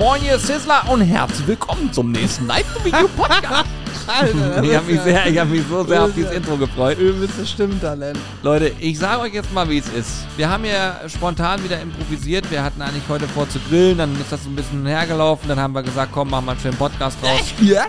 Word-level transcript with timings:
Moin, 0.00 0.24
ihr 0.24 0.38
Sizzler 0.38 0.82
und 0.88 1.02
herzlich 1.02 1.46
willkommen 1.46 1.92
zum 1.92 2.10
nächsten 2.10 2.46
Live-Video-Podcast. 2.46 3.68
Alter, 4.06 4.62
ich 4.62 4.74
habe 4.74 4.86
mich, 4.86 5.00
sehr, 5.02 5.26
ich 5.26 5.38
hab 5.38 5.48
mich 5.48 5.62
so 5.68 5.84
sehr 5.84 6.04
auf 6.04 6.14
dieses 6.14 6.30
Intro 6.30 6.56
gefreut. 6.56 6.98
Übelstes 6.98 7.50
Stimmtalent. 7.50 8.18
Leute, 8.42 8.72
ich 8.80 8.98
sage 8.98 9.20
euch 9.20 9.34
jetzt 9.34 9.52
mal, 9.52 9.68
wie 9.68 9.76
es 9.76 9.88
ist. 9.90 10.24
Wir 10.38 10.48
haben 10.48 10.64
ja 10.64 11.00
spontan 11.06 11.62
wieder 11.62 11.78
improvisiert. 11.82 12.50
Wir 12.50 12.64
hatten 12.64 12.80
eigentlich 12.80 13.02
heute 13.10 13.28
vor 13.28 13.46
zu 13.50 13.58
grillen, 13.68 13.98
dann 13.98 14.18
ist 14.18 14.32
das 14.32 14.42
so 14.42 14.48
ein 14.48 14.56
bisschen 14.56 14.86
hergelaufen. 14.86 15.50
Dann 15.50 15.60
haben 15.60 15.74
wir 15.74 15.82
gesagt, 15.82 16.12
komm, 16.14 16.30
machen 16.30 16.46
wir 16.46 16.52
einen 16.52 16.60
schönen 16.60 16.78
Podcast 16.78 17.18
raus. 17.22 17.52
Ja? 17.60 17.84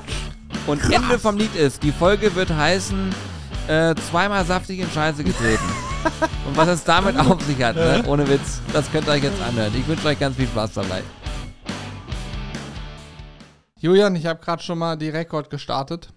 Und 0.68 0.84
Ende 0.92 1.18
vom 1.18 1.38
Lied 1.38 1.56
ist, 1.56 1.82
die 1.82 1.94
Folge 1.94 2.36
wird 2.36 2.50
heißen, 2.50 3.16
äh, 3.70 3.96
zweimal 4.10 4.44
saftig 4.44 4.80
in 4.80 4.92
Scheiße 4.92 5.24
getreten. 5.24 5.64
Und 6.46 6.58
was 6.58 6.68
es 6.68 6.84
damit 6.84 7.18
auf 7.18 7.42
sich 7.44 7.64
hat, 7.64 7.78
ne? 7.78 8.04
ohne 8.06 8.28
Witz, 8.28 8.60
das 8.74 8.92
könnt 8.92 9.08
ihr 9.08 9.14
euch 9.14 9.24
jetzt 9.24 9.42
anhören. 9.42 9.72
Ich 9.80 9.88
wünsche 9.88 10.06
euch 10.10 10.20
ganz 10.20 10.36
viel 10.36 10.48
Spaß 10.48 10.74
dabei. 10.74 11.04
Julian, 13.82 14.16
ich 14.16 14.28
habe 14.28 14.40
gerade 14.40 14.62
schon 14.62 14.78
mal 14.78 14.96
die 14.96 15.10
Rekord 15.10 15.50
gestartet, 15.50 16.14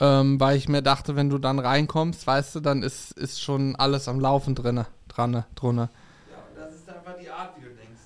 ähm, 0.00 0.40
weil 0.40 0.56
ich 0.56 0.70
mir 0.70 0.80
dachte, 0.80 1.16
wenn 1.16 1.28
du 1.28 1.36
dann 1.36 1.58
reinkommst, 1.58 2.26
weißt 2.26 2.54
du, 2.54 2.60
dann 2.60 2.82
ist, 2.82 3.12
ist 3.12 3.42
schon 3.42 3.76
alles 3.76 4.08
am 4.08 4.18
Laufen 4.18 4.54
drinne, 4.54 4.86
dran, 5.06 5.44
drunne. 5.54 5.90
Ja, 6.30 6.38
das 6.64 6.74
ist 6.74 6.88
einfach 6.88 7.14
die 7.20 7.28
Art, 7.28 7.50
wie 7.58 7.64
du 7.64 7.74
denkst. 7.74 8.00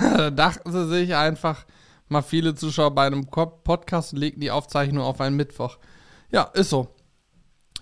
da 0.00 0.30
dachten 0.32 0.72
sie 0.72 0.88
sich 0.88 1.14
einfach 1.14 1.64
mal 2.08 2.22
viele 2.22 2.56
Zuschauer 2.56 2.92
bei 2.92 3.06
einem 3.06 3.28
Podcast 3.28 4.12
und 4.12 4.18
legten 4.18 4.40
die 4.40 4.50
Aufzeichnung 4.50 5.04
auf 5.04 5.20
einen 5.20 5.36
Mittwoch. 5.36 5.78
Ja, 6.32 6.42
ist 6.54 6.70
so. 6.70 6.88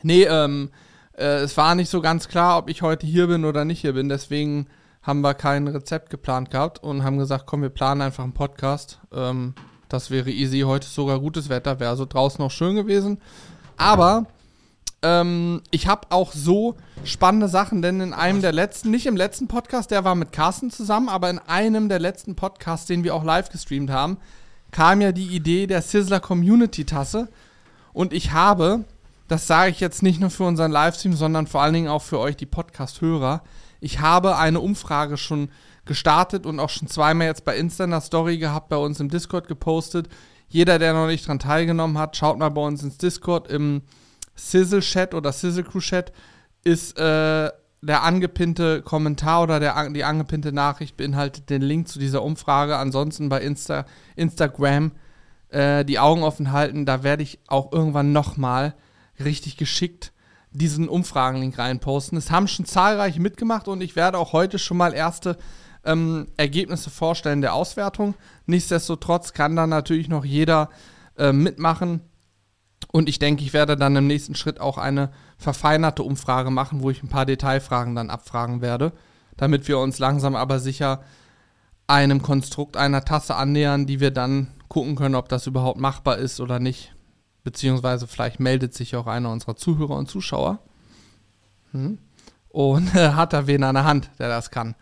Nee, 0.03 0.25
ähm, 0.25 0.71
äh, 1.15 1.39
es 1.39 1.57
war 1.57 1.75
nicht 1.75 1.89
so 1.89 2.03
ganz 2.03 2.29
klar, 2.29 2.59
ob 2.59 2.69
ich 2.69 2.83
heute 2.83 3.07
hier 3.07 3.27
bin 3.27 3.47
oder 3.47 3.65
nicht 3.65 3.81
hier 3.81 3.95
bin, 3.95 4.11
deswegen 4.11 4.69
haben 5.09 5.23
wir 5.23 5.33
kein 5.33 5.67
Rezept 5.67 6.11
geplant 6.11 6.51
gehabt 6.51 6.83
und 6.83 7.03
haben 7.03 7.17
gesagt, 7.17 7.47
komm, 7.47 7.63
wir 7.63 7.71
planen 7.71 8.03
einfach 8.03 8.25
einen 8.25 8.35
Podcast. 8.35 9.01
Ähm, 9.11 9.55
das 9.89 10.11
wäre 10.11 10.31
easy. 10.31 10.61
Heute 10.61 10.87
ist 10.87 10.95
sogar 10.95 11.19
gutes 11.19 11.49
Wetter, 11.49 11.81
wäre 11.81 11.89
also 11.89 12.05
draußen 12.05 12.45
auch 12.45 12.51
schön 12.51 12.77
gewesen. 12.77 13.19
Aber 13.79 14.27
ähm, 15.01 15.63
ich 15.71 15.87
habe 15.87 16.09
auch 16.11 16.33
so 16.33 16.77
spannende 17.05 17.49
Sachen, 17.49 17.81
denn 17.81 18.03
in 18.03 18.13
einem 18.13 18.43
der 18.43 18.53
letzten, 18.53 18.91
nicht 18.91 19.07
im 19.07 19.17
letzten 19.17 19.49
Podcast, 19.49 19.91
der 19.91 20.05
war 20.05 20.15
mit 20.15 20.31
Carsten 20.31 20.71
zusammen, 20.71 21.09
aber 21.09 21.31
in 21.31 21.39
einem 21.39 21.89
der 21.89 22.01
letzten 22.01 22.37
Podcasts, 22.37 22.85
den 22.85 23.03
wir 23.03 23.15
auch 23.15 23.25
live 23.25 23.49
gestreamt 23.49 23.91
haben, 23.91 24.19
kam 24.73 25.01
ja 25.01 25.13
die 25.13 25.29
Idee 25.29 25.67
der 25.67 25.81
Sizzler 25.81 26.21
Community 26.21 26.85
Tasse. 26.85 27.29
Und 27.95 28.13
ich 28.13 28.33
habe, 28.33 28.85
das 29.27 29.47
sage 29.47 29.71
ich 29.71 29.81
jetzt 29.81 30.03
nicht 30.03 30.21
nur 30.21 30.29
für 30.29 30.45
unseren 30.45 30.71
Livestream, 30.71 31.15
sondern 31.15 31.47
vor 31.47 31.63
allen 31.63 31.73
Dingen 31.73 31.89
auch 31.89 32.03
für 32.03 32.19
euch, 32.19 32.37
die 32.37 32.45
Podcast-Hörer, 32.45 33.43
ich 33.81 34.01
habe 34.01 34.37
eine 34.37 34.61
Umfrage 34.61 35.17
schon 35.17 35.51
gestartet 35.85 36.47
und 36.47 36.61
auch 36.61 36.71
schon 36.71 36.89
zweimal 36.89 37.27
jetzt 37.27 37.45
bei 37.45 37.57
Insta 37.57 37.85
in 37.85 37.91
der 37.91 38.01
Story 38.01 38.39
gehabt, 38.39 38.69
bei 38.69 38.77
uns 38.77 39.01
im 39.01 39.09
Discord 39.09 39.49
gepostet. 39.49 40.09
Jeder, 40.49 40.79
der 40.79 40.95
noch 40.95 41.07
nicht 41.07 41.27
dran 41.27 41.39
teilgenommen 41.39 41.99
hat, 41.99 42.17
schaut 42.17 42.39
mal 42.39 42.51
bei 42.51 42.63
uns 42.63 42.83
ins 42.83 42.99
Discord 42.99 43.49
im 43.51 43.83
Sizzle 44.35 44.81
Chat 44.81 45.15
oder 45.15 45.33
Sizzle 45.33 45.65
Crew 45.65 45.81
Chat 45.81 46.13
ist 46.65 46.99
äh, 46.99 47.51
der 47.81 48.03
angepinnte 48.03 48.83
Kommentar 48.83 49.43
oder 49.43 49.61
der, 49.61 49.91
die 49.91 50.05
angepinnte 50.05 50.53
Nachricht 50.53 50.97
beinhaltet 50.97 51.51
den 51.51 51.63
Link 51.63 51.89
zu 51.89 51.99
dieser 51.99 52.23
Umfrage. 52.23 52.77
Ansonsten 52.77 53.29
bei 53.29 53.41
Insta, 53.41 53.85
Instagram 54.17 54.93
äh, 55.49 55.85
die 55.85 55.99
Augen 55.99 56.23
offen 56.23 56.53
halten. 56.53 56.87
Da 56.87 57.03
werde 57.03 57.23
ich 57.23 57.39
auch 57.47 57.73
irgendwann 57.73 58.13
nochmal 58.13 58.75
richtig 59.19 59.57
geschickt 59.57 60.13
diesen 60.51 60.89
Umfragenlink 60.89 61.59
reinposten. 61.59 62.19
Es 62.19 62.31
haben 62.31 62.49
schon 62.49 62.65
zahlreiche 62.65 63.21
mitgemacht 63.21 63.69
und 63.69 63.81
ich 63.81 63.97
werde 63.97 64.19
auch 64.19 64.33
heute 64.33 64.59
schon 64.59 64.77
mal 64.77 64.95
erste 64.95 65.37
ähm, 65.85 66.29
Ergebnisse 66.37 66.91
vorstellen 66.91 67.41
der 67.41 67.55
Auswertung. 67.55 68.15
Nichtsdestotrotz 68.47 69.33
kann 69.33 69.57
dann 69.57 69.71
natürlich 69.71 70.09
noch 70.09 70.25
jeder 70.25 70.71
äh, 71.17 71.33
mitmachen. 71.33 72.01
Und 72.91 73.09
ich 73.09 73.19
denke, 73.19 73.43
ich 73.43 73.53
werde 73.53 73.77
dann 73.77 73.97
im 73.97 74.07
nächsten 74.07 74.35
Schritt 74.35 74.61
auch 74.61 74.79
eine 74.79 75.11
verfeinerte 75.37 76.03
Umfrage 76.03 76.51
machen, 76.51 76.83
wo 76.83 76.91
ich 76.91 77.03
ein 77.03 77.09
paar 77.09 77.27
Detailfragen 77.27 77.95
dann 77.95 78.11
abfragen 78.11 78.61
werde, 78.61 78.93
damit 79.37 79.69
wir 79.69 79.79
uns 79.79 79.99
langsam 79.99 80.35
aber 80.35 80.59
sicher 80.59 81.03
einem 81.87 82.23
Konstrukt 82.23 82.77
einer 82.77 83.05
Tasse 83.05 83.35
annähern, 83.35 83.87
die 83.87 84.01
wir 84.01 84.11
dann 84.11 84.49
gucken 84.69 84.97
können, 84.97 85.15
ob 85.15 85.29
das 85.29 85.47
überhaupt 85.47 85.81
machbar 85.81 86.19
ist 86.19 86.41
oder 86.41 86.61
nicht. 86.61 86.95
Beziehungsweise 87.49 88.07
vielleicht 88.07 88.41
meldet 88.41 88.75
sich 88.75 88.95
auch 88.95 89.07
einer 89.07 89.33
unserer 89.33 89.57
Zuhörer 89.57 89.97
und 89.97 90.07
Zuschauer. 90.07 90.59
Hm. 91.73 91.97
Und 92.51 92.95
äh, 92.95 93.13
hat 93.13 93.33
da 93.33 93.47
wen 93.47 93.65
an 93.65 93.75
der 93.75 93.85
Hand, 93.85 94.11
der 94.19 94.29
das 94.29 94.51
kann. 94.51 94.75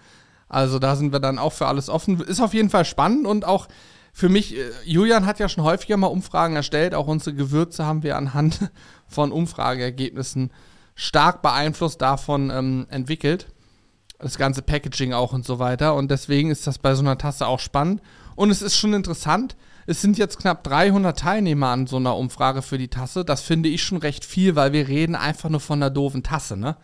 Also 0.49 0.81
da 0.81 0.97
sind 0.97 1.12
wir 1.12 1.21
dann 1.21 1.38
auch 1.38 1.53
für 1.53 1.69
alles 1.69 1.88
offen. 1.88 2.19
Ist 2.19 2.41
auf 2.41 2.54
jeden 2.54 2.69
Fall 2.69 2.84
spannend 2.84 3.25
und 3.25 3.44
auch 3.44 3.69
für 4.12 4.28
mich, 4.28 4.56
äh, 4.56 4.65
Julian 4.84 5.27
hat 5.27 5.38
ja 5.38 5.49
schon 5.49 5.62
häufiger 5.62 5.97
mal 5.97 6.09
Umfragen 6.09 6.56
erstellt. 6.56 6.93
Auch 6.97 7.06
unsere 7.06 7.37
Gewürze 7.37 7.87
haben 7.87 8.03
wir 8.03 8.16
anhand 8.16 8.69
von 9.06 9.31
Umfrageergebnissen 9.31 10.50
stark 10.97 11.43
beeinflusst 11.43 12.03
davon 12.03 12.50
ähm, 12.50 12.88
entwickelt. 12.91 13.47
Das 14.19 14.38
ganze 14.38 14.62
Packaging 14.62 15.12
auch 15.12 15.33
und 15.33 15.44
so 15.44 15.60
weiter. 15.60 15.94
Und 15.94 16.10
deswegen 16.10 16.50
ist 16.50 16.66
das 16.66 16.78
bei 16.81 16.97
so 16.97 17.03
einer 17.03 17.16
Tasse 17.16 17.47
auch 17.47 17.60
spannend. 17.60 18.03
Und 18.34 18.50
es 18.50 18.60
ist 18.60 18.77
schon 18.77 18.93
interessant. 18.93 19.54
Es 19.87 20.03
sind 20.03 20.19
jetzt 20.19 20.39
knapp 20.39 20.65
300 20.65 21.19
Teilnehmer 21.19 21.69
an 21.69 21.87
so 21.87 21.97
einer 21.97 22.17
Umfrage 22.17 22.63
für 22.63 22.77
die 22.77 22.89
Tasse. 22.89 23.25
Das 23.25 23.41
finde 23.41 23.69
ich 23.69 23.83
schon 23.83 23.99
recht 23.99 24.25
viel, 24.25 24.57
weil 24.57 24.73
wir 24.73 24.89
reden 24.89 25.15
einfach 25.15 25.49
nur 25.49 25.61
von 25.61 25.81
einer 25.81 25.91
doofen 25.91 26.23
Tasse, 26.23 26.57
ne? 26.57 26.77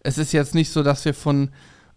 Es 0.00 0.18
ist 0.18 0.32
jetzt 0.32 0.54
nicht 0.54 0.70
so, 0.70 0.82
dass 0.82 1.06
wir 1.06 1.14
von 1.14 1.50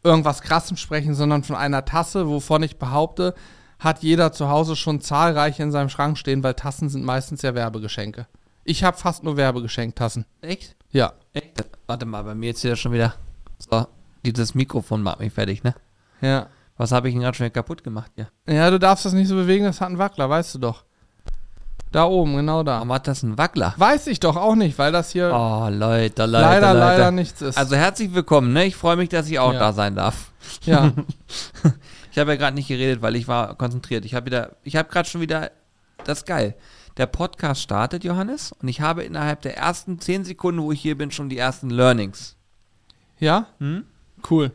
irgendwas 0.03 0.41
Krassem 0.41 0.78
sprechen, 0.78 1.13
sondern 1.13 1.44
von 1.44 1.57
einer 1.57 1.84
Tasse, 1.84 2.30
wovon 2.30 2.63
ich 2.63 2.78
behaupte, 2.78 3.36
hat 3.80 4.02
jeder 4.02 4.31
zu 4.31 4.47
Hause 4.47 4.78
schon 4.78 5.02
zahlreiche 5.02 5.62
in 5.62 5.72
seinem 5.72 5.90
Schrank 5.90 6.18
stehen, 6.18 6.41
weil 6.41 6.53
Tassen 6.53 6.88
sind 6.88 7.03
meistens 7.03 7.41
ja 7.41 7.53
Werbegeschenke. 7.53 8.28
Ich 8.63 8.84
habe 8.86 8.97
fast 8.97 9.24
nur 9.24 9.36
Werbegeschenktassen. 9.36 10.25
Echt? 10.41 10.75
Ja. 10.91 11.13
Echt? 11.34 11.63
Warte 11.86 12.06
mal, 12.06 12.24
bei 12.24 12.36
mir 12.36 12.47
jetzt 12.47 12.62
hier 12.62 12.78
schon 12.78 12.94
wieder. 12.94 13.16
So, 13.59 13.86
dieses 14.25 14.56
Mikrofon 14.56 15.03
macht 15.03 15.19
mich 15.19 15.34
fertig, 15.34 15.63
ne? 15.63 15.75
Ja. 16.22 16.47
Was 16.77 16.91
habe 16.91 17.07
ich 17.09 17.15
denn 17.15 17.21
gerade 17.21 17.35
schon 17.35 17.45
wieder 17.45 17.53
kaputt 17.53 17.83
gemacht 17.83 18.11
hier? 18.15 18.27
Ja, 18.47 18.69
du 18.69 18.77
darfst 18.79 19.05
das 19.05 19.13
nicht 19.13 19.27
so 19.27 19.35
bewegen, 19.35 19.65
das 19.65 19.81
hat 19.81 19.88
einen 19.89 19.97
Wackler, 19.97 20.29
weißt 20.29 20.55
du 20.55 20.59
doch. 20.59 20.83
Da 21.91 22.03
oben, 22.05 22.35
genau 22.35 22.63
da. 22.63 22.75
Warum 22.75 22.91
hat 22.91 23.07
das 23.07 23.23
einen 23.23 23.38
Wackler? 23.38 23.73
Weiß 23.77 24.07
ich 24.07 24.19
doch 24.19 24.35
auch 24.35 24.55
nicht, 24.55 24.77
weil 24.77 24.91
das 24.91 25.11
hier 25.11 25.31
Oh, 25.33 25.69
Leute, 25.69 26.25
Leute, 26.25 26.27
leider, 26.27 26.73
Leute. 26.73 26.79
leider 26.79 27.11
nichts 27.11 27.41
ist. 27.41 27.57
Also 27.57 27.75
herzlich 27.77 28.13
willkommen, 28.13 28.51
ne? 28.53 28.65
Ich 28.65 28.75
freue 28.75 28.97
mich, 28.97 29.09
dass 29.09 29.29
ich 29.29 29.39
auch 29.39 29.53
Ja. 29.53 29.59
da 29.59 29.73
sein 29.73 29.95
darf. 29.95 30.31
ja. 30.63 30.91
Ich 32.11 32.19
habe 32.19 32.31
ja 32.31 32.38
gerade 32.38 32.55
nicht 32.55 32.67
geredet, 32.67 33.03
weil 33.03 33.15
ich 33.15 33.27
war 33.27 33.53
konzentriert. 33.55 34.03
Ich 34.03 34.15
habe 34.15 34.25
wieder, 34.25 34.53
ich 34.63 34.75
habe 34.75 34.89
gerade 34.89 35.07
schon 35.07 35.21
wieder, 35.21 35.51
das 36.03 36.19
ist 36.19 36.25
geil. 36.25 36.55
Der 36.97 37.05
Podcast 37.05 37.61
startet, 37.61 38.03
Johannes, 38.03 38.53
und 38.53 38.67
ich 38.67 38.81
habe 38.81 39.03
innerhalb 39.03 39.41
der 39.44 39.55
ersten 39.55 39.99
zehn 39.99 40.25
Sekunden, 40.25 40.63
wo 40.63 40.71
ich 40.71 40.81
hier 40.81 40.97
bin, 40.97 41.11
schon 41.11 41.29
die 41.29 41.38
ersten 41.38 41.69
Learnings. 41.69 42.35
Ja? 43.19 43.45
Hm? 43.59 43.85
Cool. 44.27 44.51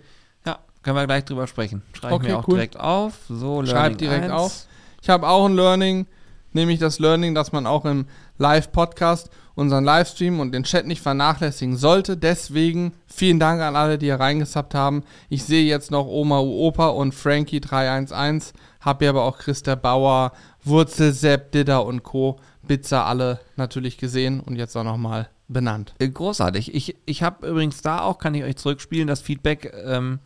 Können 0.82 0.96
wir 0.96 1.06
gleich 1.06 1.24
drüber 1.24 1.46
sprechen. 1.46 1.82
Schreibe 1.92 2.14
Okay, 2.14 2.28
mir 2.28 2.38
auch 2.38 2.48
cool. 2.48 2.54
direkt 2.54 2.78
auf. 2.78 3.14
So, 3.28 3.62
Learning 3.62 3.66
Schreib 3.70 3.98
direkt 3.98 4.24
1. 4.24 4.32
auf. 4.32 4.66
Ich 5.00 5.08
habe 5.08 5.28
auch 5.28 5.46
ein 5.46 5.54
Learning, 5.54 6.06
nämlich 6.52 6.78
das 6.78 6.98
Learning, 6.98 7.34
dass 7.34 7.52
man 7.52 7.66
auch 7.66 7.84
im 7.84 8.06
Live-Podcast 8.38 9.30
unseren 9.54 9.84
Livestream 9.84 10.40
und 10.40 10.52
den 10.52 10.64
Chat 10.64 10.86
nicht 10.86 11.02
vernachlässigen 11.02 11.76
sollte. 11.76 12.16
Deswegen 12.16 12.92
vielen 13.06 13.38
Dank 13.38 13.60
an 13.60 13.76
alle, 13.76 13.98
die 13.98 14.06
hier 14.06 14.18
reingesappt 14.20 14.74
haben. 14.74 15.02
Ich 15.28 15.44
sehe 15.44 15.64
jetzt 15.64 15.90
noch 15.90 16.06
Oma 16.06 16.40
Uopa 16.40 16.88
und 16.88 17.14
Frankie311. 17.14 18.52
Hab 18.80 19.02
ja 19.02 19.10
aber 19.10 19.24
auch 19.24 19.38
Christa 19.38 19.74
Bauer, 19.74 20.32
Wurzel, 20.64 21.12
Sepp, 21.12 21.52
Didder 21.52 21.84
und 21.84 22.02
Co. 22.02 22.38
Bitzer 22.62 23.06
alle 23.06 23.40
natürlich 23.56 23.98
gesehen 23.98 24.40
und 24.40 24.56
jetzt 24.56 24.76
auch 24.76 24.84
nochmal 24.84 25.28
benannt. 25.48 25.94
Äh, 25.98 26.08
Großartig. 26.08 26.74
Ich, 26.74 26.96
ich 27.06 27.22
habe 27.22 27.46
übrigens 27.48 27.82
da 27.82 28.02
auch, 28.02 28.18
kann 28.18 28.34
ich 28.34 28.44
euch 28.44 28.56
zurückspielen, 28.56 29.08
das 29.08 29.20
Feedback. 29.20 29.72
Ähm, 29.84 30.20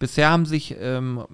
bisher 0.00 0.30
haben 0.30 0.46
sich 0.46 0.74
ähm, 0.80 1.24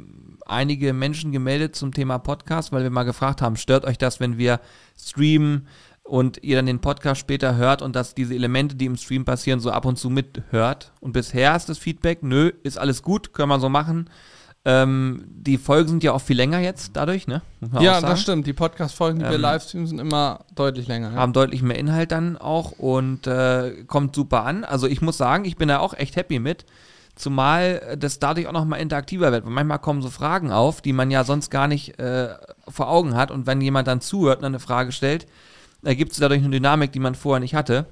einige 0.44 0.92
Menschen 0.92 1.32
gemeldet 1.32 1.74
zum 1.74 1.94
Thema 1.94 2.18
Podcast, 2.18 2.72
weil 2.72 2.82
wir 2.82 2.90
mal 2.90 3.04
gefragt 3.04 3.40
haben, 3.40 3.56
stört 3.56 3.86
euch 3.86 3.96
das, 3.96 4.20
wenn 4.20 4.36
wir 4.36 4.60
streamen 5.00 5.66
und 6.02 6.42
ihr 6.42 6.56
dann 6.56 6.66
den 6.66 6.80
Podcast 6.80 7.20
später 7.20 7.56
hört 7.56 7.80
und 7.80 7.96
dass 7.96 8.14
diese 8.14 8.34
Elemente, 8.34 8.76
die 8.76 8.84
im 8.84 8.96
Stream 8.96 9.24
passieren, 9.24 9.60
so 9.60 9.70
ab 9.70 9.86
und 9.86 9.96
zu 9.96 10.10
mithört. 10.10 10.92
Und 11.00 11.12
bisher 11.12 11.56
ist 11.56 11.68
das 11.68 11.78
Feedback, 11.78 12.22
nö, 12.22 12.52
ist 12.62 12.78
alles 12.78 13.02
gut, 13.02 13.32
können 13.32 13.48
wir 13.48 13.60
so 13.60 13.68
machen. 13.70 14.10
Ähm, 14.64 15.24
die 15.28 15.58
Folgen 15.58 15.88
sind 15.88 16.02
ja 16.02 16.12
auch 16.12 16.20
viel 16.20 16.36
länger 16.36 16.58
jetzt 16.58 16.90
dadurch, 16.94 17.28
ne? 17.28 17.42
Ja, 17.78 18.00
das 18.00 18.20
stimmt. 18.20 18.48
Die 18.48 18.52
Podcast-Folgen, 18.52 19.20
die 19.20 19.24
wir 19.24 19.34
Ähm, 19.34 19.40
livestreamen, 19.40 19.86
sind 19.86 20.00
immer 20.00 20.40
deutlich 20.56 20.88
länger. 20.88 21.12
Ja. 21.12 21.16
haben 21.18 21.32
deutlich 21.32 21.62
mehr 21.62 21.78
Inhalt 21.78 22.10
dann 22.10 22.36
auch 22.36 22.72
und 22.72 23.28
äh, 23.28 23.84
kommt 23.86 24.16
super 24.16 24.44
an. 24.44 24.64
Also 24.64 24.88
ich 24.88 25.00
muss 25.00 25.16
sagen, 25.16 25.44
ich 25.44 25.56
bin 25.56 25.68
da 25.68 25.78
auch 25.78 25.94
echt 25.94 26.16
happy 26.16 26.40
mit. 26.40 26.66
Zumal 27.16 27.82
äh, 27.84 27.98
das 27.98 28.20
dadurch 28.20 28.46
auch 28.46 28.52
nochmal 28.52 28.80
interaktiver 28.80 29.32
wird. 29.32 29.44
Weil 29.44 29.52
manchmal 29.52 29.80
kommen 29.80 30.02
so 30.02 30.10
Fragen 30.10 30.52
auf, 30.52 30.80
die 30.80 30.92
man 30.92 31.10
ja 31.10 31.24
sonst 31.24 31.50
gar 31.50 31.66
nicht 31.66 31.98
äh, 31.98 32.34
vor 32.68 32.88
Augen 32.88 33.16
hat. 33.16 33.30
Und 33.30 33.46
wenn 33.46 33.60
jemand 33.60 33.88
dann 33.88 34.00
zuhört 34.00 34.38
und 34.38 34.44
eine 34.44 34.60
Frage 34.60 34.92
stellt, 34.92 35.26
ergibt 35.82 36.12
es 36.12 36.18
dadurch 36.18 36.40
eine 36.40 36.50
Dynamik, 36.50 36.92
die 36.92 37.00
man 37.00 37.14
vorher 37.14 37.40
nicht 37.40 37.54
hatte. 37.54 37.86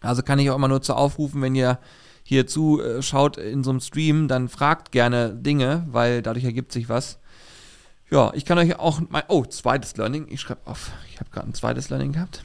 Also 0.00 0.22
kann 0.22 0.38
ich 0.38 0.50
auch 0.50 0.56
immer 0.56 0.68
nur 0.68 0.82
zu 0.82 0.94
aufrufen, 0.94 1.42
wenn 1.42 1.54
ihr 1.54 1.78
hier 2.22 2.46
zuschaut 2.46 3.36
in 3.36 3.62
so 3.62 3.70
einem 3.70 3.80
Stream, 3.80 4.28
dann 4.28 4.48
fragt 4.48 4.92
gerne 4.92 5.34
Dinge, 5.34 5.86
weil 5.90 6.22
dadurch 6.22 6.44
ergibt 6.44 6.72
sich 6.72 6.88
was. 6.88 7.18
Ja, 8.10 8.32
ich 8.34 8.44
kann 8.44 8.58
euch 8.58 8.78
auch 8.78 9.00
mein, 9.10 9.24
oh, 9.28 9.44
zweites 9.44 9.96
Learning, 9.96 10.26
ich 10.28 10.40
schreibe 10.40 10.60
auf, 10.66 10.90
ich 11.10 11.20
habe 11.20 11.30
gerade 11.30 11.48
ein 11.48 11.54
zweites 11.54 11.90
Learning 11.90 12.12
gehabt. 12.12 12.42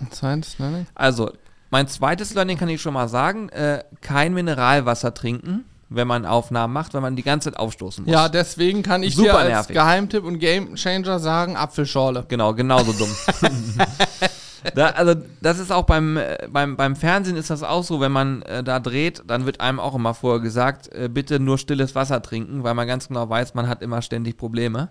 Ein 0.00 0.10
zweites 0.10 0.58
Learning? 0.58 0.86
Also, 0.94 1.32
mein 1.72 1.88
zweites 1.88 2.34
Learning 2.34 2.58
kann 2.58 2.68
ich 2.68 2.82
schon 2.82 2.92
mal 2.92 3.08
sagen, 3.08 3.48
äh, 3.48 3.82
kein 4.02 4.34
Mineralwasser 4.34 5.14
trinken, 5.14 5.64
wenn 5.88 6.06
man 6.06 6.26
Aufnahmen 6.26 6.72
macht, 6.74 6.92
weil 6.92 7.00
man 7.00 7.16
die 7.16 7.22
ganze 7.22 7.50
Zeit 7.50 7.58
aufstoßen 7.58 8.04
muss. 8.04 8.12
Ja, 8.12 8.28
deswegen 8.28 8.82
kann 8.82 9.02
ich 9.02 9.16
Super 9.16 9.30
dir 9.30 9.38
als 9.38 9.48
nervig. 9.48 9.74
Geheimtipp 9.74 10.22
und 10.22 10.38
Gamechanger 10.38 11.18
sagen, 11.18 11.56
Apfelschorle. 11.56 12.26
Genau, 12.28 12.52
genauso 12.52 12.92
dumm. 12.92 13.08
da, 14.74 14.88
also 14.88 15.14
das 15.40 15.58
ist 15.58 15.72
auch 15.72 15.84
beim, 15.84 16.18
äh, 16.18 16.46
beim, 16.50 16.76
beim 16.76 16.94
Fernsehen 16.94 17.36
ist 17.36 17.48
das 17.48 17.62
auch 17.62 17.84
so, 17.84 18.00
wenn 18.00 18.12
man 18.12 18.42
äh, 18.42 18.62
da 18.62 18.78
dreht, 18.78 19.22
dann 19.26 19.46
wird 19.46 19.62
einem 19.62 19.80
auch 19.80 19.94
immer 19.94 20.12
vorher 20.12 20.40
gesagt, 20.40 20.94
äh, 20.94 21.08
bitte 21.08 21.40
nur 21.40 21.56
stilles 21.56 21.94
Wasser 21.94 22.20
trinken, 22.20 22.64
weil 22.64 22.74
man 22.74 22.86
ganz 22.86 23.08
genau 23.08 23.30
weiß, 23.30 23.54
man 23.54 23.66
hat 23.66 23.80
immer 23.80 24.02
ständig 24.02 24.36
Probleme. 24.36 24.90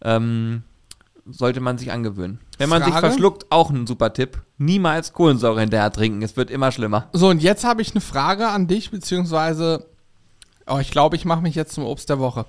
Ähm, 0.00 0.62
sollte 1.26 1.60
man 1.60 1.76
sich 1.76 1.92
angewöhnen. 1.92 2.40
Wenn 2.58 2.68
man 2.68 2.82
sich 2.82 2.92
Frage? 2.92 3.08
verschluckt, 3.08 3.46
auch 3.50 3.70
ein 3.70 3.86
super 3.86 4.12
Tipp. 4.12 4.40
Niemals 4.58 5.12
Kohlensäure 5.12 5.60
hinterher 5.60 5.90
trinken, 5.92 6.22
es 6.22 6.36
wird 6.36 6.50
immer 6.50 6.70
schlimmer. 6.72 7.08
So, 7.12 7.28
und 7.28 7.42
jetzt 7.42 7.64
habe 7.64 7.82
ich 7.82 7.90
eine 7.92 8.00
Frage 8.00 8.48
an 8.48 8.66
dich, 8.68 8.90
beziehungsweise, 8.90 9.86
oh, 10.66 10.78
ich 10.78 10.90
glaube, 10.90 11.16
ich 11.16 11.24
mache 11.24 11.42
mich 11.42 11.54
jetzt 11.54 11.74
zum 11.74 11.84
Obst 11.84 12.08
der 12.08 12.18
Woche. 12.20 12.46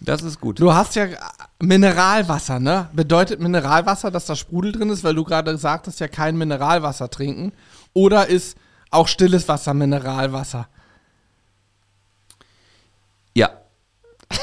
Das 0.00 0.20
ist 0.22 0.40
gut. 0.40 0.60
Du 0.60 0.74
hast 0.74 0.94
ja 0.94 1.04
äh, 1.04 1.16
Mineralwasser, 1.60 2.60
ne? 2.60 2.90
Bedeutet 2.92 3.40
Mineralwasser, 3.40 4.10
dass 4.10 4.26
da 4.26 4.36
Sprudel 4.36 4.72
drin 4.72 4.90
ist, 4.90 5.02
weil 5.04 5.14
du 5.14 5.24
gerade 5.24 5.52
gesagt 5.52 5.86
hast, 5.86 6.00
ja 6.00 6.08
kein 6.08 6.36
Mineralwasser 6.36 7.08
trinken? 7.08 7.52
Oder 7.94 8.26
ist 8.26 8.58
auch 8.90 9.08
stilles 9.08 9.48
Wasser 9.48 9.72
Mineralwasser? 9.72 10.68
Ja, 13.34 13.50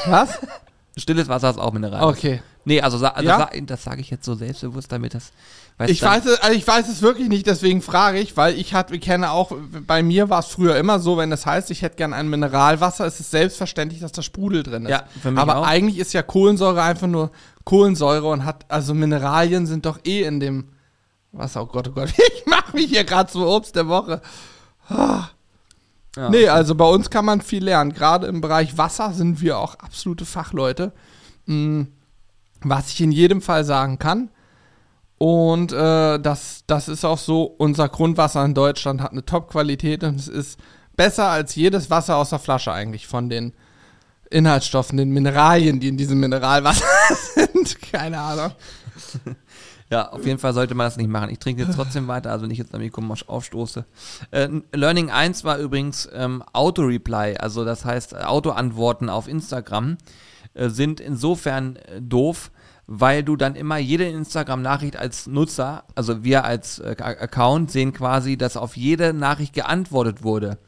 Was? 0.06 0.38
stilles 0.96 1.28
Wasser 1.28 1.50
ist 1.50 1.58
auch 1.58 1.72
Mineral. 1.72 2.02
Okay. 2.04 2.42
Nee, 2.64 2.80
also, 2.80 2.98
sa 2.98 3.08
also 3.08 3.28
Ja? 3.28 3.50
das 3.62 3.82
sage 3.84 4.00
ich 4.00 4.10
jetzt 4.10 4.24
so 4.24 4.34
selbstbewusst, 4.34 4.90
damit 4.90 5.14
das. 5.14 5.32
Ich 5.86 6.00
weiß, 6.00 6.24
es, 6.26 6.40
also 6.40 6.56
ich 6.56 6.66
weiß 6.66 6.88
es 6.88 7.02
wirklich 7.02 7.28
nicht, 7.28 7.46
deswegen 7.48 7.82
frage 7.82 8.20
ich, 8.20 8.36
weil 8.36 8.56
ich 8.58 8.74
hatte, 8.74 8.96
kenne 9.00 9.32
auch, 9.32 9.50
bei 9.86 10.04
mir 10.04 10.30
war 10.30 10.38
es 10.38 10.46
früher 10.46 10.76
immer 10.76 11.00
so, 11.00 11.16
wenn 11.16 11.32
es 11.32 11.46
heißt, 11.46 11.70
ich 11.72 11.82
hätte 11.82 11.96
gern 11.96 12.12
ein 12.12 12.28
Mineralwasser, 12.28 13.06
ist 13.06 13.18
es 13.18 13.30
selbstverständlich, 13.32 14.00
dass 14.00 14.12
da 14.12 14.22
Sprudel 14.22 14.62
drin 14.62 14.84
ist. 14.84 14.90
Ja, 14.90 15.02
für 15.20 15.32
mich 15.32 15.40
Aber 15.40 15.56
auch. 15.56 15.66
eigentlich 15.66 15.98
ist 15.98 16.12
ja 16.12 16.22
Kohlensäure 16.22 16.80
einfach 16.80 17.08
nur 17.08 17.32
Kohlensäure 17.64 18.28
und 18.28 18.44
hat, 18.44 18.66
also 18.68 18.94
Mineralien 18.94 19.66
sind 19.66 19.84
doch 19.84 19.98
eh 20.04 20.22
in 20.22 20.38
dem 20.38 20.68
Wasser. 21.32 21.62
Oh 21.62 21.66
Gott, 21.66 21.88
oh 21.88 21.92
Gott, 21.92 22.10
ich 22.36 22.46
mache 22.46 22.76
mich 22.76 22.86
hier 22.86 23.02
gerade 23.04 23.30
zum 23.32 23.42
Obst 23.42 23.74
der 23.74 23.88
Woche. 23.88 24.22
Ja. 26.16 26.28
Nee, 26.30 26.48
also 26.48 26.76
bei 26.76 26.84
uns 26.84 27.10
kann 27.10 27.24
man 27.24 27.40
viel 27.40 27.64
lernen. 27.64 27.92
Gerade 27.92 28.28
im 28.28 28.40
Bereich 28.40 28.78
Wasser 28.78 29.12
sind 29.12 29.40
wir 29.40 29.58
auch 29.58 29.74
absolute 29.76 30.24
Fachleute. 30.24 30.92
Mm, 31.46 31.82
Was 32.64 32.90
ich 32.90 33.00
in 33.00 33.12
jedem 33.12 33.40
Fall 33.40 33.64
sagen 33.64 33.98
kann. 33.98 34.30
Und 35.18 35.72
äh, 35.72 36.18
das, 36.18 36.64
das 36.66 36.88
ist 36.88 37.04
auch 37.04 37.18
so, 37.18 37.44
unser 37.44 37.88
Grundwasser 37.88 38.44
in 38.44 38.54
Deutschland 38.54 39.00
hat 39.00 39.12
eine 39.12 39.24
Top-Qualität 39.24 40.02
und 40.02 40.16
es 40.16 40.28
ist 40.28 40.58
besser 40.96 41.28
als 41.28 41.54
jedes 41.54 41.88
Wasser 41.88 42.16
aus 42.16 42.30
der 42.30 42.38
Flasche 42.38 42.72
eigentlich 42.72 43.06
von 43.06 43.28
den 43.28 43.52
Inhaltsstoffen, 44.30 44.98
den 44.98 45.10
Mineralien, 45.10 45.78
die 45.80 45.88
in 45.88 45.96
diesem 45.96 46.18
Mineralwasser 46.18 46.84
sind. 47.34 47.80
Keine 47.92 48.18
Ahnung. 48.18 48.52
Ja, 49.90 50.08
auf 50.10 50.24
jeden 50.26 50.38
Fall 50.38 50.54
sollte 50.54 50.74
man 50.74 50.86
das 50.86 50.96
nicht 50.96 51.10
machen. 51.10 51.30
Ich 51.30 51.38
trinke 51.38 51.62
jetzt 51.62 51.76
trotzdem 51.76 52.08
weiter, 52.08 52.32
also 52.32 52.46
nicht 52.46 52.58
jetzt 52.58 52.74
am 52.74 52.80
Mikro 52.80 53.02
aufstoße. 53.26 53.84
Äh, 54.30 54.48
Learning 54.72 55.10
1 55.10 55.44
war 55.44 55.58
übrigens 55.58 56.08
ähm, 56.12 56.42
Auto-Reply, 56.52 57.36
also 57.36 57.64
das 57.64 57.84
heißt 57.84 58.14
äh, 58.14 58.16
Auto-Antworten 58.16 59.08
auf 59.08 59.28
Instagram 59.28 59.98
sind 60.56 61.00
insofern 61.00 61.76
äh, 61.76 62.00
doof, 62.00 62.50
weil 62.86 63.22
du 63.22 63.36
dann 63.36 63.56
immer 63.56 63.78
jede 63.78 64.04
Instagram-Nachricht 64.04 64.96
als 64.96 65.26
Nutzer, 65.26 65.84
also 65.94 66.22
wir 66.22 66.44
als 66.44 66.78
äh, 66.80 66.94
Account 67.00 67.70
sehen 67.70 67.92
quasi, 67.92 68.36
dass 68.36 68.56
auf 68.56 68.76
jede 68.76 69.12
Nachricht 69.14 69.54
geantwortet 69.54 70.22
wurde. 70.22 70.58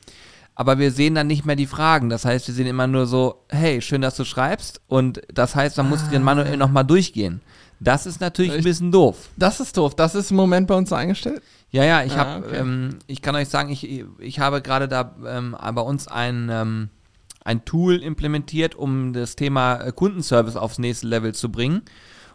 Aber 0.55 0.79
wir 0.79 0.91
sehen 0.91 1.15
dann 1.15 1.27
nicht 1.27 1.45
mehr 1.45 1.57
die 1.57 1.67
Fragen. 1.67 2.09
Das 2.09 2.25
heißt, 2.25 2.47
wir 2.49 2.55
sehen 2.55 2.67
immer 2.67 2.87
nur 2.87 3.07
so, 3.07 3.45
hey, 3.51 3.83
schön, 3.83 4.01
dass 4.01 4.17
du 4.17 4.25
schreibst. 4.25 4.81
Und 4.87 5.21
das 5.33 5.55
heißt, 5.55 5.77
man 5.77 5.91
muss 5.91 6.09
den 6.09 6.23
manuell 6.23 6.57
nochmal 6.57 6.85
durchgehen. 6.85 7.43
Das 7.79 8.07
ist 8.07 8.23
natürlich 8.23 8.53
ein 8.53 8.61
Ich- 8.61 8.65
bisschen 8.65 8.91
doof. 8.91 9.29
Das 9.37 9.61
ist 9.61 9.77
doof. 9.77 9.95
Das 9.95 10.15
ist 10.15 10.31
im 10.31 10.39
Moment 10.39 10.67
bei 10.67 10.75
uns 10.75 10.89
so 10.89 10.95
eingestellt. 10.95 11.43
Ja, 11.71 11.85
ja, 11.85 12.03
ich 12.05 12.13
Ah, 12.15 12.17
habe, 12.17 12.47
okay. 12.47 12.57
ähm, 12.57 12.99
ich 13.07 13.21
kann 13.21 13.35
euch 13.37 13.51
sagen, 13.51 13.69
ich, 13.69 14.03
ich 14.19 14.41
habe 14.41 14.63
gerade 14.63 14.89
da 14.89 15.15
ähm, 15.27 15.55
bei 15.75 15.83
uns 15.83 16.09
ein, 16.09 16.49
ähm, 16.51 16.89
ein 17.47 17.65
Tool 17.65 18.03
implementiert, 18.03 18.75
um 18.75 19.13
das 19.13 19.37
Thema 19.37 19.77
äh, 19.77 19.93
Kundenservice 19.93 20.57
aufs 20.57 20.79
nächste 20.79 21.07
Level 21.07 21.35
zu 21.35 21.51
bringen. 21.51 21.83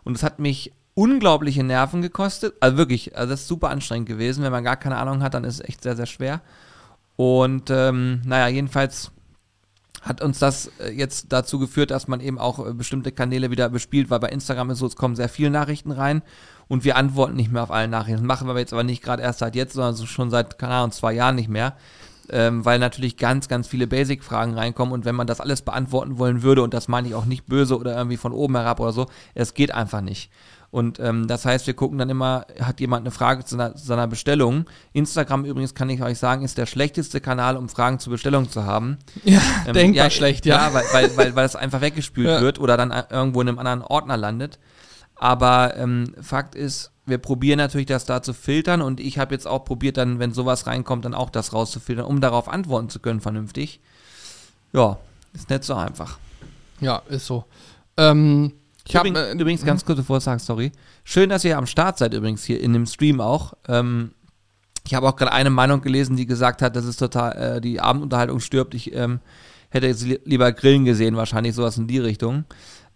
Und 0.03 0.15
es 0.15 0.23
hat 0.23 0.39
mich 0.39 0.73
unglaubliche 0.93 1.63
Nerven 1.63 2.01
gekostet. 2.01 2.55
Also 2.59 2.77
wirklich, 2.77 3.15
also 3.15 3.31
das 3.31 3.41
ist 3.41 3.47
super 3.47 3.69
anstrengend 3.69 4.07
gewesen. 4.07 4.43
Wenn 4.43 4.51
man 4.51 4.63
gar 4.63 4.77
keine 4.77 4.97
Ahnung 4.97 5.21
hat, 5.21 5.33
dann 5.33 5.43
ist 5.43 5.55
es 5.55 5.67
echt 5.67 5.83
sehr, 5.83 5.95
sehr 5.95 6.05
schwer. 6.05 6.41
Und 7.17 7.69
ähm, 7.69 8.21
naja, 8.25 8.47
jedenfalls 8.47 9.11
hat 10.01 10.21
uns 10.21 10.39
das 10.39 10.71
äh, 10.79 10.91
jetzt 10.91 11.27
dazu 11.29 11.59
geführt, 11.59 11.91
dass 11.91 12.07
man 12.07 12.21
eben 12.21 12.39
auch 12.39 12.65
äh, 12.65 12.73
bestimmte 12.73 13.11
Kanäle 13.11 13.51
wieder 13.51 13.69
bespielt, 13.69 14.09
weil 14.09 14.19
bei 14.19 14.29
Instagram 14.29 14.71
ist 14.71 14.79
so, 14.79 14.87
es 14.87 14.95
kommen 14.95 15.15
sehr 15.15 15.29
viele 15.29 15.51
Nachrichten 15.51 15.91
rein 15.91 16.23
und 16.67 16.83
wir 16.83 16.95
antworten 16.95 17.35
nicht 17.35 17.51
mehr 17.51 17.63
auf 17.63 17.71
alle 17.71 17.87
Nachrichten. 17.87 18.21
Das 18.21 18.27
machen 18.27 18.47
wir 18.47 18.57
jetzt 18.57 18.73
aber 18.73 18.83
nicht 18.83 19.03
gerade 19.03 19.21
erst 19.21 19.39
seit 19.39 19.55
jetzt, 19.55 19.73
sondern 19.73 19.93
so 19.93 20.05
schon 20.07 20.31
seit, 20.31 20.57
keine 20.57 20.73
Ahnung, 20.73 20.91
zwei 20.91 21.13
Jahren 21.13 21.35
nicht 21.35 21.49
mehr. 21.49 21.75
Ähm, 22.31 22.63
weil 22.63 22.79
natürlich 22.79 23.17
ganz, 23.17 23.47
ganz 23.49 23.67
viele 23.67 23.87
Basic-Fragen 23.87 24.53
reinkommen 24.53 24.93
und 24.93 25.03
wenn 25.03 25.15
man 25.15 25.27
das 25.27 25.41
alles 25.41 25.61
beantworten 25.61 26.17
wollen 26.17 26.43
würde, 26.43 26.63
und 26.63 26.73
das 26.73 26.87
meine 26.87 27.07
ich 27.09 27.15
auch 27.15 27.25
nicht 27.25 27.45
böse 27.45 27.77
oder 27.77 27.95
irgendwie 27.95 28.17
von 28.17 28.31
oben 28.31 28.55
herab 28.55 28.79
oder 28.79 28.93
so, 28.93 29.07
es 29.33 29.53
geht 29.53 29.73
einfach 29.73 29.99
nicht. 30.01 30.31
Und 30.69 31.01
ähm, 31.01 31.27
das 31.27 31.43
heißt, 31.45 31.67
wir 31.67 31.73
gucken 31.73 31.97
dann 31.97 32.09
immer, 32.09 32.45
hat 32.61 32.79
jemand 32.79 33.01
eine 33.01 33.11
Frage 33.11 33.43
zu 33.43 33.57
seiner, 33.57 33.75
zu 33.75 33.85
seiner 33.85 34.07
Bestellung? 34.07 34.63
Instagram 34.93 35.43
übrigens, 35.43 35.75
kann 35.75 35.89
ich 35.89 36.01
euch 36.01 36.17
sagen, 36.17 36.45
ist 36.45 36.57
der 36.57 36.65
schlechteste 36.65 37.19
Kanal, 37.19 37.57
um 37.57 37.67
Fragen 37.67 37.99
zur 37.99 38.11
Bestellung 38.11 38.49
zu 38.49 38.63
haben. 38.63 38.97
Ja, 39.25 39.41
Ähm, 39.67 39.73
denkbar 39.73 40.09
schlecht, 40.09 40.45
ja. 40.45 40.67
Ja, 40.69 40.73
weil, 40.73 40.85
weil, 40.93 41.17
weil, 41.17 41.35
weil 41.35 41.45
es 41.45 41.57
einfach 41.57 41.81
weggespült 41.81 42.29
Ja. 42.29 42.39
wird 42.39 42.57
oder 42.59 42.77
dann 42.77 42.93
irgendwo 43.09 43.41
in 43.41 43.49
einem 43.49 43.59
anderen 43.59 43.81
Ordner 43.81 44.15
landet. 44.15 44.59
Aber 45.21 45.77
ähm, 45.77 46.15
Fakt 46.19 46.55
ist, 46.55 46.91
wir 47.05 47.19
probieren 47.19 47.57
natürlich 47.57 47.85
das 47.85 48.05
da 48.05 48.23
zu 48.23 48.33
filtern 48.33 48.81
und 48.81 48.99
ich 48.99 49.19
habe 49.19 49.35
jetzt 49.35 49.45
auch 49.45 49.63
probiert, 49.63 49.97
dann, 49.97 50.17
wenn 50.17 50.33
sowas 50.33 50.65
reinkommt, 50.65 51.05
dann 51.05 51.13
auch 51.13 51.29
das 51.29 51.53
rauszufiltern, 51.53 52.05
um 52.05 52.21
darauf 52.21 52.49
antworten 52.49 52.89
zu 52.89 52.99
können, 52.99 53.21
vernünftig. 53.21 53.81
Ja, 54.73 54.97
ist 55.33 55.51
nicht 55.51 55.63
so 55.63 55.75
einfach. 55.75 56.17
Ja, 56.79 57.03
ist 57.07 57.27
so. 57.27 57.45
Ähm, 57.97 58.53
ich 58.87 58.95
habe 58.95 59.09
übrigens, 59.09 59.29
äh, 59.29 59.37
übrigens, 59.37 59.63
ganz 59.63 59.85
kurz 59.85 59.99
bevor 59.99 60.17
ich 60.17 60.23
sage, 60.23 60.39
sorry. 60.39 60.71
Schön, 61.03 61.29
dass 61.29 61.45
ihr 61.45 61.55
am 61.55 61.67
Start 61.67 61.99
seid, 61.99 62.15
übrigens 62.15 62.43
hier 62.43 62.59
in 62.59 62.73
dem 62.73 62.87
Stream 62.87 63.21
auch. 63.21 63.53
Ähm, 63.67 64.11
ich 64.87 64.95
habe 64.95 65.07
auch 65.07 65.15
gerade 65.15 65.33
eine 65.33 65.51
Meinung 65.51 65.81
gelesen, 65.81 66.15
die 66.15 66.25
gesagt 66.25 66.63
hat, 66.63 66.75
dass 66.75 66.85
es 66.85 66.97
total 66.97 67.57
äh, 67.57 67.61
die 67.61 67.79
Abendunterhaltung 67.79 68.39
stirbt. 68.39 68.73
Ich 68.73 68.91
ähm, 68.95 69.19
hätte 69.69 69.85
jetzt 69.85 70.03
li 70.03 70.19
lieber 70.25 70.51
Grillen 70.51 70.83
gesehen, 70.85 71.15
wahrscheinlich 71.15 71.53
sowas 71.53 71.77
in 71.77 71.85
die 71.85 71.99
Richtung. 71.99 72.45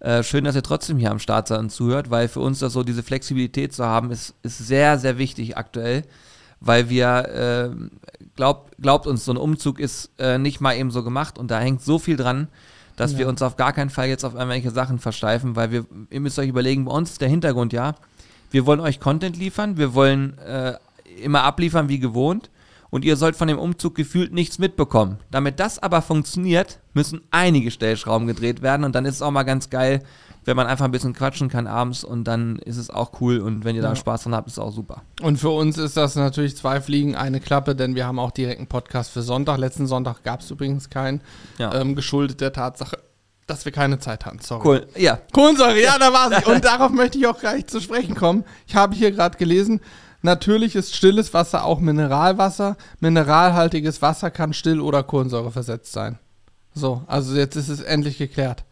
Äh, 0.05 0.21
schön, 0.21 0.43
dass 0.43 0.53
ihr 0.55 0.61
trotzdem 0.61 0.99
hier 0.99 1.09
am 1.09 1.17
Start 1.17 1.47
seid 1.47 1.57
und 1.59 1.71
zuhört, 1.71 2.11
weil 2.11 2.27
für 2.27 2.39
uns 2.39 2.59
das 2.59 2.73
so 2.73 2.83
diese 2.83 3.01
Flexibilität 3.01 3.73
zu 3.73 3.83
haben, 3.85 4.11
ist, 4.11 4.35
ist 4.43 4.59
sehr, 4.59 4.99
sehr 4.99 5.17
wichtig 5.17 5.57
aktuell, 5.57 6.03
weil 6.59 6.89
wir, 6.89 7.71
äh, 7.73 8.29
glaubt, 8.35 8.75
glaubt 8.79 9.07
uns, 9.07 9.25
so 9.25 9.31
ein 9.33 9.37
Umzug 9.37 9.79
ist 9.79 10.11
äh, 10.19 10.37
nicht 10.37 10.61
mal 10.61 10.75
eben 10.75 10.91
so 10.91 11.03
gemacht 11.03 11.39
und 11.39 11.49
da 11.49 11.59
hängt 11.59 11.81
so 11.81 11.97
viel 11.97 12.17
dran, 12.17 12.49
dass 12.97 13.13
Ja. 13.13 13.17
wir 13.17 13.27
uns 13.27 13.41
auf 13.41 13.55
gar 13.57 13.73
keinen 13.73 13.89
Fall 13.89 14.07
jetzt 14.07 14.23
auf 14.23 14.35
irgendwelche 14.35 14.69
Sachen 14.69 14.99
versteifen, 14.99 15.55
weil 15.55 15.71
wir, 15.71 15.85
ihr 16.11 16.19
müsst 16.19 16.37
euch 16.37 16.49
überlegen, 16.49 16.85
bei 16.85 16.91
uns 16.91 17.09
ist 17.13 17.21
der 17.21 17.29
Hintergrund 17.29 17.73
ja, 17.73 17.95
wir 18.51 18.67
wollen 18.67 18.81
euch 18.81 18.99
Content 18.99 19.37
liefern, 19.37 19.77
wir 19.77 19.95
wollen 19.95 20.37
äh, 20.37 20.75
immer 21.19 21.41
abliefern 21.45 21.89
wie 21.89 21.97
gewohnt 21.97 22.51
und 22.95 23.03
ihr 23.03 23.17
sollt 23.17 23.35
von 23.35 23.49
dem 23.49 23.59
Umzug 23.59 23.93
gefühlt 23.93 24.31
nichts 24.31 24.57
mitbekommen. 24.57 25.17
Damit 25.29 25.59
das 25.59 25.83
aber 25.83 26.01
funktioniert, 26.01 26.79
müssen 26.93 27.19
einige 27.29 27.69
Stellschrauben 27.69 28.25
gedreht 28.25 28.61
werden 28.61 28.85
und 28.85 28.95
dann 28.95 29.03
ist 29.03 29.15
es 29.15 29.21
auch 29.21 29.31
mal 29.31 29.43
ganz 29.43 29.69
geil, 29.69 30.01
wenn 30.45 30.55
man 30.55 30.65
einfach 30.67 30.85
ein 30.85 30.91
bisschen 30.91 31.13
quatschen 31.13 31.49
kann 31.49 31.67
abends 31.67 32.05
und 32.05 32.23
dann 32.23 32.57
ist 32.59 32.77
es 32.77 32.89
auch 32.89 33.19
cool 33.19 33.39
und 33.39 33.65
wenn 33.65 33.75
ihr 33.75 33.81
da 33.81 33.89
Ja. 33.89 33.95
Spaß 33.97 34.23
dran 34.23 34.33
habt, 34.35 34.47
ist 34.47 34.53
es 34.53 34.59
auch 34.59 34.71
super. 34.71 35.01
Und 35.21 35.37
für 35.37 35.49
uns 35.49 35.77
ist 35.77 35.97
das 35.97 36.15
natürlich 36.15 36.55
zwei 36.55 36.79
Fliegen, 36.79 37.15
eine 37.15 37.41
Klappe, 37.41 37.75
denn 37.75 37.95
wir 37.95 38.05
haben 38.07 38.17
auch 38.19 38.31
direkt 38.31 38.59
einen 38.59 38.67
Podcast 38.67 39.11
für 39.11 39.23
Sonntag. 39.23 39.57
Letzten 39.57 39.87
Sonntag 39.87 40.23
gab 40.23 40.39
es 40.39 40.49
übrigens 40.49 40.89
keinen, 40.89 41.19
Ja. 41.57 41.73
ähm, 41.73 41.95
geschuldet 41.95 42.39
der 42.39 42.53
Tatsache, 42.53 42.97
dass 43.47 43.65
wir 43.65 43.71
keine 43.71 43.99
Zeit 43.99 44.25
hatten. 44.25 44.39
Sorry. 44.39 44.67
Cool. 44.67 44.87
Ja, 44.95 45.19
Kohlensäure, 45.33 45.81
ja, 45.81 45.97
da 45.99 46.13
war 46.13 46.29
sie. 46.29 46.45
Und 46.51 46.63
darauf 46.63 46.91
möchte 46.91 47.17
ich 47.17 47.27
auch 47.27 47.39
gleich 47.39 47.67
zu 47.67 47.81
sprechen 47.81 48.15
kommen. 48.15 48.43
Ich 48.67 48.75
habe 48.75 48.95
hier 48.95 49.11
gerade 49.11 49.37
gelesen, 49.37 49.81
natürlich 50.25 50.75
ist 50.75 50.93
stilles 50.93 51.33
Wasser 51.33 51.63
auch 51.63 51.79
Mineralwasser. 51.79 52.75
Mineralhaltiges 52.99 54.01
Wasser 54.01 54.29
kann 54.29 54.53
still 54.53 54.81
oder 54.81 55.03
Kohlensäure 55.03 55.51
versetzt 55.51 55.93
sein. 55.93 56.19
So, 56.73 57.03
also 57.07 57.35
jetzt 57.35 57.55
ist 57.55 57.69
es 57.69 57.79
endlich 57.79 58.17
geklärt. 58.17 58.65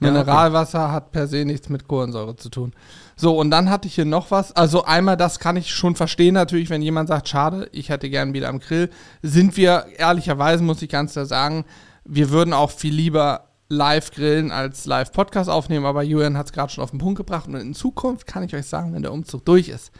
Ja, 0.00 0.08
okay. 0.08 0.18
Mineralwasser 0.18 0.92
hat 0.92 1.12
per 1.12 1.26
se 1.26 1.44
nichts 1.44 1.68
mit 1.68 1.88
Kohlensäure 1.88 2.36
zu 2.36 2.48
tun. 2.48 2.72
So, 3.16 3.38
und 3.38 3.50
dann 3.50 3.70
hatte 3.70 3.88
ich 3.88 3.94
hier 3.94 4.04
noch 4.04 4.30
was. 4.30 4.52
Also 4.52 4.84
einmal, 4.84 5.16
das 5.16 5.38
kann 5.38 5.56
ich 5.56 5.74
schon 5.74 5.96
verstehen 5.96 6.34
natürlich, 6.34 6.70
wenn 6.70 6.82
jemand 6.82 7.08
sagt, 7.08 7.28
schade, 7.28 7.68
ich 7.72 7.88
hätte 7.88 8.10
gern 8.10 8.34
wieder 8.34 8.48
am 8.48 8.60
Grill. 8.60 8.90
Sind 9.22 9.56
wir, 9.56 9.86
ehrlicherweise 9.96 10.62
muss 10.62 10.82
ich 10.82 10.90
ganz 10.90 11.12
klar 11.12 11.26
sagen, 11.26 11.64
wir 12.04 12.30
würden 12.30 12.52
auch 12.52 12.70
viel 12.70 12.94
lieber 12.94 13.45
live 13.68 14.12
grillen 14.12 14.52
als 14.52 14.86
live 14.86 15.12
Podcast 15.12 15.50
aufnehmen, 15.50 15.86
aber 15.86 16.02
Julian 16.02 16.36
hat 16.36 16.46
es 16.46 16.52
gerade 16.52 16.72
schon 16.72 16.84
auf 16.84 16.90
den 16.90 16.98
Punkt 16.98 17.16
gebracht 17.16 17.48
und 17.48 17.56
in 17.56 17.74
Zukunft 17.74 18.26
kann 18.26 18.44
ich 18.44 18.54
euch 18.54 18.66
sagen, 18.66 18.94
wenn 18.94 19.02
der 19.02 19.12
Umzug 19.12 19.44
durch 19.44 19.68
ist, 19.68 19.90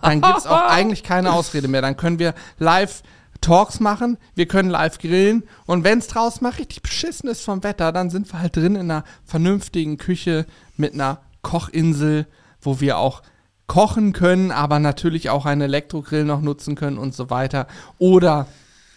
dann 0.00 0.20
gibt 0.20 0.38
es 0.38 0.46
auch 0.46 0.60
eigentlich 0.68 1.02
keine 1.02 1.32
Ausrede 1.32 1.68
mehr. 1.68 1.82
Dann 1.82 1.96
können 1.96 2.18
wir 2.18 2.34
live 2.58 3.02
Talks 3.40 3.80
machen, 3.80 4.16
wir 4.34 4.46
können 4.46 4.70
live 4.70 4.98
grillen 4.98 5.42
und 5.66 5.84
wenn 5.84 5.98
es 5.98 6.06
draußen 6.06 6.42
mal 6.42 6.52
richtig 6.52 6.82
beschissen 6.82 7.28
ist 7.28 7.42
vom 7.42 7.62
Wetter, 7.64 7.92
dann 7.92 8.10
sind 8.10 8.32
wir 8.32 8.40
halt 8.40 8.56
drin 8.56 8.76
in 8.76 8.90
einer 8.90 9.04
vernünftigen 9.24 9.98
Küche 9.98 10.46
mit 10.76 10.94
einer 10.94 11.20
Kochinsel, 11.42 12.26
wo 12.60 12.80
wir 12.80 12.98
auch 12.98 13.22
kochen 13.66 14.12
können, 14.12 14.52
aber 14.52 14.78
natürlich 14.78 15.30
auch 15.30 15.44
einen 15.44 15.62
Elektrogrill 15.62 16.24
noch 16.24 16.40
nutzen 16.40 16.76
können 16.76 16.98
und 16.98 17.14
so 17.14 17.30
weiter. 17.30 17.66
Oder 17.98 18.46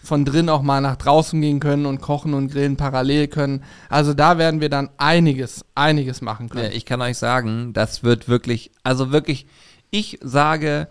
von 0.01 0.25
drin 0.25 0.49
auch 0.49 0.61
mal 0.61 0.81
nach 0.81 0.95
draußen 0.95 1.39
gehen 1.41 1.59
können 1.59 1.85
und 1.85 2.01
kochen 2.01 2.33
und 2.33 2.51
grillen 2.51 2.77
parallel 2.77 3.27
können. 3.27 3.63
Also 3.89 4.13
da 4.13 4.37
werden 4.37 4.61
wir 4.61 4.69
dann 4.69 4.89
einiges, 4.97 5.65
einiges 5.75 6.21
machen 6.21 6.49
können. 6.49 6.71
ich 6.71 6.85
kann 6.85 7.01
euch 7.01 7.17
sagen, 7.17 7.73
das 7.73 8.03
wird 8.03 8.27
wirklich, 8.27 8.71
also 8.83 9.11
wirklich, 9.11 9.45
ich 9.91 10.19
sage, 10.21 10.87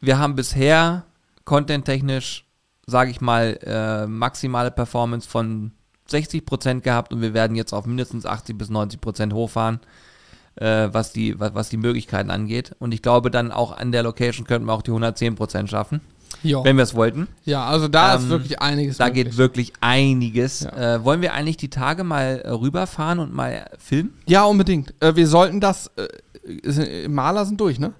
wir 0.00 0.18
haben 0.18 0.34
bisher 0.34 1.04
content-technisch, 1.44 2.44
sage 2.86 3.10
ich 3.10 3.20
mal, 3.20 3.58
äh, 3.62 4.06
maximale 4.06 4.70
Performance 4.70 5.28
von 5.28 5.72
60% 6.08 6.80
gehabt 6.80 7.12
und 7.12 7.20
wir 7.20 7.34
werden 7.34 7.56
jetzt 7.56 7.72
auf 7.72 7.86
mindestens 7.86 8.26
80 8.26 8.58
bis 8.58 8.70
90% 8.70 9.32
hochfahren, 9.32 9.80
äh, 10.56 10.88
was, 10.90 11.12
die, 11.12 11.38
was, 11.38 11.54
was 11.54 11.68
die 11.68 11.76
Möglichkeiten 11.76 12.30
angeht. 12.30 12.74
Und 12.78 12.92
ich 12.92 13.02
glaube, 13.02 13.30
dann 13.30 13.52
auch 13.52 13.76
an 13.76 13.92
der 13.92 14.02
Location 14.02 14.46
könnten 14.46 14.66
wir 14.66 14.72
auch 14.72 14.82
die 14.82 14.90
110% 14.90 15.68
schaffen, 15.68 16.00
Ja, 16.42 16.64
wenn 16.64 16.76
wir 16.76 16.84
es 16.84 16.94
wollten. 16.94 17.28
ja 17.44 17.64
also 17.66 17.86
da 17.88 18.14
ist 18.14 18.22
Ähm, 18.24 18.28
wirklich 18.30 18.60
einiges 18.62 18.96
Da 18.98 19.06
möglich. 19.06 19.24
geht 19.24 19.36
wirklich 19.36 19.72
einiges. 19.80 20.60
Ja. 20.60 20.94
Äh, 20.96 21.04
wollen 21.04 21.20
wir 21.22 21.34
eigentlich 21.34 21.56
die 21.58 21.70
Tage 21.70 22.02
mal 22.04 22.40
äh, 22.44 22.50
rüberfahren 22.50 23.18
und 23.18 23.34
mal 23.34 23.70
filmen? 23.78 24.14
Ja, 24.26 24.44
unbedingt. 24.44 24.94
Äh, 25.02 25.16
wir 25.16 25.26
sollten 25.26 25.60
das, 25.60 25.88
äh, 25.96 26.08
sind- 26.64 27.12
Maler 27.12 27.44
sind 27.44 27.60
durch, 27.60 27.78
ne? 27.78 27.92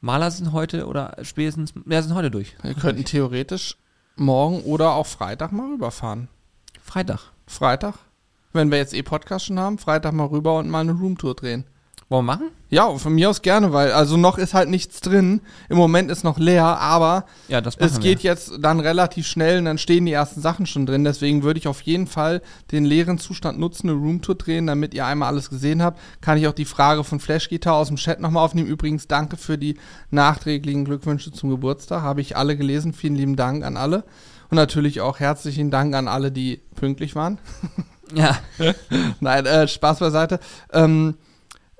Maler 0.00 0.30
sind 0.30 0.52
heute 0.52 0.86
oder 0.86 1.16
spätestens, 1.22 1.72
ja, 1.88 2.00
sind 2.02 2.14
heute 2.14 2.30
durch. 2.30 2.54
Wir 2.62 2.74
könnten 2.74 3.04
theoretisch 3.04 3.76
morgen 4.14 4.60
oder 4.62 4.92
auch 4.92 5.06
Freitag 5.06 5.50
mal 5.52 5.70
rüberfahren. 5.72 6.28
Freitag. 6.82 7.32
Freitag, 7.46 7.94
wenn 8.52 8.70
wir 8.70 8.78
jetzt 8.78 8.94
eh 8.94 9.02
Podcast 9.02 9.46
schon 9.46 9.58
haben, 9.58 9.78
Freitag 9.78 10.12
mal 10.12 10.26
rüber 10.26 10.58
und 10.58 10.68
mal 10.70 10.80
eine 10.80 10.92
Roomtour 10.92 11.34
drehen. 11.34 11.64
Wollen 12.10 12.24
wir 12.24 12.32
machen? 12.34 12.50
Ja, 12.70 12.90
von 12.96 13.14
mir 13.14 13.28
aus 13.28 13.42
gerne, 13.42 13.74
weil 13.74 13.92
also 13.92 14.16
noch 14.16 14.38
ist 14.38 14.54
halt 14.54 14.70
nichts 14.70 15.02
drin. 15.02 15.42
Im 15.68 15.76
Moment 15.76 16.10
ist 16.10 16.24
noch 16.24 16.38
leer, 16.38 16.64
aber 16.64 17.26
Ja, 17.48 17.60
es 17.60 18.00
geht 18.00 18.20
jetzt 18.20 18.52
dann 18.60 18.80
relativ 18.80 19.26
schnell 19.26 19.58
und 19.58 19.66
dann 19.66 19.76
stehen 19.76 20.06
die 20.06 20.12
ersten 20.12 20.40
Sachen 20.40 20.64
schon 20.64 20.86
drin. 20.86 21.04
Deswegen 21.04 21.42
würde 21.42 21.58
ich 21.58 21.68
auf 21.68 21.82
jeden 21.82 22.06
Fall 22.06 22.40
den 22.72 22.86
leeren 22.86 23.18
Zustand 23.18 23.58
nutzen, 23.58 23.90
eine 23.90 23.98
Roomtour 23.98 24.36
drehen, 24.36 24.66
damit 24.66 24.94
ihr 24.94 25.04
einmal 25.04 25.28
alles 25.28 25.50
gesehen 25.50 25.82
habt. 25.82 26.00
Kann 26.22 26.38
ich 26.38 26.48
auch 26.48 26.54
die 26.54 26.64
Frage 26.64 27.04
von 27.04 27.20
Flash 27.20 27.50
Guitar 27.50 27.74
aus 27.74 27.88
dem 27.88 27.96
Chat 27.98 28.20
nochmal 28.20 28.42
aufnehmen. 28.42 28.68
Übrigens, 28.68 29.06
danke 29.06 29.36
für 29.36 29.58
die 29.58 29.76
nachträglichen 30.10 30.86
Glückwünsche 30.86 31.30
zum 31.30 31.50
Geburtstag. 31.50 32.00
Habe 32.00 32.22
ich 32.22 32.38
alle 32.38 32.56
gelesen. 32.56 32.94
Vielen 32.94 33.16
lieben 33.16 33.36
Dank 33.36 33.64
an 33.64 33.76
alle. 33.76 34.04
Und 34.50 34.56
natürlich 34.56 35.02
auch 35.02 35.20
herzlichen 35.20 35.70
Dank 35.70 35.94
an 35.94 36.08
alle, 36.08 36.32
die 36.32 36.62
pünktlich 36.74 37.14
waren. 37.14 37.38
Ja, 38.14 38.38
Nein, 39.20 39.44
äh, 39.44 39.68
Spaß 39.68 39.98
beiseite. 39.98 40.40
Ähm, 40.72 41.16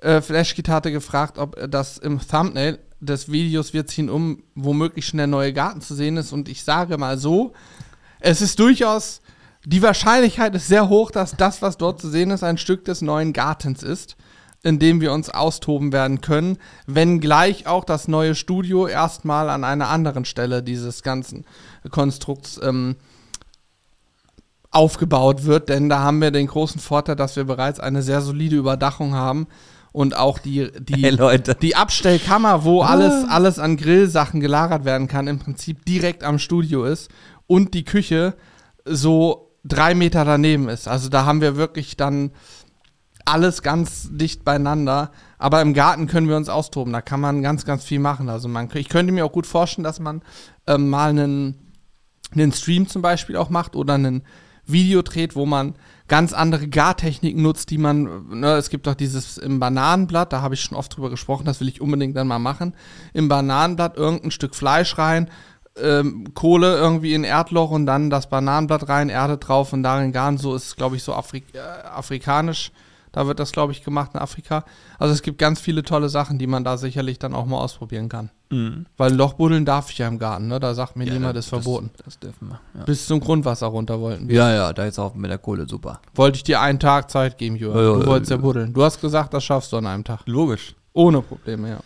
äh, 0.00 0.20
Flashkit 0.20 0.68
hatte 0.68 0.92
gefragt, 0.92 1.38
ob 1.38 1.56
das 1.70 1.98
im 1.98 2.20
Thumbnail 2.20 2.78
des 3.00 3.30
Videos 3.30 3.72
Wir 3.72 3.86
ziehen 3.86 4.10
um 4.10 4.42
womöglich 4.54 5.06
schon 5.06 5.18
der 5.18 5.26
neue 5.26 5.52
Garten 5.52 5.80
zu 5.80 5.94
sehen 5.94 6.16
ist. 6.16 6.32
Und 6.32 6.48
ich 6.48 6.64
sage 6.64 6.98
mal 6.98 7.18
so, 7.18 7.52
es 8.20 8.40
ist 8.40 8.58
durchaus, 8.58 9.20
die 9.64 9.82
Wahrscheinlichkeit 9.82 10.54
ist 10.54 10.68
sehr 10.68 10.88
hoch, 10.88 11.10
dass 11.10 11.36
das, 11.36 11.62
was 11.62 11.76
dort 11.78 12.00
zu 12.00 12.08
sehen 12.08 12.30
ist, 12.30 12.42
ein 12.42 12.58
Stück 12.58 12.84
des 12.84 13.02
neuen 13.02 13.32
Gartens 13.32 13.82
ist, 13.82 14.16
in 14.62 14.78
dem 14.78 15.00
wir 15.00 15.12
uns 15.12 15.30
austoben 15.30 15.92
werden 15.92 16.20
können, 16.20 16.58
wenngleich 16.86 17.66
auch 17.66 17.84
das 17.84 18.08
neue 18.08 18.34
Studio 18.34 18.88
erstmal 18.88 19.50
an 19.50 19.62
einer 19.62 19.88
anderen 19.88 20.24
Stelle 20.24 20.62
dieses 20.64 21.02
ganzen 21.04 21.44
Konstrukts 21.90 22.60
ähm, 22.62 22.96
aufgebaut 24.70 25.44
wird, 25.44 25.68
denn 25.68 25.88
da 25.88 26.00
haben 26.00 26.20
wir 26.20 26.30
den 26.30 26.48
großen 26.48 26.80
Vorteil, 26.80 27.16
dass 27.16 27.36
wir 27.36 27.44
bereits 27.44 27.78
eine 27.80 28.02
sehr 28.02 28.20
solide 28.20 28.56
Überdachung 28.56 29.14
haben 29.14 29.46
und 29.92 30.16
auch 30.16 30.38
die, 30.38 30.70
die, 30.78 31.02
hey 31.02 31.10
Leute. 31.10 31.54
die 31.54 31.76
Abstellkammer, 31.76 32.64
wo 32.64 32.82
alles, 32.82 33.28
alles 33.28 33.58
an 33.58 33.76
Grillsachen 33.76 34.40
gelagert 34.40 34.84
werden 34.84 35.08
kann, 35.08 35.26
im 35.26 35.38
Prinzip 35.38 35.84
direkt 35.84 36.24
am 36.24 36.38
Studio 36.38 36.84
ist 36.84 37.10
und 37.46 37.74
die 37.74 37.84
Küche 37.84 38.34
so 38.84 39.52
drei 39.64 39.94
Meter 39.94 40.24
daneben 40.24 40.68
ist. 40.68 40.88
Also 40.88 41.08
da 41.08 41.24
haben 41.24 41.40
wir 41.40 41.56
wirklich 41.56 41.96
dann 41.96 42.30
alles 43.28 43.62
ganz 43.62 44.08
dicht 44.10 44.44
beieinander. 44.44 45.10
Aber 45.38 45.60
im 45.60 45.74
Garten 45.74 46.06
können 46.06 46.28
wir 46.28 46.36
uns 46.36 46.48
austoben. 46.48 46.92
Da 46.92 47.00
kann 47.02 47.20
man 47.20 47.42
ganz, 47.42 47.64
ganz 47.64 47.84
viel 47.84 47.98
machen. 47.98 48.28
Also 48.28 48.48
man, 48.48 48.68
ich 48.74 48.88
könnte 48.88 49.12
mir 49.12 49.24
auch 49.24 49.32
gut 49.32 49.46
vorstellen, 49.46 49.84
dass 49.84 50.00
man 50.00 50.22
ähm, 50.66 50.88
mal 50.88 51.10
einen, 51.10 51.72
einen 52.32 52.52
Stream 52.52 52.88
zum 52.88 53.02
Beispiel 53.02 53.36
auch 53.36 53.50
macht 53.50 53.76
oder 53.76 53.94
einen 53.94 54.22
Video 54.66 55.02
dreht, 55.02 55.36
wo 55.36 55.46
man 55.46 55.74
ganz 56.08 56.32
andere 56.32 56.68
Gartechniken 56.68 57.42
nutzt, 57.42 57.70
die 57.70 57.78
man, 57.78 58.28
ne, 58.40 58.54
es 58.54 58.70
gibt 58.70 58.88
auch 58.88 58.94
dieses 58.94 59.38
im 59.38 59.60
Bananenblatt, 59.60 60.32
da 60.32 60.40
habe 60.40 60.54
ich 60.54 60.62
schon 60.62 60.76
oft 60.76 60.96
drüber 60.96 61.10
gesprochen, 61.10 61.44
das 61.44 61.60
will 61.60 61.68
ich 61.68 61.80
unbedingt 61.80 62.16
dann 62.16 62.26
mal 62.26 62.38
machen. 62.38 62.74
Im 63.12 63.28
Bananenblatt 63.28 63.96
irgendein 63.96 64.30
Stück 64.30 64.54
Fleisch 64.54 64.96
rein, 64.98 65.30
ähm, 65.80 66.34
Kohle 66.34 66.76
irgendwie 66.76 67.14
in 67.14 67.24
Erdloch 67.24 67.70
und 67.70 67.86
dann 67.86 68.10
das 68.10 68.28
Bananenblatt 68.28 68.88
rein, 68.88 69.10
Erde 69.10 69.38
drauf 69.38 69.72
und 69.72 69.82
darin 69.82 70.12
garen. 70.12 70.38
So 70.38 70.54
ist 70.54 70.76
glaube 70.76 70.96
ich, 70.96 71.02
so 71.02 71.14
Afri 71.14 71.44
äh, 71.52 71.58
afrikanisch. 71.58 72.72
Da 73.12 73.26
wird 73.26 73.40
das, 73.40 73.52
glaube 73.52 73.72
ich, 73.72 73.82
gemacht 73.82 74.10
in 74.14 74.20
Afrika. 74.20 74.64
Also 74.98 75.14
es 75.14 75.22
gibt 75.22 75.38
ganz 75.38 75.60
viele 75.60 75.82
tolle 75.82 76.08
Sachen, 76.08 76.38
die 76.38 76.46
man 76.46 76.62
da 76.62 76.76
sicherlich 76.76 77.18
dann 77.18 77.34
auch 77.34 77.46
mal 77.46 77.58
ausprobieren 77.58 78.08
kann. 78.08 78.30
Mhm. 78.50 78.86
Weil 78.96 79.14
Loch 79.14 79.34
buddeln 79.34 79.64
darf 79.64 79.90
ich 79.90 79.98
ja 79.98 80.08
im 80.08 80.18
Garten, 80.18 80.48
ne? 80.48 80.58
Da 80.58 80.74
sagt 80.74 80.96
mir 80.96 81.04
niemand, 81.04 81.36
das 81.36 81.46
ist 81.46 81.50
verboten. 81.50 81.90
Das, 81.96 82.06
das 82.06 82.18
dürfen 82.18 82.48
wir. 82.48 82.60
Ja. 82.74 82.84
Bis 82.84 83.06
zum 83.06 83.20
Grundwasser 83.20 83.66
runter 83.66 84.00
wollten 84.00 84.28
wir. 84.28 84.36
ja, 84.36 84.54
ja, 84.54 84.72
da 84.72 84.84
ist 84.84 84.98
auch 84.98 85.14
mit 85.14 85.30
der 85.30 85.38
Kohle 85.38 85.68
super. 85.68 86.00
Wollte 86.14 86.36
ich 86.36 86.44
dir 86.44 86.60
einen 86.60 86.78
Tag 86.80 87.10
Zeit 87.10 87.36
geben, 87.36 87.56
Jürgen. 87.56 87.78
Ja, 87.78 87.84
ja, 87.84 87.94
du 87.94 88.00
ja, 88.00 88.06
wolltest 88.06 88.30
ja 88.30 88.36
ja. 88.36 88.42
buddeln. 88.42 88.72
Du 88.72 88.82
hast 88.82 89.00
gesagt, 89.00 89.34
das 89.34 89.44
schaffst 89.44 89.72
du 89.72 89.76
an 89.76 89.86
einem 89.86 90.04
Tag. 90.04 90.20
Logisch. 90.26 90.74
Ohne 90.94 91.20
Probleme, 91.20 91.68
ja. 91.68 91.80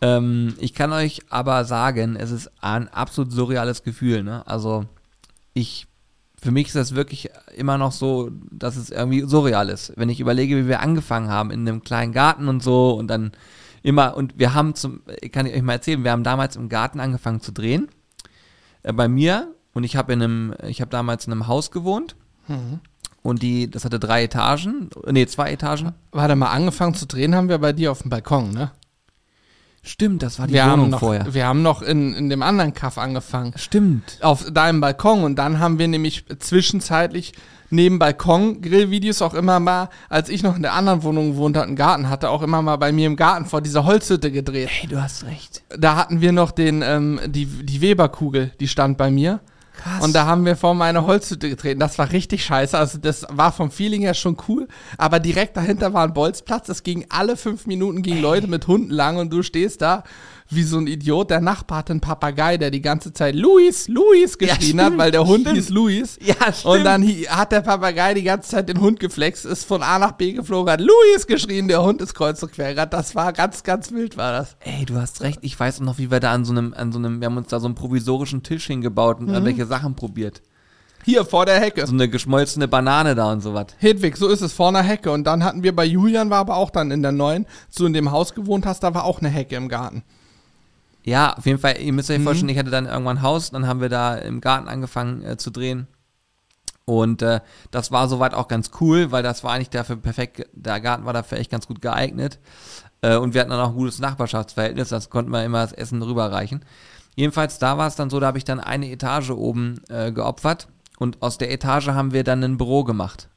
Ähm, 0.00 0.54
ich 0.58 0.72
kann 0.72 0.92
euch 0.92 1.20
aber 1.28 1.64
sagen, 1.64 2.16
es 2.16 2.30
ist 2.30 2.50
ein 2.60 2.88
absolut 2.88 3.32
surreales 3.32 3.82
Gefühl. 3.82 4.22
Ne? 4.22 4.46
Also 4.46 4.86
ich, 5.52 5.86
für 6.40 6.50
mich 6.50 6.68
ist 6.68 6.76
das 6.76 6.94
wirklich 6.94 7.28
immer 7.54 7.76
noch 7.76 7.92
so, 7.92 8.30
dass 8.50 8.76
es 8.76 8.90
irgendwie 8.90 9.20
surreal 9.26 9.68
ist. 9.68 9.92
Wenn 9.96 10.08
ich 10.08 10.20
überlege, 10.20 10.56
wie 10.56 10.68
wir 10.68 10.80
angefangen 10.80 11.28
haben 11.28 11.50
in 11.50 11.68
einem 11.68 11.82
kleinen 11.82 12.12
Garten 12.12 12.48
und 12.48 12.62
so 12.62 12.92
und 12.92 13.08
dann 13.08 13.32
immer, 13.82 14.16
und 14.16 14.38
wir 14.38 14.54
haben 14.54 14.74
zum, 14.74 15.02
kann 15.32 15.46
ich 15.46 15.54
euch 15.54 15.62
mal 15.62 15.74
erzählen, 15.74 16.04
wir 16.04 16.10
haben 16.12 16.24
damals 16.24 16.56
im 16.56 16.68
Garten 16.68 17.00
angefangen 17.00 17.40
zu 17.40 17.52
drehen. 17.52 17.88
Äh, 18.82 18.92
bei 18.92 19.08
mir 19.08 19.54
und 19.72 19.84
ich 19.84 19.96
habe 19.96 20.12
in 20.12 20.22
einem, 20.22 20.54
ich 20.66 20.80
habe 20.80 20.90
damals 20.90 21.26
in 21.26 21.32
einem 21.32 21.46
Haus 21.46 21.70
gewohnt 21.70 22.16
und 23.22 23.42
die, 23.42 23.70
das 23.70 23.84
hatte 23.84 24.00
drei 24.00 24.24
Etagen, 24.24 24.90
nee, 25.06 25.24
zwei 25.26 25.52
Etagen. 25.52 25.92
Warte 26.10 26.34
mal, 26.34 26.50
angefangen 26.50 26.94
zu 26.94 27.06
drehen 27.06 27.36
haben 27.36 27.48
wir 27.48 27.58
bei 27.58 27.72
dir 27.72 27.92
auf 27.92 28.02
dem 28.02 28.10
Balkon, 28.10 28.50
ne? 28.50 28.72
Stimmt, 29.82 30.22
das 30.22 30.38
war 30.38 30.46
die 30.46 30.54
Wir 30.54 30.64
haben 30.64 30.72
Wohnung 30.80 30.90
noch, 30.90 30.98
vorher. 31.00 31.32
wir 31.32 31.46
haben 31.46 31.62
noch 31.62 31.80
in, 31.80 32.12
in 32.14 32.28
dem 32.28 32.42
anderen 32.42 32.74
Kaff 32.74 32.98
angefangen. 32.98 33.52
Stimmt. 33.56 34.18
Auf 34.20 34.50
deinem 34.50 34.80
Balkon 34.80 35.22
und 35.22 35.36
dann 35.36 35.58
haben 35.58 35.78
wir 35.78 35.88
nämlich 35.88 36.26
zwischenzeitlich 36.38 37.32
neben 37.70 37.98
Balkon-Grillvideos 37.98 39.22
auch 39.22 39.34
immer 39.34 39.60
mal, 39.60 39.88
als 40.08 40.28
ich 40.28 40.42
noch 40.42 40.56
in 40.56 40.62
der 40.62 40.74
anderen 40.74 41.02
Wohnung 41.02 41.32
gewohnt 41.32 41.56
hatte, 41.56 41.66
einen 41.66 41.76
Garten 41.76 42.08
hatte, 42.08 42.30
auch 42.30 42.42
immer 42.42 42.62
mal 42.62 42.76
bei 42.76 42.92
mir 42.92 43.06
im 43.06 43.16
Garten 43.16 43.46
vor 43.46 43.60
dieser 43.60 43.84
Holzhütte 43.84 44.30
gedreht. 44.30 44.68
Hey, 44.70 44.88
du 44.88 45.00
hast 45.00 45.24
recht. 45.24 45.62
Da 45.76 45.96
hatten 45.96 46.20
wir 46.20 46.32
noch 46.32 46.50
den, 46.50 46.82
ähm, 46.82 47.20
die, 47.26 47.46
die 47.46 47.80
Weberkugel, 47.80 48.52
die 48.60 48.68
stand 48.68 48.98
bei 48.98 49.10
mir. 49.10 49.40
Krass. 49.80 50.02
Und 50.04 50.14
da 50.14 50.26
haben 50.26 50.44
wir 50.44 50.56
vor 50.56 50.74
meine 50.74 51.06
Holzhütte 51.06 51.48
getreten. 51.48 51.80
Das 51.80 51.98
war 51.98 52.12
richtig 52.12 52.44
scheiße. 52.44 52.76
Also 52.76 52.98
das 52.98 53.24
war 53.30 53.50
vom 53.50 53.70
Feeling 53.70 54.02
her 54.02 54.14
schon 54.14 54.36
cool. 54.48 54.68
Aber 54.98 55.20
direkt 55.20 55.56
dahinter 55.56 55.94
war 55.94 56.04
ein 56.04 56.12
Bolzplatz. 56.12 56.68
Es 56.68 56.82
ging 56.82 57.06
alle 57.08 57.36
fünf 57.36 57.66
Minuten 57.66 58.02
gingen 58.02 58.20
Leute 58.20 58.46
mit 58.46 58.66
Hunden 58.66 58.90
lang 58.90 59.16
und 59.16 59.32
du 59.32 59.42
stehst 59.42 59.80
da 59.80 60.04
wie 60.52 60.62
so 60.64 60.78
ein 60.78 60.86
Idiot. 60.86 61.30
Der 61.30 61.40
Nachbar 61.40 61.78
hatte 61.78 61.92
einen 61.92 62.00
Papagei, 62.00 62.56
der 62.56 62.70
die 62.70 62.82
ganze 62.82 63.12
Zeit 63.12 63.34
Luis, 63.34 63.86
Luis 63.88 64.36
geschrien 64.36 64.78
Ja, 64.78 64.84
hat, 64.86 64.98
weil 64.98 65.10
der 65.10 65.24
Hund 65.26 65.42
stimmt. 65.42 65.56
hieß 65.56 65.68
Luis. 65.70 66.18
Ja, 66.22 66.34
Und 66.64 66.84
dann 66.84 67.02
hat 67.28 67.52
der 67.52 67.60
Papagei 67.60 68.14
die 68.14 68.22
ganze 68.24 68.50
Zeit 68.50 68.68
den 68.68 68.80
Hund 68.80 69.00
geflext, 69.00 69.44
ist 69.46 69.64
von 69.64 69.82
A 69.82 69.98
nach 69.98 70.12
B 70.12 70.32
geflogen, 70.32 70.72
hat 70.72 70.80
Luis 70.80 71.26
geschrien, 71.26 71.68
der 71.68 71.82
Hund 71.82 72.00
ist 72.02 72.14
kreuz 72.14 72.42
und 72.42 72.52
quer. 72.52 72.86
Das 72.86 73.14
war 73.14 73.32
ganz, 73.32 73.62
ganz 73.62 73.92
wild, 73.92 74.16
war 74.16 74.32
das. 74.32 74.56
Ey, 74.60 74.84
du 74.84 74.96
hast 74.96 75.20
recht. 75.22 75.38
Ich 75.42 75.58
weiß 75.58 75.80
noch, 75.80 75.98
wie 75.98 76.10
wir 76.10 76.20
da 76.20 76.32
an 76.32 76.44
so 76.44 76.52
einem, 76.52 76.74
an 76.76 76.92
so 76.92 76.98
einem, 76.98 77.20
wir 77.20 77.26
haben 77.26 77.36
uns 77.36 77.48
da 77.48 77.60
so 77.60 77.66
einen 77.66 77.74
provisorischen 77.74 78.42
Tisch 78.42 78.66
hingebaut 78.66 79.18
und 79.20 79.26
Mhm. 79.26 79.34
irgendwelche 79.34 79.66
Sachen 79.66 79.94
probiert. 79.94 80.42
Hier 81.04 81.24
vor 81.24 81.46
der 81.46 81.58
Hecke. 81.60 81.86
So 81.86 81.94
eine 81.94 82.08
geschmolzene 82.10 82.68
Banane 82.68 83.14
da 83.14 83.32
und 83.32 83.40
sowas. 83.40 83.68
Hedwig, 83.78 84.18
so 84.18 84.28
ist 84.28 84.42
es, 84.42 84.52
vor 84.52 84.68
einer 84.68 84.82
Hecke. 84.82 85.10
Und 85.12 85.24
dann 85.24 85.42
hatten 85.44 85.62
wir 85.62 85.74
bei 85.74 85.84
Julian, 85.86 86.28
war 86.28 86.38
aber 86.40 86.56
auch 86.56 86.68
dann 86.70 86.90
in 86.90 87.00
der 87.00 87.12
neuen, 87.12 87.46
zu 87.70 87.86
in 87.86 87.94
dem 87.94 88.10
Haus 88.10 88.34
gewohnt 88.34 88.66
hast, 88.66 88.82
da 88.82 88.92
war 88.92 89.04
auch 89.04 89.20
eine 89.20 89.30
Hecke 89.30 89.56
im 89.56 89.68
Garten. 89.68 90.02
Ja, 91.04 91.32
auf 91.34 91.46
jeden 91.46 91.58
Fall, 91.58 91.80
ihr 91.80 91.92
müsst 91.92 92.10
euch 92.10 92.18
Mhm. 92.18 92.24
vorstellen, 92.24 92.48
ich 92.50 92.58
hatte 92.58 92.70
dann 92.70 92.86
irgendwann 92.86 93.18
ein 93.18 93.22
Haus, 93.22 93.50
dann 93.50 93.66
haben 93.66 93.80
wir 93.80 93.88
da 93.88 94.16
im 94.16 94.40
Garten 94.40 94.68
angefangen 94.68 95.22
äh, 95.24 95.36
zu 95.36 95.50
drehen. 95.50 95.86
Und 96.84 97.22
äh, 97.22 97.40
das 97.70 97.92
war 97.92 98.08
soweit 98.08 98.34
auch 98.34 98.48
ganz 98.48 98.70
cool, 98.80 99.12
weil 99.12 99.22
das 99.22 99.44
war 99.44 99.52
eigentlich 99.52 99.70
dafür 99.70 99.96
perfekt, 99.96 100.46
der 100.52 100.80
Garten 100.80 101.04
war 101.04 101.12
dafür 101.12 101.38
echt 101.38 101.50
ganz 101.50 101.66
gut 101.66 101.80
geeignet. 101.80 102.38
Äh, 103.00 103.16
und 103.16 103.32
wir 103.32 103.40
hatten 103.40 103.50
dann 103.50 103.60
auch 103.60 103.70
ein 103.70 103.76
gutes 103.76 103.98
Nachbarschaftsverhältnis, 104.00 104.88
das 104.88 105.08
konnten 105.08 105.30
wir 105.30 105.44
immer 105.44 105.62
das 105.62 105.72
Essen 105.72 106.02
rüberreichen. 106.02 106.64
Jedenfalls, 107.16 107.58
da 107.58 107.78
war 107.78 107.86
es 107.86 107.96
dann 107.96 108.10
so, 108.10 108.20
da 108.20 108.26
habe 108.28 108.38
ich 108.38 108.44
dann 108.44 108.60
eine 108.60 108.90
Etage 108.90 109.30
oben 109.30 109.80
äh, 109.88 110.12
geopfert 110.12 110.68
und 110.98 111.22
aus 111.22 111.38
der 111.38 111.50
Etage 111.52 111.88
haben 111.88 112.12
wir 112.12 112.24
dann 112.24 112.42
ein 112.42 112.56
Büro 112.58 112.84
gemacht. 112.84 113.28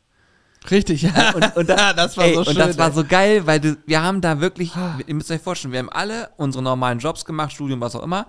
Richtig, 0.71 1.01
ja. 1.03 1.33
Und, 1.33 1.55
und 1.55 1.69
da, 1.69 1.93
das 1.93 2.17
war 2.17 2.25
ey, 2.25 2.33
so 2.33 2.39
und 2.39 2.45
schön. 2.47 2.57
das 2.57 2.77
war 2.77 2.87
ey. 2.89 2.93
so 2.93 3.03
geil, 3.03 3.45
weil 3.45 3.59
du, 3.59 3.77
wir 3.85 4.01
haben 4.01 4.21
da 4.21 4.39
wirklich, 4.39 4.71
ihr 5.05 5.15
müsst 5.15 5.31
euch 5.31 5.41
vorstellen, 5.41 5.71
wir 5.71 5.79
haben 5.79 5.89
alle 5.89 6.29
unsere 6.37 6.63
normalen 6.63 6.99
Jobs 6.99 7.25
gemacht, 7.25 7.51
Studium, 7.51 7.81
was 7.81 7.95
auch 7.95 8.03
immer. 8.03 8.27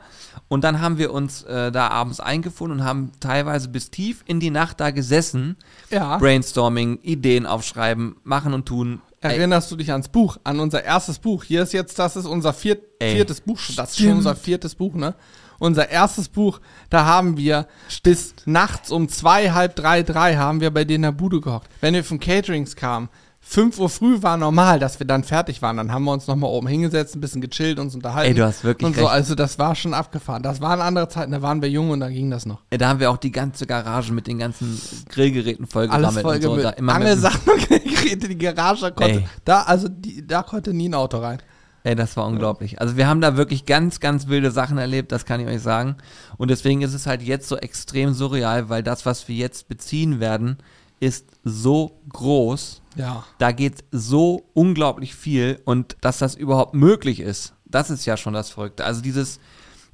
Und 0.49 0.65
dann 0.65 0.81
haben 0.81 0.99
wir 0.99 1.13
uns 1.13 1.43
äh, 1.45 1.71
da 1.71 1.89
abends 1.89 2.21
eingefunden 2.21 2.81
und 2.81 2.85
haben 2.85 3.13
teilweise 3.21 3.69
bis 3.69 3.91
tief 3.91 4.23
in 4.27 4.41
die 4.41 4.51
Nacht 4.51 4.81
da 4.81 4.91
gesessen. 4.91 5.57
ja. 5.91 6.19
Brainstorming, 6.19 6.99
Ideen 7.03 7.47
aufschreiben, 7.47 8.17
machen 8.25 8.55
und 8.55 8.67
tun. 8.67 9.01
Erinnerst 9.21 9.71
du 9.71 9.77
dich 9.77 9.91
ans 9.91 10.09
Buch, 10.09 10.37
an 10.45 10.61
unser 10.61 10.85
erstes 10.85 11.19
Buch? 11.19 11.45
Hier 11.45 11.63
ist 11.63 11.73
jetzt, 11.73 11.99
das 11.99 12.15
ist 12.15 12.27
unser 12.27 12.53
viert, 12.53 12.85
viertes 13.01 13.41
Buch. 13.41 13.59
Das 13.75 13.93
ist 13.93 13.99
schon 14.01 14.13
unser 14.13 14.37
viertes 14.37 14.75
Buch, 14.75 14.95
ne? 14.95 15.15
Unser 15.59 15.89
erstes 15.89 16.29
Buch, 16.29 16.61
da 16.91 17.05
haben 17.05 17.37
wir 17.37 17.67
bis 18.03 18.35
nachts 18.45 18.91
um 18.91 19.09
zwei, 19.09 19.51
halb 19.53 19.77
drei, 19.77 20.03
drei 20.03 20.37
haben 20.37 20.61
wir 20.61 20.73
bei 20.73 20.85
denen 20.85 20.97
in 20.97 21.03
der 21.03 21.13
Bude 21.13 21.41
gehockt. 21.41 21.69
Wenn 21.81 21.95
wir 21.95 22.05
von 22.05 22.21
Caterings 22.21 22.77
kamen, 22.77 23.09
5 23.47 23.79
Uhr 23.79 23.91
früh 23.91 24.23
war 24.23 24.39
normal, 24.39 24.79
dass 24.79 24.99
wir 24.99 25.07
dann 25.07 25.23
fertig 25.23 25.61
waren. 25.61 25.77
Dann 25.77 25.93
haben 25.93 26.05
wir 26.05 26.13
uns 26.13 26.27
nochmal 26.27 26.51
oben 26.51 26.67
hingesetzt, 26.67 27.15
ein 27.15 27.21
bisschen 27.21 27.43
gechillt, 27.43 27.79
uns 27.79 27.95
unterhalten. 27.95 28.29
Ey, 28.31 28.35
du 28.35 28.45
hast 28.45 28.65
wirklich 28.65 28.87
Und 28.87 28.97
so, 28.97 29.03
recht. 29.03 29.13
also 29.13 29.35
das 29.35 29.59
war 29.59 29.75
schon 29.75 29.93
abgefahren. 29.93 30.43
Das 30.43 30.63
waren 30.63 30.81
andere 30.81 31.09
Zeiten, 31.11 31.31
da 31.31 31.43
waren 31.43 31.61
wir 31.61 31.69
jung 31.69 31.91
und 31.91 32.01
da 32.01 32.09
ging 32.09 32.31
das 32.31 32.47
noch. 32.47 32.63
da 32.71 32.89
haben 32.89 33.01
wir 33.01 33.11
auch 33.11 33.19
die 33.19 33.31
ganze 33.31 33.67
Garage 33.67 34.15
mit 34.15 34.27
den 34.27 34.39
ganzen 34.39 34.81
Grillgeräten 35.11 35.67
vollgesammelt. 35.67 36.25
Alles 36.25 36.43
voll 36.43 36.51
und 36.51 36.63
so. 36.63 36.69
Angelsachen 36.91 37.53
und 37.53 37.69
Geräte, 37.69 38.29
die 38.29 38.39
Garage 38.39 38.91
konnte. 38.93 39.19
Ey. 39.19 39.29
Da, 39.45 39.63
also 39.63 39.89
die, 39.89 40.27
da 40.27 40.43
konnte 40.43 40.73
nie 40.73 40.89
ein 40.89 40.95
Auto 40.95 41.19
rein. 41.19 41.39
Ey, 41.87 41.95
das 41.95 42.17
war 42.17 42.27
unglaublich. 42.27 42.81
Also 42.81 42.97
wir 42.97 43.07
haben 43.07 43.21
da 43.21 43.37
wirklich 43.37 43.67
ganz, 43.67 44.01
ganz 44.01 44.27
wilde 44.27 44.51
Sachen 44.51 44.79
erlebt, 44.79 45.13
das 45.13 45.27
kann 45.27 45.39
ich 45.41 45.47
euch 45.47 45.61
sagen. 45.61 45.97
Und 46.39 46.51
deswegen 46.51 46.81
ist 46.81 46.95
es 46.95 47.07
halt 47.07 47.21
jetzt 47.21 47.47
so 47.47 47.59
extrem 47.59 48.15
surreal, 48.15 48.71
weil 48.71 48.83
das, 48.83 49.05
was 49.05 49.29
wir 49.29 49.37
jetzt 49.37 49.69
beziehen 49.69 50.19
werden, 50.19 50.57
ist 50.99 51.27
so 51.45 52.01
groß. 52.09 52.81
Ja. 52.97 53.25
Da 53.37 53.53
geht 53.53 53.85
so 53.91 54.49
unglaublich 54.55 55.15
viel 55.15 55.61
und 55.67 55.99
dass 56.01 56.19
das 56.19 56.35
überhaupt 56.35 56.73
möglich 56.73 57.21
ist, 57.21 57.53
das 57.67 57.91
ist 57.91 58.07
ja 58.07 58.17
schon 58.17 58.33
das 58.33 58.49
Verrückte. 58.49 58.85
Also 58.85 59.03
dieses 59.03 59.39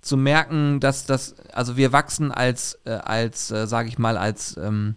zu 0.01 0.17
merken, 0.17 0.79
dass 0.79 1.07
das, 1.07 1.35
also 1.53 1.77
wir 1.77 1.93
wachsen 1.93 2.31
als, 2.31 2.79
äh, 2.85 2.93
als, 2.93 3.51
äh, 3.51 3.67
sage 3.67 3.89
ich 3.89 3.99
mal, 3.99 4.17
als 4.17 4.57
ähm, 4.57 4.95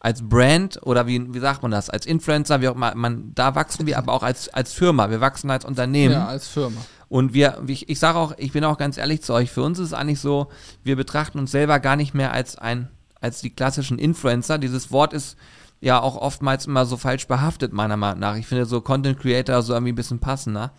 als 0.00 0.26
Brand 0.26 0.80
oder 0.82 1.06
wie, 1.06 1.32
wie 1.32 1.38
sagt 1.38 1.62
man 1.62 1.70
das, 1.70 1.90
als 1.90 2.06
Influencer, 2.06 2.62
wie 2.62 2.68
auch 2.68 2.74
immer, 2.74 2.94
man, 2.94 3.32
da 3.34 3.54
wachsen 3.54 3.86
wir 3.86 3.98
aber 3.98 4.12
auch 4.14 4.22
als, 4.22 4.48
als 4.48 4.72
Firma, 4.72 5.10
wir 5.10 5.20
wachsen 5.20 5.50
als 5.50 5.64
Unternehmen. 5.64 6.14
Ja, 6.14 6.26
als 6.26 6.48
Firma. 6.48 6.80
Und 7.08 7.34
wir, 7.34 7.62
ich, 7.66 7.88
ich 7.88 7.98
sage 7.98 8.18
auch, 8.18 8.32
ich 8.38 8.52
bin 8.52 8.64
auch 8.64 8.78
ganz 8.78 8.96
ehrlich 8.96 9.22
zu 9.22 9.34
euch, 9.34 9.50
für 9.50 9.62
uns 9.62 9.78
ist 9.78 9.88
es 9.88 9.92
eigentlich 9.92 10.20
so, 10.20 10.48
wir 10.84 10.96
betrachten 10.96 11.38
uns 11.38 11.50
selber 11.50 11.80
gar 11.80 11.96
nicht 11.96 12.14
mehr 12.14 12.32
als 12.32 12.56
ein, 12.56 12.88
als 13.20 13.42
die 13.42 13.50
klassischen 13.50 13.98
Influencer. 13.98 14.58
Dieses 14.58 14.90
Wort 14.90 15.12
ist 15.12 15.36
ja 15.80 16.00
auch 16.00 16.16
oftmals 16.16 16.66
immer 16.66 16.86
so 16.86 16.96
falsch 16.96 17.26
behaftet, 17.26 17.72
meiner 17.72 17.96
Meinung 17.96 18.20
nach. 18.20 18.36
Ich 18.36 18.46
finde 18.46 18.64
so 18.64 18.80
Content 18.80 19.18
Creator 19.18 19.62
so 19.62 19.74
irgendwie 19.74 19.92
ein 19.92 19.96
bisschen 19.96 20.20
passender. 20.20 20.72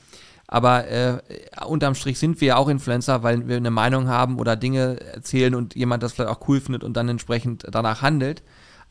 Aber 0.48 0.88
äh, 0.88 1.20
unterm 1.66 1.96
Strich 1.96 2.18
sind 2.18 2.42
wir 2.42 2.50
ja 2.50 2.56
auch 2.58 2.70
Influencer, 2.70 3.24
weil 3.24 3.48
wir 3.48 3.58
eine 3.58 3.72
Meinung 3.72 4.08
haben 4.08 4.40
oder 4.40 4.56
Dinge 4.56 5.00
erzählen 5.14 5.54
und 5.54 5.76
jemand 5.76 6.02
das 6.02 6.14
vielleicht 6.14 6.32
auch 6.32 6.48
cool 6.48 6.60
findet 6.60 6.84
und 6.84 6.98
dann 6.98 7.08
entsprechend 7.08 7.66
danach 7.70 8.02
handelt. 8.02 8.42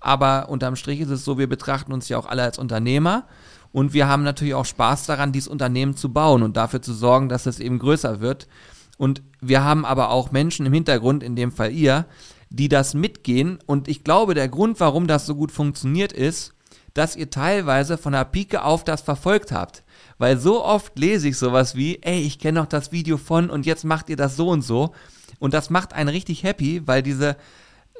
Aber 0.01 0.49
unterm 0.49 0.77
Strich 0.77 1.01
ist 1.01 1.11
es 1.11 1.25
so, 1.25 1.39
wir 1.39 1.49
betrachten 1.49 1.93
uns 1.93 2.09
ja 2.09 2.19
auch 2.19 2.27
alle 2.27 2.43
als 2.43 2.59
Unternehmer 2.59 3.27
und 3.73 3.93
wir 3.93 4.09
haben 4.09 4.23
natürlich 4.23 4.55
auch 4.55 4.65
Spaß 4.65 5.07
daran, 5.07 5.33
dieses 5.33 5.49
Unternehmen 5.49 5.97
zu 5.97 6.13
bauen 6.13 6.43
und 6.43 6.57
dafür 6.57 6.83
zu 6.83 6.93
sorgen, 6.93 7.29
dass 7.29 7.47
es 7.47 7.61
eben 7.61 7.79
größer 7.79 8.21
wird. 8.21 8.49
Und 8.99 9.23
wir 9.41 9.65
haben 9.65 9.85
aber 9.85 10.11
auch 10.11 10.33
Menschen 10.33 10.67
im 10.67 10.73
Hintergrund, 10.73 11.23
in 11.23 11.37
dem 11.37 11.53
Fall 11.53 11.73
ihr, 11.73 12.07
die 12.51 12.69
das 12.69 12.95
mitgehen. 12.95 13.59
Und 13.67 13.89
ich 13.89 14.03
glaube, 14.03 14.35
der 14.35 14.49
Grund, 14.49 14.81
warum 14.81 15.07
das 15.07 15.25
so 15.25 15.35
gut 15.37 15.53
funktioniert, 15.53 16.13
ist, 16.13 16.53
dass 16.95 17.15
ihr 17.15 17.31
teilweise 17.31 17.97
von 17.97 18.13
der 18.13 18.25
Pike 18.25 18.65
auf 18.65 18.83
das 18.83 19.03
verfolgt 19.03 19.53
habt. 19.53 19.85
Weil 20.19 20.37
so 20.39 20.65
oft 20.65 20.99
lese 20.99 21.29
ich 21.29 21.39
sowas 21.39 21.77
wie, 21.77 22.03
ey, 22.03 22.21
ich 22.21 22.41
kenne 22.41 22.61
noch 22.61 22.67
das 22.67 22.91
Video 22.91 23.17
von 23.17 23.49
und 23.49 23.65
jetzt 23.65 23.85
macht 23.85 24.11
ihr 24.11 24.17
das 24.17 24.37
so 24.37 24.49
und 24.49 24.63
so. 24.63 24.93
Und 25.39 25.55
das 25.55 25.71
macht 25.71 25.93
einen 25.93 26.09
richtig 26.09 26.43
happy, 26.43 26.83
weil 26.87 27.03
diese 27.03 27.37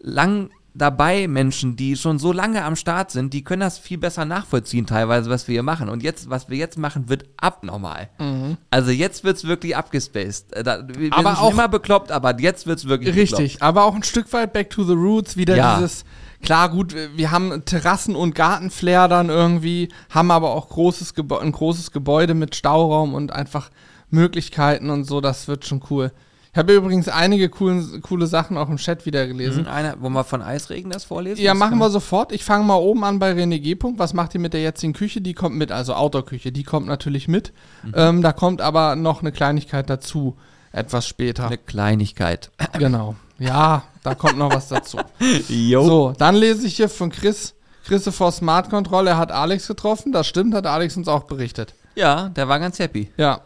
lang 0.03 0.51
dabei 0.75 1.27
Menschen, 1.29 1.75
die 1.77 1.97
schon 1.97 2.19
so 2.19 2.33
lange 2.33 2.65
am 2.65 2.77
Start 2.77 3.11
sind, 3.11 3.33
die 3.35 3.43
können 3.43 3.61
das 3.61 3.79
viel 3.79 3.99
besser 3.99 4.25
nachvollziehen 4.25 4.87
teilweise, 4.87 5.29
was 5.29 5.49
wir 5.49 5.55
hier 5.55 5.63
machen. 5.63 5.89
Und 5.89 6.03
jetzt, 6.03 6.31
was 6.31 6.49
wir 6.49 6.57
jetzt 6.57 6.79
machen, 6.79 7.09
wird 7.09 7.25
abnormal. 7.37 8.09
Also 8.71 8.91
jetzt 8.91 9.25
wird's 9.25 9.45
wirklich 9.45 9.77
abgespaced. 9.77 10.53
Äh, 10.55 10.63
Da, 10.63 10.87
wir 10.89 11.09
Mhm. 11.09 11.13
Aber 11.13 11.31
sind 11.35 11.43
auch- 11.43 11.53
immer 11.53 11.69
bekloppt, 11.69 12.13
aber 12.13 12.39
jetzt 12.41 12.67
wird's 12.67 12.87
wirklich 12.87 13.15
Richtig, 13.17 13.63
aber 13.63 13.85
auch 13.85 13.95
ein 13.95 14.03
Stück 14.05 14.33
weit 14.33 14.53
back 14.53 14.71
to 14.71 14.85
the 14.85 14.93
roots, 14.93 15.37
wieder 15.37 15.57
Ja. 15.57 15.77
dieses, 15.77 16.05
klar 16.43 16.69
gut, 16.69 16.95
wir 17.17 17.31
haben 17.31 17.65
Terrassen- 17.65 18.15
und 18.17 18.35
Gartenflair 18.35 19.09
dann 19.09 19.29
irgendwie, 19.29 19.89
haben 20.11 20.31
aber 20.31 20.51
auch 20.51 20.69
großes 20.69 21.15
Gebä 21.15 21.39
ein 21.39 21.53
großes 21.53 21.91
Gebäude 21.91 22.35
mit 22.35 22.55
Stauraum 22.55 23.15
und 23.15 23.33
einfach 23.33 23.71
Möglichkeiten 24.11 24.91
und 24.91 25.05
so, 25.05 25.21
das 25.21 25.49
wird 25.49 25.65
schon 25.67 25.83
cool. 25.91 26.13
Ich 26.53 26.59
habe 26.59 26.75
übrigens 26.75 27.09
einige 27.09 27.49
coolen, 27.49 28.03
coole 28.03 28.27
Sachen 28.27 28.57
auch 28.59 28.69
im 28.69 28.77
Chat 28.77 29.07
wieder 29.07 29.27
gelesen. 29.29 29.63
Mhm. 29.63 29.69
Einer, 29.69 29.95
wo 30.01 30.09
wir 30.09 30.25
von 30.25 30.43
Eisregen 30.43 30.91
das 30.91 31.05
vorlesen? 31.05 31.41
Ja, 31.41 31.53
Das 31.53 31.59
machen 31.61 31.79
wir 31.79 31.91
sofort. 31.91 32.33
Ich 32.33 32.43
fange 32.45 32.65
mal 32.65 32.75
oben 32.75 33.05
an 33.05 33.21
bei 33.21 33.33
René 33.33 33.61
G. 33.61 33.77
Punkt. 33.77 34.01
Was 34.01 34.15
macht 34.15 34.35
ihr 34.35 34.41
mit 34.41 34.53
der 34.53 34.63
jetzigen 34.63 34.93
Küche? 34.93 35.21
Die 35.21 35.33
kommt 35.33 35.55
mit, 35.57 35.71
also 35.71 35.95
Outdoor-Küche, 35.95 36.51
die 36.51 36.65
kommt 36.65 36.89
natürlich 36.89 37.29
mit. 37.29 37.53
Mhm. 37.85 37.93
Ähm, 37.95 38.23
da 38.23 38.33
kommt 38.33 38.61
aber 38.63 38.97
noch 38.97 39.21
eine 39.21 39.31
Kleinigkeit 39.31 39.89
dazu, 39.89 40.37
etwas 40.73 41.07
später. 41.07 41.47
Eine 41.47 41.59
Kleinigkeit. 41.59 42.51
Genau. 42.79 43.15
Ja, 43.39 43.85
da 44.03 44.17
kommt 44.17 44.37
noch 44.37 44.53
was 44.53 44.69
dazu. 44.69 44.99
Jo. 45.49 45.85
So, 45.85 46.13
dann 46.19 46.35
lese 46.35 46.67
ich 46.67 46.77
hier 46.77 46.89
von 46.89 47.11
Chris. 47.11 47.55
Christopher 47.87 48.31
Smart 48.31 48.71
Control, 48.71 49.07
er 49.07 49.17
hat 49.19 49.33
Alex 49.33 49.67
getroffen. 49.69 50.13
Das 50.13 50.27
stimmt, 50.27 50.55
hat 50.55 50.67
Alex 50.67 50.97
uns 50.97 51.09
auch 51.09 51.25
berichtet. 51.25 51.75
Ja, 51.95 52.29
der 52.29 52.49
war 52.49 52.59
ganz 52.59 52.79
happy. 52.79 53.11
Ja. 53.17 53.41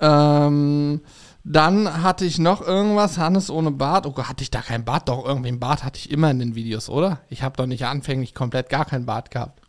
Ähm, 0.00 1.00
dann 1.44 2.02
hatte 2.02 2.24
ich 2.24 2.38
noch 2.38 2.66
irgendwas, 2.66 3.18
Hannes 3.18 3.50
ohne 3.50 3.70
Bart. 3.70 4.06
Oh 4.06 4.12
Gott, 4.12 4.28
hatte 4.28 4.42
ich 4.42 4.50
da 4.50 4.62
kein 4.62 4.84
Bart? 4.84 5.08
Doch, 5.10 5.24
irgendwie 5.26 5.48
ein 5.48 5.60
Bart 5.60 5.84
hatte 5.84 5.98
ich 5.98 6.10
immer 6.10 6.30
in 6.30 6.38
den 6.38 6.54
Videos, 6.54 6.88
oder? 6.88 7.20
Ich 7.28 7.42
habe 7.42 7.56
doch 7.56 7.66
nicht 7.66 7.84
anfänglich 7.84 8.34
komplett 8.34 8.70
gar 8.70 8.86
kein 8.86 9.04
Bart 9.04 9.30
gehabt. 9.30 9.60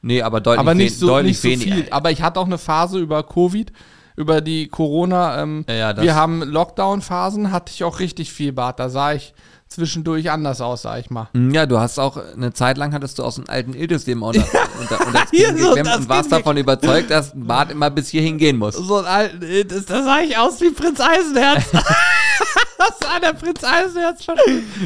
Nee, 0.00 0.22
aber 0.22 0.40
deutlich, 0.40 0.60
aber 0.60 0.74
nicht 0.74 0.96
so, 0.96 1.08
deutlich 1.08 1.42
nicht 1.42 1.58
so 1.62 1.64
viel. 1.64 1.86
Aber 1.90 2.10
ich 2.10 2.22
hatte 2.22 2.40
auch 2.40 2.46
eine 2.46 2.56
Phase 2.56 2.98
über 2.98 3.22
Covid, 3.24 3.72
über 4.16 4.40
die 4.40 4.68
Corona. 4.68 5.42
Ähm, 5.42 5.64
Ja, 5.68 5.74
ja, 5.74 6.02
wir 6.02 6.14
haben 6.14 6.42
Lockdown-Phasen, 6.42 7.52
hatte 7.52 7.72
ich 7.74 7.84
auch 7.84 8.00
richtig 8.00 8.32
viel 8.32 8.52
Bart. 8.52 8.80
Da 8.80 8.88
sah 8.88 9.12
ich 9.12 9.34
zwischendurch 9.68 10.30
anders 10.30 10.60
aus, 10.60 10.82
sag 10.82 11.00
ich 11.00 11.10
mal. 11.10 11.28
Ja, 11.34 11.66
du 11.66 11.78
hast 11.78 11.98
auch, 11.98 12.16
eine 12.16 12.52
Zeit 12.52 12.78
lang 12.78 12.92
hattest 12.92 13.18
du 13.18 13.24
aus 13.24 13.36
dem 13.36 13.48
alten 13.48 13.74
Ildeslehm 13.74 14.22
unter, 14.22 14.40
unter, 14.80 15.06
unter 15.06 15.12
das 15.12 15.30
Hier 15.30 15.48
Kinn 15.48 15.58
so, 15.58 15.74
geklemmt 15.74 15.96
und 15.96 16.08
warst 16.08 16.32
davon 16.32 16.56
überzeugt, 16.56 17.10
dass 17.10 17.34
ein 17.34 17.46
Bart 17.46 17.70
immer 17.70 17.90
bis 17.90 18.08
hierhin 18.08 18.38
gehen 18.38 18.56
muss. 18.56 18.74
So 18.74 18.96
ein 18.96 19.04
alten, 19.04 19.42
äh, 19.42 19.64
das, 19.64 19.86
sah 19.86 20.20
ich 20.20 20.36
aus 20.36 20.60
wie 20.60 20.70
Prinz 20.70 21.00
Eisenherz. 21.00 21.70
das 21.72 22.98
sah 23.00 23.20
der 23.20 23.34
Prinz 23.34 23.62
Eisenherz 23.62 24.24
schon. 24.24 24.36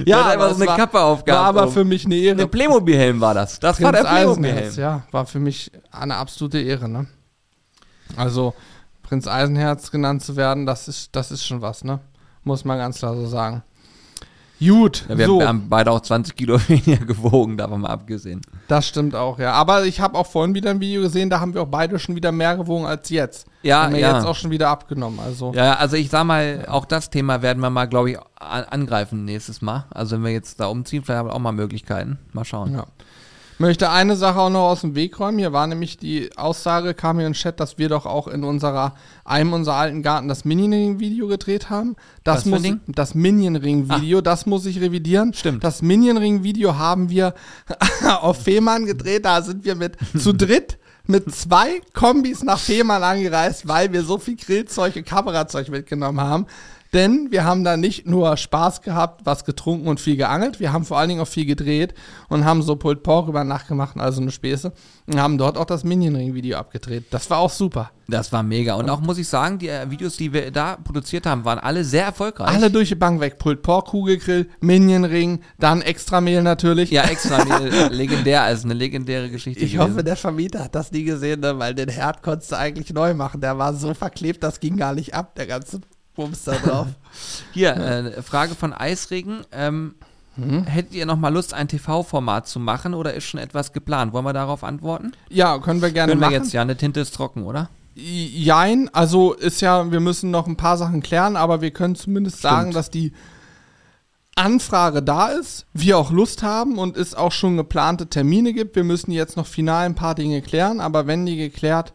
Ja, 0.04 0.26
einfach 0.26 0.32
aber 0.32 0.54
so 0.54 0.62
eine 0.62 0.76
Kappe 0.76 0.94
War 0.94 1.04
aufgehabt. 1.04 1.46
aber 1.46 1.68
für 1.68 1.84
mich 1.84 2.04
eine 2.04 2.16
Ehre. 2.16 2.36
Der 2.36 2.46
Playmobil-Helm 2.46 3.20
war 3.20 3.34
das. 3.34 3.60
Das 3.60 3.80
war 3.80 3.92
der 3.92 4.00
Playmobil-Helm. 4.00 4.56
Eisenherz, 4.56 4.76
ja, 4.76 5.02
war 5.12 5.26
für 5.26 5.38
mich 5.38 5.70
eine 5.90 6.16
absolute 6.16 6.58
Ehre, 6.58 6.88
ne? 6.88 7.06
Also, 8.16 8.54
Prinz 9.02 9.26
Eisenherz 9.26 9.90
genannt 9.90 10.22
zu 10.22 10.36
werden, 10.36 10.66
das 10.66 10.88
ist, 10.88 11.14
das 11.14 11.30
ist 11.30 11.46
schon 11.46 11.62
was, 11.62 11.84
ne? 11.84 12.00
Muss 12.44 12.64
man 12.64 12.78
ganz 12.78 12.98
klar 12.98 13.14
so 13.14 13.26
sagen. 13.26 13.62
Gut, 14.66 15.05
Ja, 15.09 15.18
wir, 15.18 15.27
so, 15.27 15.42
haben 15.42 15.68
beide 15.68 15.90
auch 15.90 16.01
20 16.01 16.37
Kilo 16.37 16.59
weniger 16.68 17.05
gewogen, 17.05 17.57
davon 17.57 17.83
mal 17.83 17.90
abgesehen. 17.90 18.40
das 18.68 18.87
stimmt 18.87 19.14
auch, 19.14 19.38
ja. 19.38 19.53
Aber 19.53 19.85
ich 19.85 20.01
habe 20.01 20.16
auch 20.18 20.27
vorhin 20.27 20.55
wieder 20.55 20.70
ein 20.70 20.81
Video 20.81 21.03
gesehen, 21.03 21.31
da 21.31 21.40
haben 21.40 21.55
wir 21.55 21.62
auch 21.62 21.68
beide 21.68 21.98
schon 21.98 22.16
wieder 22.16 22.33
mehr 22.33 22.57
gewogen 22.57 22.87
als 22.87 23.09
jetzt. 23.11 23.46
Ja, 23.62 23.85
haben 23.85 23.94
wir 23.94 24.01
ja. 24.01 24.16
jetzt 24.16 24.27
auch 24.27 24.35
schon 24.35 24.51
wieder 24.51 24.68
abgenommen, 24.68 25.20
also. 25.20 25.53
Ja, 25.55 25.75
also 25.75 25.96
ich 25.96 26.11
sag 26.11 26.25
mal, 26.25 26.66
auch 26.68 26.85
das 26.85 27.11
Thema 27.11 27.42
werden 27.42 27.61
wir 27.61 27.70
mal, 27.70 27.87
glaube 27.87 28.11
ich, 28.12 28.18
an- 28.37 28.64
angreifen 28.64 29.25
nächstes 29.25 29.62
Mal. 29.62 29.87
Also 29.90 30.16
wenn 30.16 30.25
wir 30.25 30.33
jetzt 30.33 30.59
da 30.61 30.66
umziehen, 30.66 31.03
vielleicht 31.05 31.18
haben 31.20 31.29
wir 31.29 31.35
auch 31.35 31.38
mal 31.38 31.53
Möglichkeiten. 31.53 32.18
Mal 32.33 32.44
schauen. 32.44 32.72
Ja. 32.75 32.85
Möchte 33.62 33.90
eine 33.90 34.16
Sache 34.16 34.40
auch 34.40 34.51
noch 34.51 34.70
aus 34.70 34.81
dem 34.81 34.96
Weg 34.96 35.20
räumen. 35.20 35.38
Hier 35.38 35.53
war 35.53 35.68
nämlich 35.68 35.96
die 35.96 36.37
Aussage, 36.37 36.94
kam 36.94 37.18
hier 37.18 37.29
im 37.29 37.33
Chat, 37.33 37.61
dass 37.61 37.79
wir 37.79 37.88
doch 37.88 38.07
auch 38.07 38.27
in 38.27 38.42
unserer, 38.42 38.96
einem 39.25 39.53
unserer 39.53 39.77
alten 39.77 40.03
Garten 40.03 40.27
das 40.27 40.44
Minion-Ring-Video 40.44 41.29
gedreht 41.29 41.70
haben. 41.70 41.94
Das 42.25 42.38
Was 42.38 42.46
muss 42.46 42.77
das 42.88 43.14
Minion-Ring-Video, 43.14 44.20
das 44.20 44.46
muss 44.46 44.66
ich 44.66 44.81
revidieren. 44.81 45.33
Stimmt. 45.33 45.62
Das 45.62 45.81
Minion-Ring-Video 45.81 46.75
haben 46.77 47.09
wir 47.09 47.35
auf 48.20 48.42
Fehmarn 48.42 48.85
gedreht. 48.85 49.27
Da 49.27 49.42
sind 49.42 49.64
wir 49.64 49.77
mit 49.77 49.96
zu 50.18 50.33
dritt 50.33 50.77
mit 51.07 51.33
zwei 51.33 51.81
Kombis 51.94 52.42
nach 52.42 52.59
Fehmarn 52.59 53.05
angereist, 53.05 53.68
weil 53.68 53.92
wir 53.92 54.03
so 54.03 54.18
viel 54.18 54.37
Grillzeug 54.37 54.96
und 54.96 55.07
Kamerazeug 55.07 55.68
mitgenommen 55.68 56.20
haben. 56.20 56.46
Denn 56.94 57.28
wir 57.31 57.44
haben 57.44 57.64
da 57.64 57.78
nicht 57.78 58.07
nur 58.07 58.37
Spaß 58.37 58.83
gehabt, 58.83 59.24
was 59.24 59.46
getrunken 59.46 59.88
und 59.88 59.98
viel 59.98 60.16
geangelt, 60.16 60.61
wir 60.61 60.74
haben 60.74 60.85
vor 60.85 60.98
allen 60.98 61.09
Dingen 61.09 61.22
auch 61.22 61.28
viel 61.28 61.46
gedreht 61.46 61.94
und 62.28 62.44
haben 62.44 62.62
so 62.62 62.76
Pulled 62.76 63.02
Pork 63.02 63.28
über 63.28 63.44
Nacht 63.44 63.66
gemacht, 63.66 63.96
also 63.98 64.20
eine 64.20 64.31
Späße, 64.31 64.72
und 65.07 65.18
haben 65.18 65.38
dort 65.38 65.57
auch 65.57 65.64
das 65.64 65.85
Minion 65.85 66.16
Ring 66.16 66.35
Video 66.35 66.59
abgedreht. 66.59 67.05
Das 67.11 67.31
war 67.31 67.38
auch 67.38 67.50
super. 67.50 67.92
Das 68.09 68.31
war 68.31 68.42
mega. 68.42 68.74
Und 68.74 68.90
auch 68.90 69.00
muss 69.00 69.16
ich 69.16 69.26
sagen, 69.26 69.59
die 69.59 69.68
äh, 69.68 69.90
Videos, 69.90 70.18
die 70.18 70.35
wir 70.35 70.50
da 70.50 70.76
produziert 70.76 71.24
haben, 71.24 71.46
waren 71.46 71.59
alle 71.59 71.83
sehr 71.83 72.05
erfolgreich. 72.05 72.48
Alle 72.48 72.70
durch 72.70 72.90
die 72.90 72.94
Bank 72.94 73.20
weg. 73.20 73.38
Pulled 73.38 73.62
Pork 73.62 73.88
Kugelgrill, 73.88 74.50
Minion 74.61 75.05
Ring, 75.05 75.40
dann 75.59 75.81
Extramehl 75.81 76.42
natürlich. 76.42 76.90
Ja, 76.90 77.05
extra 77.05 77.38
äh, 77.59 77.88
legendär, 77.88 78.42
also 78.42 78.66
eine 78.66 78.74
legendäre 78.74 79.31
Geschichte. 79.31 79.64
Ich 79.64 79.72
gewesen. 79.72 79.92
hoffe, 79.92 80.05
der 80.05 80.16
Vermieter 80.16 80.64
hat 80.64 80.74
das 80.74 80.92
nie 80.92 81.05
gesehen, 81.05 81.40
ne? 81.40 81.59
weil 81.59 81.74
den 81.74 81.88
Herd 81.88 82.22
konntest 82.22 82.52
du 82.52 82.59
eigentlich 82.59 82.92
neu 82.92 83.14
machen. 83.14 83.40
Der 83.40 83.57
war 83.57 83.72
so 83.72 83.94
verklebt, 83.94 84.42
das 84.42 84.61
ging 84.61 84.76
gar 84.76 84.94
nicht 84.94 85.14
ab, 85.14 85.35
der 85.37 85.46
ganze 85.46 85.81
Bums 86.14 86.44
da 86.44 86.53
drauf. 86.53 86.87
Hier, 87.53 87.77
äh, 87.77 88.22
Frage 88.22 88.55
von 88.55 88.72
Eisregen. 88.72 89.44
Ähm, 89.53 89.94
Mhm. 90.35 90.64
Hättet 90.64 90.94
ihr 90.94 91.05
noch 91.05 91.18
mal 91.18 91.29
Lust, 91.29 91.53
ein 91.53 91.68
TV-Format 91.68 92.48
zu 92.48 92.59
machen 92.59 92.94
oder 92.94 93.12
ist 93.12 93.25
schon 93.25 93.38
etwas 93.38 93.75
geplant? 93.75 94.14
Wollen 94.14 94.25
wir 94.25 94.33
darauf 94.33 94.64
antworten? 94.64 95.12
ja, 95.29 95.59
können 95.59 95.83
wir 95.83 95.90
gerne 95.90 96.12
Können 96.12 96.22
wir 96.22 96.29
machen. 96.31 96.42
jetzt, 96.44 96.55
ja, 96.55 96.62
eine 96.62 96.75
Tinte 96.75 97.01
ist 97.01 97.14
trocken, 97.14 97.42
oder? 97.42 97.68
Jein, 97.94 98.88
also 98.94 99.35
ist 99.35 99.61
ja, 99.61 99.92
wir 99.92 100.01
müssen 100.01 100.31
noch 100.31 100.46
ein 100.46 100.57
paar 100.57 100.79
Sachen 100.79 101.03
klären, 101.03 101.37
aber 101.37 101.61
wir 101.61 101.70
können 101.70 101.96
zumindest 101.96 102.40
sagen, 102.40 102.62
Stimmt. 102.70 102.77
dass 102.77 102.88
die 102.90 103.12
Anfrage 104.35 105.03
da 105.03 105.27
ist, 105.29 105.66
wir 105.75 105.98
auch 105.98 106.11
Lust 106.11 106.42
haben 106.42 106.79
und 106.79 106.96
es 106.96 107.14
auch 107.14 107.33
schon 107.33 107.59
geplante 107.59 108.07
Termine 108.07 108.55
gibt. 108.55 108.75
Wir 108.75 108.85
müssen 108.85 109.12
jetzt 109.12 109.37
noch 109.37 109.46
final 109.46 109.85
ein 109.85 109.94
paar 109.94 110.14
Dinge 110.14 110.40
klären, 110.40 110.81
aber 110.81 111.07
wenn 111.07 111.27
die 111.27 111.37
geklärt 111.37 111.92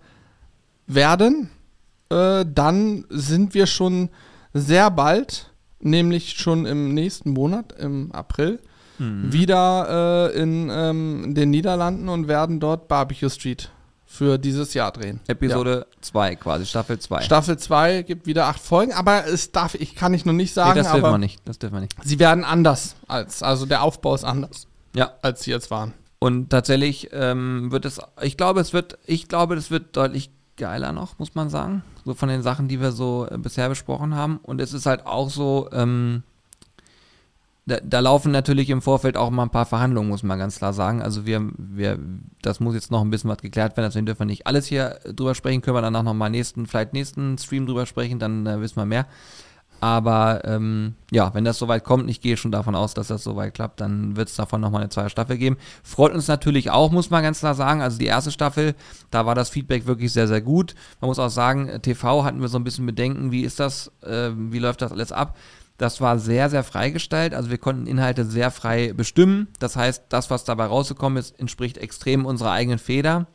werden, 0.85 1.49
äh, 2.09 2.45
dann 2.47 3.05
sind 3.09 3.53
wir 3.53 3.65
schon 3.67 4.09
sehr 4.53 4.89
bald, 4.91 5.51
nämlich 5.79 6.37
schon 6.37 6.65
im 6.65 6.93
nächsten 6.93 7.31
Monat, 7.31 7.73
im 7.79 8.11
April, 8.11 8.59
Mhm. 8.99 9.31
wieder 9.31 10.31
äh, 10.33 10.41
in 10.41 10.71
ähm, 10.73 11.35
den 11.35 11.51
Niederlanden 11.51 12.09
und 12.09 12.27
werden 12.27 12.59
dort 12.59 12.87
Barbecue 12.87 13.29
Street 13.29 13.69
für 14.07 14.39
dieses 14.39 14.73
Jahr 14.73 14.91
drehen. 14.91 15.19
Episode 15.27 15.85
2 16.01 16.35
quasi, 16.37 16.65
Staffel 16.65 16.97
2. 16.97 17.21
Staffel 17.21 17.57
2 17.59 18.01
gibt 18.01 18.25
wieder 18.25 18.47
acht 18.47 18.59
Folgen, 18.59 18.93
aber 18.93 19.27
es 19.27 19.51
darf, 19.51 19.75
ich 19.75 19.93
kann 19.93 20.15
ich 20.15 20.25
noch 20.25 20.33
nicht 20.33 20.49
Nee, 20.49 20.53
sagen, 20.55 20.77
das 20.79 20.91
dürfen 20.91 21.11
wir 21.11 21.17
nicht. 21.19 21.39
Das 21.45 21.59
dürfen 21.59 21.75
wir 21.75 21.81
nicht. 21.81 21.93
sie 22.03 22.17
werden 22.17 22.43
anders 22.43 22.95
als, 23.07 23.43
also 23.43 23.67
der 23.67 23.83
Aufbau 23.83 24.15
ist 24.15 24.23
anders, 24.23 24.65
Ja. 24.95 25.11
als 25.21 25.43
sie 25.43 25.51
jetzt 25.51 25.69
waren. 25.69 25.93
Und 26.17 26.49
tatsächlich 26.49 27.09
ähm, 27.13 27.71
wird 27.71 27.85
es, 27.85 27.99
ich 28.23 28.35
glaube, 28.35 28.61
es 28.61 28.73
wird, 28.73 28.97
ich 29.05 29.27
glaube, 29.27 29.55
das 29.55 29.69
wird 29.69 29.95
deutlich 29.95 30.31
geiler 30.57 30.91
noch, 30.91 31.17
muss 31.19 31.35
man 31.35 31.49
sagen. 31.49 31.83
So 32.05 32.13
von 32.13 32.29
den 32.29 32.41
Sachen, 32.41 32.67
die 32.67 32.81
wir 32.81 32.91
so 32.91 33.27
äh, 33.29 33.37
bisher 33.37 33.69
besprochen 33.69 34.15
haben. 34.15 34.39
Und 34.43 34.59
es 34.59 34.73
ist 34.73 34.85
halt 34.85 35.05
auch 35.05 35.29
so, 35.29 35.69
ähm, 35.71 36.23
da, 37.67 37.79
da 37.83 37.99
laufen 37.99 38.31
natürlich 38.31 38.69
im 38.69 38.81
Vorfeld 38.81 39.17
auch 39.17 39.29
mal 39.29 39.43
ein 39.43 39.49
paar 39.49 39.65
Verhandlungen, 39.65 40.09
muss 40.09 40.23
man 40.23 40.39
ganz 40.39 40.57
klar 40.57 40.73
sagen. 40.73 41.01
Also 41.01 41.25
wir, 41.25 41.49
wir, 41.57 41.99
das 42.41 42.59
muss 42.59 42.75
jetzt 42.75 42.91
noch 42.91 43.01
ein 43.01 43.09
bisschen 43.09 43.29
was 43.29 43.39
geklärt 43.39 43.75
werden, 43.75 43.87
deswegen 43.89 44.05
dürfen 44.05 44.21
wir 44.21 44.25
nicht 44.25 44.47
alles 44.47 44.65
hier 44.65 44.99
äh, 45.03 45.13
drüber 45.13 45.35
sprechen, 45.35 45.61
können 45.61 45.75
wir 45.75 45.81
danach 45.81 46.03
nochmal 46.03 46.29
nächsten, 46.29 46.65
vielleicht 46.65 46.93
nächsten 46.93 47.37
Stream 47.37 47.65
drüber 47.65 47.85
sprechen, 47.85 48.19
dann 48.19 48.47
äh, 48.47 48.61
wissen 48.61 48.77
wir 48.77 48.85
mehr. 48.85 49.05
Aber 49.79 50.41
ähm, 50.45 50.95
ja, 51.11 51.33
wenn 51.33 51.45
das 51.45 51.59
soweit 51.59 51.83
kommt, 51.83 52.09
ich 52.09 52.21
gehe 52.21 52.37
schon 52.37 52.51
davon 52.51 52.75
aus, 52.75 52.93
dass 52.93 53.07
das 53.07 53.23
soweit 53.23 53.53
klappt, 53.53 53.79
dann 53.79 54.15
wird 54.15 54.29
es 54.29 54.35
davon 54.35 54.61
nochmal 54.61 54.81
eine 54.81 54.89
zweite 54.89 55.09
Staffel 55.09 55.37
geben. 55.37 55.57
Freut 55.83 56.13
uns 56.13 56.27
natürlich 56.27 56.71
auch, 56.71 56.91
muss 56.91 57.09
man 57.09 57.23
ganz 57.23 57.39
klar 57.39 57.53
sagen. 57.53 57.81
Also 57.81 57.99
die 57.99 58.05
erste 58.05 58.31
Staffel, 58.31 58.75
da 59.11 59.25
war 59.25 59.35
das 59.35 59.49
Feedback 59.49 59.85
wirklich 59.85 60.11
sehr, 60.13 60.27
sehr 60.27 60.41
gut. 60.41 60.73
Man 60.99 61.09
muss 61.09 61.19
auch 61.19 61.29
sagen, 61.29 61.69
äh, 61.69 61.79
TV 61.79 62.23
hatten 62.23 62.41
wir 62.41 62.47
so 62.47 62.57
ein 62.57 62.63
bisschen 62.63 62.85
Bedenken, 62.85 63.31
wie 63.31 63.41
ist 63.41 63.59
das, 63.59 63.91
äh, 64.01 64.29
wie 64.33 64.59
läuft 64.59 64.81
das 64.81 64.91
alles 64.91 65.11
ab? 65.11 65.37
Das 65.77 66.01
war 66.01 66.17
sehr, 66.17 66.49
sehr 66.49 66.63
freigestellt. 66.63 67.35
Also 67.35 67.51
wir 67.51 67.59
konnten 67.59 67.85
Inhalte 67.85 68.25
sehr 68.25 68.49
frei 68.49 68.93
bestimmen. 68.93 69.47
Das 69.59 69.75
heißt, 69.75 70.05
das, 70.09 70.31
was 70.31 70.43
dabei 70.43 70.65
rausgekommen 70.65 71.19
ist, 71.19 71.39
entspricht 71.39 71.77
extrem 71.77 72.25
unserer 72.25 72.51
eigenen 72.51 72.79
Feder. 72.79 73.27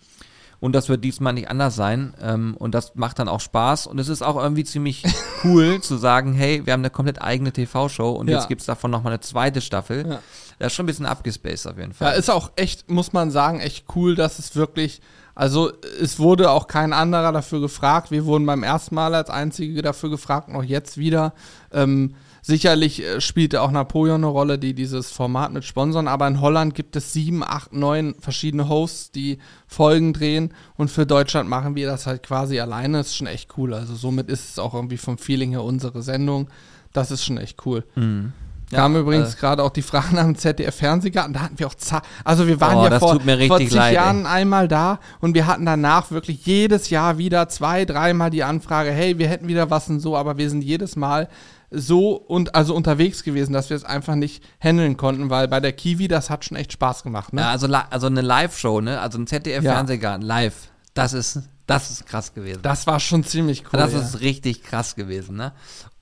Und 0.63 0.75
das 0.75 0.89
wird 0.89 1.03
diesmal 1.03 1.33
nicht 1.33 1.51
anders 1.51 1.75
sein. 1.75 2.15
Ähm, 2.23 2.57
und 2.57 2.73
das 2.73 2.95
macht 2.95 3.19
dann 3.19 3.27
auch 3.27 3.41
Spaß. 3.41 3.89
Und 3.89 3.99
es 3.99 4.09
ist 4.09 4.23
auch 4.23 4.37
irgendwie 4.41 4.63
ziemlich 4.63 5.03
cool 5.45 5.81
zu 5.81 5.97
sagen, 5.97 6.35
hey, 6.35 6.65
wir 6.65 6.73
haben 6.73 6.83
eine 6.83 6.91
komplett 6.91 7.21
eigene 7.21 7.53
TV-Show 7.53 8.13
und 8.13 8.29
Ja. 8.29 8.39
jetzt 8.39 8.49
gibt's 8.49 8.67
davon 8.67 8.93
nochmal 8.93 9.13
eine 9.13 9.21
zweite 9.21 9.61
Staffel. 9.61 10.07
Ja. 10.09 10.19
Das 10.61 10.69
ist 10.69 10.75
schon 10.77 10.85
ein 10.85 10.87
bisschen 10.87 11.07
abgespaced 11.07 11.67
auf 11.67 11.77
jeden 11.79 11.91
Ja, 11.91 11.97
Fall. 11.97 12.17
ist 12.17 12.31
auch 12.31 12.53
echt, 12.55 12.89
muss 12.89 13.13
man 13.13 13.33
sagen, 13.33 13.59
echt 13.59 13.87
cool, 13.97 14.15
dass 14.15 14.39
es 14.39 14.55
wirklich, 14.55 15.01
also 15.35 15.73
es 16.01 16.21
wurde 16.21 16.51
auch 16.53 16.69
kein 16.69 16.93
anderer 16.93 17.33
dafür 17.33 17.61
gefragt. 17.61 18.13
Wir 18.13 18.25
wurden 18.25 18.47
beim 18.47 18.63
ersten 18.63 18.95
Mal 18.95 19.17
als 19.17 19.31
Einzige 19.31 19.83
dafür 19.83 20.11
gefragt, 20.11 20.49
noch 20.49 20.63
jetzt 20.63 20.97
wieder. 20.97 21.33
Ähm, 21.73 22.15
sicherlich 22.43 23.03
äh, 23.03 23.21
spielte 23.21 23.63
auch 23.63 23.71
Napoleon 23.71 24.17
eine 24.17 24.27
Rolle, 24.27 24.59
die 24.59 24.75
dieses 24.75 25.11
Format 25.11 25.53
mit 25.53 25.65
sponsern, 25.65 26.09
aber 26.09 26.27
in 26.27 26.41
Holland 26.41 26.75
gibt 26.75 26.97
es 26.97 27.13
sieben, 27.13 27.43
acht, 27.43 27.73
neun 27.73 28.15
verschiedene 28.21 28.69
Hosts, 28.69 29.13
die 29.13 29.39
Folgen 29.67 30.13
drehen 30.13 30.53
und 30.77 30.91
für 30.91 31.07
Deutschland 31.07 31.49
machen 31.49 31.77
wir 31.77 31.87
das 31.87 32.07
halt 32.07 32.23
quasi 32.23 32.61
alleine. 32.61 32.99
Das 32.99 33.09
ist 33.09 33.17
schon 33.17 33.29
echt 33.29 33.57
cool. 33.57 33.73
Also 33.73 33.95
somit 33.95 34.29
ist 34.29 34.51
es 34.51 34.59
auch 34.59 34.75
irgendwie 34.75 34.99
vom 34.99 35.17
Feeling 35.17 35.53
her 35.53 35.63
unsere 35.63 36.03
Sendung. 36.03 36.49
Das 36.93 37.11
ist 37.11 37.25
schon 37.25 37.39
echt 37.39 37.65
cool. 37.65 37.85
Mhm. 37.95 38.33
Kam 38.73 38.95
Ja, 38.95 39.01
übrigens 39.01 39.35
äh, 39.35 39.39
gerade 39.39 39.63
auch 39.63 39.71
die 39.71 39.83
Frage 39.83 40.15
nach 40.17 40.25
dem 40.25 40.35
ZDF-Fernsehgarten. 40.35 41.35
Da 41.35 41.41
hatten 41.41 41.59
wir 41.59 41.67
auch 41.67 41.75
za 41.75 42.03
Also 42.25 42.49
wir 42.49 42.61
waren 42.61 42.79
Oh, 42.79 42.85
ja 42.85 42.91
das 42.91 43.01
vor, 43.01 43.13
tut 43.13 43.27
mir 43.27 43.39
vor 43.47 43.59
zig 43.59 43.71
leid, 43.71 43.95
Jahren 43.95 44.27
einmal 44.27 44.67
da 44.67 44.99
und 45.21 45.35
wir 45.35 45.47
hatten 45.47 45.67
danach 45.67 46.11
wirklich 46.11 46.47
jedes 46.47 46.89
Jahr 46.91 47.19
wieder 47.19 47.49
zwei, 47.49 47.85
dreimal 47.85 48.31
die 48.31 48.43
Anfrage, 48.43 48.91
hey, 48.91 49.19
wir 49.19 49.29
hätten 49.29 49.47
wieder 49.47 49.71
was 49.71 49.89
und 49.91 50.01
so, 50.01 50.17
aber 50.17 50.39
wir 50.39 50.49
sind 50.49 50.65
jedes 50.65 50.97
Mal 50.97 51.29
so 51.73 52.17
und 52.17 52.55
also 52.55 52.75
unterwegs 52.75 53.23
gewesen, 53.23 53.53
dass 53.53 53.71
wir 53.71 53.77
es 53.77 53.85
einfach 53.85 54.15
nicht 54.15 54.45
handeln 54.61 54.97
konnten, 54.97 55.31
weil 55.31 55.49
bei 55.49 55.61
der 55.61 55.73
Kiwi, 55.73 56.09
das 56.09 56.31
hat 56.31 56.45
schon 56.45 56.57
echt 56.57 56.73
Spaß 56.73 57.03
gemacht. 57.03 57.33
Ne? 57.33 57.41
Ja, 57.41 57.51
also, 57.51 57.67
also 57.67 58.07
eine 58.07 58.21
Live-Show, 58.21 58.81
ne? 58.81 59.01
Also 59.01 59.19
ein 59.19 59.23
Ja. 59.23 59.27
ZDF-Fernsehgarten 59.27 60.23
live. 60.27 60.55
Das 60.95 61.13
ist, 61.13 61.41
das 61.67 61.91
ist 61.91 62.07
krass 62.07 62.35
gewesen. 62.35 62.61
Das 62.63 62.87
war 62.87 63.01
schon 63.01 63.25
ziemlich 63.25 63.65
cool. 63.65 63.81
das 63.81 63.93
ja. 63.93 64.01
ist 64.01 64.21
richtig 64.21 64.63
krass 64.63 64.95
gewesen, 64.95 65.37
ne? 65.37 65.53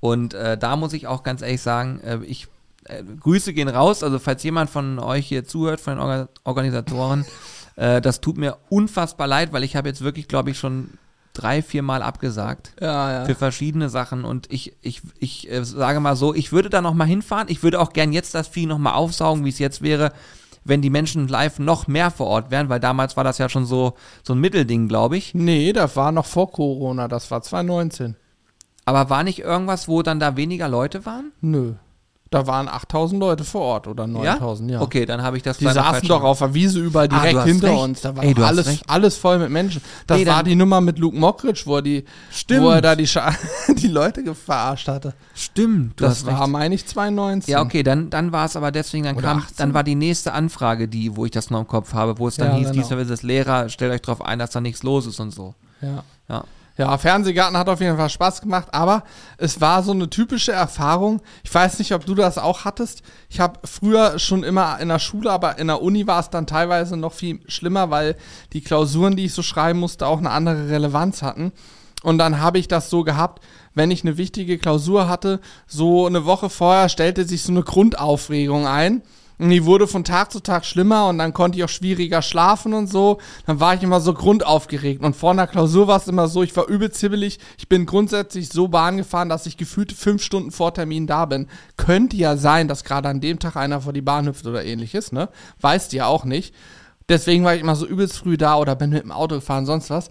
Und 0.00 0.34
äh, 0.34 0.58
da 0.58 0.76
muss 0.76 0.92
ich 0.92 1.06
auch 1.06 1.22
ganz 1.22 1.42
ehrlich 1.42 1.62
sagen, 1.62 2.00
äh, 2.00 2.18
ich 2.24 2.48
äh, 2.84 3.02
Grüße 3.02 3.52
gehen 3.52 3.68
raus. 3.68 4.02
Also 4.02 4.18
falls 4.18 4.42
jemand 4.42 4.70
von 4.70 4.98
euch 4.98 5.26
hier 5.26 5.44
zuhört, 5.44 5.80
von 5.80 5.94
den 5.94 6.00
Orga 6.00 6.28
Organisatoren, 6.44 7.24
äh, 7.76 8.00
das 8.00 8.20
tut 8.20 8.38
mir 8.38 8.56
unfassbar 8.68 9.26
leid, 9.26 9.52
weil 9.52 9.64
ich 9.64 9.76
habe 9.76 9.88
jetzt 9.88 10.02
wirklich, 10.02 10.26
glaube 10.26 10.50
ich, 10.50 10.58
schon 10.58 10.98
drei, 11.40 11.62
vier 11.62 11.82
Mal 11.82 12.02
abgesagt 12.02 12.74
ja, 12.80 13.12
ja. 13.12 13.24
für 13.24 13.34
verschiedene 13.34 13.88
Sachen 13.88 14.24
und 14.24 14.46
ich, 14.52 14.76
ich, 14.82 15.02
ich 15.18 15.50
äh, 15.50 15.64
sage 15.64 16.00
mal 16.00 16.16
so, 16.16 16.34
ich 16.34 16.52
würde 16.52 16.70
da 16.70 16.82
noch 16.82 16.94
mal 16.94 17.06
hinfahren. 17.06 17.48
Ich 17.48 17.62
würde 17.62 17.80
auch 17.80 17.92
gern 17.92 18.12
jetzt 18.12 18.34
das 18.34 18.48
Vieh 18.48 18.66
noch 18.66 18.78
mal 18.78 18.94
aufsaugen, 18.94 19.44
wie 19.44 19.48
es 19.48 19.58
jetzt 19.58 19.82
wäre, 19.82 20.12
wenn 20.64 20.82
die 20.82 20.90
Menschen 20.90 21.28
live 21.28 21.58
noch 21.58 21.86
mehr 21.86 22.10
vor 22.10 22.26
Ort 22.26 22.50
wären, 22.50 22.68
weil 22.68 22.80
damals 22.80 23.16
war 23.16 23.24
das 23.24 23.38
ja 23.38 23.48
schon 23.48 23.64
so, 23.64 23.94
so 24.22 24.34
ein 24.34 24.40
Mittelding, 24.40 24.88
glaube 24.88 25.16
ich. 25.16 25.34
Nee, 25.34 25.72
das 25.72 25.96
war 25.96 26.12
noch 26.12 26.26
vor 26.26 26.52
Corona, 26.52 27.08
das 27.08 27.30
war 27.30 27.42
2019. 27.42 28.16
Aber 28.84 29.08
war 29.08 29.24
nicht 29.24 29.38
irgendwas, 29.38 29.88
wo 29.88 30.02
dann 30.02 30.20
da 30.20 30.36
weniger 30.36 30.68
Leute 30.68 31.06
waren? 31.06 31.32
Nö. 31.40 31.74
Da 32.32 32.46
waren 32.46 32.68
8000 32.68 33.18
Leute 33.18 33.42
vor 33.42 33.62
Ort 33.62 33.88
oder 33.88 34.06
9000, 34.06 34.70
ja. 34.70 34.80
Okay, 34.80 35.04
dann 35.04 35.20
habe 35.20 35.36
ich 35.36 35.42
das 35.42 35.58
Die 35.58 35.64
saßen 35.64 36.06
doch 36.06 36.22
auf 36.22 36.38
der 36.38 36.54
Wiese 36.54 36.78
überall 36.78 37.06
Ah, 37.10 37.18
direkt 37.18 37.38
hast 37.40 37.46
hinter 37.48 37.68
recht. 37.70 37.80
uns. 37.82 38.00
Da 38.02 38.16
war 38.16 38.22
Ey, 38.22 38.36
alles, 38.40 38.82
alles 38.86 39.16
voll 39.16 39.40
mit 39.40 39.50
Menschen. 39.50 39.82
Das 40.06 40.18
Nee, 40.18 40.26
war 40.26 40.44
die 40.44 40.54
Nummer 40.54 40.80
mit 40.80 41.00
Luke 41.00 41.16
Mockridge, 41.18 41.62
wo 41.64 41.74
er 41.76 41.82
die, 41.82 42.04
Stimmt. 42.30 42.62
wo 42.62 42.70
er 42.70 42.80
da 42.82 42.94
die, 42.94 43.08
Scha 43.08 43.34
die 43.76 43.88
Leute 43.88 44.32
verarscht 44.32 44.86
hatte. 44.86 45.14
Stimmt, 45.34 45.98
du 45.98 46.04
das 46.04 46.18
hast 46.18 46.26
war, 46.26 46.42
recht. 46.42 46.50
meine 46.50 46.74
ich, 46.76 46.86
2019. 46.86 47.50
Ja, 47.52 47.62
okay, 47.62 47.82
dann, 47.82 48.10
dann 48.10 48.30
war 48.30 48.44
es 48.46 48.54
aber 48.54 48.70
deswegen, 48.70 49.02
dann 49.06 49.16
Oder 49.16 49.26
kam, 49.26 49.38
18? 49.38 49.56
dann 49.56 49.74
war 49.74 49.82
die 49.82 49.96
nächste 49.96 50.32
Anfrage, 50.32 50.86
die, 50.86 51.16
wo 51.16 51.24
ich 51.24 51.32
das 51.32 51.50
noch 51.50 51.58
im 51.58 51.66
Kopf 51.66 51.94
habe, 51.94 52.20
wo 52.20 52.28
es 52.28 52.36
dann 52.36 52.50
Ja, 52.52 52.54
hieß, 52.58 52.70
genau. 52.70 52.80
diesmal 52.82 53.00
ist 53.00 53.10
es 53.10 53.22
Lehrer, 53.24 53.68
stellt 53.70 53.92
euch 53.92 54.02
darauf 54.02 54.22
ein, 54.24 54.38
dass 54.38 54.50
da 54.50 54.60
nichts 54.60 54.84
los 54.84 55.04
ist 55.06 55.18
und 55.18 55.32
so. 55.34 55.54
Ja. 55.82 56.04
Ja. 56.28 56.44
Ja, 56.80 56.96
Fernsehgarten 56.96 57.58
hat 57.58 57.68
auf 57.68 57.82
jeden 57.82 57.98
Fall 57.98 58.08
Spaß 58.08 58.40
gemacht, 58.40 58.68
aber 58.72 59.04
es 59.36 59.60
war 59.60 59.82
so 59.82 59.92
eine 59.92 60.08
typische 60.08 60.52
Erfahrung. 60.52 61.20
Ich 61.44 61.54
weiß 61.54 61.78
nicht, 61.78 61.92
ob 61.92 62.06
du 62.06 62.14
das 62.14 62.38
auch 62.38 62.64
hattest. 62.64 63.02
Ich 63.28 63.38
habe 63.38 63.60
früher 63.64 64.18
schon 64.18 64.44
immer 64.44 64.80
in 64.80 64.88
der 64.88 64.98
Schule, 64.98 65.30
aber 65.30 65.58
in 65.58 65.66
der 65.66 65.82
Uni 65.82 66.06
war 66.06 66.20
es 66.20 66.30
dann 66.30 66.46
teilweise 66.46 66.96
noch 66.96 67.12
viel 67.12 67.40
schlimmer, 67.48 67.90
weil 67.90 68.16
die 68.54 68.62
Klausuren, 68.62 69.14
die 69.14 69.26
ich 69.26 69.34
so 69.34 69.42
schreiben 69.42 69.78
musste, 69.78 70.06
auch 70.06 70.20
eine 70.20 70.30
andere 70.30 70.70
Relevanz 70.70 71.20
hatten. 71.20 71.52
Und 72.02 72.16
dann 72.16 72.40
habe 72.40 72.58
ich 72.58 72.66
das 72.66 72.88
so 72.88 73.04
gehabt, 73.04 73.44
wenn 73.74 73.90
ich 73.90 74.02
eine 74.02 74.16
wichtige 74.16 74.56
Klausur 74.56 75.06
hatte, 75.06 75.40
so 75.66 76.06
eine 76.06 76.24
Woche 76.24 76.48
vorher 76.48 76.88
stellte 76.88 77.26
sich 77.26 77.42
so 77.42 77.52
eine 77.52 77.62
Grundaufregung 77.62 78.66
ein. 78.66 79.02
Die 79.42 79.64
wurde 79.64 79.86
von 79.86 80.04
Tag 80.04 80.30
zu 80.30 80.40
Tag 80.40 80.66
schlimmer 80.66 81.08
und 81.08 81.16
dann 81.16 81.32
konnte 81.32 81.56
ich 81.56 81.64
auch 81.64 81.70
schwieriger 81.70 82.20
schlafen 82.20 82.74
und 82.74 82.88
so. 82.88 83.18
Dann 83.46 83.58
war 83.58 83.72
ich 83.74 83.82
immer 83.82 84.02
so 84.02 84.12
grundaufgeregt. 84.12 85.02
Und 85.02 85.16
vor 85.16 85.30
einer 85.30 85.46
Klausur 85.46 85.86
war 85.86 85.96
es 85.96 86.08
immer 86.08 86.28
so, 86.28 86.42
ich 86.42 86.54
war 86.56 86.68
übel 86.68 86.90
zibbelig. 86.92 87.38
Ich 87.56 87.66
bin 87.66 87.86
grundsätzlich 87.86 88.50
so 88.50 88.68
Bahn 88.68 88.98
gefahren, 88.98 89.30
dass 89.30 89.46
ich 89.46 89.56
gefühlt 89.56 89.92
fünf 89.92 90.22
Stunden 90.22 90.50
vor 90.50 90.74
Termin 90.74 91.06
da 91.06 91.24
bin. 91.24 91.48
Könnte 91.78 92.18
ja 92.18 92.36
sein, 92.36 92.68
dass 92.68 92.84
gerade 92.84 93.08
an 93.08 93.22
dem 93.22 93.38
Tag 93.38 93.56
einer 93.56 93.80
vor 93.80 93.94
die 93.94 94.02
Bahn 94.02 94.26
hüpft 94.26 94.46
oder 94.46 94.62
ähnliches, 94.62 95.10
ne? 95.10 95.30
Weißt 95.62 95.94
ja 95.94 96.04
auch 96.04 96.26
nicht. 96.26 96.54
Deswegen 97.08 97.42
war 97.42 97.54
ich 97.54 97.62
immer 97.62 97.76
so 97.76 97.86
übelst 97.86 98.18
früh 98.18 98.36
da 98.36 98.56
oder 98.56 98.76
bin 98.76 98.90
mit 98.90 99.02
dem 99.02 99.10
Auto 99.10 99.36
gefahren, 99.36 99.64
sonst 99.64 99.88
was. 99.88 100.10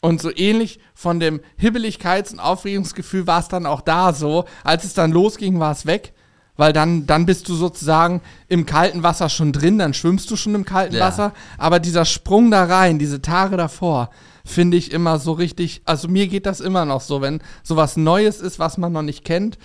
Und 0.00 0.22
so 0.22 0.30
ähnlich 0.32 0.78
von 0.94 1.18
dem 1.18 1.40
Hibbeligkeits- 1.60 2.32
und 2.32 2.38
Aufregungsgefühl 2.38 3.26
war 3.26 3.40
es 3.40 3.48
dann 3.48 3.66
auch 3.66 3.80
da 3.80 4.12
so. 4.12 4.44
Als 4.62 4.84
es 4.84 4.94
dann 4.94 5.10
losging, 5.10 5.58
war 5.58 5.72
es 5.72 5.84
weg 5.84 6.14
weil 6.62 6.72
dann, 6.72 7.08
dann 7.08 7.26
bist 7.26 7.48
du 7.48 7.56
sozusagen 7.56 8.20
im 8.46 8.66
kalten 8.66 9.02
Wasser 9.02 9.28
schon 9.28 9.50
drin, 9.50 9.78
dann 9.78 9.94
schwimmst 9.94 10.30
du 10.30 10.36
schon 10.36 10.54
im 10.54 10.64
kalten 10.64 10.94
Ja. 10.94 11.06
Wasser. 11.06 11.32
Aber 11.58 11.80
dieser 11.80 12.04
Sprung 12.04 12.52
da 12.52 12.62
rein, 12.62 13.00
diese 13.00 13.20
Tage 13.20 13.56
davor, 13.56 14.10
finde 14.44 14.76
ich 14.76 14.92
immer 14.92 15.18
so 15.18 15.32
richtig, 15.32 15.82
also 15.86 16.06
mir 16.06 16.28
geht 16.28 16.46
das 16.46 16.60
immer 16.60 16.84
noch 16.84 17.00
so, 17.00 17.20
wenn 17.20 17.40
sowas 17.64 17.96
Neues 17.96 18.40
ist, 18.40 18.60
was 18.60 18.78
man 18.78 18.92
noch 18.92 19.02
nicht 19.02 19.24
kennt. 19.24 19.58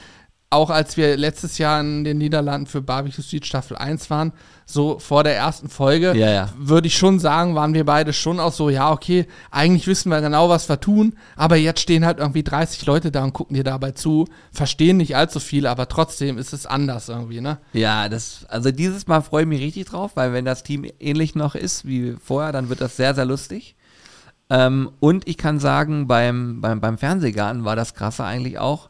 Auch 0.50 0.70
als 0.70 0.96
wir 0.96 1.18
letztes 1.18 1.58
Jahr 1.58 1.82
in 1.82 2.06
den 2.06 2.20
Niederlanden 2.20 2.68
für 2.68 2.82
Barbecue 2.82 3.22
Street 3.22 3.46
Staffel 3.46 3.76
1 3.76 4.10
waren, 4.10 4.32
so 4.66 4.98
vor 4.98 5.26
der 5.26 5.36
ersten 5.36 5.68
Folge, 5.68 6.14
Ja, 6.16 6.30
ja. 6.30 6.50
würde 6.58 6.88
ich 6.88 6.98
schon 6.98 7.20
sagen, 7.20 7.54
waren 7.54 7.74
wir 7.74 7.84
beide 7.86 8.14
schon 8.14 8.40
auch 8.40 8.54
so, 8.54 8.70
ja, 8.70 8.90
okay, 8.90 9.28
eigentlich 9.52 9.88
wissen 9.88 10.10
wir 10.10 10.22
genau, 10.22 10.48
was 10.48 10.70
wir 10.70 10.80
tun, 10.80 11.18
aber 11.36 11.58
jetzt 11.58 11.82
stehen 11.82 12.06
halt 12.06 12.20
irgendwie 12.20 12.44
30 12.44 12.86
Leute 12.86 13.12
da 13.12 13.26
und 13.26 13.34
gucken 13.34 13.56
dir 13.56 13.66
dabei 13.66 13.92
zu, 13.92 14.26
verstehen 14.54 14.96
nicht 14.96 15.18
allzu 15.18 15.42
viel, 15.42 15.68
aber 15.68 15.90
trotzdem 15.90 16.38
ist 16.38 16.54
es 16.54 16.66
anders 16.66 17.10
irgendwie, 17.10 17.42
ne? 17.42 17.58
Ja, 17.74 18.08
das, 18.08 18.46
also 18.48 18.72
dieses 18.72 19.06
Mal 19.06 19.22
freue 19.22 19.42
ich 19.42 19.50
mich 19.50 19.62
richtig 19.62 19.88
drauf, 19.88 20.12
weil 20.16 20.32
wenn 20.32 20.46
das 20.46 20.64
Team 20.64 20.86
ähnlich 21.02 21.36
noch 21.36 21.56
ist 21.56 21.86
wie 21.86 22.16
vorher, 22.24 22.54
dann 22.54 22.70
wird 22.70 22.80
das 22.80 22.96
sehr, 22.96 23.14
sehr 23.14 23.26
lustig. 23.26 23.76
Ähm, 24.50 24.92
und 25.02 25.28
ich 25.28 25.38
kann 25.38 25.60
sagen, 25.60 26.08
beim, 26.08 26.62
beim, 26.62 26.80
beim 26.80 26.98
Fernsehgarten 26.98 27.66
war 27.66 27.76
das 27.76 27.96
Krasse 27.96 28.24
eigentlich 28.24 28.60
auch, 28.60 28.90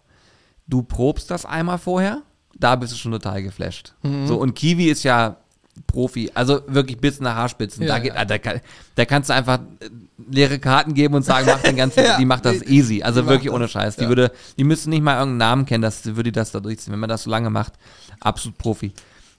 du 0.67 0.83
probst 0.83 1.31
das 1.31 1.45
einmal 1.45 1.77
vorher, 1.77 2.21
da 2.57 2.75
bist 2.75 2.93
du 2.93 2.97
schon 2.97 3.11
total 3.11 3.43
geflasht. 3.43 3.93
Mhm. 4.03 4.27
So, 4.27 4.37
und 4.37 4.53
Kiwi 4.55 4.85
ist 4.89 5.03
ja 5.03 5.37
Profi, 5.85 6.31
also 6.33 6.61
wirklich 6.67 6.97
bis 6.99 7.19
nach 7.19 7.35
Haarspitzen. 7.35 7.83
Ja, 7.83 7.89
da, 7.89 7.99
geht, 7.99 8.15
ja. 8.15 8.25
da, 8.25 8.37
kann- 8.39 8.61
da 8.95 9.05
kannst 9.05 9.29
du 9.29 9.33
einfach 9.35 9.59
äh, 9.79 9.89
leere 10.29 10.57
Karten 10.57 10.93
geben 10.95 11.13
und 11.13 11.23
sagen, 11.23 11.45
mach 11.47 11.61
den 11.61 11.75
ganzen, 11.75 12.03
Ja, 12.03 12.17
die 12.17 12.25
macht 12.25 12.45
das 12.45 12.63
easy. 12.63 13.03
Also 13.03 13.27
wirklich 13.27 13.51
ohne 13.51 13.67
Scheiß. 13.67 13.95
Die 13.97 14.07
würde, 14.07 14.31
die 14.57 14.63
müsste 14.63 14.89
nicht 14.89 15.03
mal 15.03 15.13
irgendeinen 15.19 15.37
Namen 15.37 15.65
kennen, 15.67 15.83
das 15.83 16.03
würde 16.05 16.23
die 16.23 16.31
das 16.31 16.51
da 16.51 16.59
durchziehen. 16.59 16.93
Wenn 16.93 16.99
man 16.99 17.09
das 17.09 17.23
so 17.23 17.29
lange 17.29 17.49
macht, 17.51 17.73
absolut 18.19 18.57
Profi. 18.57 18.91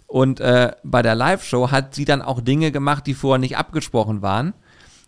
Und 0.06 0.38
äh, 0.40 0.72
bei 0.84 1.02
der 1.02 1.14
Live-Show 1.16 1.70
hat 1.72 1.94
sie 1.96 2.04
dann 2.04 2.22
auch 2.22 2.40
Dinge 2.40 2.70
gemacht, 2.70 3.06
die 3.06 3.14
vorher 3.14 3.38
nicht 3.38 3.56
abgesprochen 3.58 4.22
waren. 4.22 4.54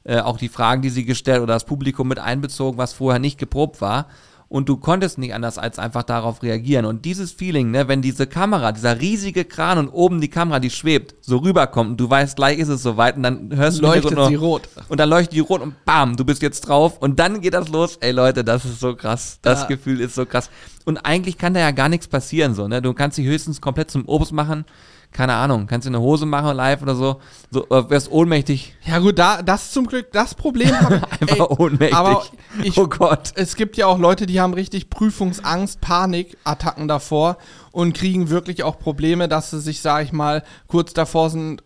Äh, 0.03 0.19
auch 0.21 0.37
die 0.37 0.49
Fragen, 0.49 0.83
die 0.83 0.91
sie 0.91 1.05
gestellt 1.05 1.41
oder 1.43 1.55
das 1.55 1.65
Publikum 1.65 2.09
mit 2.09 2.19
einbezogen, 2.19 2.77
was 2.77 2.93
vorher 2.93 3.21
nicht 3.21 3.39
geprobt 3.39 3.81
war. 3.81 4.07
Und 4.53 4.69
du 4.69 4.79
konntest 4.79 5.17
nicht 5.17 5.33
anders 5.33 5.59
als 5.59 5.79
einfach 5.79 6.03
darauf 6.03 6.43
reagieren. 6.43 6.85
Und 6.85 7.05
dieses 7.05 7.31
Feeling, 7.31 7.71
ne, 7.71 7.87
wenn 7.87 8.03
diese 8.03 8.27
Kamera, 8.27 8.73
dieser 8.73 9.01
riesige 9.01 9.45
Kran 9.45 9.79
und 9.79 9.89
oben 9.91 10.21
die 10.21 10.27
Kamera, 10.29 10.59
die 10.59 10.71
schwebt, 10.71 11.15
so 11.21 11.37
rüberkommt 11.37 11.91
und 11.91 12.01
du 12.01 12.11
weißt, 12.11 12.35
gleich 12.35 12.59
ist 12.59 12.67
es 12.67 12.83
soweit 12.83 13.17
und 13.17 13.23
dann 13.23 13.55
hörst 13.55 13.79
du 13.79 13.83
Leuchtet 13.83 14.07
Hintergrund 14.07 14.29
sie 14.31 14.35
rot. 14.35 14.69
Und 14.89 14.99
dann 14.99 15.09
leuchtet 15.09 15.35
die 15.35 15.39
rot 15.39 15.61
und 15.61 15.85
bam, 15.85 16.17
du 16.17 16.25
bist 16.25 16.43
jetzt 16.43 16.63
drauf 16.63 16.99
und 16.99 17.21
dann 17.21 17.41
geht 17.41 17.55
das 17.55 17.69
los. 17.69 17.97
Ey 18.01 18.11
Leute, 18.11 18.43
das 18.43 18.65
ist 18.65 18.81
so 18.81 18.97
krass. 18.97 19.39
Das 19.43 19.61
Ja. 19.61 19.67
Gefühl 19.69 20.01
ist 20.01 20.17
so 20.17 20.27
krass. 20.27 20.51
Und 20.85 20.99
eigentlich 20.99 21.39
kann 21.39 21.55
da 21.55 21.61
ja 21.61 21.71
gar 21.71 21.89
nichts 21.89 22.09
passieren, 22.09 22.55
so, 22.57 22.67
ne? 22.67 22.83
Du 22.83 22.93
kannst 22.93 23.19
dich 23.19 23.27
höchstens 23.27 23.61
komplett 23.61 23.93
zum 23.93 24.05
Obst 24.07 24.33
machen. 24.33 24.65
Keine 25.13 25.35
Ahnung, 25.35 25.67
kannst 25.67 25.87
dir 25.87 25.91
eine 25.91 26.01
Hose 26.01 26.25
machen 26.25 26.57
live 26.57 26.83
oder 26.83 26.95
so. 26.95 27.21
So, 27.51 27.67
äh, 27.69 27.91
wärst 27.91 28.11
ohnmächtig. 28.13 28.77
Ja 28.87 29.01
gut, 29.01 29.19
da, 29.19 29.43
das 29.43 29.73
zum 29.73 29.87
Glück, 29.87 30.13
das 30.13 30.37
Problem 30.37 30.73
habe. 30.81 31.03
Einfach 31.21 31.51
ohnmächtig. 31.51 31.97
Aber 31.97 32.25
ich, 32.63 32.79
oh 32.79 32.87
Gott. 32.87 33.33
es 33.35 33.57
gibt 33.57 33.77
ja 33.77 33.87
auch 33.87 33.99
Leute, 33.99 34.27
die 34.27 34.41
haben 34.41 34.55
richtig 34.55 34.89
Prüfungsangst, 34.89 35.81
Panikattacken 35.81 36.87
davor 36.87 37.39
und 37.73 37.93
kriegen 37.93 38.31
wirklich 38.31 38.63
auch 38.63 38.79
Probleme, 38.79 39.27
dass 39.27 39.51
sie 39.51 39.61
sich, 39.61 39.81
sag 39.81 40.05
ich 40.05 40.13
mal, 40.13 40.45
kurz 40.69 40.95
davor 40.95 41.29
sind 41.31 41.63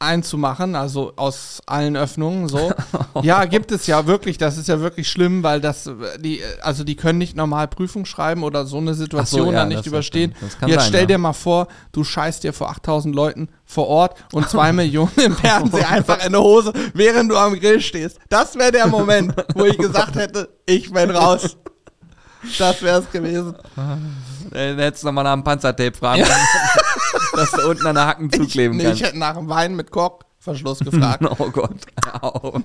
einzumachen, 0.00 0.76
also 0.76 1.12
aus 1.16 1.60
allen 1.66 1.96
Öffnungen 1.96 2.48
so. 2.48 2.72
ja, 3.22 3.44
gibt 3.46 3.72
es 3.72 3.86
ja 3.86 4.06
wirklich, 4.06 4.38
das 4.38 4.56
ist 4.56 4.68
ja 4.68 4.80
wirklich 4.80 5.08
schlimm, 5.08 5.42
weil 5.42 5.60
das 5.60 5.86
äh, 5.88 5.92
die 6.18 6.40
also 6.62 6.84
die 6.84 6.94
können 6.94 7.18
nicht 7.18 7.36
normal 7.36 7.66
Prüfung 7.66 8.04
schreiben 8.04 8.44
oder 8.44 8.64
so 8.64 8.78
eine 8.78 8.94
Situation 8.94 9.48
ja, 9.48 9.60
dann 9.60 9.68
nicht 9.68 9.86
überstehen. 9.86 10.34
Jetzt 10.40 10.60
sein, 10.60 10.88
stell 10.88 11.00
ja. 11.00 11.06
dir 11.06 11.18
mal 11.18 11.32
vor, 11.32 11.66
du 11.92 12.04
scheißt 12.04 12.44
dir 12.44 12.52
vor 12.52 12.70
8000 12.70 13.14
Leuten 13.14 13.48
vor 13.64 13.88
Ort 13.88 14.16
und 14.32 14.48
zwei 14.48 14.72
Millionen 14.72 15.10
im 15.16 15.36
Fernsehen 15.36 15.84
einfach 15.90 16.24
in 16.24 16.32
der 16.32 16.42
Hose, 16.42 16.72
während 16.94 17.30
du 17.30 17.36
am 17.36 17.58
Grill 17.58 17.80
stehst. 17.80 18.18
Das 18.28 18.56
wäre 18.56 18.70
der 18.70 18.86
Moment, 18.86 19.34
wo 19.54 19.64
ich 19.64 19.78
gesagt 19.78 20.14
hätte, 20.14 20.48
ich 20.64 20.92
bin 20.92 21.10
raus. 21.10 21.56
Das 22.56 22.80
wäre 22.82 23.00
es 23.00 23.10
gewesen. 23.10 23.54
Äh, 24.52 24.70
Dann 24.70 24.78
hättest 24.78 25.02
du 25.02 25.08
nochmal 25.08 25.24
nach 25.24 25.34
dem 25.34 25.42
Panzertape 25.42 25.96
fragen, 25.96 26.24
dass 27.38 27.50
du 27.52 27.68
unten 27.68 27.86
an 27.86 27.94
der 27.94 28.06
Hacken 28.06 28.30
zukleben 28.32 28.76
Nee, 28.76 28.82
ich 28.84 28.88
kannst. 28.88 29.02
hätte 29.04 29.18
nach 29.18 29.36
dem 29.36 29.48
Wein 29.48 29.74
mit 29.76 29.90
Korkverschluss 29.90 30.80
gefragt. 30.80 31.24
Oh 31.38 31.50
Gott. 31.50 31.80
Au. 32.20 32.60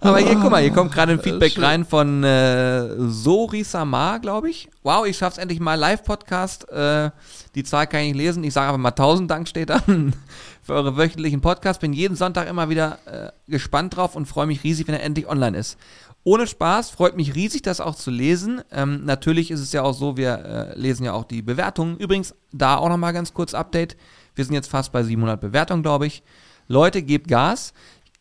Aber 0.00 0.18
hier, 0.18 0.34
guck 0.34 0.50
mal, 0.50 0.60
hier 0.60 0.70
kommt 0.72 0.92
gerade 0.92 1.12
ein 1.12 1.20
Feedback 1.20 1.52
schön. 1.52 1.64
rein 1.64 1.84
von 1.86 2.22
äh, 2.24 2.88
Sori 3.08 3.64
Samar, 3.64 4.18
glaube 4.20 4.50
ich. 4.50 4.68
Wow, 4.82 5.06
ich 5.06 5.16
schaff's 5.16 5.38
endlich 5.38 5.60
mal 5.60 5.76
Live-Podcast. 5.76 6.68
Äh, 6.68 7.10
die 7.54 7.64
Zahl 7.64 7.86
kann 7.86 8.00
ich 8.00 8.08
nicht 8.08 8.16
lesen. 8.18 8.44
Ich 8.44 8.52
sage 8.52 8.68
aber 8.68 8.76
mal 8.78 8.90
tausend 8.90 9.30
Dank 9.30 9.48
steht 9.48 9.70
da 9.70 9.78
für 10.62 10.72
eure 10.74 10.98
wöchentlichen 10.98 11.40
Podcast. 11.40 11.80
Bin 11.80 11.94
jeden 11.94 12.16
Sonntag 12.16 12.48
immer 12.48 12.68
wieder 12.68 12.98
äh, 13.06 13.30
gespannt 13.50 13.96
drauf 13.96 14.14
und 14.14 14.26
freue 14.26 14.46
mich 14.46 14.62
riesig, 14.62 14.86
wenn 14.88 14.94
er 14.94 15.02
endlich 15.02 15.26
online 15.26 15.56
ist. 15.56 15.78
Ohne 16.26 16.46
Spaß, 16.46 16.88
freut 16.88 17.16
mich 17.16 17.34
riesig, 17.34 17.60
das 17.60 17.80
auch 17.80 17.94
zu 17.94 18.10
lesen. 18.10 18.62
Ähm, 18.72 19.04
natürlich 19.04 19.50
ist 19.50 19.60
es 19.60 19.72
ja 19.72 19.82
auch 19.82 19.92
so, 19.92 20.16
wir 20.16 20.72
äh, 20.74 20.78
lesen 20.78 21.04
ja 21.04 21.12
auch 21.12 21.24
die 21.24 21.42
Bewertungen. 21.42 21.98
Übrigens, 21.98 22.34
da 22.50 22.76
auch 22.76 22.88
nochmal 22.88 23.12
ganz 23.12 23.34
kurz 23.34 23.52
Update. 23.52 23.94
Wir 24.34 24.46
sind 24.46 24.54
jetzt 24.54 24.70
fast 24.70 24.90
bei 24.90 25.02
700 25.02 25.38
Bewertungen, 25.38 25.82
glaube 25.82 26.06
ich. 26.06 26.22
Leute, 26.66 27.02
gebt 27.02 27.28
Gas. 27.28 27.74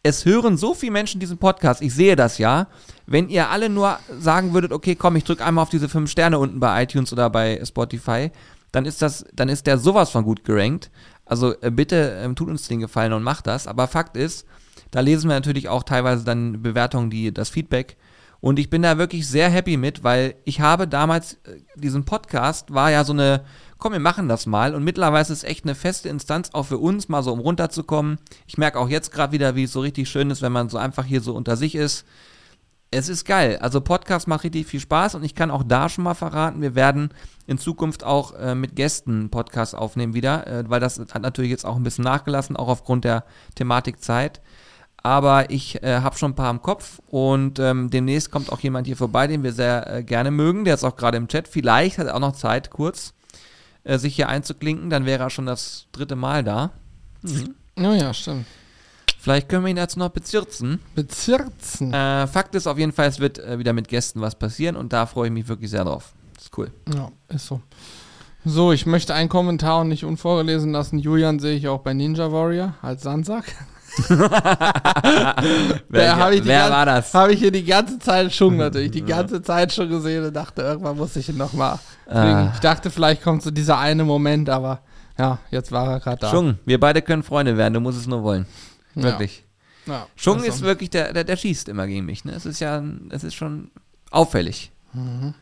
Es 0.04 0.26
hören 0.26 0.58
so 0.58 0.74
viele 0.74 0.92
Menschen 0.92 1.22
diesen 1.22 1.38
Podcast, 1.38 1.82
ich 1.82 1.94
sehe 1.94 2.18
das 2.18 2.38
ja. 2.38 2.68
Wenn 3.06 3.30
ihr 3.30 3.50
alle 3.50 3.70
nur 3.70 3.98
sagen 4.20 4.54
würdet, 4.54 4.74
okay, 4.74 4.96
komm, 4.96 5.16
ich 5.16 5.24
drücke 5.24 5.46
einmal 5.46 5.63
auf 5.63 5.70
diese 5.70 5.88
fünf 5.88 6.12
Sterne 6.12 6.39
unten 6.39 6.60
bei 6.60 6.84
iTunes 6.84 7.13
oder 7.13 7.30
bei 7.30 7.63
Spotify, 7.63 8.32
dann 8.74 8.86
ist 8.86 9.02
das, 9.02 9.26
dann 9.34 9.48
ist 9.48 9.66
der 9.66 9.78
sowas 9.78 10.10
von 10.10 10.26
gut 10.26 10.44
gerankt. 10.44 10.92
Also 11.24 11.54
äh, 11.62 11.72
bitte 11.72 12.20
ähm, 12.22 12.36
tut 12.36 12.50
uns 12.50 12.68
den 12.68 12.82
Gefallen 12.82 13.13
und 13.13 13.24
macht 13.24 13.48
das. 13.48 13.66
Aber 13.66 13.88
Fakt 13.88 14.18
ist, 14.18 14.46
da 14.93 14.99
lesen 14.99 15.27
wir 15.27 15.36
natürlich 15.36 15.69
auch 15.69 15.82
teilweise 15.82 16.23
dann 16.23 16.62
Bewertungen, 16.62 17.10
die 17.10 17.34
das 17.34 17.49
Feedback. 17.49 17.97
Und 18.39 18.60
ich 18.60 18.69
bin 18.69 18.84
da 18.84 18.99
wirklich 18.99 19.27
sehr 19.27 19.49
happy 19.49 19.75
mit, 19.75 20.03
weil 20.03 20.36
ich 20.43 20.62
habe 20.62 20.88
damals 20.88 21.36
äh, 21.45 21.62
diesen 21.75 22.06
Podcast 22.06 22.71
war 22.73 22.91
ja 22.91 23.03
so 23.03 23.13
eine, 23.13 23.43
komm, 23.79 23.93
wir 23.93 23.99
machen 23.99 24.29
das 24.29 24.45
mal. 24.45 24.75
Und 24.75 24.84
mittlerweile 24.84 25.23
ist 25.23 25.32
es 25.32 25.43
echt 25.43 25.65
eine 25.65 25.73
feste 25.73 26.10
Instanz 26.10 26.51
auch 26.53 26.67
für 26.67 26.77
uns, 26.77 27.10
mal 27.10 27.23
so 27.23 27.34
um 27.34 27.39
runterzukommen. 27.39 28.19
Ich 28.45 28.60
merke 28.60 28.77
auch 28.79 28.88
jetzt 28.88 29.12
gerade 29.12 29.32
wieder, 29.32 29.56
wie 29.56 29.63
es 29.63 29.71
so 29.71 29.79
richtig 29.79 30.10
schön 30.10 30.29
ist, 30.29 30.43
wenn 30.43 30.51
man 30.51 30.69
so 30.69 30.77
einfach 30.77 31.06
hier 31.06 31.21
so 31.21 31.34
unter 31.34 31.58
sich 31.58 31.73
ist. 31.73 32.06
Es 32.91 33.10
ist 33.10 33.25
geil. 33.25 33.58
Also 33.62 33.82
Podcast 33.82 34.27
macht 34.27 34.43
richtig 34.43 34.67
viel 34.67 34.79
Spaß 34.79 35.15
und 35.15 35.23
ich 35.23 35.34
kann 35.34 35.49
auch 35.49 35.63
da 35.63 35.89
schon 35.89 36.03
mal 36.03 36.13
verraten, 36.13 36.62
wir 36.62 36.75
werden 36.75 37.10
in 37.47 37.58
Zukunft 37.58 38.03
auch 38.03 38.36
äh, 38.36 38.53
mit 38.53 38.75
Gästen 38.75 39.32
Podcasts 39.32 39.73
aufnehmen 39.73 40.13
wieder, 40.13 40.45
äh, 40.45 40.63
weil 40.67 40.79
das 40.79 40.99
hat 40.99 41.21
natürlich 41.23 41.49
jetzt 41.49 41.65
auch 41.65 41.77
ein 41.77 41.84
bisschen 41.84 42.03
nachgelassen, 42.03 42.56
auch 42.56 42.67
aufgrund 42.67 43.06
der 43.06 43.23
Thematik 43.56 44.03
Zeit. 44.03 44.41
Aber 45.06 45.50
ich 45.50 45.84
äh, 45.84 46.00
habe 46.00 46.18
schon 46.18 46.32
ein 46.32 46.36
paar 46.36 46.50
im 46.50 46.62
Kopf 46.62 47.02
und 47.08 47.60
ähm, 47.60 47.89
demnächst 47.89 48.32
kommt 48.32 48.52
auch 48.52 48.62
jemand 48.62 48.88
hier 48.88 48.96
vorbei, 48.96 49.28
den 49.28 49.44
wir 49.44 49.52
sehr 49.52 49.98
äh, 49.98 50.04
gerne 50.04 50.32
mögen. 50.32 50.63
Der 50.63 50.74
ist 50.76 50.86
auch 50.86 50.96
gerade 50.96 51.18
im 51.18 51.28
Chat. 51.28 51.50
Vielleicht 51.50 51.98
hat 51.98 52.08
er 52.08 52.16
auch 52.16 52.22
noch 52.22 52.32
Zeit, 52.32 52.70
kurz 52.70 53.13
äh, 53.84 53.98
sich 53.98 54.16
hier 54.16 54.30
einzuklinken. 54.30 54.89
Dann 54.89 55.06
wäre 55.06 55.24
er 55.24 55.30
schon 55.30 55.46
das 55.46 55.88
dritte 55.92 56.16
Mal 56.16 56.46
da. 56.46 56.72
Ja, 57.78 57.94
ja, 57.94 58.13
stimmt. 58.13 58.46
Vielleicht 59.20 59.50
können 59.50 59.66
wir 59.66 59.72
ihn 59.72 59.78
jetzt 59.78 59.98
noch 59.98 60.10
bezirzen. 60.10 60.80
Bezirzen. 60.96 61.94
Äh, 61.94 62.28
Fakt 62.28 62.56
ist 62.56 62.68
auf 62.68 62.78
jeden 62.78 62.92
Fall, 62.92 63.08
es 63.08 63.20
wird 63.20 63.39
äh, 63.39 63.60
wieder 63.60 63.74
mit 63.74 63.88
Gästen 63.88 64.22
was 64.22 64.36
passieren 64.36 64.76
und 64.76 64.94
da 64.94 65.06
freue 65.06 65.28
ich 65.28 65.34
mich 65.34 65.48
wirklich 65.48 65.70
sehr 65.70 65.86
drauf. 65.86 66.13
Das 66.36 66.46
ist 66.46 66.58
cool. 66.58 66.72
Ja, 66.94 67.10
ist 67.30 67.48
so. 67.48 67.62
So, 68.46 68.74
ich 68.74 68.86
möchte 68.86 69.13
einen 69.13 69.30
Kommentar 69.30 69.82
und 69.82 69.88
nicht 69.88 70.04
unvorgelesen 70.04 70.74
lassen. 70.74 71.00
Julian 71.00 71.39
sehe 71.39 71.56
ich 71.56 71.70
auch 71.70 71.80
bei 71.80 71.94
Ninja 71.94 72.32
Warrior 72.32 72.76
als 72.82 73.04
Sandsack. 73.04 73.46
Wer, 75.89 76.32
ich 76.32 76.45
wer 76.45 76.69
war 76.69 76.86
das? 76.86 77.13
Habe 77.13 77.34
ich 77.34 77.39
hier 77.39 77.51
die 77.51 77.63
ganze 77.63 77.99
Zeit 77.99 78.34
schon 78.34 78.58
natürlich, 78.58 78.91
die 78.91 79.01
ganze 79.06 79.41
Zeit 79.41 79.71
schon 79.71 79.89
gesehen 79.89 80.25
und 80.25 80.34
dachte, 80.34 80.63
irgendwann 80.63 80.97
muss 80.97 81.15
ich 81.15 81.29
ihn 81.29 81.38
nochmal. 81.38 81.79
Ah. 82.08 82.51
Ich 82.53 82.60
dachte, 82.60 82.89
vielleicht 82.89 83.21
kommt 83.21 83.43
so 83.43 83.51
dieser 83.51 83.77
eine 83.77 84.03
Moment, 84.03 84.49
aber 84.49 84.82
ja, 85.17 85.38
jetzt 85.51 85.71
war 85.71 85.91
er 85.91 85.99
gerade 85.99 86.17
da. 86.21 86.32
Schung, 86.32 86.58
wir 86.65 86.79
beide 86.79 87.01
können 87.01 87.23
Freunde 87.23 87.56
werden, 87.56 87.73
du 87.75 87.79
musst 87.79 87.99
es 87.99 88.08
nur 88.08 88.23
wollen. 88.23 88.47
Ja. 88.95 89.03
Wirklich. 89.03 89.43
Ja, 89.86 90.08
Schung 90.15 90.38
also, 90.38 90.47
ist 90.47 90.62
wirklich, 90.62 90.89
der, 90.89 91.13
der, 91.13 91.23
der 91.23 91.38
schießt 91.38 91.69
immer 91.69 91.88
gegen 91.88 92.06
mich. 92.06 92.25
Ne? 92.25 92.32
Es 92.32 92.45
ist 92.45 92.60
ja, 92.60 92.82
es 93.10 93.23
ist 93.23 93.36
schon 93.36 93.69
auffällig. 94.12 94.71
Mhm. 94.93 95.34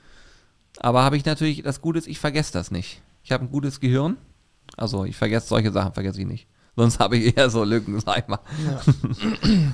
Aber 0.79 1.03
habe 1.03 1.17
ich 1.17 1.25
natürlich, 1.25 1.63
das 1.63 1.81
Gute 1.81 1.99
ist, 1.99 2.07
ich 2.07 2.19
vergesse 2.19 2.53
das 2.53 2.71
nicht. 2.71 3.01
Ich 3.23 3.31
habe 3.31 3.45
ein 3.45 3.51
gutes 3.51 3.79
Gehirn 3.79 4.17
Also 4.77 5.05
ich 5.05 5.15
vergesse 5.15 5.47
solche 5.47 5.71
Sachen, 5.71 5.93
vergesse 5.93 6.19
ich 6.21 6.27
nicht. 6.27 6.47
Sonst 6.75 6.99
habe 6.99 7.17
ich 7.17 7.36
eher 7.38 7.49
so 7.49 7.63
Lücken, 7.63 7.99
sag 7.99 8.19
ich 8.19 8.27
mal. 8.27 8.39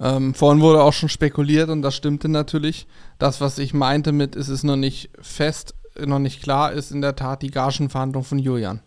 Ähm, 0.00 0.34
vorhin 0.34 0.60
wurde 0.62 0.82
auch 0.82 0.92
schon 0.92 1.08
spekuliert 1.08 1.68
und 1.70 1.82
das 1.82 1.94
stimmte 1.94 2.28
natürlich. 2.28 2.88
Das, 3.20 3.40
was 3.40 3.58
ich 3.58 3.72
meinte 3.72 4.10
mit, 4.10 4.34
es 4.34 4.48
ist 4.48 4.64
noch 4.64 4.74
nicht 4.74 5.10
fest, 5.20 5.74
noch 5.96 6.18
nicht 6.18 6.42
klar, 6.42 6.72
ist 6.72 6.90
in 6.90 7.02
der 7.02 7.14
Tat 7.14 7.42
die 7.42 7.52
Gagenverhandlung 7.52 8.24
von 8.24 8.40
Julian. 8.40 8.80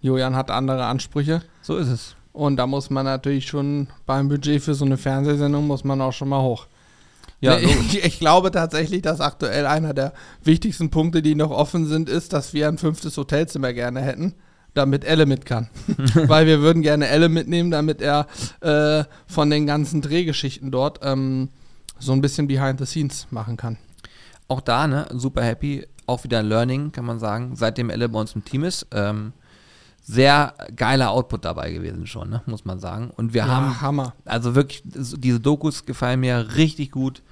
Julian 0.00 0.34
hat 0.34 0.50
andere 0.50 0.86
Ansprüche 0.86 1.42
So 1.60 1.76
ist 1.76 1.88
es. 1.88 2.16
und 2.32 2.56
da 2.56 2.66
muss 2.66 2.88
man 2.88 3.04
natürlich 3.04 3.48
schon 3.48 3.88
beim 4.06 4.28
Budget 4.30 4.62
für 4.62 4.72
so 4.74 4.86
eine 4.86 4.96
Fernsehsendung 4.96 5.66
muss 5.66 5.84
man 5.84 6.00
auch 6.00 6.12
schon 6.12 6.30
mal 6.30 6.40
hoch. 6.40 6.68
Ja, 7.40 7.58
Nee, 7.58 7.66
ich, 7.90 8.04
ich 8.04 8.18
glaube 8.18 8.50
tatsächlich, 8.50 9.02
dass 9.02 9.20
aktuell 9.20 9.66
einer 9.66 9.92
der 9.92 10.14
wichtigsten 10.42 10.88
Punkte, 10.88 11.20
die 11.20 11.34
noch 11.34 11.50
offen 11.50 11.86
sind, 11.86 12.08
ist, 12.08 12.32
dass 12.32 12.54
wir 12.54 12.66
ein 12.68 12.78
fünftes 12.78 13.14
Hotelzimmer 13.18 13.74
gerne 13.74 14.00
hätten, 14.00 14.34
damit 14.74 15.04
Elle 15.04 15.26
mit 15.26 15.46
kann. 15.46 15.68
Weil 16.14 16.46
wir 16.46 16.60
würden 16.60 16.82
gerne 16.82 17.08
Elle 17.08 17.28
mitnehmen, 17.28 17.70
damit 17.70 18.00
er 18.00 18.26
äh, 18.60 19.04
von 19.26 19.50
den 19.50 19.66
ganzen 19.66 20.00
Drehgeschichten 20.02 20.70
dort 20.70 21.00
ähm, 21.02 21.48
so 21.98 22.12
ein 22.12 22.20
bisschen 22.20 22.46
behind 22.46 22.78
the 22.78 22.86
scenes 22.86 23.26
machen 23.30 23.56
kann. 23.56 23.78
auch 24.48 24.60
da, 24.60 24.86
ne, 24.86 25.06
super 25.12 25.42
happy. 25.42 25.86
Auch 26.06 26.24
wieder 26.24 26.40
ein 26.40 26.46
Learning, 26.46 26.90
kann 26.90 27.04
man 27.04 27.20
sagen, 27.20 27.54
seitdem 27.54 27.88
Elle 27.88 28.08
bei 28.08 28.18
uns 28.18 28.34
im 28.34 28.44
Team 28.44 28.64
ist. 28.64 28.86
Ähm, 28.90 29.32
sehr 30.02 30.54
geiler 30.74 31.10
Output 31.10 31.44
dabei 31.44 31.70
gewesen 31.72 32.06
schon, 32.06 32.30
ne, 32.30 32.42
muss 32.46 32.64
man 32.64 32.80
sagen. 32.80 33.10
Und 33.16 33.32
wir 33.32 33.46
haben 33.46 33.80
Hammer. 33.80 34.14
Also 34.24 34.54
wirklich, 34.54 34.82
diese 34.84 35.38
Dokus 35.38 35.86
gefallen 35.86 36.20
mir 36.20 36.56
richtig 36.56 36.90
gut. 36.90 37.22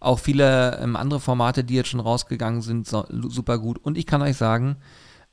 Auch 0.00 0.18
viele 0.18 0.78
ähm, 0.78 0.96
andere 0.96 1.20
Formate, 1.20 1.62
die 1.62 1.74
jetzt 1.74 1.88
schon 1.90 2.00
rausgegangen 2.00 2.62
sind, 2.62 2.88
so, 2.88 3.06
super 3.28 3.58
gut. 3.58 3.78
Und 3.78 3.96
ich 3.96 4.06
kann 4.06 4.22
euch 4.22 4.36
sagen, 4.36 4.76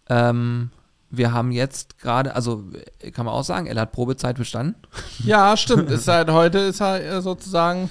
ähm, 0.09 0.69
wir 1.15 1.31
haben 1.31 1.51
jetzt 1.51 1.99
gerade, 1.99 2.35
also 2.35 2.63
äh, 2.99 3.11
kann 3.11 3.25
man 3.25 3.35
auch 3.35 3.43
sagen, 3.43 3.67
er 3.67 3.79
hat 3.79 3.91
Probezeit 3.91 4.37
bestanden. 4.37 4.75
Ja, 5.23 5.55
stimmt. 5.55 5.89
ist 5.89 6.07
halt, 6.07 6.29
heute 6.29 6.57
ist 6.57 6.81
er 6.81 7.01
äh, 7.01 7.21
sozusagen, 7.21 7.89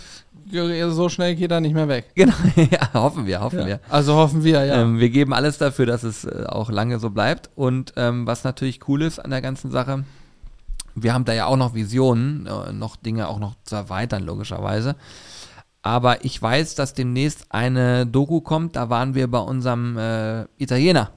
so 0.50 1.08
schnell 1.08 1.34
geht 1.36 1.50
er 1.50 1.60
nicht 1.60 1.74
mehr 1.74 1.88
weg. 1.88 2.10
Genau, 2.14 2.34
ja, 2.56 2.92
hoffen 2.92 3.26
wir, 3.26 3.40
hoffen 3.40 3.64
wir. 3.64 3.80
Also 3.88 4.14
hoffen 4.16 4.44
wir, 4.44 4.64
ja. 4.64 4.82
Ähm, 4.82 4.98
wir 4.98 5.08
geben 5.08 5.32
alles 5.32 5.56
dafür, 5.56 5.86
dass 5.86 6.02
es 6.02 6.24
äh, 6.24 6.44
auch 6.46 6.68
lange 6.70 6.98
so 6.98 7.10
bleibt. 7.10 7.48
Und 7.54 7.94
ähm, 7.96 8.26
was 8.26 8.44
natürlich 8.44 8.86
cool 8.88 9.02
ist 9.02 9.18
an 9.18 9.30
der 9.30 9.40
ganzen 9.40 9.70
Sache, 9.70 10.04
wir 10.94 11.14
haben 11.14 11.24
da 11.24 11.32
ja 11.32 11.46
auch 11.46 11.56
noch 11.56 11.74
Visionen, 11.74 12.46
äh, 12.46 12.72
noch 12.72 12.96
Dinge 12.96 13.28
auch 13.28 13.38
noch 13.38 13.54
zu 13.64 13.76
erweitern, 13.76 14.24
logischerweise. 14.24 14.96
Aber 15.80 16.24
ich 16.24 16.40
weiß, 16.42 16.74
dass 16.74 16.92
demnächst 16.92 17.46
eine 17.50 18.04
Doku 18.06 18.40
kommt, 18.40 18.76
da 18.76 18.90
waren 18.90 19.14
wir 19.14 19.30
bei 19.30 19.38
unserem 19.38 19.96
äh, 19.96 20.44
Italiener. 20.58 21.12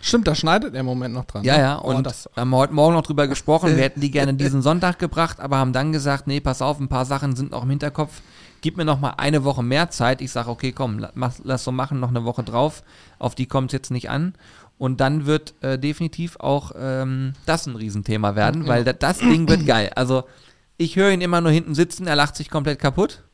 Stimmt, 0.00 0.28
da 0.28 0.34
schneidet 0.34 0.74
er 0.74 0.80
im 0.80 0.86
Moment 0.86 1.12
noch 1.14 1.24
dran. 1.24 1.42
Ja, 1.44 1.56
ne? 1.56 1.62
ja, 1.62 1.80
Oh, 1.82 1.88
und 1.94 2.04
das, 2.06 2.28
haben 2.36 2.50
wir 2.50 2.56
heute 2.56 2.72
Morgen 2.72 2.94
noch 2.94 3.02
drüber 3.02 3.26
gesprochen. 3.26 3.76
Wir 3.76 3.82
hätten 3.82 4.00
die 4.00 4.10
gerne 4.10 4.34
diesen 4.34 4.62
Sonntag 4.62 4.98
gebracht, 4.98 5.40
aber 5.40 5.58
haben 5.58 5.72
dann 5.72 5.92
gesagt, 5.92 6.26
nee, 6.26 6.40
pass 6.40 6.62
auf, 6.62 6.78
ein 6.78 6.88
paar 6.88 7.04
Sachen 7.04 7.34
sind 7.36 7.50
noch 7.50 7.64
im 7.64 7.70
Hinterkopf. 7.70 8.20
Gib 8.60 8.76
mir 8.76 8.84
noch 8.84 9.00
mal 9.00 9.14
eine 9.18 9.44
Woche 9.44 9.62
mehr 9.62 9.90
Zeit. 9.90 10.20
Ich 10.20 10.30
sage, 10.32 10.50
okay, 10.50 10.72
komm, 10.72 10.98
la- 10.98 11.10
mach, 11.14 11.34
lass 11.44 11.64
so 11.64 11.72
machen, 11.72 12.00
noch 12.00 12.08
eine 12.10 12.24
Woche 12.24 12.42
drauf. 12.42 12.82
Auf 13.18 13.34
die 13.34 13.46
kommt 13.46 13.70
es 13.70 13.72
jetzt 13.72 13.90
nicht 13.90 14.08
an. 14.10 14.34
Und 14.78 15.00
dann 15.00 15.26
wird 15.26 15.54
äh, 15.62 15.78
definitiv 15.78 16.36
auch 16.38 16.72
ähm, 16.78 17.32
das 17.46 17.66
ein 17.66 17.74
Riesenthema 17.74 18.36
werden, 18.36 18.68
weil 18.68 18.84
da, 18.84 18.92
das 18.92 19.18
Ding 19.18 19.48
wird 19.48 19.66
geil. 19.66 19.90
Also 19.96 20.22
ich 20.76 20.94
höre 20.94 21.10
ihn 21.10 21.20
immer 21.20 21.40
nur 21.40 21.50
hinten 21.50 21.74
sitzen, 21.74 22.06
er 22.06 22.14
lacht 22.14 22.36
sich 22.36 22.48
komplett 22.50 22.78
kaputt 22.78 23.24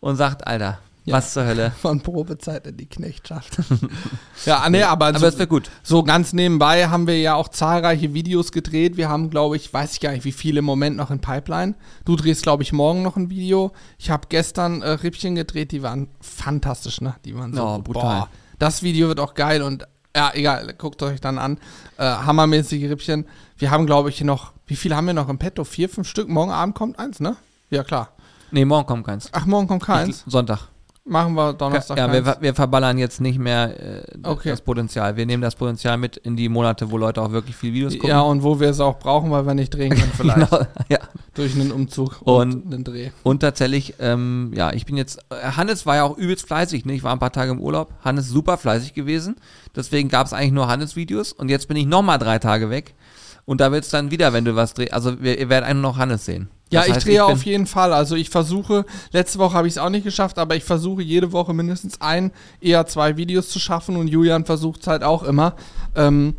und 0.00 0.16
sagt, 0.16 0.46
Alter, 0.46 0.78
Ja. 1.06 1.14
was 1.14 1.32
zur 1.32 1.46
Hölle. 1.46 1.70
von 1.80 2.00
Probezeit 2.02 2.66
in 2.66 2.76
die 2.76 2.86
Knechtschaft. 2.86 3.58
ja, 4.44 4.68
nee, 4.68 4.82
aber, 4.82 5.06
Aber 5.06 5.30
so, 5.30 5.46
gut. 5.46 5.70
so 5.82 6.02
ganz 6.02 6.32
nebenbei 6.32 6.88
haben 6.88 7.06
wir 7.06 7.18
ja 7.18 7.34
auch 7.34 7.48
zahlreiche 7.48 8.12
Videos 8.12 8.50
gedreht. 8.52 8.96
Wir 8.96 9.08
haben, 9.08 9.30
glaube 9.30 9.56
ich, 9.56 9.72
weiß 9.72 9.94
ich 9.94 10.00
gar 10.00 10.10
nicht, 10.10 10.24
wie 10.24 10.32
viele 10.32 10.58
im 10.58 10.64
Moment 10.64 10.96
noch 10.96 11.10
in 11.12 11.20
Pipeline. 11.20 11.74
Du 12.04 12.16
drehst, 12.16 12.42
glaube 12.42 12.64
ich, 12.64 12.72
morgen 12.72 13.02
noch 13.02 13.16
ein 13.16 13.30
Video. 13.30 13.72
Ich 13.98 14.10
habe 14.10 14.26
gestern 14.28 14.82
äh, 14.82 14.90
Rippchen 14.90 15.36
gedreht, 15.36 15.70
die 15.72 15.82
waren 15.82 16.08
fantastisch, 16.20 17.00
ne? 17.00 17.14
Die 17.24 17.36
waren 17.36 17.54
so 17.54 17.62
Oh, 17.62 17.78
brutal. 17.78 18.02
Boah, 18.02 18.28
das 18.58 18.82
Video 18.82 19.08
wird 19.08 19.20
auch 19.20 19.34
geil 19.34 19.62
und 19.62 19.86
ja, 20.16 20.30
egal, 20.34 20.74
guckt 20.78 21.02
euch 21.02 21.20
dann 21.20 21.38
an. 21.38 21.58
Äh, 21.98 22.04
hammermäßige 22.04 22.84
Rippchen. 22.90 23.26
Wir 23.58 23.70
haben, 23.70 23.86
glaube 23.86 24.08
ich, 24.08 24.22
noch, 24.24 24.54
wie 24.66 24.74
viele 24.76 24.96
haben 24.96 25.06
wir 25.06 25.14
noch 25.14 25.28
im 25.28 25.38
Petto? 25.38 25.62
Vier, 25.64 25.88
fünf 25.88 26.08
Stück? 26.08 26.28
Morgen 26.28 26.50
Abend 26.50 26.74
kommt 26.74 26.98
eins, 26.98 27.20
ne? 27.20 27.36
Ja, 27.70 27.84
klar. 27.84 28.08
Nee, 28.50 28.64
morgen 28.64 28.86
kommt 28.86 29.06
keins. 29.06 29.28
Ach, 29.32 29.44
morgen 29.46 29.68
kommt 29.68 29.84
keins. 29.84 30.24
Ich, 30.26 30.32
Sonntag. 30.32 30.68
Machen 31.08 31.34
wir 31.34 31.52
Donnerstag 31.52 31.96
Ja, 31.98 32.12
wir, 32.12 32.36
wir 32.40 32.52
verballern 32.54 32.98
jetzt 32.98 33.20
nicht 33.20 33.38
mehr 33.38 33.78
äh, 33.80 34.02
Okay. 34.24 34.50
das 34.50 34.60
Potenzial. 34.60 35.16
Wir 35.16 35.24
nehmen 35.24 35.40
das 35.40 35.54
Potenzial 35.54 35.96
mit 35.98 36.16
in 36.16 36.34
die 36.36 36.48
Monate, 36.48 36.90
wo 36.90 36.98
Leute 36.98 37.22
auch 37.22 37.30
wirklich 37.30 37.54
viel 37.54 37.72
Videos 37.72 37.92
gucken. 37.92 38.08
Ja, 38.08 38.22
und 38.22 38.42
wo 38.42 38.58
wir 38.58 38.68
es 38.70 38.80
auch 38.80 38.98
brauchen, 38.98 39.30
weil 39.30 39.46
wir 39.46 39.54
nicht 39.54 39.72
drehen 39.72 39.90
können 39.94 40.10
vielleicht. 40.16 40.50
Genau, 40.50 40.66
ja. 40.88 40.98
Durch 41.34 41.54
einen 41.54 41.70
Umzug 41.70 42.20
und, 42.22 42.54
Und- 42.54 42.74
einen 42.74 42.82
Dreh. 42.82 43.10
Und 43.22 43.38
tatsächlich, 43.40 43.94
ähm, 44.00 44.50
ja, 44.56 44.72
ich 44.72 44.84
bin 44.84 44.96
jetzt, 44.96 45.18
äh, 45.30 45.52
Hannes 45.56 45.86
war 45.86 45.94
ja 45.94 46.02
auch 46.02 46.18
übelst 46.18 46.46
fleißig, 46.48 46.84
ne? 46.86 46.94
Ich 46.94 47.04
war 47.04 47.12
ein 47.12 47.20
paar 47.20 47.30
Tage 47.32 47.52
im 47.52 47.60
Urlaub. 47.60 47.92
Hannes 48.04 48.28
super 48.28 48.56
fleißig 48.58 48.92
gewesen. 48.94 49.36
Deswegen 49.76 50.08
gab 50.08 50.26
es 50.26 50.32
eigentlich 50.32 50.52
nur 50.52 50.66
Hannes-Videos. 50.66 51.32
Und 51.32 51.50
jetzt 51.50 51.68
bin 51.68 51.76
ich 51.76 51.86
nochmal 51.86 52.18
drei 52.18 52.40
Tage 52.40 52.68
weg. 52.68 52.94
Und 53.44 53.60
da 53.60 53.70
wird 53.70 53.84
es 53.84 53.90
dann 53.90 54.10
wieder, 54.10 54.32
wenn 54.32 54.44
du 54.44 54.56
was 54.56 54.74
drehst. 54.74 54.92
Also 54.92 55.22
wir, 55.22 55.38
ihr 55.38 55.48
werdet 55.48 55.72
nur 55.72 55.82
noch 55.82 55.98
Hannes 55.98 56.24
sehen. 56.24 56.48
Ja, 56.70 56.80
Das 56.80 56.88
ich 56.88 56.94
heißt, 56.94 57.06
drehe 57.06 57.14
bin- 57.24 57.32
auf 57.32 57.44
jeden 57.44 57.66
Fall. 57.66 57.92
Also 57.92 58.16
ich 58.16 58.28
versuche, 58.30 58.84
letzte 59.12 59.38
Woche 59.38 59.56
habe 59.56 59.68
ich 59.68 59.74
es 59.74 59.78
auch 59.78 59.88
nicht 59.90 60.04
geschafft, 60.04 60.38
aber 60.38 60.56
ich 60.56 60.64
versuche 60.64 61.00
jede 61.02 61.30
Woche 61.32 61.54
mindestens 61.54 62.00
ein, 62.00 62.32
eher 62.60 62.86
zwei 62.86 63.16
Videos 63.16 63.48
zu 63.50 63.60
schaffen 63.60 63.96
und 63.96 64.08
Julian 64.08 64.44
versucht 64.44 64.80
es 64.80 64.86
halt 64.88 65.04
auch 65.04 65.22
immer. 65.22 65.54
Ähm, 65.94 66.34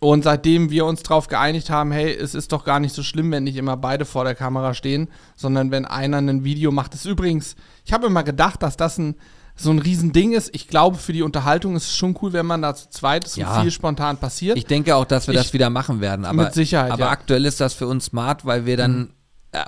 und 0.00 0.22
seitdem 0.22 0.70
wir 0.70 0.84
uns 0.86 1.02
darauf 1.02 1.28
geeinigt 1.28 1.70
haben, 1.70 1.90
hey, 1.90 2.12
es 2.14 2.34
ist 2.34 2.52
doch 2.52 2.64
gar 2.64 2.78
nicht 2.78 2.94
so 2.94 3.02
schlimm, 3.02 3.32
wenn 3.32 3.44
nicht 3.44 3.56
immer 3.56 3.76
beide 3.76 4.04
vor 4.04 4.24
der 4.24 4.34
Kamera 4.34 4.74
stehen, 4.74 5.08
sondern 5.34 5.70
wenn 5.70 5.86
einer 5.86 6.18
ein 6.18 6.44
Video 6.44 6.70
macht. 6.70 6.92
Das 6.92 7.00
ist 7.04 7.10
übrigens, 7.10 7.56
ich 7.84 7.92
habe 7.92 8.06
immer 8.06 8.22
gedacht, 8.22 8.62
dass 8.62 8.76
das 8.76 8.98
ein 8.98 9.16
so 9.56 9.70
ein 9.70 9.78
Riesending 9.78 10.32
ist. 10.32 10.50
Ich 10.52 10.66
glaube, 10.66 10.98
für 10.98 11.12
die 11.12 11.22
Unterhaltung 11.22 11.76
ist 11.76 11.84
es 11.84 11.96
schon 11.96 12.18
cool, 12.20 12.32
wenn 12.32 12.44
man 12.44 12.60
da 12.60 12.74
zu 12.74 12.90
zweit 12.90 13.24
ist 13.24 13.36
Ja. 13.36 13.54
und 13.56 13.62
viel 13.62 13.70
spontan 13.70 14.16
passiert. 14.16 14.58
Ich 14.58 14.66
denke 14.66 14.96
auch, 14.96 15.04
dass 15.04 15.28
wir 15.28 15.34
Ich- 15.34 15.40
das 15.40 15.52
wieder 15.52 15.70
machen 15.70 16.00
werden. 16.00 16.24
Aber, 16.24 16.42
Mit 16.44 16.54
Sicherheit, 16.54 16.90
Aber 16.90 17.04
ja. 17.04 17.10
aktuell 17.10 17.44
ist 17.46 17.60
das 17.60 17.72
für 17.72 17.86
uns 17.86 18.06
smart, 18.06 18.44
weil 18.44 18.66
wir 18.66 18.76
dann, 18.76 19.04
äh, 19.04 19.08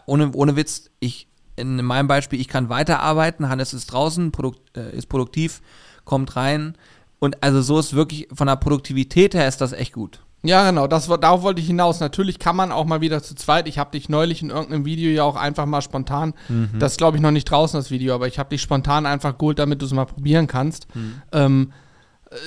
ohne, 0.07 0.33
ohne 0.33 0.57
Witz, 0.57 0.91
ich, 1.01 1.29
in 1.57 1.85
meinem 1.85 2.09
Beispiel, 2.09 2.41
ich 2.41 2.49
kann 2.49 2.69
weiterarbeiten, 2.69 3.49
Hannes 3.49 3.73
ist 3.73 3.87
draußen, 3.87 4.33
produkt, 4.33 4.77
äh, 4.77 4.97
ist 4.97 5.09
produktiv, 5.09 5.63
kommt 6.05 6.37
rein. 6.37 6.77
Und 7.19 7.43
also 7.43 7.63
so 7.63 7.79
ist 7.79 7.95
wirklich, 7.95 8.29
von 8.33 8.47
der 8.47 8.57
Produktivität 8.57 9.35
her 9.35 9.49
ist 9.49 9.61
das 9.61 9.73
echt 9.73 9.93
gut. 9.93 10.21
Ja, 10.43 10.69
genau, 10.69 10.87
das, 10.87 11.09
darauf 11.09 11.43
wollte 11.43 11.61
ich 11.61 11.67
hinaus. 11.67 11.99
Natürlich 11.99 12.39
kann 12.39 12.55
man 12.55 12.71
auch 12.71 12.85
mal 12.85 13.01
wieder 13.01 13.23
zu 13.23 13.35
zweit. 13.35 13.67
Ich 13.67 13.79
habe 13.79 13.91
dich 13.91 14.09
neulich 14.09 14.43
in 14.43 14.51
irgendeinem 14.51 14.85
Video 14.85 15.11
ja 15.11 15.25
auch 15.25 15.35
einfach 15.35 15.67
mal 15.67 15.83
spontan, 15.83 16.35
das 16.79 16.93
ist 16.93 16.99
glaube 16.99 17.17
ich 17.17 17.23
noch 17.23 17.31
nicht 17.33 17.51
draußen, 17.51 17.79
das 17.79 17.91
Video, 17.91 18.15
aber 18.15 18.29
ich 18.29 18.39
habe 18.39 18.51
dich 18.51 18.63
spontan 18.63 19.07
einfach 19.07 19.39
geholt, 19.39 19.59
damit 19.59 19.83
du 19.83 19.87
es 19.87 19.93
mal 19.93 20.05
probieren 20.05 20.47
kannst. 20.47 20.87
Ähm, 21.33 21.73
äh, 21.73 21.86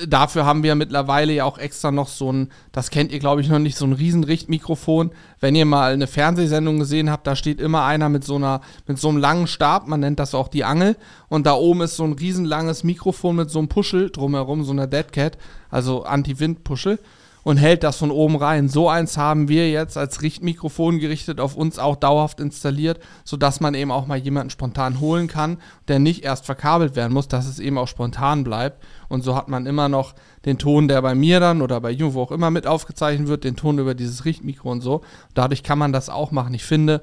dafür 0.06 0.44
haben 0.44 0.62
wir 0.62 0.74
mittlerweile 0.74 1.32
ja 1.32 1.44
auch 1.44 1.58
extra 1.58 1.90
noch 1.90 2.08
so 2.08 2.32
ein, 2.32 2.50
das 2.72 2.90
kennt 2.90 3.12
ihr 3.12 3.18
glaube 3.18 3.40
ich 3.40 3.48
noch 3.48 3.58
nicht, 3.58 3.76
so 3.76 3.84
ein 3.84 3.92
riesen 3.92 4.24
Richtmikrofon. 4.24 5.10
Wenn 5.40 5.54
ihr 5.54 5.64
mal 5.64 5.92
eine 5.92 6.06
Fernsehsendung 6.06 6.78
gesehen 6.78 7.10
habt, 7.10 7.26
da 7.26 7.36
steht 7.36 7.60
immer 7.60 7.84
einer 7.84 8.08
mit 8.08 8.24
so 8.24 8.36
einer, 8.36 8.60
mit 8.86 8.98
so 8.98 9.08
einem 9.08 9.18
langen 9.18 9.46
Stab, 9.46 9.86
man 9.86 10.00
nennt 10.00 10.18
das 10.18 10.34
auch 10.34 10.48
die 10.48 10.64
Angel. 10.64 10.96
Und 11.28 11.46
da 11.46 11.54
oben 11.54 11.82
ist 11.82 11.96
so 11.96 12.04
ein 12.04 12.12
riesenlanges 12.12 12.84
Mikrofon 12.84 13.36
mit 13.36 13.50
so 13.50 13.58
einem 13.58 13.68
Puschel 13.68 14.10
drumherum, 14.10 14.64
so 14.64 14.72
einer 14.72 14.86
Deadcat, 14.86 15.38
also 15.70 16.04
Anti-Wind-Puschel 16.04 16.98
und 17.42 17.56
hält 17.56 17.82
das 17.82 17.96
von 17.96 18.10
oben 18.10 18.36
rein. 18.36 18.68
So 18.68 18.88
eins 18.88 19.16
haben 19.16 19.48
wir 19.48 19.70
jetzt 19.70 19.96
als 19.96 20.22
Richtmikrofon 20.22 20.98
gerichtet 20.98 21.40
auf 21.40 21.56
uns 21.56 21.78
auch 21.78 21.96
dauerhaft 21.96 22.40
installiert, 22.40 23.00
sodass 23.24 23.60
man 23.60 23.74
eben 23.74 23.90
auch 23.90 24.06
mal 24.06 24.18
jemanden 24.18 24.50
spontan 24.50 25.00
holen 25.00 25.26
kann, 25.26 25.58
der 25.88 25.98
nicht 25.98 26.24
erst 26.24 26.46
verkabelt 26.46 26.96
werden 26.96 27.12
muss, 27.12 27.28
dass 27.28 27.46
es 27.46 27.58
eben 27.58 27.78
auch 27.78 27.88
spontan 27.88 28.44
bleibt. 28.44 28.82
Und 29.08 29.22
so 29.24 29.36
hat 29.36 29.48
man 29.48 29.66
immer 29.66 29.88
noch 29.88 30.14
den 30.44 30.58
Ton, 30.58 30.88
der 30.88 31.02
bei 31.02 31.14
mir 31.14 31.40
dann 31.40 31.62
oder 31.62 31.80
bei 31.80 31.90
Ju, 31.90 32.14
wo 32.14 32.22
auch 32.22 32.32
immer 32.32 32.50
mit 32.50 32.66
aufgezeichnet 32.66 33.28
wird, 33.28 33.44
den 33.44 33.56
Ton 33.56 33.78
über 33.78 33.94
dieses 33.94 34.24
Richtmikro 34.24 34.70
und 34.70 34.80
so. 34.80 35.02
Dadurch 35.34 35.62
kann 35.62 35.78
man 35.78 35.92
das 35.92 36.08
auch 36.08 36.30
machen. 36.30 36.54
Ich 36.54 36.64
finde, 36.64 37.02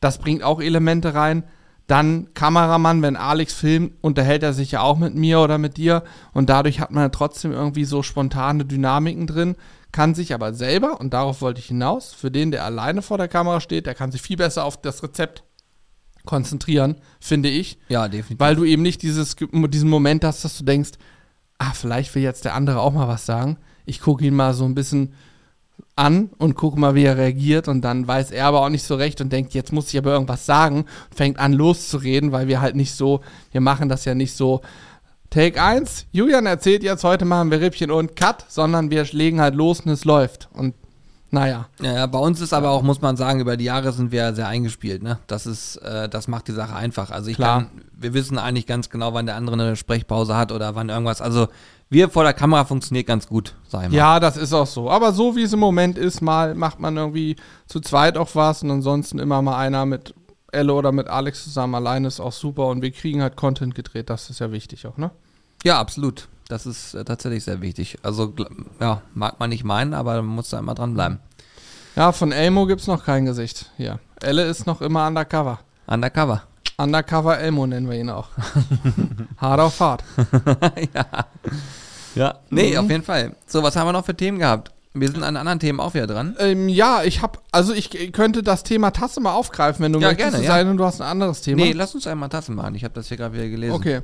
das 0.00 0.18
bringt 0.18 0.42
auch 0.42 0.60
Elemente 0.60 1.14
rein. 1.14 1.44
Dann 1.86 2.28
Kameramann, 2.34 3.00
wenn 3.02 3.16
Alex 3.16 3.54
filmt, 3.54 3.92
unterhält 4.00 4.42
er 4.42 4.52
sich 4.52 4.72
ja 4.72 4.80
auch 4.80 4.98
mit 4.98 5.14
mir 5.14 5.40
oder 5.40 5.56
mit 5.58 5.76
dir 5.76 6.02
und 6.32 6.48
dadurch 6.50 6.80
hat 6.80 6.90
man 6.90 7.04
ja 7.04 7.08
trotzdem 7.10 7.52
irgendwie 7.52 7.84
so 7.84 8.02
spontane 8.02 8.64
Dynamiken 8.64 9.26
drin, 9.28 9.54
kann 9.92 10.14
sich 10.14 10.34
aber 10.34 10.52
selber, 10.52 11.00
und 11.00 11.14
darauf 11.14 11.40
wollte 11.40 11.60
ich 11.60 11.66
hinaus, 11.66 12.12
für 12.12 12.30
den, 12.30 12.50
der 12.50 12.64
alleine 12.64 13.02
vor 13.02 13.18
der 13.18 13.28
Kamera 13.28 13.60
steht, 13.60 13.86
der 13.86 13.94
kann 13.94 14.10
sich 14.10 14.20
viel 14.20 14.36
besser 14.36 14.64
auf 14.64 14.80
das 14.80 15.02
Rezept 15.02 15.44
konzentrieren, 16.24 16.96
finde 17.20 17.48
ich, 17.48 17.78
Ja, 17.88 18.08
definitiv. 18.08 18.40
weil 18.40 18.56
du 18.56 18.64
eben 18.64 18.82
nicht 18.82 19.02
dieses, 19.02 19.36
diesen 19.38 19.88
Moment 19.88 20.24
hast, 20.24 20.44
dass 20.44 20.58
du 20.58 20.64
denkst, 20.64 20.90
ah, 21.58 21.70
vielleicht 21.72 22.14
will 22.14 22.22
jetzt 22.22 22.44
der 22.44 22.54
andere 22.54 22.80
auch 22.80 22.92
mal 22.92 23.06
was 23.08 23.24
sagen. 23.26 23.58
Ich 23.84 24.00
gucke 24.00 24.24
ihn 24.24 24.34
mal 24.34 24.52
so 24.52 24.64
ein 24.64 24.74
bisschen 24.74 25.14
an 25.96 26.30
und 26.38 26.54
gucke 26.54 26.78
mal, 26.78 26.94
wie 26.94 27.04
er 27.04 27.16
reagiert 27.16 27.68
und 27.68 27.80
dann 27.80 28.06
weiß 28.06 28.30
er 28.30 28.46
aber 28.46 28.60
auch 28.60 28.68
nicht 28.68 28.84
so 28.84 28.96
recht 28.96 29.20
und 29.20 29.32
denkt, 29.32 29.54
jetzt 29.54 29.72
muss 29.72 29.88
ich 29.88 29.98
aber 29.98 30.12
irgendwas 30.12 30.44
sagen, 30.44 30.84
fängt 31.14 31.38
an 31.38 31.54
loszureden, 31.54 32.32
weil 32.32 32.48
wir 32.48 32.60
halt 32.60 32.76
nicht 32.76 32.94
so, 32.94 33.22
wir 33.50 33.62
machen 33.62 33.88
das 33.88 34.04
ja 34.04 34.14
nicht 34.14 34.34
so, 34.34 34.60
Take 35.30 35.60
1, 35.60 36.06
Julian 36.12 36.46
erzählt 36.46 36.82
jetzt, 36.82 37.02
heute 37.02 37.24
machen 37.24 37.50
wir 37.50 37.60
Rippchen 37.60 37.90
und 37.90 38.14
Cut, 38.14 38.44
sondern 38.48 38.90
wir 38.90 39.04
legen 39.04 39.40
halt 39.40 39.54
los 39.54 39.80
und 39.80 39.90
es 39.90 40.04
läuft. 40.04 40.48
Und 40.52 40.74
Naja. 41.30 41.66
Ja, 41.82 42.06
bei 42.06 42.18
uns 42.18 42.40
ist 42.40 42.52
aber 42.52 42.70
auch, 42.70 42.82
muss 42.82 43.00
man 43.00 43.16
sagen, 43.16 43.40
über 43.40 43.56
die 43.56 43.64
Jahre 43.64 43.92
sind 43.92 44.12
wir 44.12 44.34
sehr 44.34 44.48
eingespielt. 44.48 45.02
Ne? 45.02 45.18
Das 45.26 45.46
ist, 45.46 45.76
äh, 45.78 46.08
das 46.08 46.28
macht 46.28 46.48
die 46.48 46.52
Sache 46.52 46.76
einfach. 46.76 47.10
Also 47.10 47.28
ich 47.28 47.36
Klar. 47.36 47.62
kann, 47.62 47.82
wir 47.92 48.14
wissen 48.14 48.38
eigentlich 48.38 48.66
ganz 48.66 48.88
genau, 48.88 49.14
wann 49.14 49.26
der 49.26 49.34
andere 49.34 49.54
eine 49.54 49.76
Sprechpause 49.76 50.36
hat 50.36 50.52
oder 50.52 50.74
wann 50.74 50.88
irgendwas. 50.88 51.20
Also 51.20 51.48
wir 51.88 52.10
vor 52.10 52.24
der 52.24 52.32
Kamera 52.32 52.64
funktioniert 52.64 53.06
ganz 53.06 53.28
gut, 53.28 53.54
sag 53.68 53.84
ich 53.84 53.90
mal. 53.90 53.96
Ja, 53.96 54.20
das 54.20 54.36
ist 54.36 54.52
auch 54.52 54.66
so. 54.66 54.90
Aber 54.90 55.12
so 55.12 55.36
wie 55.36 55.42
es 55.42 55.52
im 55.52 55.60
Moment 55.60 55.98
ist, 55.98 56.20
mal 56.20 56.54
macht 56.54 56.80
man 56.80 56.96
irgendwie 56.96 57.36
zu 57.66 57.80
zweit 57.80 58.16
auch 58.16 58.30
was 58.34 58.62
und 58.62 58.70
ansonsten 58.70 59.18
immer 59.18 59.40
mal 59.42 59.56
einer 59.56 59.86
mit 59.86 60.14
Elle 60.52 60.72
oder 60.72 60.92
mit 60.92 61.08
Alex 61.08 61.44
zusammen 61.44 61.74
alleine 61.74 62.08
ist 62.08 62.20
auch 62.20 62.32
super 62.32 62.66
und 62.68 62.82
wir 62.82 62.90
kriegen 62.90 63.22
halt 63.22 63.36
Content 63.36 63.74
gedreht. 63.74 64.10
Das 64.10 64.30
ist 64.30 64.40
ja 64.40 64.52
wichtig 64.52 64.86
auch, 64.86 64.96
ne? 64.96 65.10
Ja, 65.64 65.78
absolut. 65.78 66.28
Das 66.48 66.66
ist 66.66 66.94
äh, 66.94 67.04
tatsächlich 67.04 67.44
sehr 67.44 67.60
wichtig. 67.60 67.98
Also 68.02 68.32
ja, 68.80 69.02
mag 69.14 69.38
man 69.40 69.50
nicht 69.50 69.64
meinen, 69.64 69.94
aber 69.94 70.14
man 70.22 70.34
muss 70.34 70.50
da 70.50 70.58
immer 70.58 70.74
dranbleiben. 70.74 71.18
Ja, 71.96 72.12
von 72.12 72.30
Elmo 72.30 72.66
gibt's 72.66 72.86
noch 72.86 73.04
kein 73.04 73.24
Gesicht. 73.24 73.70
Hier. 73.76 73.98
Elle 74.22 74.44
ist 74.44 74.66
noch 74.66 74.80
immer 74.80 75.06
undercover. 75.06 75.60
Undercover. 75.86 76.42
Undercover 76.78 77.38
Elmo 77.38 77.66
nennen 77.66 77.88
wir 77.88 77.96
ihn 77.98 78.10
auch. 78.10 78.28
hart 79.38 79.60
auf 79.60 79.80
hart. 79.80 80.04
Ja. 82.14 82.38
Nee, 82.48 82.72
Mhm. 82.72 82.78
auf 82.78 82.90
jeden 82.90 83.02
Fall. 83.04 83.36
So, 83.46 83.62
was 83.62 83.76
haben 83.76 83.86
wir 83.88 83.92
noch 83.92 84.04
für 84.06 84.16
Themen 84.16 84.38
gehabt? 84.38 84.72
Wir 84.94 85.10
sind 85.10 85.22
an 85.22 85.36
anderen 85.36 85.58
Themen 85.60 85.80
auch 85.80 85.92
wieder 85.92 86.06
dran. 86.06 86.34
Ähm, 86.38 86.70
ja, 86.70 87.02
ich 87.04 87.20
habe, 87.20 87.38
also 87.52 87.74
ich 87.74 87.90
könnte 88.12 88.42
das 88.42 88.62
Thema 88.62 88.90
Tasse 88.90 89.20
mal 89.20 89.34
aufgreifen, 89.34 89.84
wenn 89.84 89.92
du 89.92 90.00
Ja, 90.00 90.08
möchtest. 90.08 90.30
gerne, 90.30 90.36
es 90.42 90.48
ja. 90.48 90.52
sei 90.54 90.64
denn, 90.64 90.78
du 90.78 90.84
hast 90.86 91.02
ein 91.02 91.06
anderes 91.06 91.42
Thema. 91.42 91.62
Nee, 91.62 91.72
lass 91.72 91.94
uns 91.94 92.06
einmal 92.06 92.30
Tassen 92.30 92.54
machen. 92.54 92.74
Ich 92.74 92.84
habe 92.84 92.94
das 92.94 93.08
hier 93.08 93.18
gerade 93.18 93.34
wieder 93.34 93.48
gelesen. 93.48 93.74
okay. 93.74 94.00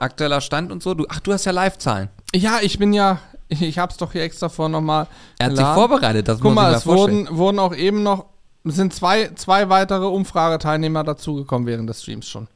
Aktueller 0.00 0.40
Stand 0.40 0.72
und 0.72 0.82
so. 0.82 0.94
Du, 0.94 1.06
ach, 1.08 1.20
du 1.20 1.32
hast 1.32 1.44
ja 1.44 1.52
Live-Zahlen. 1.52 2.08
Ja, 2.34 2.58
ich 2.60 2.80
bin 2.80 2.92
ja, 2.92 3.20
ich, 3.48 3.62
ich 3.62 3.78
hab's 3.78 3.96
doch 3.98 4.10
hier 4.10 4.22
extra 4.24 4.48
vor 4.48 4.68
nochmal. 4.68 5.06
Er 5.38 5.46
hat 5.50 5.56
sich 5.56 5.64
vorbereitet, 5.64 6.26
das 6.26 6.38
Guck 6.40 6.46
muss 6.46 6.54
mal, 6.56 6.70
ich 6.72 6.78
es 6.78 6.84
mir 6.86 6.94
vorstellen. 6.96 7.26
wurden, 7.28 7.36
wurden 7.38 7.58
auch 7.60 7.76
eben 7.76 8.02
noch, 8.02 8.24
es 8.64 8.76
sind 8.76 8.94
zwei, 8.94 9.28
zwei 9.34 9.68
weitere 9.68 10.06
Umfrageteilnehmer 10.06 11.04
dazugekommen 11.04 11.66
während 11.66 11.88
des 11.88 12.02
Streams 12.02 12.28
schon. 12.28 12.48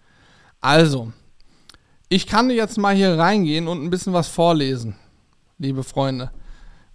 Also, 0.61 1.13
ich 2.09 2.27
kann 2.27 2.51
jetzt 2.51 2.79
mal 2.79 2.95
hier 2.95 3.19
reingehen 3.19 3.69
und 3.69 3.83
ein 3.83 3.91
bisschen 3.91 4.13
was 4.13 4.29
vorlesen, 4.29 4.97
liebe 5.59 5.83
Freunde. 5.83 6.31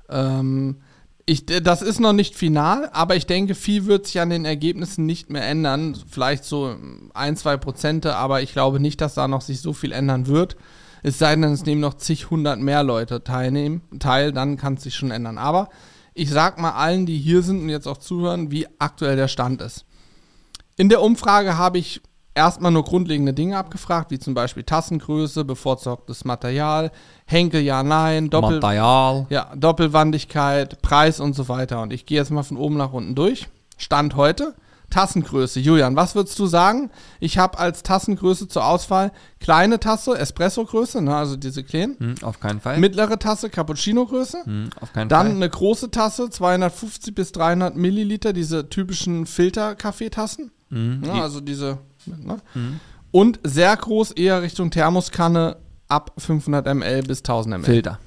Ähm, 0.09 0.77
ich, 1.25 1.45
das 1.45 1.81
ist 1.81 1.99
noch 1.99 2.13
nicht 2.13 2.35
final, 2.35 2.89
aber 2.93 3.15
ich 3.15 3.27
denke, 3.27 3.55
viel 3.55 3.85
wird 3.85 4.07
sich 4.07 4.19
an 4.19 4.29
den 4.29 4.45
Ergebnissen 4.45 5.05
nicht 5.05 5.29
mehr 5.29 5.47
ändern. 5.47 5.95
Vielleicht 6.09 6.43
so 6.43 6.75
ein, 7.13 7.37
zwei 7.37 7.57
Prozente, 7.57 8.15
aber 8.15 8.41
ich 8.41 8.53
glaube 8.53 8.79
nicht, 8.79 9.01
dass 9.01 9.13
da 9.13 9.27
noch 9.27 9.41
sich 9.41 9.61
so 9.61 9.73
viel 9.73 9.91
ändern 9.91 10.27
wird. 10.27 10.57
Es 11.03 11.19
sei 11.19 11.35
denn, 11.35 11.43
es 11.45 11.65
nehmen 11.65 11.81
noch 11.81 11.95
zig, 11.95 12.29
hundert 12.29 12.59
mehr 12.59 12.83
Leute 12.83 13.23
teilnehmen, 13.23 13.81
teil, 13.99 14.31
dann 14.31 14.57
kann 14.57 14.75
es 14.75 14.83
sich 14.83 14.95
schon 14.95 15.11
ändern. 15.11 15.37
Aber 15.37 15.69
ich 16.13 16.29
sag 16.29 16.59
mal 16.59 16.71
allen, 16.71 17.05
die 17.05 17.17
hier 17.17 17.41
sind 17.41 17.61
und 17.61 17.69
jetzt 17.69 17.87
auch 17.87 17.97
zuhören, 17.97 18.51
wie 18.51 18.67
aktuell 18.79 19.15
der 19.15 19.27
Stand 19.27 19.61
ist. 19.61 19.85
In 20.77 20.89
der 20.89 21.01
Umfrage 21.01 21.57
habe 21.57 21.77
ich 21.77 22.01
erstmal 22.33 22.71
nur 22.71 22.83
grundlegende 22.83 23.33
Dinge 23.33 23.57
abgefragt, 23.57 24.11
wie 24.11 24.19
zum 24.19 24.33
Beispiel 24.33 24.63
Tassengröße, 24.63 25.45
bevorzugtes 25.45 26.25
Material, 26.25 26.91
Henkel 27.25 27.61
ja, 27.61 27.83
nein, 27.83 28.29
Doppel, 28.29 28.59
Material. 28.59 29.25
ja, 29.29 29.51
Doppelwandigkeit, 29.55 30.81
Preis 30.81 31.19
und 31.19 31.33
so 31.35 31.49
weiter. 31.49 31.81
Und 31.81 31.93
ich 31.93 32.05
gehe 32.05 32.17
jetzt 32.17 32.31
mal 32.31 32.43
von 32.43 32.57
oben 32.57 32.77
nach 32.77 32.93
unten 32.93 33.15
durch. 33.15 33.47
Stand 33.77 34.15
heute. 34.15 34.55
Tassengröße. 34.91 35.59
Julian, 35.59 35.95
was 35.95 36.13
würdest 36.13 36.37
du 36.37 36.45
sagen? 36.45 36.91
Ich 37.19 37.39
habe 37.39 37.57
als 37.57 37.81
Tassengröße 37.81 38.47
zur 38.47 38.65
Auswahl 38.65 39.11
kleine 39.39 39.79
Tasse, 39.79 40.11
Espresso-Größe, 40.17 41.01
ne, 41.01 41.15
also 41.15 41.35
diese 41.35 41.63
kleinen. 41.63 41.95
Hm, 41.99 42.15
auf 42.21 42.39
keinen 42.39 42.59
Fall. 42.61 42.77
Mittlere 42.77 43.17
Tasse, 43.17 43.49
Cappuccino-Größe. 43.49 44.45
hm, 44.45 44.69
auf 44.79 44.93
keinen 44.93 45.09
Dann 45.09 45.27
Fall. 45.27 45.35
eine 45.37 45.49
große 45.49 45.89
Tasse, 45.89 46.29
250 46.29 47.15
bis 47.15 47.31
300 47.31 47.75
Milliliter, 47.75 48.33
diese 48.33 48.69
typischen 48.69 49.25
Filter-Kaffeetassen. 49.25 50.51
Hm, 50.69 51.01
die- 51.03 51.09
also 51.09 51.41
diese. 51.41 51.79
Ne? 52.05 52.37
hm. 52.53 52.79
Und 53.11 53.39
sehr 53.43 53.75
groß, 53.75 54.11
eher 54.11 54.41
Richtung 54.41 54.71
Thermoskanne 54.71 55.57
ab 55.87 56.13
500 56.17 56.65
ml 56.73 57.03
bis 57.03 57.19
1000 57.23 57.57
ml. 57.57 57.63
Filter. 57.65 57.99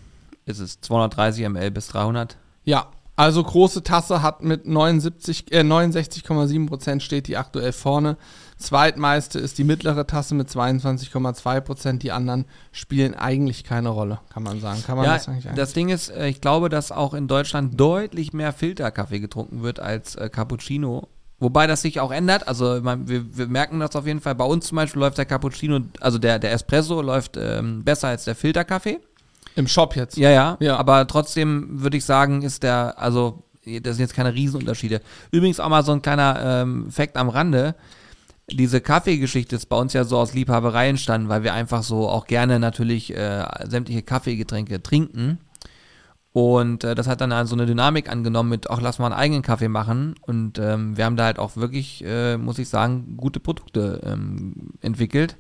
Ist 0.47 0.61
es 0.61 0.81
230 0.81 1.47
ml 1.49 1.71
bis 1.71 1.89
300? 1.89 2.37
Ja, 2.65 2.87
also 3.17 3.43
große 3.43 3.83
Tasse 3.83 4.23
hat 4.23 4.43
mit 4.43 4.67
79, 4.67 5.53
äh, 5.53 5.61
69,7 5.61 6.67
Prozent 6.67 7.03
steht 7.03 7.29
die 7.29 7.37
aktuell 7.37 7.73
vorne. 7.73 8.17
Zweitmeiste 8.57 9.39
ist 9.39 9.59
die 9.59 9.65
mittlere 9.65 10.07
Tasse 10.07 10.35
mit 10.35 10.49
22,2 10.49 11.61
Prozent. 11.61 12.03
Die 12.03 12.13
anderen 12.13 12.45
spielen 12.73 13.15
eigentlich 13.15 13.63
keine 13.65 13.91
Rolle, 13.91 14.21
kann 14.33 14.43
man 14.43 14.61
sagen. 14.61 14.83
Kann 14.85 14.97
man 14.97 15.07
Ja, 15.07 15.15
das 15.15 15.29
eigentlich 15.29 15.47
das 15.55 15.73
Ding 15.73 15.91
ist, 15.91 16.09
äh, 16.09 16.29
ich 16.29 16.41
glaube, 16.41 16.69
dass 16.69 16.91
auch 16.91 17.15
in 17.15 17.29
Deutschland 17.29 17.79
deutlich 17.79 18.33
mehr 18.33 18.53
Filterkaffee 18.53 19.21
getrunken 19.21 19.63
wird 19.63 19.81
als 19.81 20.17
äh, 20.17 20.29
Cappuccino. 20.29 21.09
Wobei 21.39 21.67
das 21.67 21.83
sich 21.83 22.01
auch 22.01 22.11
ändert. 22.11 22.49
Also 22.49 22.81
man, 22.81 23.09
wir, 23.09 23.37
wir 23.37 23.47
merken 23.47 23.79
das 23.81 23.95
auf 23.97 24.07
jeden 24.07 24.21
Fall. 24.21 24.35
Bei 24.35 24.45
uns 24.45 24.67
zum 24.67 24.77
Beispiel 24.77 25.01
läuft 25.01 25.19
der 25.19 25.27
Cappuccino, 25.27 25.81
also 26.01 26.19
der, 26.19 26.39
der 26.39 26.53
Espresso 26.53 27.03
läuft 27.03 27.37
ähm, 27.37 27.85
besser 27.85 28.09
als 28.09 28.25
der 28.25 28.35
Filterkaffee. 28.35 28.99
Im 29.57 29.69
Shop 29.69 29.97
jetzt. 29.97 30.17
Ja, 30.17 30.31
ja, 30.31 30.57
Ja. 30.61 30.77
Aber 30.77 31.07
trotzdem 31.07 31.81
würde 31.83 31.97
ich 31.97 32.05
sagen, 32.05 32.43
ist 32.43 32.63
der, 32.63 32.95
also 32.99 33.45
das 33.65 33.97
sind 33.97 34.05
jetzt 34.05 34.15
keine 34.15 34.35
Riesenunterschiede. 34.35 35.01
Übrigens 35.31 35.61
auch 35.61 35.69
mal 35.69 35.85
so 35.85 35.93
ein 35.93 36.03
kleiner 36.03 36.63
ähm, 36.63 36.91
Fact 36.91 37.17
am 37.17 37.29
Rande. 37.29 37.75
Diese 38.51 38.81
Kaffeegeschichte 38.81 39.57
ist 39.57 39.67
bei 39.67 39.77
uns 39.77 39.95
ja 39.95 40.05
so 40.05 40.19
aus 40.19 40.35
Liebhaberei 40.35 40.89
entstanden, 40.89 41.29
weil 41.29 41.45
wir 41.45 41.55
einfach 41.55 41.83
so 41.83 42.09
auch 42.09 42.27
gerne 42.27 42.59
natürlich 42.59 43.15
äh, 43.17 43.45
sämtliche 43.67 44.03
Kaffeegetränke 44.03 44.83
trinken. 44.83 45.39
Und 46.33 46.83
äh, 46.85 46.95
das 46.95 47.07
hat 47.07 47.21
dann 47.21 47.33
also 47.33 47.55
eine 47.55 47.65
Dynamik 47.65 48.11
angenommen 48.11 48.51
mit, 48.51 48.69
ach, 48.69 48.81
lass 48.83 48.99
mal 48.99 49.07
einen 49.07 49.15
eigenen 49.15 49.43
Kaffee 49.43 49.69
machen. 49.69 50.17
Und 50.21 50.59
ähm, 50.59 50.97
wir 50.97 51.05
haben 51.05 51.17
da 51.17 51.25
halt 51.25 51.39
auch 51.39 51.57
wirklich, 51.57 52.05
äh, 52.05 52.37
muss 52.37 52.59
ich 52.59 52.69
sagen, 52.69 53.17
gute 53.17 53.41
Produkte 53.41 54.01
ähm, 54.05 54.73
entwickelt, 54.81 55.37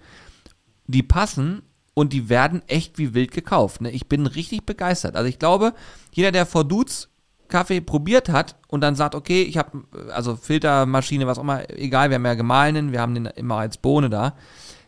die 0.87 1.03
passen 1.03 1.63
und 1.95 2.13
die 2.13 2.29
werden 2.29 2.63
echt 2.67 2.99
wie 2.99 3.15
wild 3.15 3.31
gekauft. 3.31 3.81
Ne? 3.81 3.91
Ich 3.91 4.09
bin 4.09 4.27
richtig 4.27 4.67
begeistert. 4.67 5.17
Also 5.17 5.29
ich 5.29 5.39
glaube, 5.39 5.73
jeder, 6.13 6.33
der 6.33 6.45
vor 6.47 6.65
Dudes 6.65 7.09
Kaffee 7.49 7.81
probiert 7.81 8.29
hat 8.29 8.57
und 8.69 8.81
dann 8.81 8.97
sagt, 8.97 9.15
okay, 9.15 9.43
ich 9.43 9.59
habe 9.59 9.85
also 10.13 10.35
Filtermaschine, 10.35 11.27
was 11.27 11.39
auch 11.39 11.43
immer, 11.43 11.71
egal, 11.71 12.11
wir 12.11 12.17
haben 12.17 12.25
ja 12.27 12.35
gemahlenen, 12.35 12.91
wir 12.93 13.01
haben 13.01 13.15
den 13.15 13.27
immer 13.27 13.57
als 13.57 13.77
Bohne 13.77 14.11
da, 14.11 14.35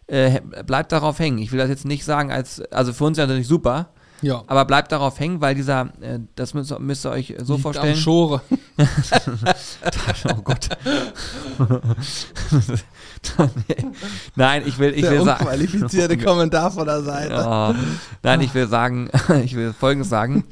äh, 0.09 0.41
bleibt 0.67 0.91
darauf 0.93 1.19
hängen. 1.19 1.39
Ich 1.39 1.53
will 1.53 1.59
das 1.59 1.69
jetzt 1.69 1.85
nicht 1.85 2.05
sagen 2.05 2.33
als, 2.33 2.61
also 2.73 2.93
für 2.93 3.05
uns 3.05 3.19
ja 3.19 3.27
natürlich 3.27 3.47
super, 3.47 3.91
Ja. 4.23 4.43
aber 4.47 4.65
bleibt 4.65 4.91
darauf 4.91 5.21
hängen, 5.21 5.41
weil 5.41 5.55
dieser, 5.55 5.93
äh, 6.01 6.19
das 6.35 6.55
müsst, 6.55 6.77
müsst 6.81 7.05
ihr 7.07 7.11
euch 7.11 7.35
so 7.39 7.55
Liegt 7.55 7.63
vorstellen. 7.63 7.95
Am 7.95 8.01
Schore. 8.01 8.41
oh 10.37 10.43
Gott. 10.43 10.69
Nein, 14.37 14.63
ich 14.67 14.79
will, 14.79 14.93
ich 14.95 15.03
Der 15.03 15.13
will 15.13 15.25
sagen. 15.25 15.45
unqualifizierte 15.45 16.17
Kommentar 16.25 16.71
von 16.71 16.87
der 16.87 17.03
Seite. 17.03 17.35
Ja. 17.35 17.75
Nein, 18.23 18.41
ich 18.41 18.55
will 18.55 18.69
sagen, 18.69 19.11
ich 19.45 19.55
will 19.55 19.73
Folgendes 19.73 20.09
sagen. 20.09 20.45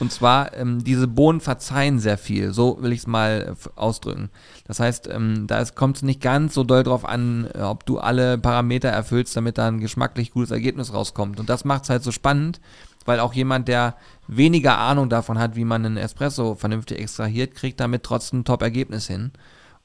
Und 0.00 0.10
zwar, 0.10 0.56
ähm, 0.56 0.82
diese 0.82 1.06
Bohnen 1.06 1.40
verzeihen 1.40 1.98
sehr 1.98 2.16
viel. 2.16 2.52
So 2.54 2.78
will 2.80 2.92
ich 2.92 3.00
es 3.00 3.06
mal 3.06 3.54
äh, 3.54 3.68
ausdrücken. 3.78 4.30
Das 4.66 4.80
heißt, 4.80 5.08
ähm, 5.12 5.46
da 5.46 5.62
kommt 5.66 5.96
es 5.96 6.02
nicht 6.02 6.22
ganz 6.22 6.54
so 6.54 6.64
doll 6.64 6.82
drauf 6.82 7.04
an, 7.04 7.48
äh, 7.54 7.60
ob 7.60 7.84
du 7.84 7.98
alle 7.98 8.38
Parameter 8.38 8.88
erfüllst, 8.88 9.36
damit 9.36 9.58
da 9.58 9.68
ein 9.68 9.78
geschmacklich 9.80 10.32
gutes 10.32 10.50
Ergebnis 10.50 10.94
rauskommt. 10.94 11.38
Und 11.38 11.50
das 11.50 11.66
macht 11.66 11.84
es 11.84 11.90
halt 11.90 12.02
so 12.02 12.12
spannend, 12.12 12.60
weil 13.04 13.20
auch 13.20 13.34
jemand, 13.34 13.68
der 13.68 13.94
weniger 14.26 14.78
Ahnung 14.78 15.10
davon 15.10 15.38
hat, 15.38 15.54
wie 15.54 15.66
man 15.66 15.84
einen 15.84 15.96
Espresso 15.98 16.54
vernünftig 16.54 16.98
extrahiert, 16.98 17.54
kriegt 17.54 17.78
damit 17.78 18.02
trotzdem 18.02 18.40
ein 18.40 18.44
Top-Ergebnis 18.44 19.06
hin. 19.06 19.32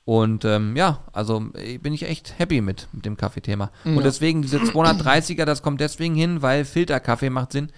Und 0.06 0.45
ähm, 0.45 0.76
ja, 0.76 0.99
also 1.14 1.49
äh, 1.56 1.80
bin 1.80 1.91
ich 1.91 2.03
echt 2.03 2.38
happy 2.38 2.62
mit, 2.62 2.88
mit 2.91 3.06
dem 3.06 3.18
Kaffeethema. 3.18 3.72
Ja. 3.84 3.95
Und 3.95 4.03
deswegen 4.03 4.43
diese 4.43 4.58
230er, 4.58 5.45
das 5.45 5.64
kommt 5.64 5.82
deswegen 5.82 6.14
hin, 6.14 6.43
weil 6.43 6.64
Filterkaffee 6.64 7.32
macht 7.32 7.51
Sinn. 7.51 7.72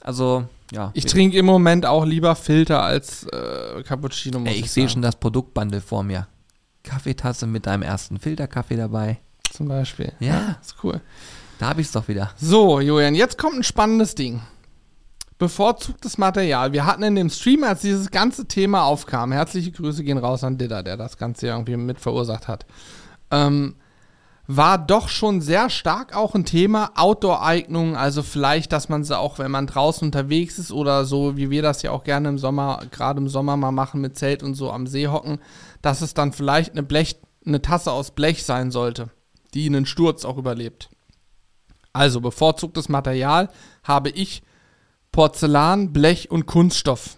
Also, 0.00 0.44
ja. 0.70 0.92
Ich 0.94 1.06
trinke 1.06 1.36
im 1.36 1.46
Moment 1.46 1.84
auch 1.84 2.04
lieber 2.04 2.36
Filter 2.36 2.82
als 2.82 3.24
äh, 3.24 3.82
Cappuccino. 3.82 4.40
Ey, 4.44 4.60
ich 4.60 4.70
sehe 4.70 4.88
schon 4.88 5.02
das 5.02 5.16
Produktbundle 5.16 5.80
vor 5.80 6.04
mir. 6.04 6.28
Kaffeetasse 6.84 7.48
mit 7.48 7.66
deinem 7.66 7.82
ersten 7.82 8.20
Filterkaffee 8.20 8.76
dabei. 8.76 9.18
Zum 9.50 9.66
Beispiel. 9.66 10.12
Ja. 10.20 10.58
Ist 10.60 10.76
cool. 10.84 11.00
Da 11.58 11.70
habe 11.70 11.80
ich 11.80 11.88
es 11.88 11.92
doch 11.92 12.06
wieder. 12.06 12.30
So, 12.36 12.80
Julian, 12.80 13.16
jetzt 13.16 13.38
kommt 13.38 13.56
ein 13.56 13.62
spannendes 13.64 14.14
Ding. 14.14 14.40
Bevorzugtes 15.38 16.16
Material. 16.16 16.72
Wir 16.72 16.86
hatten 16.86 17.02
in 17.02 17.14
dem 17.14 17.28
Stream, 17.28 17.62
als 17.62 17.82
dieses 17.82 18.10
ganze 18.10 18.46
Thema 18.46 18.84
aufkam, 18.84 19.32
herzliche 19.32 19.70
Grüße 19.70 20.02
gehen 20.02 20.16
raus 20.16 20.42
an 20.44 20.56
Didder, 20.56 20.82
der 20.82 20.96
das 20.96 21.18
Ganze 21.18 21.48
irgendwie 21.48 21.76
mit 21.76 22.00
verursacht 22.00 22.48
hat, 22.48 22.64
ähm, 23.30 23.76
war 24.46 24.78
doch 24.78 25.08
schon 25.08 25.40
sehr 25.40 25.70
stark 25.70 26.14
auch 26.16 26.34
ein 26.34 26.44
Thema 26.44 26.92
Outdoor-Eignung, 26.94 27.96
also 27.96 28.22
vielleicht, 28.22 28.72
dass 28.72 28.88
man 28.88 29.02
sie 29.02 29.18
auch, 29.18 29.38
wenn 29.38 29.50
man 29.50 29.66
draußen 29.66 30.06
unterwegs 30.06 30.58
ist 30.58 30.72
oder 30.72 31.04
so, 31.04 31.36
wie 31.36 31.50
wir 31.50 31.62
das 31.62 31.82
ja 31.82 31.90
auch 31.90 32.04
gerne 32.04 32.28
im 32.28 32.38
Sommer, 32.38 32.80
gerade 32.90 33.20
im 33.20 33.28
Sommer 33.28 33.56
mal 33.56 33.72
machen 33.72 34.00
mit 34.00 34.16
Zelt 34.16 34.42
und 34.42 34.54
so 34.54 34.70
am 34.70 34.86
See 34.86 35.08
hocken, 35.08 35.38
dass 35.82 36.00
es 36.00 36.14
dann 36.14 36.32
vielleicht 36.32 36.72
eine 36.72 36.84
Blech, 36.84 37.16
eine 37.44 37.60
Tasse 37.60 37.90
aus 37.90 38.12
Blech 38.12 38.44
sein 38.44 38.70
sollte, 38.70 39.10
die 39.52 39.66
einen 39.66 39.84
Sturz 39.84 40.24
auch 40.24 40.38
überlebt. 40.38 40.90
Also 41.92 42.20
bevorzugtes 42.20 42.88
Material 42.88 43.48
habe 43.82 44.10
ich 44.10 44.42
Porzellan, 45.16 45.94
Blech 45.94 46.30
und 46.30 46.44
Kunststoff. 46.44 47.16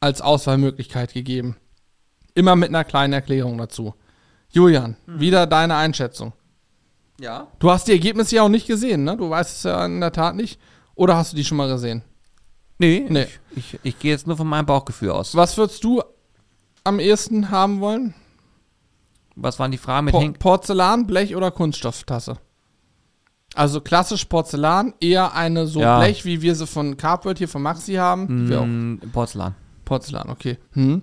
als 0.00 0.20
Auswahlmöglichkeit 0.20 1.14
gegeben. 1.14 1.56
Immer 2.34 2.56
mit 2.56 2.68
einer 2.68 2.82
kleinen 2.84 3.12
Erklärung 3.12 3.56
dazu. 3.56 3.94
Julian, 4.50 4.96
wieder 5.06 5.46
deine 5.46 5.76
Einschätzung. 5.76 6.32
Ja. 7.20 7.46
Du 7.60 7.70
hast 7.70 7.86
die 7.88 7.92
Ergebnisse 7.92 8.36
ja 8.36 8.42
auch 8.42 8.48
nicht 8.48 8.66
gesehen, 8.66 9.04
ne? 9.04 9.16
Du 9.16 9.30
weißt 9.30 9.56
es 9.58 9.62
ja 9.62 9.86
in 9.86 10.00
der 10.00 10.12
Tat 10.12 10.34
nicht. 10.34 10.60
Oder 10.96 11.16
hast 11.16 11.32
du 11.32 11.36
die 11.36 11.44
schon 11.44 11.56
mal 11.56 11.68
gesehen? 11.68 12.02
Nee, 12.78 13.06
Nee. 13.08 13.26
Ich, 13.54 13.74
ich, 13.74 13.80
ich 13.84 13.98
gehe 14.00 14.10
jetzt 14.10 14.26
nur 14.26 14.36
von 14.36 14.46
meinem 14.48 14.66
Bauchgefühl 14.66 15.10
aus. 15.10 15.34
Was 15.36 15.56
würdest 15.56 15.82
du 15.84 16.02
am 16.84 16.98
ehesten 16.98 17.50
haben 17.50 17.80
wollen? 17.80 18.12
Was 19.36 19.58
waren 19.58 19.70
die 19.70 19.78
Fragen 19.78 20.06
mit 20.06 20.14
Po 20.14 20.20
Henk? 20.20 20.38
Porzellan, 20.40 21.06
Blech 21.06 21.36
oder 21.36 21.50
Kunststofftasse? 21.52 22.38
Also 23.56 23.80
klassisch 23.80 24.26
Porzellan, 24.26 24.94
eher 25.00 25.34
eine 25.34 25.66
so 25.66 25.80
Ja. 25.80 25.98
Blech, 25.98 26.24
wie 26.24 26.42
wir 26.42 26.54
sie 26.54 26.66
von 26.66 26.96
Carport 26.96 27.38
hier 27.38 27.48
von 27.48 27.62
Maxi 27.62 27.94
haben. 27.94 28.48
Mm, 28.48 29.00
Porzellan. 29.12 29.54
Porzellan, 29.84 30.28
okay. 30.28 30.58
Hm. 30.72 31.02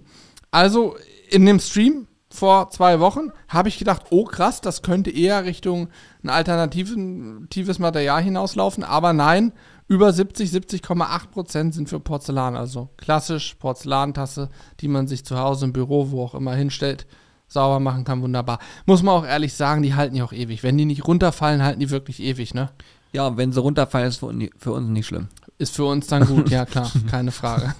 Also 0.52 0.96
in 1.30 1.46
dem 1.46 1.60
Stream 1.60 2.08
vor 2.30 2.70
zwei 2.70 3.00
Wochen 3.00 3.32
habe 3.48 3.70
ich 3.70 3.78
gedacht, 3.78 4.06
oh 4.10 4.26
krass, 4.26 4.62
das 4.62 4.82
könnte 4.82 5.10
eher 5.12 5.46
Richtung 5.46 5.90
ein 6.24 6.30
alternatives 6.30 7.80
Material 7.80 8.22
hinauslaufen, 8.24 8.84
aber 8.84 9.14
nein, 9.14 9.54
über 9.88 10.12
70, 10.12 10.50
70,8 10.50 11.28
Prozent 11.28 11.74
sind 11.74 11.90
für 11.90 12.00
Porzellan, 12.00 12.56
also 12.56 12.90
klassisch 12.98 13.56
Porzellantasse, 13.56 14.50
die 14.80 14.88
man 14.88 15.08
sich 15.08 15.26
zu 15.26 15.38
Hause 15.38 15.66
im 15.66 15.74
Büro, 15.74 16.12
wo 16.12 16.24
auch 16.24 16.36
immer 16.36 16.56
hinstellt, 16.56 17.06
sauber 17.54 17.80
machen 17.80 18.04
kann, 18.04 18.22
wunderbar. 18.22 18.60
Muss 18.86 19.04
man 19.04 19.16
auch 19.16 19.26
ehrlich 19.26 19.54
sagen, 19.54 19.82
die 19.84 19.96
halten 19.96 20.16
ja 20.16 20.24
auch 20.26 20.34
ewig. 20.34 20.64
Wenn 20.64 20.78
die 20.78 20.86
nicht 20.86 21.08
runterfallen, 21.08 21.64
halten 21.64 21.80
die 21.80 21.90
wirklich 21.90 22.20
ewig, 22.22 22.54
ne? 22.54 22.70
Ja, 23.14 23.38
wenn 23.38 23.52
sie 23.52 23.60
runterfallen, 23.62 24.08
ist 24.10 24.18
für, 24.18 24.26
un- 24.28 24.50
für 24.58 24.72
uns 24.74 24.90
nicht 24.90 25.06
schlimm. 25.06 25.28
Ist 25.60 25.76
für 25.76 25.86
uns 25.86 26.08
dann 26.08 26.26
gut, 26.26 26.50
ja 26.50 26.66
klar, 26.66 26.92
keine 27.12 27.32
Frage. 27.32 27.74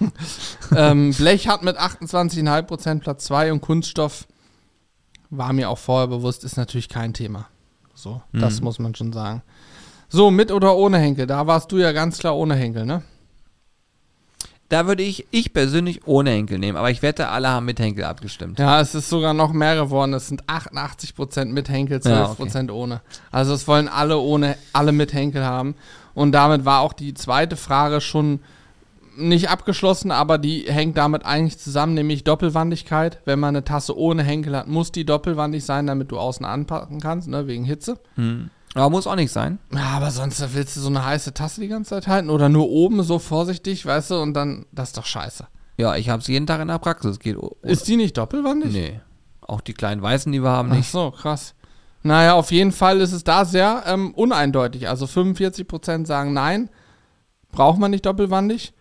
ähm, 0.76 1.12
Blech 1.12 1.48
hat 1.48 1.62
mit 1.64 1.76
28,5% 1.78 3.00
Platz 3.00 3.24
2 3.24 3.52
und 3.52 3.60
Kunststoff, 3.60 4.26
war 5.30 5.52
mir 5.52 5.68
auch 5.68 5.78
vorher 5.78 6.06
bewusst, 6.06 6.44
ist 6.44 6.56
natürlich 6.56 6.88
kein 6.88 7.12
Thema. 7.12 7.46
So, 7.94 8.22
das 8.32 8.58
Mhm. 8.60 8.64
muss 8.64 8.78
man 8.78 8.94
schon 8.94 9.12
sagen. 9.12 9.42
So, 10.08 10.30
mit 10.30 10.52
oder 10.52 10.76
ohne 10.76 10.98
Henkel? 10.98 11.26
Da 11.26 11.46
warst 11.48 11.72
du 11.72 11.78
ja 11.78 11.90
ganz 11.92 12.18
klar 12.18 12.36
ohne 12.36 12.54
Henkel, 12.54 12.86
ne? 12.86 13.02
Da 14.68 14.86
würde 14.86 15.02
ich, 15.02 15.26
ich 15.30 15.52
persönlich 15.52 16.06
ohne 16.06 16.30
Henkel 16.30 16.58
nehmen, 16.58 16.78
aber 16.78 16.90
ich 16.90 17.02
wette, 17.02 17.28
alle 17.28 17.48
haben 17.48 17.66
mit 17.66 17.78
Henkel 17.78 18.04
abgestimmt. 18.04 18.58
Ja, 18.58 18.80
es 18.80 18.94
ist 18.94 19.10
sogar 19.10 19.34
noch 19.34 19.52
mehr 19.52 19.76
geworden. 19.76 20.14
Es 20.14 20.28
sind 20.28 20.44
88% 20.44 21.46
mit 21.46 21.68
Henkel, 21.68 21.98
12% 21.98 22.68
Ja, 22.68 22.74
ohne. 22.74 23.00
Also 23.30 23.52
es 23.54 23.68
wollen 23.68 23.88
alle 23.88 24.18
ohne, 24.18 24.56
alle 24.72 24.92
mit 24.92 25.12
Henkel 25.12 25.44
haben. 25.44 25.74
Und 26.14 26.32
damit 26.32 26.64
war 26.64 26.80
auch 26.80 26.92
die 26.92 27.14
zweite 27.14 27.56
Frage 27.56 28.00
schon 28.00 28.40
nicht 29.16 29.48
abgeschlossen, 29.48 30.10
aber 30.10 30.38
die 30.38 30.64
hängt 30.66 30.96
damit 30.96 31.24
eigentlich 31.24 31.58
zusammen, 31.58 31.94
nämlich 31.94 32.24
Doppelwandigkeit. 32.24 33.20
Wenn 33.24 33.38
man 33.38 33.54
eine 33.54 33.64
Tasse 33.64 33.96
ohne 33.96 34.22
Henkel 34.22 34.56
hat, 34.56 34.66
muss 34.66 34.92
die 34.92 35.04
doppelwandig 35.04 35.64
sein, 35.64 35.86
damit 35.86 36.10
du 36.10 36.18
außen 36.18 36.44
anpacken 36.44 37.00
kannst, 37.00 37.28
ne, 37.28 37.46
wegen 37.46 37.64
Hitze. 37.64 37.98
Hm. 38.16 38.50
Aber 38.74 38.90
muss 38.90 39.06
auch 39.06 39.14
nicht 39.14 39.30
sein. 39.30 39.58
Ja, 39.72 39.90
aber 39.96 40.10
sonst 40.10 40.42
willst 40.54 40.76
du 40.76 40.80
so 40.80 40.88
eine 40.88 41.04
heiße 41.04 41.32
Tasse 41.32 41.60
die 41.60 41.68
ganze 41.68 41.90
Zeit 41.90 42.08
halten 42.08 42.28
oder 42.28 42.48
nur 42.48 42.68
oben 42.68 43.02
so 43.04 43.18
vorsichtig, 43.20 43.86
weißt 43.86 44.10
du, 44.10 44.16
und 44.16 44.34
dann, 44.34 44.66
das 44.72 44.88
ist 44.88 44.98
doch 44.98 45.06
scheiße. 45.06 45.46
Ja, 45.76 45.96
ich 45.96 46.08
habe 46.08 46.20
es 46.20 46.28
jeden 46.28 46.46
Tag 46.46 46.60
in 46.60 46.68
der 46.68 46.78
Praxis. 46.78 47.18
Geht. 47.18 47.36
Ist 47.62 47.86
die 47.88 47.96
nicht 47.96 48.16
doppelwandig? 48.16 48.72
Nee. 48.72 49.00
Auch 49.40 49.60
die 49.60 49.74
kleinen 49.74 50.02
Weißen, 50.02 50.30
die 50.32 50.42
wir 50.42 50.50
haben, 50.50 50.70
Ach 50.72 50.76
nicht. 50.76 50.90
so, 50.90 51.10
krass. 51.10 51.54
Naja, 52.02 52.34
auf 52.34 52.50
jeden 52.50 52.72
Fall 52.72 53.00
ist 53.00 53.12
es 53.12 53.24
da 53.24 53.44
sehr 53.44 53.84
ähm, 53.86 54.12
uneindeutig. 54.14 54.88
Also 54.88 55.06
45% 55.06 56.06
sagen 56.06 56.32
nein, 56.32 56.68
braucht 57.50 57.78
man 57.78 57.90
nicht 57.90 58.04
doppelwandig. 58.06 58.74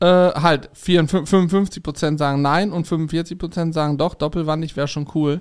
Äh, 0.00 0.06
halt, 0.06 0.70
54, 0.74 1.34
55% 1.34 2.18
sagen 2.18 2.42
nein 2.42 2.70
und 2.70 2.86
45% 2.86 3.72
sagen 3.72 3.96
doch, 3.98 4.14
doppelwandig 4.14 4.76
wäre 4.76 4.88
schon 4.88 5.08
cool, 5.14 5.40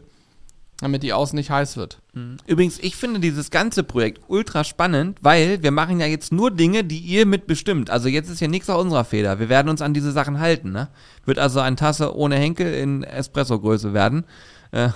damit 0.85 1.01
die 1.03 1.13
außen 1.13 1.35
nicht 1.35 1.49
heiß 1.49 1.77
wird. 1.77 1.99
Übrigens, 2.45 2.77
ich 2.79 2.95
finde 2.95 3.19
dieses 3.19 3.49
ganze 3.49 3.83
Projekt 3.83 4.21
ultra 4.27 4.63
spannend, 4.63 5.17
weil 5.21 5.63
wir 5.63 5.71
machen 5.71 5.99
ja 5.99 6.05
jetzt 6.05 6.31
nur 6.31 6.51
Dinge, 6.51 6.83
die 6.83 6.99
ihr 6.99 7.25
mitbestimmt. 7.25 7.89
Also 7.89 8.07
jetzt 8.07 8.29
ist 8.29 8.39
ja 8.39 8.47
nichts 8.47 8.69
aus 8.69 8.81
unserer 8.83 9.03
Feder. 9.03 9.39
Wir 9.39 9.49
werden 9.49 9.67
uns 9.69 9.81
an 9.81 9.93
diese 9.95 10.11
Sachen 10.11 10.39
halten. 10.39 10.71
Ne? 10.71 10.87
Wird 11.25 11.39
also 11.39 11.59
eine 11.59 11.75
Tasse 11.75 12.15
ohne 12.15 12.35
Henkel 12.35 12.71
in 12.73 13.03
Espresso-Größe 13.03 13.93
werden. 13.93 14.25
Äh, 14.71 14.89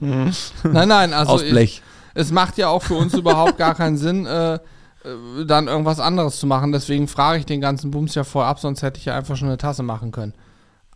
Nein, 0.00 0.88
nein, 0.88 1.12
also 1.12 1.32
aus 1.32 1.42
Blech. 1.42 1.82
es 2.14 2.30
macht 2.32 2.58
ja 2.58 2.68
auch 2.68 2.82
für 2.82 2.94
uns 2.94 3.14
überhaupt 3.14 3.56
gar 3.56 3.74
keinen 3.74 3.96
Sinn, 3.96 4.26
äh, 4.26 4.54
äh, 4.54 4.58
dann 5.46 5.68
irgendwas 5.68 6.00
anderes 6.00 6.38
zu 6.38 6.46
machen. 6.46 6.72
Deswegen 6.72 7.08
frage 7.08 7.38
ich 7.38 7.46
den 7.46 7.60
ganzen 7.60 7.90
Bums 7.90 8.14
ja 8.14 8.24
vorab, 8.24 8.58
sonst 8.58 8.82
hätte 8.82 8.98
ich 8.98 9.06
ja 9.06 9.16
einfach 9.16 9.36
schon 9.36 9.48
eine 9.48 9.58
Tasse 9.58 9.82
machen 9.82 10.12
können. 10.12 10.34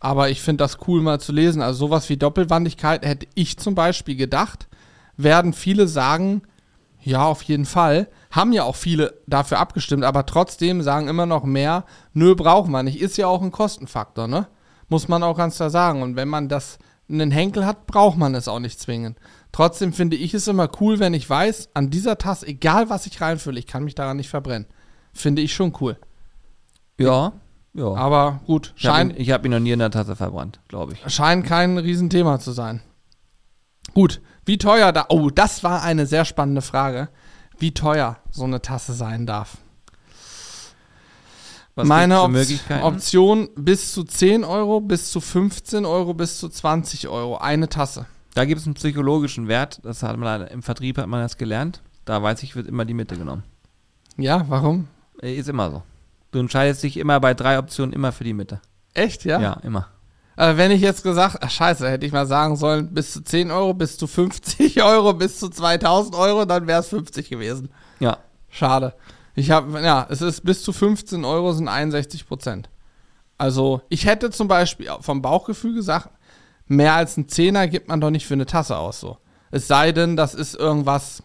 Aber 0.01 0.29
ich 0.29 0.41
finde 0.41 0.63
das 0.63 0.79
cool 0.87 1.01
mal 1.01 1.19
zu 1.21 1.31
lesen. 1.31 1.61
Also 1.61 1.85
sowas 1.85 2.09
wie 2.09 2.17
Doppelwandigkeit 2.17 3.05
hätte 3.05 3.27
ich 3.35 3.57
zum 3.57 3.75
Beispiel 3.75 4.15
gedacht, 4.15 4.67
werden 5.15 5.53
viele 5.53 5.87
sagen, 5.87 6.41
ja, 7.03 7.23
auf 7.23 7.43
jeden 7.43 7.65
Fall. 7.65 8.09
Haben 8.31 8.51
ja 8.51 8.63
auch 8.63 8.75
viele 8.75 9.13
dafür 9.27 9.59
abgestimmt, 9.59 10.03
aber 10.03 10.25
trotzdem 10.25 10.81
sagen 10.81 11.07
immer 11.07 11.25
noch 11.25 11.43
mehr, 11.43 11.85
nö, 12.13 12.35
brauchen 12.35 12.71
wir 12.71 12.83
nicht. 12.83 12.99
Ist 12.99 13.17
ja 13.17 13.27
auch 13.27 13.41
ein 13.41 13.51
Kostenfaktor, 13.51 14.27
ne? 14.27 14.47
Muss 14.89 15.07
man 15.07 15.23
auch 15.23 15.37
ganz 15.37 15.55
klar 15.55 15.69
sagen. 15.69 16.01
Und 16.01 16.15
wenn 16.15 16.27
man 16.27 16.49
das 16.49 16.79
einen 17.09 17.31
Henkel 17.31 17.65
hat, 17.65 17.85
braucht 17.87 18.17
man 18.17 18.33
es 18.35 18.47
auch 18.47 18.59
nicht 18.59 18.79
zwingend. 18.79 19.17
Trotzdem 19.51 19.93
finde 19.93 20.15
ich 20.15 20.33
es 20.33 20.47
immer 20.47 20.69
cool, 20.79 20.99
wenn 20.99 21.13
ich 21.13 21.29
weiß, 21.29 21.69
an 21.73 21.89
dieser 21.89 22.17
Tasse, 22.17 22.47
egal 22.47 22.89
was 22.89 23.05
ich 23.05 23.21
reinfülle, 23.21 23.59
ich 23.59 23.67
kann 23.67 23.83
mich 23.83 23.95
daran 23.95 24.17
nicht 24.17 24.29
verbrennen. 24.29 24.67
Finde 25.13 25.41
ich 25.41 25.53
schon 25.53 25.73
cool. 25.81 25.97
Ja, 26.99 27.33
ja. 27.73 27.93
Aber 27.93 28.41
gut, 28.45 28.73
Ich 28.77 28.85
habe 28.85 28.97
scheint, 28.97 29.13
ihn, 29.13 29.21
ich 29.21 29.31
hab 29.31 29.45
ihn 29.45 29.51
noch 29.51 29.59
nie 29.59 29.71
in 29.71 29.79
der 29.79 29.91
Tasse 29.91 30.15
verbrannt, 30.15 30.59
glaube 30.67 30.93
ich. 30.93 31.13
scheint 31.13 31.45
kein 31.45 31.77
Riesenthema 31.77 32.39
zu 32.39 32.51
sein. 32.51 32.81
Gut, 33.93 34.21
wie 34.45 34.57
teuer 34.57 34.91
da. 34.91 35.05
Oh, 35.09 35.29
das 35.29 35.63
war 35.63 35.81
eine 35.83 36.05
sehr 36.05 36.25
spannende 36.25 36.61
Frage. 36.61 37.09
Wie 37.57 37.73
teuer 37.73 38.17
so 38.31 38.43
eine 38.43 38.61
Tasse 38.61 38.93
sein 38.93 39.25
darf. 39.25 39.57
Was 41.75 41.87
Meine 41.87 42.21
Op? 42.21 42.31
Option 42.81 43.49
bis 43.55 43.93
zu 43.93 44.03
10 44.03 44.43
Euro, 44.43 44.81
bis 44.81 45.11
zu 45.11 45.21
15 45.21 45.85
Euro, 45.85 46.13
bis 46.13 46.37
zu 46.39 46.49
20 46.49 47.07
Euro. 47.07 47.37
Eine 47.37 47.69
Tasse. 47.69 48.05
Da 48.33 48.45
gibt 48.45 48.59
es 48.59 48.67
einen 48.67 48.75
psychologischen 48.75 49.47
Wert. 49.47 49.79
Das 49.83 50.03
hat 50.03 50.17
man 50.17 50.47
im 50.47 50.63
Vertrieb 50.63 50.97
hat 50.97 51.07
man 51.07 51.21
das 51.21 51.37
gelernt. 51.37 51.81
Da 52.05 52.21
weiß 52.21 52.43
ich, 52.43 52.55
wird 52.55 52.67
immer 52.67 52.85
die 52.85 52.93
Mitte 52.93 53.17
genommen. 53.17 53.43
Ja, 54.17 54.45
warum? 54.49 54.87
Ist 55.21 55.47
immer 55.49 55.69
so. 55.71 55.83
Du 56.31 56.39
entscheidest 56.39 56.83
dich 56.83 56.97
immer 56.97 57.19
bei 57.19 57.33
drei 57.33 57.59
Optionen 57.59 57.93
immer 57.93 58.11
für 58.11 58.23
die 58.23 58.33
Mitte. 58.33 58.61
Echt, 58.93 59.25
ja? 59.25 59.39
Ja, 59.39 59.53
immer. 59.63 59.87
Äh, 60.37 60.57
wenn 60.57 60.71
ich 60.71 60.81
jetzt 60.81 61.03
gesagt, 61.03 61.37
ach 61.41 61.49
scheiße, 61.49 61.89
hätte 61.89 62.05
ich 62.05 62.11
mal 62.11 62.25
sagen 62.25 62.55
sollen, 62.55 62.93
bis 62.93 63.13
zu 63.13 63.23
10 63.23 63.51
Euro, 63.51 63.73
bis 63.73 63.97
zu 63.97 64.07
50 64.07 64.81
Euro, 64.83 65.13
bis 65.13 65.39
zu 65.39 65.49
2000 65.49 66.15
Euro, 66.15 66.45
dann 66.45 66.67
wäre 66.67 66.79
es 66.79 66.87
50 66.87 67.29
gewesen. 67.29 67.69
Ja. 67.99 68.17
Schade. 68.49 68.93
Ich 69.35 69.51
habe, 69.51 69.81
ja, 69.81 70.07
es 70.09 70.21
ist 70.21 70.43
bis 70.43 70.63
zu 70.63 70.73
15 70.73 71.23
Euro 71.25 71.53
sind 71.53 71.67
61 71.67 72.27
Prozent. 72.27 72.69
Also, 73.37 73.81
ich 73.89 74.05
hätte 74.05 74.29
zum 74.29 74.47
Beispiel 74.47 74.89
vom 74.99 75.21
Bauchgefühl 75.21 75.73
gesagt, 75.73 76.09
mehr 76.67 76.93
als 76.93 77.17
ein 77.17 77.27
Zehner 77.27 77.67
gibt 77.67 77.87
man 77.87 78.01
doch 78.01 78.09
nicht 78.09 78.27
für 78.27 78.33
eine 78.33 78.45
Tasse 78.45 78.77
aus, 78.77 78.99
so. 78.99 79.17
Es 79.51 79.67
sei 79.67 79.91
denn, 79.91 80.15
das 80.15 80.33
ist 80.33 80.55
irgendwas 80.55 81.23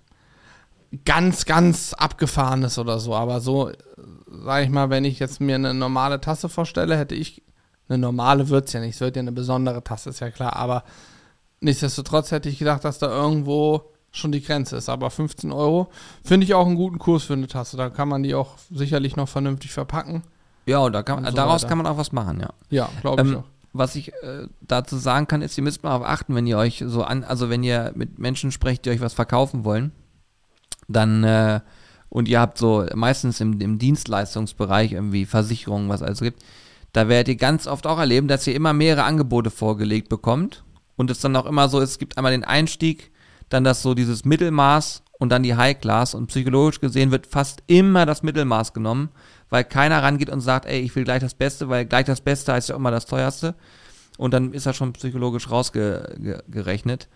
ganz, 1.05 1.45
ganz 1.45 1.93
abgefahrenes 1.95 2.79
oder 2.79 2.99
so. 2.99 3.15
Aber 3.15 3.41
so, 3.41 3.71
sage 4.27 4.65
ich 4.65 4.71
mal, 4.71 4.91
wenn 4.91 5.05
ich 5.05 5.19
jetzt 5.19 5.41
mir 5.41 5.55
eine 5.57 5.75
normale 5.75 6.21
Tasse 6.21 6.49
vorstelle, 6.49 6.97
hätte 6.97 7.15
ich, 7.15 7.43
eine 7.89 7.99
normale 7.99 8.49
wird 8.49 8.67
es 8.67 8.73
ja 8.73 8.81
nicht, 8.81 8.95
es 8.97 9.01
wird 9.01 9.17
ja 9.17 9.21
eine 9.21 9.33
besondere 9.33 9.83
Tasse, 9.85 10.11
ist 10.11 10.21
ja 10.21 10.31
klar, 10.31 10.57
aber 10.57 10.83
nichtsdestotrotz 11.61 12.31
hätte 12.33 12.49
ich 12.49 12.59
gedacht, 12.59 12.85
dass 12.85 12.99
da 12.99 13.09
irgendwo 13.09 13.83
schon 14.13 14.33
die 14.33 14.43
Grenze 14.43 14.77
ist. 14.77 14.89
Aber 14.89 15.11
15 15.11 15.53
Euro 15.53 15.89
finde 16.25 16.45
ich 16.45 16.55
auch 16.55 16.67
einen 16.67 16.77
guten 16.77 16.99
Kurs 16.99 17.25
für 17.25 17.35
eine 17.35 17.47
Tasse. 17.49 17.77
Da 17.77 17.91
kann 17.91 18.09
man 18.09 18.23
die 18.23 18.35
auch 18.35 18.57
sicherlich 18.71 19.15
noch 19.17 19.29
vernünftig 19.29 19.73
verpacken. 19.73 20.23
Ja, 20.65 20.79
und 20.79 20.93
da 20.95 21.03
kann, 21.03 21.19
Und 21.19 21.27
so 21.27 21.33
daraus 21.37 21.63
weiter. 21.63 21.69
kann 21.69 21.79
man 21.79 21.87
auch 21.87 21.99
was 21.99 22.13
machen, 22.13 22.41
ja. 22.41 22.49
Ja, 22.71 22.89
glaube 23.03 23.23
ich 23.23 23.29
Ähm, 23.29 23.37
auch. 23.39 23.45
was 23.73 23.95
ich 23.95 24.13
äh, 24.23 24.47
dazu 24.63 24.97
sagen 24.97 25.27
kann, 25.29 25.43
ist, 25.43 25.57
ihr 25.59 25.65
müsst 25.65 25.83
mal 25.83 25.91
darauf 25.91 26.07
achten, 26.07 26.35
wenn 26.35 26.47
ihr 26.47 26.57
euch 26.59 26.83
so 26.87 27.05
an, 27.05 27.25
also 27.25 27.51
wenn 27.51 27.63
ihr 27.63 27.93
mit 27.95 28.19
Menschen 28.19 28.51
sprecht, 28.53 28.85
die 28.87 28.91
euch 28.91 29.01
was 29.01 29.13
verkaufen 29.15 29.65
wollen, 29.65 29.93
dann 30.89 31.23
äh, 31.25 31.61
und 32.09 32.29
ihr 32.29 32.41
habt 32.41 32.59
so 32.59 32.87
meistens 32.95 33.41
im, 33.41 33.61
im 33.61 33.79
Dienstleistungsbereich 33.79 34.93
irgendwie 34.93 35.27
Versicherungen, 35.27 35.89
was 35.89 36.03
also 36.03 36.25
gibt, 36.25 36.43
da 36.93 37.09
werdet 37.09 37.29
ihr 37.29 37.37
ganz 37.37 37.67
oft 37.67 37.87
auch 37.87 37.99
erleben, 37.99 38.29
dass 38.29 38.47
ihr 38.47 38.55
immer 38.55 38.73
mehrere 38.73 39.05
Angebote 39.05 39.51
vorgelegt 39.51 40.09
bekommt 40.09 40.65
und 40.97 41.11
es 41.11 41.21
dann 41.21 41.37
auch 41.37 41.47
immer 41.47 41.69
so 41.69 41.81
ist, 41.81 41.91
es 41.91 41.99
gibt 41.99 42.17
einmal 42.17 42.33
den 42.33 42.45
Einstieg, 42.45 43.11
dann 43.49 43.65
das 43.65 43.83
so 43.83 43.95
dieses 43.95 44.25
Mittelmaß 44.25 45.03
und 45.19 45.31
dann 45.31 45.43
die 45.43 45.55
High 45.55 45.79
Class. 45.79 46.15
Und 46.15 46.27
psychologisch 46.29 46.81
gesehen 46.81 47.11
wird 47.11 47.27
fast 47.27 47.63
immer 47.67 48.07
das 48.07 48.23
Mittelmaß 48.23 48.73
genommen, 48.73 49.11
weil 49.51 49.65
keiner 49.65 50.03
rangeht 50.03 50.31
und 50.31 50.41
sagt, 50.41 50.67
ey, 50.67 50.81
ich 50.81 50.97
will 50.97 51.05
gleich 51.05 51.21
das 51.21 51.35
Beste, 51.35 51.69
weil 51.69 51.87
gleich 51.87 52.07
das 52.07 52.23
Beste 52.23 52.53
heißt 52.53 52.71
ja 52.71 52.77
immer 52.77 52.91
das 52.91 53.07
teuerste. 53.07 53.55
Und 54.19 54.33
dann 54.33 54.53
ist 54.53 54.67
das 54.67 54.77
schon 54.77 54.95
psychologisch 54.95 55.51
rausgerechnet 55.51 57.09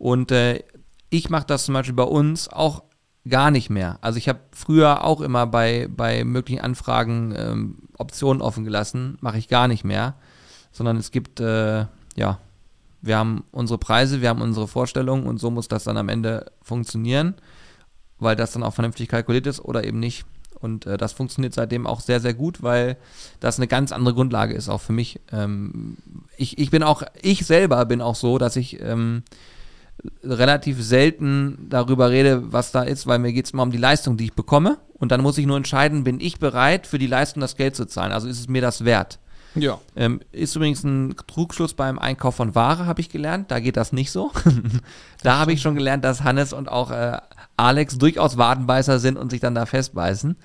und 0.00 0.32
äh, 0.32 0.64
ich 1.10 1.28
mache 1.28 1.44
das 1.46 1.66
zum 1.66 1.74
Beispiel 1.74 1.94
bei 1.94 2.04
uns 2.04 2.48
auch 2.48 2.84
gar 3.30 3.50
nicht 3.50 3.70
mehr. 3.70 3.98
Also 4.00 4.18
ich 4.18 4.28
habe 4.28 4.40
früher 4.52 5.04
auch 5.04 5.20
immer 5.20 5.46
bei, 5.46 5.88
bei 5.88 6.24
möglichen 6.24 6.60
Anfragen 6.60 7.34
ähm, 7.36 7.78
Optionen 7.96 8.42
offen 8.42 8.64
gelassen, 8.64 9.16
mache 9.20 9.38
ich 9.38 9.48
gar 9.48 9.68
nicht 9.68 9.84
mehr. 9.84 10.14
sondern 10.72 10.96
es 10.96 11.10
gibt, 11.10 11.40
äh, 11.40 11.86
ja, 12.16 12.38
wir 13.02 13.16
haben 13.16 13.44
unsere 13.50 13.78
Preise, 13.78 14.20
wir 14.20 14.28
haben 14.28 14.42
unsere 14.42 14.68
Vorstellungen 14.68 15.26
und 15.26 15.38
so 15.38 15.50
muss 15.50 15.68
das 15.68 15.84
dann 15.84 15.96
am 15.96 16.08
Ende 16.08 16.52
funktionieren, 16.62 17.34
weil 18.18 18.36
das 18.36 18.52
dann 18.52 18.62
auch 18.62 18.74
vernünftig 18.74 19.08
kalkuliert 19.08 19.46
ist 19.46 19.60
oder 19.60 19.84
eben 19.84 19.98
nicht. 19.98 20.26
Und 20.60 20.84
äh, 20.86 20.98
das 20.98 21.12
funktioniert 21.12 21.54
seitdem 21.54 21.86
auch 21.86 22.00
sehr, 22.00 22.20
sehr 22.20 22.34
gut, 22.34 22.62
weil 22.62 22.98
das 23.40 23.58
eine 23.58 23.66
ganz 23.66 23.92
andere 23.92 24.14
Grundlage 24.14 24.54
ist, 24.54 24.68
auch 24.68 24.80
für 24.80 24.92
mich. 24.92 25.20
Ähm, 25.32 25.96
ich, 26.36 26.58
ich 26.58 26.70
bin 26.70 26.82
auch, 26.82 27.02
ich 27.22 27.46
selber 27.46 27.84
bin 27.86 28.02
auch 28.02 28.14
so, 28.14 28.36
dass 28.36 28.56
ich 28.56 28.80
ähm, 28.80 29.22
relativ 30.22 30.82
selten 30.82 31.66
darüber 31.68 32.10
rede, 32.10 32.52
was 32.52 32.72
da 32.72 32.82
ist, 32.82 33.06
weil 33.06 33.18
mir 33.18 33.32
geht 33.32 33.46
es 33.46 33.50
immer 33.52 33.62
um 33.62 33.70
die 33.70 33.78
Leistung, 33.78 34.16
die 34.16 34.24
ich 34.24 34.34
bekomme. 34.34 34.78
Und 34.94 35.12
dann 35.12 35.22
muss 35.22 35.38
ich 35.38 35.46
nur 35.46 35.56
entscheiden, 35.56 36.04
bin 36.04 36.20
ich 36.20 36.38
bereit, 36.38 36.86
für 36.86 36.98
die 36.98 37.06
Leistung 37.06 37.40
das 37.40 37.56
Geld 37.56 37.74
zu 37.74 37.86
zahlen? 37.86 38.12
Also 38.12 38.28
ist 38.28 38.38
es 38.38 38.48
mir 38.48 38.62
das 38.62 38.84
wert? 38.84 39.18
Ja. 39.54 39.78
Ähm, 39.96 40.20
ist 40.32 40.54
übrigens 40.54 40.84
ein 40.84 41.16
Trugschluss 41.26 41.74
beim 41.74 41.98
Einkauf 41.98 42.36
von 42.36 42.54
Ware, 42.54 42.86
habe 42.86 43.00
ich 43.00 43.08
gelernt. 43.08 43.50
Da 43.50 43.60
geht 43.60 43.76
das 43.76 43.92
nicht 43.92 44.12
so. 44.12 44.30
da 45.22 45.38
habe 45.38 45.52
ich 45.52 45.62
schon 45.62 45.74
gelernt, 45.74 46.04
dass 46.04 46.22
Hannes 46.22 46.52
und 46.52 46.68
auch 46.68 46.90
äh, 46.90 47.18
Alex 47.56 47.98
durchaus 47.98 48.36
Wadenbeißer 48.36 48.98
sind 48.98 49.16
und 49.16 49.30
sich 49.30 49.40
dann 49.40 49.54
da 49.54 49.66
festbeißen. 49.66 50.36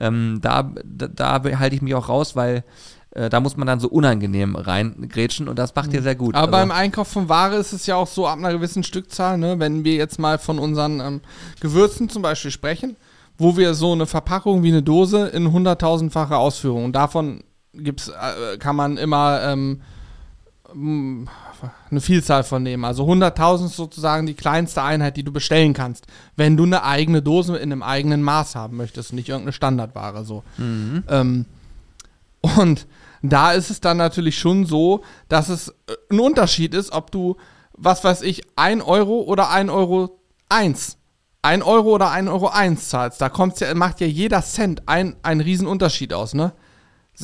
Ähm, 0.00 0.38
da, 0.42 0.72
da, 0.84 1.08
da 1.08 1.58
halte 1.58 1.76
ich 1.76 1.82
mich 1.82 1.94
auch 1.94 2.08
raus, 2.08 2.36
weil 2.36 2.64
äh, 3.10 3.28
da 3.28 3.40
muss 3.40 3.56
man 3.56 3.66
dann 3.66 3.80
so 3.80 3.88
unangenehm 3.88 4.56
reingrätschen 4.56 5.48
und 5.48 5.58
das 5.58 5.74
macht 5.74 5.92
ihr 5.92 6.02
sehr 6.02 6.14
gut. 6.14 6.34
Aber 6.34 6.56
also, 6.56 6.68
beim 6.68 6.70
Einkauf 6.70 7.08
von 7.08 7.28
Ware 7.28 7.56
ist 7.56 7.72
es 7.72 7.86
ja 7.86 7.96
auch 7.96 8.06
so 8.06 8.26
ab 8.26 8.38
einer 8.38 8.52
gewissen 8.52 8.84
Stückzahl, 8.84 9.38
ne? 9.38 9.58
wenn 9.58 9.84
wir 9.84 9.94
jetzt 9.94 10.18
mal 10.18 10.38
von 10.38 10.58
unseren 10.58 11.00
ähm, 11.00 11.20
Gewürzen 11.60 12.08
zum 12.08 12.22
Beispiel 12.22 12.50
sprechen, 12.50 12.96
wo 13.38 13.56
wir 13.56 13.74
so 13.74 13.92
eine 13.92 14.06
Verpackung 14.06 14.62
wie 14.62 14.68
eine 14.68 14.82
Dose 14.82 15.28
in 15.28 15.52
hunderttausendfache 15.52 16.36
Ausführung 16.36 16.84
und 16.84 16.92
davon 16.92 17.44
gibt's, 17.72 18.08
äh, 18.08 18.58
kann 18.58 18.76
man 18.76 18.96
immer 18.96 19.42
ähm, 19.42 19.80
eine 20.70 22.00
Vielzahl 22.00 22.44
von 22.44 22.62
nehmen. 22.62 22.84
Also 22.84 23.04
100.000 23.04 23.66
ist 23.66 23.76
sozusagen 23.76 24.26
die 24.26 24.34
kleinste 24.34 24.82
Einheit, 24.82 25.16
die 25.16 25.22
du 25.22 25.32
bestellen 25.32 25.72
kannst, 25.72 26.06
wenn 26.36 26.56
du 26.56 26.64
eine 26.64 26.82
eigene 26.84 27.22
Dose 27.22 27.56
in 27.56 27.72
einem 27.72 27.82
eigenen 27.82 28.22
Maß 28.22 28.54
haben 28.54 28.76
möchtest, 28.76 29.12
nicht 29.12 29.28
irgendeine 29.28 29.52
Standardware 29.52 30.24
so. 30.24 30.44
Mhm. 30.58 31.04
Ähm, 31.08 31.46
und 32.40 32.86
da 33.22 33.52
ist 33.52 33.70
es 33.70 33.80
dann 33.80 33.96
natürlich 33.96 34.38
schon 34.38 34.64
so, 34.64 35.02
dass 35.28 35.48
es 35.48 35.68
äh, 35.68 35.94
ein 36.10 36.20
Unterschied 36.20 36.74
ist, 36.74 36.92
ob 36.92 37.10
du, 37.10 37.36
was 37.72 38.04
weiß 38.04 38.22
ich, 38.22 38.42
1 38.56 38.84
Euro 38.84 39.22
oder 39.22 39.50
1 39.50 39.70
Euro 39.70 40.20
1 40.48 40.98
1 41.42 41.64
Euro 41.64 41.94
oder 41.94 42.10
1 42.10 42.28
Euro 42.28 42.48
1 42.48 42.88
zahlst. 42.88 43.20
Da 43.20 43.28
kommt's 43.28 43.60
ja, 43.60 43.72
macht 43.74 44.00
ja 44.00 44.06
jeder 44.06 44.42
Cent 44.42 44.82
ein, 44.86 45.16
einen 45.22 45.40
riesen 45.40 45.66
Unterschied 45.66 46.12
aus, 46.12 46.34
ne? 46.34 46.52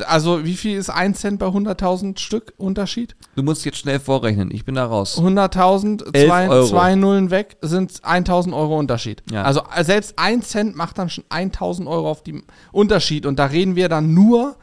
Also, 0.06 0.44
wie 0.44 0.54
viel 0.54 0.76
ist 0.76 0.90
1 0.90 1.20
Cent 1.20 1.38
bei 1.38 1.46
100.000 1.46 2.18
Stück 2.18 2.52
Unterschied? 2.56 3.14
Du 3.36 3.44
musst 3.44 3.64
jetzt 3.64 3.78
schnell 3.78 4.00
vorrechnen, 4.00 4.50
ich 4.50 4.64
bin 4.64 4.74
da 4.74 4.86
raus. 4.86 5.20
100.000, 5.20 6.26
zwei, 6.26 6.66
zwei 6.66 6.96
Nullen 6.96 7.30
weg, 7.30 7.58
sind 7.60 7.92
1.000 7.92 8.56
Euro 8.56 8.76
Unterschied. 8.76 9.22
Ja. 9.30 9.42
Also, 9.42 9.62
selbst 9.82 10.18
1 10.18 10.48
Cent 10.48 10.74
macht 10.74 10.98
dann 10.98 11.10
schon 11.10 11.22
1.000 11.24 11.86
Euro 11.86 12.10
auf 12.10 12.24
die 12.24 12.42
Unterschied. 12.72 13.24
Und 13.24 13.38
da 13.38 13.46
reden 13.46 13.76
wir 13.76 13.88
dann 13.88 14.14
nur 14.14 14.56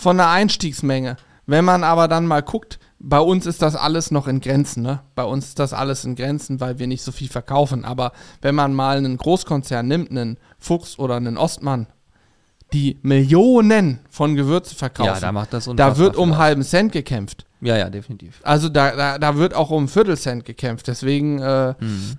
von 0.00 0.16
der 0.16 0.30
Einstiegsmenge. 0.30 1.16
Wenn 1.46 1.64
man 1.64 1.84
aber 1.84 2.08
dann 2.08 2.26
mal 2.26 2.42
guckt, 2.42 2.78
bei 2.98 3.18
uns 3.18 3.46
ist 3.46 3.62
das 3.62 3.74
alles 3.74 4.10
noch 4.10 4.28
in 4.28 4.40
Grenzen, 4.40 4.82
ne? 4.82 5.00
Bei 5.14 5.24
uns 5.24 5.48
ist 5.48 5.58
das 5.58 5.72
alles 5.72 6.04
in 6.04 6.14
Grenzen, 6.14 6.60
weil 6.60 6.78
wir 6.78 6.86
nicht 6.86 7.02
so 7.02 7.12
viel 7.12 7.28
verkaufen. 7.28 7.84
Aber 7.84 8.12
wenn 8.42 8.54
man 8.54 8.74
mal 8.74 8.98
einen 8.98 9.16
Großkonzern 9.16 9.86
nimmt, 9.86 10.10
einen 10.10 10.38
Fuchs 10.58 10.98
oder 10.98 11.16
einen 11.16 11.36
Ostmann 11.36 11.86
die 12.72 12.98
Millionen 13.02 14.00
von 14.10 14.36
Gewürze 14.36 14.74
verkaufen. 14.74 15.14
Ja, 15.14 15.20
da 15.20 15.32
macht 15.32 15.52
das 15.52 15.68
Da 15.74 15.96
wird 15.96 16.16
um 16.16 16.38
halben 16.38 16.62
Cent 16.62 16.92
gekämpft. 16.92 17.44
Ja, 17.60 17.76
ja, 17.76 17.90
definitiv. 17.90 18.40
Also 18.42 18.68
da, 18.68 18.94
da, 18.96 19.18
da 19.18 19.36
wird 19.36 19.54
auch 19.54 19.70
um 19.70 19.88
Viertelcent 19.88 20.44
gekämpft. 20.44 20.86
Deswegen 20.86 21.40
äh, 21.40 21.74
mhm. 21.78 22.18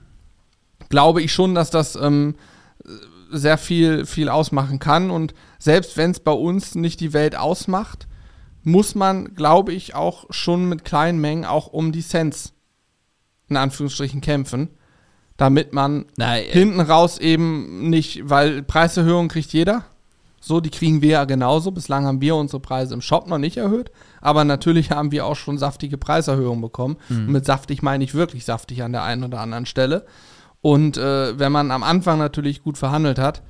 glaube 0.90 1.22
ich 1.22 1.34
schon, 1.34 1.56
dass 1.56 1.70
das 1.70 1.96
ähm, 1.96 2.36
sehr 3.32 3.58
viel, 3.58 4.06
viel 4.06 4.30
ausmachen 4.30 4.80
kann. 4.80 5.10
Und 5.10 5.34
selbst 5.62 5.96
wenn 5.96 6.10
es 6.10 6.20
bei 6.20 6.32
uns 6.32 6.74
nicht 6.74 7.00
die 7.02 7.14
Welt 7.14 7.36
ausmacht, 7.36 8.08
muss 8.64 8.96
man, 8.96 9.36
glaube 9.36 9.74
ich, 9.74 9.94
auch 9.94 10.26
schon 10.32 10.68
mit 10.68 10.84
kleinen 10.84 11.22
Mengen 11.22 11.46
auch 11.46 11.68
um 11.68 11.92
die 11.92 12.02
Cents 12.02 12.54
in 13.48 13.58
Anführungsstrichen 13.58 14.22
kämpfen, 14.22 14.70
damit 15.38 15.72
man 15.72 16.06
Nein, 16.18 16.46
äh, 16.46 16.52
hinten 16.52 16.80
raus 16.80 17.20
eben 17.20 17.92
nicht, 17.92 18.28
weil 18.28 18.64
Preiserhöhung 18.64 19.28
kriegt 19.28 19.54
jeder. 19.54 19.84
So, 20.40 20.62
die 20.62 20.72
kriegen 20.72 21.04
wir 21.04 21.12
ja 21.12 21.26
genauso. 21.26 21.70
Bislang 21.70 22.06
haben 22.06 22.22
wir 22.22 22.36
unsere 22.36 22.60
Preise 22.60 22.96
im 22.96 23.02
Shop 23.02 23.28
noch 23.28 23.38
nicht 23.38 23.58
erhöht. 23.58 23.92
Aber 24.20 24.44
natürlich 24.44 24.90
haben 24.90 25.12
wir 25.12 25.28
auch 25.28 25.36
schon 25.36 25.60
saftige 25.60 26.00
Preiserhöhungen 26.00 26.62
bekommen. 26.62 26.98
Mhm. 27.10 27.28
Und 27.28 27.32
mit 27.34 27.46
saftig 27.46 27.84
meine 27.84 28.04
ich 28.04 28.16
wirklich 28.16 28.46
saftig 28.46 28.82
an 28.82 28.94
der 28.94 29.04
einen 29.04 29.24
oder 29.24 29.40
anderen 29.40 29.68
Stelle. 29.68 30.08
Und 30.62 30.98
äh, 30.98 31.38
wenn 31.38 31.52
man 31.52 31.70
am 31.70 31.84
Anfang 31.84 32.18
natürlich 32.18 32.64
gut 32.64 32.80
verhandelt 32.80 33.20
hat, 33.20 33.44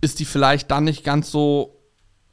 ist 0.00 0.20
die 0.20 0.24
vielleicht 0.24 0.70
dann 0.70 0.84
nicht 0.84 1.04
ganz 1.04 1.30
so 1.30 1.76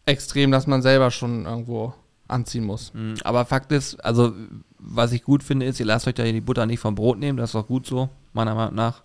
extrem, 0.06 0.52
dass 0.52 0.68
man 0.68 0.82
selber 0.82 1.12
schon 1.12 1.46
irgendwo 1.46 1.94
anziehen 2.28 2.64
muss. 2.64 2.94
Mhm. 2.94 3.16
Aber 3.24 3.46
Fakt 3.46 3.72
ist, 3.72 4.04
also 4.04 4.34
was 4.78 5.12
ich 5.12 5.24
gut 5.24 5.44
finde, 5.44 5.66
ist, 5.66 5.80
ihr 5.80 5.86
lasst 5.86 6.08
euch 6.08 6.14
da 6.14 6.24
die 6.24 6.42
Butter 6.42 6.66
nicht 6.66 6.80
vom 6.80 6.96
Brot 6.96 7.18
nehmen. 7.18 7.38
Das 7.38 7.52
ist 7.52 7.56
auch 7.56 7.68
gut 7.68 7.88
so, 7.88 8.10
meiner 8.34 8.56
Meinung 8.56 8.76
nach. 8.76 9.04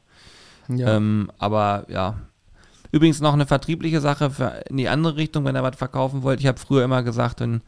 Ja. 0.69 0.97
Ähm, 0.97 1.31
aber 1.39 1.87
ja, 1.89 2.17
Übrigens 2.93 3.21
noch 3.21 3.35
eine 3.35 3.47
vertriebliche 3.47 4.01
Sache 4.01 4.31
für 4.31 4.63
in 4.69 4.77
die 4.77 4.89
andere 4.89 5.17
Richtung, 5.17 5.45
wenn 5.45 5.57
ihr 5.57 5.63
was 5.63 5.77
verkaufen 5.77 6.23
wollt. 6.23 6.41
Ich 6.41 6.47
habe 6.47 6.59
früher 6.59 6.85
immer 6.85 7.03
gesagt, 7.03 7.41
wenn, 7.41 7.63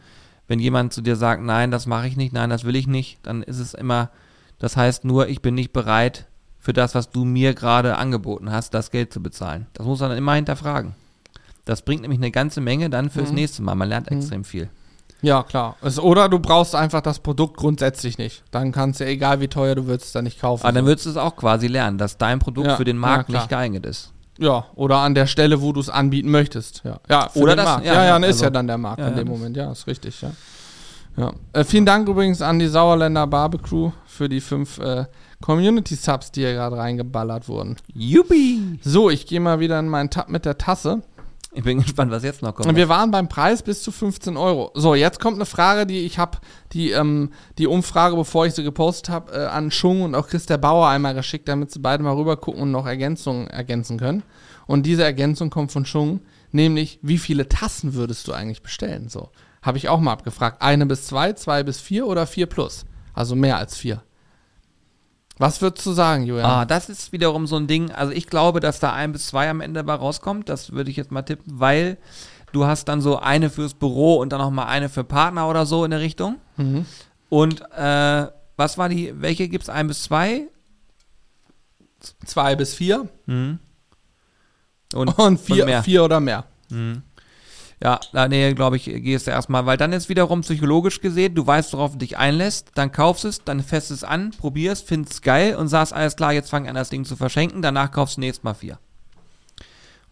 wenn 0.49 0.59
jemand 0.59 0.93
zu 0.93 1.01
dir 1.01 1.17
sagt, 1.17 1.43
nein, 1.43 1.71
das 1.71 1.87
mache 1.87 2.09
ich 2.09 2.17
nicht, 2.17 2.33
nein, 2.33 2.51
das 2.51 2.65
will 2.65 2.75
ich 2.75 2.89
nicht, 2.89 3.21
dann 3.23 3.43
ist 3.43 3.61
es 3.61 3.75
immer, 3.75 4.11
das 4.59 4.77
heißt 4.77 5.05
nur, 5.05 5.29
ich 5.29 5.41
bin 5.41 5.55
nicht 5.55 5.73
bereit 5.73 6.27
für 6.63 6.73
das, 6.73 6.95
was 6.95 7.11
du 7.11 7.25
mir 7.25 7.55
gerade 7.55 7.97
angeboten 7.99 8.53
hast, 8.53 8.73
das 8.73 8.93
Geld 8.93 9.13
zu 9.13 9.21
bezahlen. 9.21 9.67
Das 9.75 9.85
muss 9.85 9.99
man 9.99 10.11
dann 10.11 10.19
immer 10.19 10.35
hinterfragen. 10.35 10.95
Das 11.65 11.83
bringt 11.83 12.03
nämlich 12.03 12.21
eine 12.21 12.31
ganze 12.31 12.61
Menge 12.61 12.89
dann 12.89 13.11
fürs 13.11 13.31
mhm. 13.31 13.35
nächste 13.35 13.63
Mal. 13.63 13.75
Man 13.75 13.89
lernt 13.89 14.11
mhm. 14.11 14.19
extrem 14.19 14.45
viel. 14.45 14.71
Ja, 15.23 15.43
klar. 15.43 15.77
Es, 15.83 15.99
oder 15.99 16.29
du 16.29 16.39
brauchst 16.39 16.77
einfach 16.77 17.01
das 17.01 17.19
Produkt 17.19 17.57
grundsätzlich 17.57 18.17
nicht. 18.17 18.45
Dann 18.53 18.71
kannst 18.71 19.01
du, 19.01 19.07
egal 19.07 19.41
wie 19.41 19.49
teuer 19.49 19.75
du 19.75 19.87
würdest, 19.87 20.07
es 20.07 20.13
dann 20.13 20.23
nicht 20.25 20.41
kaufen. 20.41 20.65
Aber 20.65 20.73
dann 20.73 20.87
würdest 20.87 21.07
du 21.07 21.11
es 21.11 21.17
auch 21.17 21.35
quasi 21.35 21.67
lernen, 21.67 21.99
dass 21.99 22.17
dein 22.17 22.39
Produkt 22.39 22.69
ja, 22.69 22.77
für 22.77 22.85
den 22.85 22.97
Markt 22.97 23.29
ja, 23.29 23.39
nicht 23.39 23.49
geeignet 23.49 23.85
ist. 23.85 24.13
Ja, 24.39 24.67
oder 24.77 24.99
an 24.99 25.17
der 25.17 25.27
Stelle, 25.27 25.61
wo 25.63 25.73
du 25.73 25.81
es 25.81 25.89
anbieten 25.89 26.31
möchtest. 26.31 26.83
Ja, 26.85 27.01
ja 27.09 27.29
oder 27.35 27.57
das, 27.57 27.65
Markt. 27.65 27.87
Ja, 27.87 27.95
ja, 27.95 28.05
ja, 28.05 28.13
dann 28.13 28.25
also, 28.25 28.37
ist 28.37 28.43
ja 28.43 28.51
dann 28.51 28.69
der 28.69 28.79
Markt 28.79 29.01
in 29.01 29.17
dem 29.17 29.29
Moment. 29.29 29.57
Ja, 29.57 29.73
ist 29.73 29.89
richtig, 29.89 30.23
ja. 30.23 30.31
ja. 31.17 31.33
Äh, 31.53 31.65
vielen 31.65 31.87
Dank 31.87 32.09
übrigens 32.09 32.41
an 32.41 32.61
die 32.61 32.69
Sauerländer 32.69 33.27
Barbecue 33.27 33.91
für 34.07 34.29
die 34.29 34.41
fünf 34.41 34.79
äh, 34.79 35.07
Community-Subs, 35.43 36.33
die 36.33 36.41
hier 36.41 36.55
gerade 36.55 36.79
reingeballert 36.79 37.49
wurden. 37.49 37.77
Yuppie! 37.93 38.79
So, 38.83 39.11
ich 39.11 39.27
gehe 39.27 39.41
mal 39.41 39.61
wieder 39.61 39.79
in 39.79 39.89
meinen 39.89 40.09
Tab 40.09 40.31
mit 40.31 40.47
der 40.47 40.57
Tasse. 40.57 41.03
Ich 41.55 41.65
bin 41.65 41.83
gespannt, 41.83 42.11
was 42.11 42.23
jetzt 42.23 42.41
noch 42.41 42.55
kommt. 42.55 42.67
Und 42.67 42.77
wir 42.77 42.89
waren 42.89 43.11
beim 43.11 43.29
Preis 43.29 43.63
bis 43.63 43.83
zu 43.83 43.93
15 43.93 44.39
Euro. 44.39 44.71
So, 44.75 44.95
jetzt 44.95 45.21
kommt 45.21 45.37
eine 45.37 45.45
Frage, 45.45 45.85
die 45.85 46.01
ich 46.01 46.19
habe, 46.19 46.39
die, 46.73 46.93
ähm, 46.93 47.31
die 47.59 47.67
Umfrage, 47.67 48.17
bevor 48.17 48.47
ich 48.47 48.55
sie 48.55 48.65
gepostet 48.65 49.11
habe, 49.11 49.33
äh, 49.33 49.47
an 49.47 49.71
Schung 49.71 50.01
und 50.03 50.15
auch 50.15 50.29
Chris 50.29 50.47
der 50.47 50.57
Bauer 50.57 50.89
einmal 50.89 51.15
geschickt, 51.15 51.49
damit 51.49 51.71
sie 51.71 51.81
beide 51.81 52.03
mal 52.03 52.15
rüber 52.15 52.39
gucken 52.39 52.63
und 52.63 52.71
noch 52.71 52.87
Ergänzungen 52.87 53.49
ergänzen 53.49 53.99
können. 53.99 54.23
Und 54.67 54.87
diese 54.87 55.05
Ergänzung 55.05 55.51
kommt 55.51 55.73
von 55.73 55.85
Schung, 55.85 56.21
nämlich, 56.53 56.99
wie 57.03 57.19
viele 57.19 57.49
Tassen 57.49 57.93
würdest 57.93 58.29
du 58.29 58.33
eigentlich 58.33 58.63
bestellen? 58.63 59.11
So, 59.11 59.29
habe 59.61 59.77
ich 59.77 59.91
auch 59.91 60.01
mal 60.01 60.13
abgefragt. 60.13 60.63
Eine 60.63 60.87
bis 60.87 61.07
zwei, 61.07 61.35
zwei 61.35 61.63
bis 61.63 61.81
vier 61.81 62.07
oder 62.07 62.27
vier 62.27 62.47
plus? 62.47 62.87
Also 63.13 63.37
mehr 63.37 63.59
als 63.59 63.77
vier. 63.77 64.03
Was 65.43 65.61
würdest 65.61 65.85
du 65.85 65.91
sagen, 65.91 66.23
Julian? 66.23 66.49
Ah, 66.49 66.65
das 66.65 66.89
ist 66.89 67.11
wiederum 67.11 67.49
so 67.49 67.57
ein 67.57 67.67
Ding. 67.67 67.91
Also 67.91 68.13
ich 68.13 68.29
glaube, 68.29 68.61
dass 68.61 68.79
da 68.79 68.93
ein 68.93 69.11
bis 69.11 69.27
zwei 69.27 69.51
am 69.51 69.61
Ende 69.61 69.83
bei 69.83 69.93
rauskommt. 69.93 70.49
Das 70.49 70.71
würde 70.71 70.89
ich 70.89 70.97
jetzt 70.97 71.11
mal 71.11 71.23
tippen, 71.23 71.59
weil 71.59 71.99
du 72.53 72.65
hast 72.65 72.85
dann 72.85 73.01
so 73.01 73.19
eine 73.19 73.51
fürs 73.51 73.75
Büro 73.75 74.21
und 74.21 74.33
dann 74.33 74.41
noch 74.41 74.53
mal 74.53 74.67
eine 74.67 74.89
für 74.89 75.03
Partner 75.03 75.49
oder 75.49 75.67
so 75.67 75.85
in 75.85 75.91
der 75.91 75.99
Richtung. 75.99 76.37
Mhm. 76.59 76.87
Und 77.29 77.61
äh, 77.73 78.27
was 78.57 78.79
war 78.79 78.89
die? 78.89 79.21
Welche 79.21 79.49
gibt 79.49 79.65
es? 79.65 79.69
Ein 79.69 79.89
bis 79.89 80.05
zwei? 80.05 80.43
Zwei 82.25 82.55
bis 82.55 82.75
vier. 82.75 83.09
Mhm. 83.27 83.59
Und, 84.95 85.19
und, 85.19 85.41
vier, 85.41 85.67
und 85.67 85.83
vier 85.83 86.05
oder 86.05 86.21
mehr. 86.21 86.45
Mhm. 86.69 87.03
Ja, 87.83 87.99
da 88.13 88.29
nee, 88.29 88.55
glaube 88.55 88.77
ich, 88.77 88.85
gehst 88.85 89.27
du 89.27 89.33
erstmal, 89.33 89.67
weil 89.67 89.77
dann 89.77 89.93
ist 89.93 90.09
wiederum 90.09 90.43
psychologisch 90.43 91.01
gesehen, 91.01 91.35
du 91.35 91.45
weißt, 91.45 91.73
worauf 91.73 91.93
du 91.93 91.99
dich 91.99 92.17
einlässt, 92.17 92.71
dann 92.77 92.93
kaufst 92.93 93.25
es, 93.25 93.43
dann 93.43 93.61
fässt 93.61 93.91
es 93.91 94.05
an, 94.05 94.31
probierst, 94.31 94.87
findest 94.87 95.23
geil 95.23 95.57
und 95.57 95.67
sagst, 95.67 95.93
alles 95.93 96.15
klar, 96.15 96.33
jetzt 96.33 96.51
fang 96.51 96.69
an, 96.69 96.77
das 96.77 96.91
Ding 96.91 97.05
zu 97.05 97.17
verschenken, 97.17 97.61
danach 97.61 97.91
kaufst 97.91 98.19
du 98.19 98.21
nächstes 98.21 98.45
Mal 98.45 98.55
vier. 98.55 98.79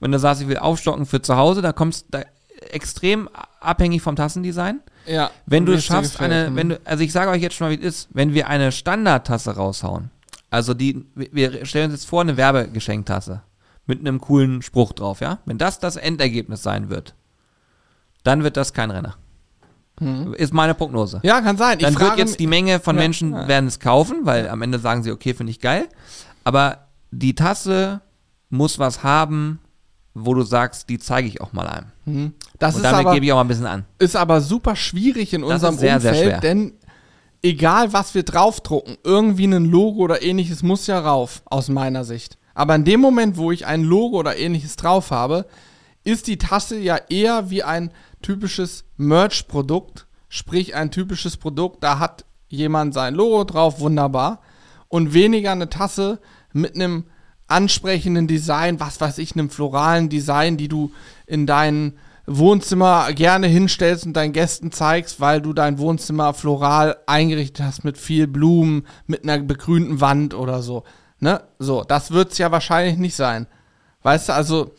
Wenn 0.01 0.11
du 0.11 0.19
sagst, 0.19 0.43
ich 0.43 0.49
will 0.49 0.57
aufstocken 0.57 1.07
für 1.07 1.23
zu 1.23 1.37
Hause, 1.37 1.63
dann 1.63 1.75
kommst 1.77 2.07
du 2.11 2.27
extrem 2.73 3.29
abhängig 3.61 4.03
vom 4.03 4.17
Tassendesign. 4.17 4.81
Ja. 5.07 5.31
Wenn 5.47 5.65
du 5.65 5.73
es 5.73 5.85
schaffst, 5.85 6.15
gefällt. 6.15 6.33
eine, 6.33 6.57
wenn 6.57 6.71
du, 6.71 6.81
also 6.85 7.05
ich 7.05 7.13
sage 7.13 7.31
euch 7.31 7.41
jetzt 7.41 7.55
schon 7.55 7.69
mal, 7.69 7.79
wie 7.79 7.81
es 7.81 8.01
ist, 8.01 8.09
wenn 8.13 8.35
wir 8.35 8.49
eine 8.49 8.73
Standardtasse 8.73 9.55
raushauen, 9.55 10.11
also 10.51 10.75
die, 10.75 11.07
wir 11.15 11.65
stellen 11.67 11.93
uns 11.93 12.01
jetzt 12.01 12.09
vor, 12.09 12.23
eine 12.23 12.37
Werbegeschenktasse 12.37 13.43
mit 13.87 14.01
einem 14.01 14.21
coolen 14.21 14.61
Spruch 14.63 14.93
drauf, 14.93 15.21
ja? 15.21 15.39
Wenn 15.45 15.59
das 15.59 15.79
das 15.79 15.95
Endergebnis 15.97 16.65
sein 16.65 16.91
wird, 16.91 17.15
dann 18.25 18.43
wird 18.45 18.57
das 18.57 18.73
kein 18.73 18.91
Renner. 18.91 19.17
Ist 20.39 20.55
meine 20.55 20.73
Prognose. 20.75 21.21
Ja, 21.23 21.43
kann 21.43 21.59
sein. 21.59 21.79
Dann 21.79 21.93
ich 21.93 21.99
wird 21.99 22.09
frage 22.09 22.23
jetzt 22.23 22.41
die 22.41 22.47
Menge 22.47 22.81
von 22.81 22.97
Ja, 22.97 23.03
Menschen 23.03 23.33
ja. 23.35 23.49
werden 23.49 23.67
es 23.67 23.81
kaufen, 23.81 24.21
weil 24.23 24.49
am 24.49 24.63
Ende 24.63 24.79
sagen 24.79 25.03
sie, 25.03 25.11
okay, 25.13 25.35
finde 25.35 25.51
ich 25.51 25.61
geil. 25.61 25.89
Aber 26.43 26.87
die 27.11 27.35
Tasse 27.35 28.01
muss 28.49 28.79
was 28.79 29.03
haben, 29.03 29.59
wo 30.15 30.33
du 30.33 30.43
sagst, 30.43 30.89
die 30.89 30.99
zeige 30.99 31.29
ich 31.29 31.43
auch 31.43 31.53
mal 31.53 31.67
einem. 31.67 31.87
Mhm. 32.07 32.33
das 32.59 32.77
Und 32.77 32.81
ist 32.81 32.85
damit 32.91 33.07
aber, 33.07 33.15
gebe 33.15 33.27
ich 33.27 33.33
auch 33.33 33.37
mal 33.37 33.43
ein 33.43 33.49
bisschen 33.49 33.67
an. 33.67 33.85
ist 33.99 34.17
aber 34.17 34.41
super 34.41 34.75
schwierig 34.75 35.35
in 35.35 35.45
unserem 35.45 35.77
sehr, 35.77 36.01
sehr 36.01 36.13
Umfeld, 36.13 36.29
schwer. 36.31 36.41
denn 36.41 36.73
egal 37.43 37.93
was 37.93 38.15
wir 38.15 38.23
draufdrucken, 38.23 38.97
irgendwie 39.05 39.45
ein 39.45 39.67
Logo 39.67 40.01
oder 40.01 40.23
ähnliches 40.23 40.63
muss 40.63 40.87
ja 40.87 40.99
rauf, 40.99 41.43
aus 41.45 41.69
meiner 41.69 42.05
Sicht. 42.05 42.39
Aber 42.55 42.75
in 42.75 42.85
dem 42.85 43.01
Moment, 43.01 43.37
wo 43.37 43.53
ich 43.53 43.67
ein 43.67 43.83
Logo 43.85 44.17
oder 44.17 44.37
ähnliches 44.39 44.77
drauf 44.77 45.11
habe, 45.11 45.47
ist 46.05 46.27
die 46.27 46.39
Tasse 46.39 46.79
ja 46.79 46.97
eher 47.11 47.51
wie 47.51 47.63
ein 47.63 47.91
typisches 48.23 48.85
Merch-Produkt, 48.97 50.07
sprich 50.29 50.75
ein 50.75 50.91
typisches 50.91 51.37
Produkt, 51.37 51.83
da 51.83 51.99
hat 51.99 52.25
jemand 52.49 52.95
sein 52.95 53.15
Logo 53.15 53.45
drauf, 53.45 53.81
wunderbar, 53.81 54.41
und 54.89 55.15
weniger 55.15 55.53
eine 55.53 55.71
Tasse 55.71 56.21
mit 56.53 56.75
einem 56.75 57.05
ansprechenden 57.47 58.27
Design, 58.27 58.81
was 58.81 59.01
weiß 59.01 59.19
ich, 59.19 59.35
einem 59.35 59.51
floralen 59.51 60.09
Design, 60.09 60.57
die 60.57 60.69
du 60.69 60.93
in 61.27 61.47
dein 61.47 61.95
Wohnzimmer 62.27 63.13
gerne 63.13 63.49
hinstellst 63.49 64.07
und 64.07 64.13
deinen 64.13 64.33
Gästen 64.33 64.71
zeigst, 64.71 65.21
weil 65.21 65.41
du 65.41 65.53
dein 65.53 65.79
Wohnzimmer 65.79 66.33
floral 66.33 66.97
eingerichtet 67.07 67.67
hast 67.67 67.85
mit 67.85 67.99
viel 67.99 68.27
Blumen, 68.29 68.87
mit 69.07 69.25
einer 69.25 69.39
begrünten 69.43 70.01
Wand 70.01 70.35
oder 70.35 70.63
so. 70.63 70.85
Ne? 71.19 71.43
So, 71.59 71.83
das 71.83 72.13
wird's 72.13 72.39
ja 72.39 72.53
wahrscheinlich 72.53 72.99
nicht 72.99 73.17
sein. 73.17 73.47
Weißt 74.03 74.29
du, 74.29 74.35
also, 74.35 74.73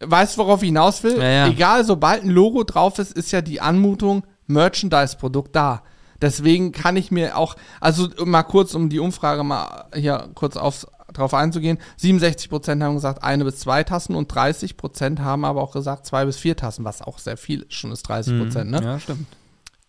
weißt 0.00 0.36
du, 0.36 0.40
worauf 0.40 0.62
ich 0.62 0.68
hinaus 0.68 1.02
will? 1.02 1.18
Ja, 1.18 1.28
ja. 1.28 1.48
Egal, 1.48 1.84
sobald 1.84 2.22
ein 2.22 2.30
Logo 2.30 2.64
drauf 2.64 2.98
ist, 2.98 3.12
ist 3.12 3.32
ja 3.32 3.40
die 3.40 3.60
Anmutung 3.60 4.24
Merchandise-Produkt 4.46 5.54
da. 5.54 5.82
Deswegen 6.20 6.72
kann 6.72 6.96
ich 6.96 7.10
mir 7.10 7.36
auch, 7.36 7.54
also 7.80 8.08
mal 8.24 8.42
kurz, 8.42 8.74
um 8.74 8.88
die 8.88 8.98
Umfrage 8.98 9.44
mal 9.44 9.86
hier 9.94 10.28
kurz 10.34 10.56
auf, 10.56 10.86
drauf 11.12 11.32
einzugehen, 11.32 11.78
67% 12.00 12.82
haben 12.82 12.94
gesagt 12.94 13.22
eine 13.22 13.44
bis 13.44 13.60
zwei 13.60 13.84
Tassen 13.84 14.16
und 14.16 14.32
30% 14.32 15.20
haben 15.20 15.44
aber 15.44 15.62
auch 15.62 15.72
gesagt 15.72 16.06
zwei 16.06 16.24
bis 16.24 16.36
vier 16.36 16.56
Tassen, 16.56 16.84
was 16.84 17.02
auch 17.02 17.18
sehr 17.18 17.36
viel 17.36 17.62
ist, 17.62 17.74
schon 17.74 17.92
ist 17.92 18.08
30%, 18.10 18.64
ne? 18.64 18.82
Ja, 18.82 18.98
stimmt. 18.98 19.26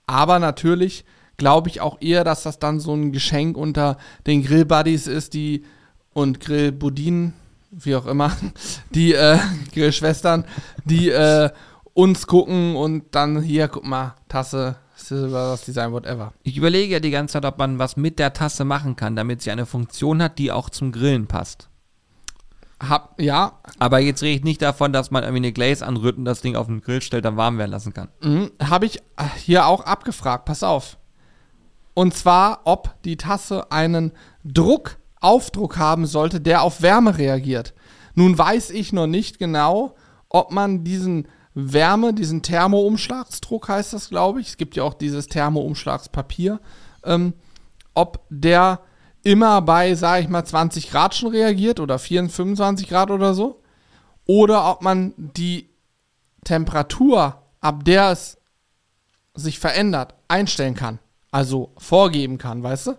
Aber 0.05 0.39
natürlich 0.39 1.03
glaube 1.38 1.70
ich 1.70 1.82
auch 1.82 1.97
eher, 1.99 2.24
dass 2.24 2.43
das 2.43 2.60
dann 2.60 2.80
so 2.80 2.93
ein 2.93 3.12
Geschenk 3.12 3.57
unter 3.57 3.97
den 4.28 4.43
Grillbuddies 4.43 5.07
ist, 5.07 5.34
die 5.34 5.66
und 6.14 6.39
Grillbudinen, 6.39 7.34
wie 7.72 7.95
auch 7.95 8.05
immer, 8.05 8.32
die 8.91 9.13
äh, 9.13 9.38
Grillschwestern, 9.74 10.45
die 10.86 11.09
äh, 11.09 11.49
uns 11.93 12.28
gucken 12.28 12.76
und 12.76 13.15
dann 13.15 13.41
hier, 13.41 13.67
guck 13.67 13.86
mal, 13.86 14.15
Tasse, 14.28 14.78
Silber, 14.95 15.51
das 15.51 15.65
Design, 15.65 15.91
whatever. 15.91 16.34
Ich 16.43 16.57
überlege 16.57 16.93
ja 16.93 16.99
die 16.99 17.11
ganze 17.11 17.34
Zeit, 17.34 17.45
ob 17.45 17.57
man 17.57 17.80
was 17.80 17.97
mit 17.97 18.20
der 18.20 18.34
Tasse 18.34 18.65
machen 18.65 18.95
kann, 18.95 19.15
damit 19.15 19.41
sie 19.41 19.51
eine 19.51 19.65
Funktion 19.65 20.22
hat, 20.22 20.38
die 20.38 20.51
auch 20.51 20.70
zum 20.70 20.91
Grillen 20.91 21.28
passt. 21.28 21.70
Hab, 22.82 23.20
ja, 23.20 23.59
Aber 23.78 23.99
jetzt 23.99 24.24
rede 24.24 24.38
ich 24.38 24.43
nicht 24.43 24.61
davon, 24.61 24.93
dass 24.93 25.11
man 25.11 25.24
irgendwie 25.24 25.41
eine 25.47 25.51
Glaze 25.51 25.86
anrührt 25.86 26.17
und 26.17 26.24
das 26.24 26.41
Ding 26.41 26.55
auf 26.55 26.67
den 26.67 26.80
Grill 26.80 27.01
stellt, 27.01 27.26
dann 27.26 27.36
warm 27.36 27.57
werden 27.57 27.72
lassen 27.72 27.93
kann. 27.93 28.07
Mhm, 28.22 28.51
Habe 28.63 28.86
ich 28.86 28.99
äh, 29.17 29.26
hier 29.36 29.65
auch 29.67 29.82
abgefragt, 29.82 30.45
pass 30.45 30.63
auf. 30.63 30.97
Und 31.93 32.13
zwar, 32.13 32.61
ob 32.63 32.95
die 33.03 33.17
Tasse 33.17 33.70
einen 33.72 34.13
Druck, 34.45 34.99
Aufdruck 35.20 35.78
haben 35.78 36.05
sollte, 36.05 36.41
der 36.41 36.61
auf 36.63 36.82
Wärme 36.82 37.17
reagiert. 37.17 37.74
Nun 38.15 38.38
weiß 38.38 38.72
ich 38.72 38.93
noch 38.93 39.07
nicht 39.07 39.39
genau, 39.39 39.95
ob 40.30 40.51
man 40.51 40.84
diesen 40.84 41.28
Wärme, 41.53 42.13
diesen 42.13 42.41
Thermoumschlagsdruck 42.41 43.70
heißt 43.70 43.93
das, 43.93 44.09
glaube 44.09 44.41
ich. 44.41 44.49
Es 44.49 44.57
gibt 44.57 44.76
ja 44.76 44.84
auch 44.84 44.93
dieses 44.93 45.28
Thermoumschlagspapier. 45.28 46.59
Ähm, 47.03 47.34
ob 47.93 48.26
der 48.30 48.82
immer 49.24 49.61
bei, 49.61 49.95
sage 49.95 50.24
ich 50.24 50.30
mal, 50.30 50.45
20 50.45 50.89
Grad 50.89 51.15
schon 51.15 51.32
reagiert 51.32 51.80
oder 51.80 51.99
24, 51.99 52.36
25 52.36 52.89
Grad 52.89 53.11
oder 53.11 53.34
so. 53.34 53.61
Oder 54.26 54.70
ob 54.70 54.82
man 54.82 55.13
die 55.17 55.70
Temperatur, 56.43 57.41
ab 57.59 57.84
der 57.84 58.11
es 58.11 58.38
sich 59.34 59.59
verändert, 59.59 60.13
einstellen 60.28 60.76
kann. 60.76 60.99
Also 61.32 61.74
vorgeben 61.78 62.40
kann, 62.40 62.64
weißt 62.64 62.88
du? 62.88 62.92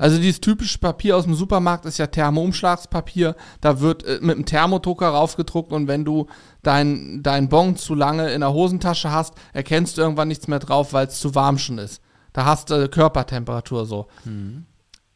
Also 0.00 0.18
dieses 0.18 0.40
typische 0.40 0.78
Papier 0.78 1.16
aus 1.16 1.24
dem 1.24 1.34
Supermarkt 1.34 1.84
ist 1.86 1.98
ja 1.98 2.08
Thermoumschlagspapier. 2.08 3.36
Da 3.60 3.80
wird 3.80 4.04
äh, 4.04 4.18
mit 4.20 4.36
einem 4.36 4.44
Thermodrucker 4.44 5.08
raufgedruckt 5.08 5.72
und 5.72 5.86
wenn 5.86 6.04
du 6.04 6.26
dein, 6.62 7.22
dein 7.22 7.48
Bon 7.48 7.76
zu 7.76 7.94
lange 7.94 8.30
in 8.32 8.40
der 8.40 8.52
Hosentasche 8.52 9.12
hast, 9.12 9.34
erkennst 9.52 9.96
du 9.96 10.02
irgendwann 10.02 10.28
nichts 10.28 10.48
mehr 10.48 10.58
drauf, 10.58 10.92
weil 10.92 11.06
es 11.06 11.20
zu 11.20 11.36
warm 11.36 11.58
schon 11.58 11.78
ist. 11.78 12.02
Da 12.32 12.44
hast 12.44 12.70
du 12.70 12.74
äh, 12.74 12.88
Körpertemperatur 12.88 13.86
so. 13.86 14.08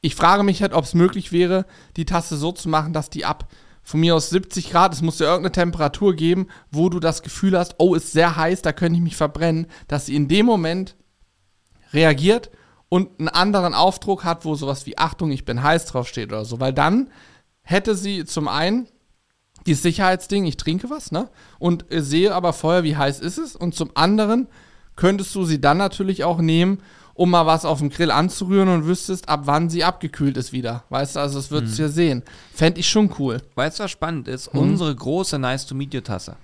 Ich 0.01 0.15
frage 0.15 0.45
mich 0.45 0.63
halt, 0.63 0.75
ob 0.75 0.85
es 0.85 0.95
möglich 0.95 1.33
wäre, 1.33 1.67
die 1.97 2.05
Tasse 2.05 2.37
so 2.37 2.53
zu 2.53 2.69
machen, 2.69 2.93
dass 2.93 3.11
die 3.11 3.25
ab 3.25 3.49
von 3.83 4.01
mir 4.01 4.15
aus 4.15 4.31
70 4.31 4.71
Grad, 4.71 4.95
es 4.95 5.03
muss 5.03 5.19
ja 5.19 5.27
irgendeine 5.27 5.53
Temperatur 5.53 6.15
geben, 6.15 6.47
wo 6.71 6.89
du 6.89 7.01
das 7.01 7.23
Gefühl 7.23 7.59
hast, 7.59 7.75
oh, 7.79 7.95
ist 7.95 8.13
sehr 8.13 8.37
heiß, 8.37 8.63
da 8.63 8.73
könnte 8.73 8.97
ich 8.97 9.03
mich 9.03 9.17
verbrennen, 9.17 9.67
dass 9.89 10.07
sie 10.07 10.15
in 10.15 10.29
dem 10.29 10.47
Moment 10.47 10.97
reagiert 11.95 12.51
und 12.89 13.19
einen 13.19 13.29
anderen 13.29 13.73
Aufdruck 13.75 14.25
hat, 14.25 14.45
wo 14.45 14.55
sowas 14.55 14.85
wie 14.87 14.99
Achtung, 14.99 15.31
ich 15.31 15.45
bin 15.45 15.63
heiß 15.63 15.87
draufsteht 15.87 16.29
oder 16.33 16.45
so, 16.45 16.61
weil 16.61 16.73
dann 16.73 17.11
hätte 17.63 17.95
sie 17.95 18.25
zum 18.25 18.49
einen 18.49 18.89
dieses 19.67 19.83
Sicherheitsding, 19.83 20.45
ich 20.45 20.59
trinke 20.59 20.91
was, 20.91 21.11
ne? 21.11 21.31
Und 21.59 21.87
sehe 21.89 22.35
aber 22.35 22.53
vorher, 22.53 22.85
wie 22.85 22.97
heiß 22.97 23.21
ist 23.21 23.39
es. 23.39 23.57
Und 23.57 23.75
zum 23.75 23.91
anderen 23.95 24.47
könntest 24.97 25.35
du 25.35 25.45
sie 25.45 25.59
dann 25.61 25.79
natürlich 25.79 26.23
auch 26.25 26.39
nehmen, 26.39 26.81
um 27.15 27.31
mal 27.31 27.47
was 27.47 27.65
auf 27.65 27.79
dem 27.79 27.89
Grill 27.89 28.11
anzurühren 28.11 28.69
und 28.69 28.85
wüsstest, 28.87 29.29
ab 29.29 29.43
wann 29.45 29.71
sie 29.71 29.83
abgekühlt 29.85 30.37
ist 30.37 30.53
wieder. 30.53 30.85
Weißt 30.91 31.17
du, 31.17 31.21
also 31.21 31.39
das 31.39 31.51
würdest 31.51 31.79
du 31.79 31.83
ja 31.83 31.89
sehen. 31.89 32.23
Fände 32.53 32.81
ich 32.81 32.89
schon 32.89 33.11
cool. 33.19 33.41
Weißt 33.55 33.79
du, 33.79 33.85
was 33.85 33.91
spannend 33.91 34.29
ist? 34.29 34.53
Mhm. 34.53 34.61
Unsere 34.61 34.95
große 34.95 35.39
Nice 35.39 35.65
to 35.65 35.75
Meet 35.75 35.95
You 35.95 36.01
Tasse, 36.03 36.37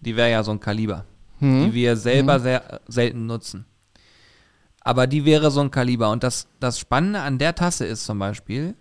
die 0.00 0.16
wäre 0.16 0.30
ja 0.30 0.42
so 0.42 0.50
ein 0.50 0.58
Kaliber, 0.60 1.04
Mhm. 1.38 1.66
die 1.66 1.74
wir 1.74 1.96
selber 1.96 2.40
sehr 2.40 2.72
äh, 2.74 2.78
selten 2.88 3.26
nutzen. 3.26 3.66
Aber 4.80 5.06
die 5.06 5.24
wäre 5.24 5.50
so 5.50 5.60
ein 5.60 5.70
Kaliber. 5.70 6.10
Und 6.10 6.22
das, 6.22 6.46
das 6.58 6.78
Spannende 6.78 7.20
an 7.20 7.38
der 7.38 7.54
Tasse 7.54 7.86
ist 7.86 8.04
zum 8.04 8.18
Beispiel, 8.18 8.74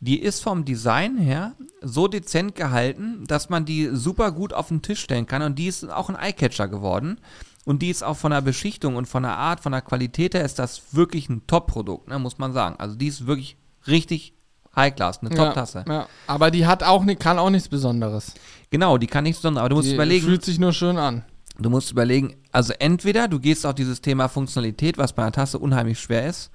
die 0.00 0.20
ist 0.20 0.42
vom 0.42 0.64
Design 0.64 1.18
her 1.18 1.52
so 1.82 2.08
dezent 2.08 2.54
gehalten, 2.54 3.24
dass 3.26 3.50
man 3.50 3.64
die 3.64 3.90
super 3.92 4.32
gut 4.32 4.52
auf 4.52 4.68
den 4.68 4.82
Tisch 4.82 5.00
stellen 5.00 5.26
kann. 5.26 5.42
Und 5.42 5.58
die 5.58 5.66
ist 5.66 5.90
auch 5.90 6.08
ein 6.08 6.16
Eyecatcher 6.16 6.68
geworden. 6.68 7.18
Und 7.64 7.82
die 7.82 7.90
ist 7.90 8.02
auch 8.02 8.16
von 8.16 8.30
der 8.30 8.40
Beschichtung 8.40 8.96
und 8.96 9.06
von 9.06 9.22
der 9.22 9.36
Art, 9.36 9.60
von 9.60 9.72
der 9.72 9.82
Qualität 9.82 10.34
her 10.34 10.44
ist 10.44 10.58
das 10.58 10.94
wirklich 10.94 11.28
ein 11.28 11.46
Top-Produkt, 11.46 12.08
ne, 12.08 12.18
muss 12.18 12.38
man 12.38 12.52
sagen. 12.52 12.76
Also 12.78 12.96
die 12.96 13.06
ist 13.06 13.26
wirklich 13.26 13.56
richtig 13.86 14.34
High-Class, 14.74 15.20
eine 15.20 15.30
Top-Tasse. 15.30 15.84
Ja. 15.86 16.06
Aber 16.26 16.50
die 16.50 16.66
hat 16.66 16.82
auch, 16.82 17.04
kann 17.18 17.38
auch 17.38 17.50
nichts 17.50 17.68
Besonderes. 17.68 18.34
Genau, 18.70 18.98
die 18.98 19.06
kann 19.06 19.24
nichts 19.24 19.40
besonders, 19.40 19.60
aber 19.60 19.68
du 19.68 19.76
musst 19.76 19.88
die 19.88 19.94
überlegen, 19.94 20.26
Fühlt 20.26 20.44
sich 20.44 20.58
nur 20.58 20.72
schön 20.72 20.96
an. 20.96 21.24
Du 21.64 21.70
musst 21.70 21.90
überlegen, 21.90 22.36
also 22.52 22.72
entweder 22.78 23.28
du 23.28 23.38
gehst 23.38 23.66
auf 23.66 23.74
dieses 23.74 24.00
Thema 24.00 24.28
Funktionalität, 24.28 24.98
was 24.98 25.12
bei 25.12 25.22
einer 25.22 25.32
Tasse 25.32 25.58
unheimlich 25.58 25.98
schwer 26.00 26.26
ist, 26.26 26.50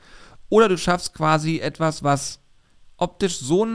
oder 0.50 0.70
du 0.70 0.78
schaffst 0.78 1.14
quasi 1.14 1.60
etwas, 1.60 2.04
was 2.04 2.40
optisch 2.98 3.40
so 3.40 3.66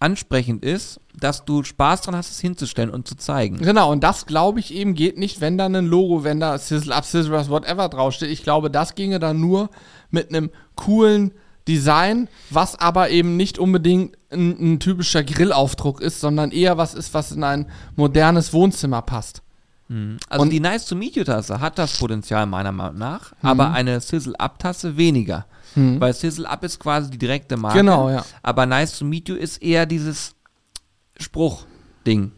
ansprechend 0.00 0.64
ist, 0.64 1.00
dass 1.18 1.44
du 1.44 1.64
Spaß 1.64 2.02
dran 2.02 2.16
hast, 2.16 2.30
es 2.30 2.40
hinzustellen 2.40 2.90
und 2.90 3.08
zu 3.08 3.16
zeigen. 3.16 3.58
Genau, 3.58 3.90
und 3.90 4.04
das 4.04 4.26
glaube 4.26 4.60
ich 4.60 4.72
eben 4.72 4.94
geht 4.94 5.18
nicht, 5.18 5.40
wenn 5.40 5.58
da 5.58 5.66
ein 5.66 5.86
Logo, 5.86 6.22
wenn 6.22 6.38
da 6.38 6.56
Sizzle 6.58 6.94
Up, 6.94 7.04
Sizzle 7.04 7.34
Us, 7.34 7.50
whatever 7.50 7.88
draufsteht. 7.88 8.30
Ich 8.30 8.44
glaube, 8.44 8.70
das 8.70 8.94
ginge 8.94 9.18
dann 9.18 9.40
nur 9.40 9.70
mit 10.10 10.28
einem 10.28 10.50
coolen 10.76 11.32
Design, 11.66 12.28
was 12.50 12.78
aber 12.78 13.10
eben 13.10 13.36
nicht 13.36 13.58
unbedingt 13.58 14.16
ein, 14.30 14.74
ein 14.74 14.80
typischer 14.80 15.22
Grillaufdruck 15.24 16.00
ist, 16.00 16.20
sondern 16.20 16.50
eher 16.50 16.78
was 16.78 16.94
ist, 16.94 17.12
was 17.12 17.32
in 17.32 17.44
ein 17.44 17.66
modernes 17.96 18.52
Wohnzimmer 18.52 19.02
passt. 19.02 19.42
Also 20.28 20.42
Und- 20.42 20.50
die 20.50 20.60
Nice 20.60 20.84
to 20.86 20.94
Meet 20.96 21.16
You 21.16 21.24
Tasse 21.24 21.60
hat 21.60 21.78
das 21.78 21.96
Potenzial 21.98 22.44
meiner 22.46 22.72
Meinung 22.72 22.98
nach, 22.98 23.32
aber 23.42 23.72
eine 23.72 24.00
Sizzle 24.00 24.38
Up 24.38 24.58
Tasse 24.58 24.96
weniger. 24.96 25.46
Weil 25.74 26.12
Sizzle 26.12 26.48
Up 26.48 26.64
ist 26.64 26.80
quasi 26.80 27.08
die 27.10 27.18
direkte 27.18 27.56
Marke. 27.56 27.78
Genau, 27.78 28.10
ja. 28.10 28.24
Aber 28.42 28.66
Nice 28.66 28.98
to 28.98 29.04
Meet 29.04 29.28
You 29.28 29.36
ist 29.36 29.62
eher 29.62 29.86
dieses 29.86 30.34
Spruchding. 31.18 32.32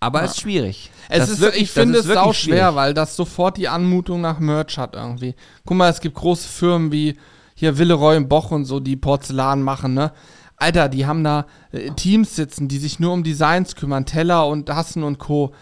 Aber 0.00 0.22
es 0.22 0.32
ist 0.32 0.40
schwierig. 0.42 0.90
Es 1.08 1.18
Das 1.20 1.30
ist, 1.30 1.40
wirklich- 1.40 1.64
ich 1.64 1.70
finde 1.72 1.98
es 1.98 2.04
sau 2.06 2.32
schwer, 2.32 2.76
weil 2.76 2.94
das 2.94 3.16
sofort 3.16 3.56
die 3.56 3.66
Anmutung 3.68 4.20
nach 4.20 4.38
Merch 4.38 4.78
hat 4.78 4.94
irgendwie. 4.94 5.34
Guck 5.64 5.76
mal, 5.76 5.88
es 5.90 6.00
gibt 6.00 6.14
große 6.14 6.46
Firmen 6.48 6.92
wie 6.92 7.16
hier 7.54 7.76
Willeroy 7.78 8.16
und 8.16 8.28
Boch 8.28 8.52
und 8.52 8.64
so, 8.64 8.78
die 8.78 8.94
Porzellan 8.96 9.60
machen, 9.62 9.94
ne? 9.94 10.12
Alter, 10.56 10.88
die 10.88 11.06
haben 11.06 11.24
da 11.24 11.46
äh, 11.72 11.90
Teams 11.90 12.36
sitzen, 12.36 12.68
die 12.68 12.78
sich 12.78 13.00
nur 13.00 13.12
um 13.12 13.24
Designs 13.24 13.74
kümmern, 13.74 14.06
Teller 14.06 14.46
und 14.46 14.70
Hassen 14.70 15.02
und 15.02 15.18
Co., 15.18 15.52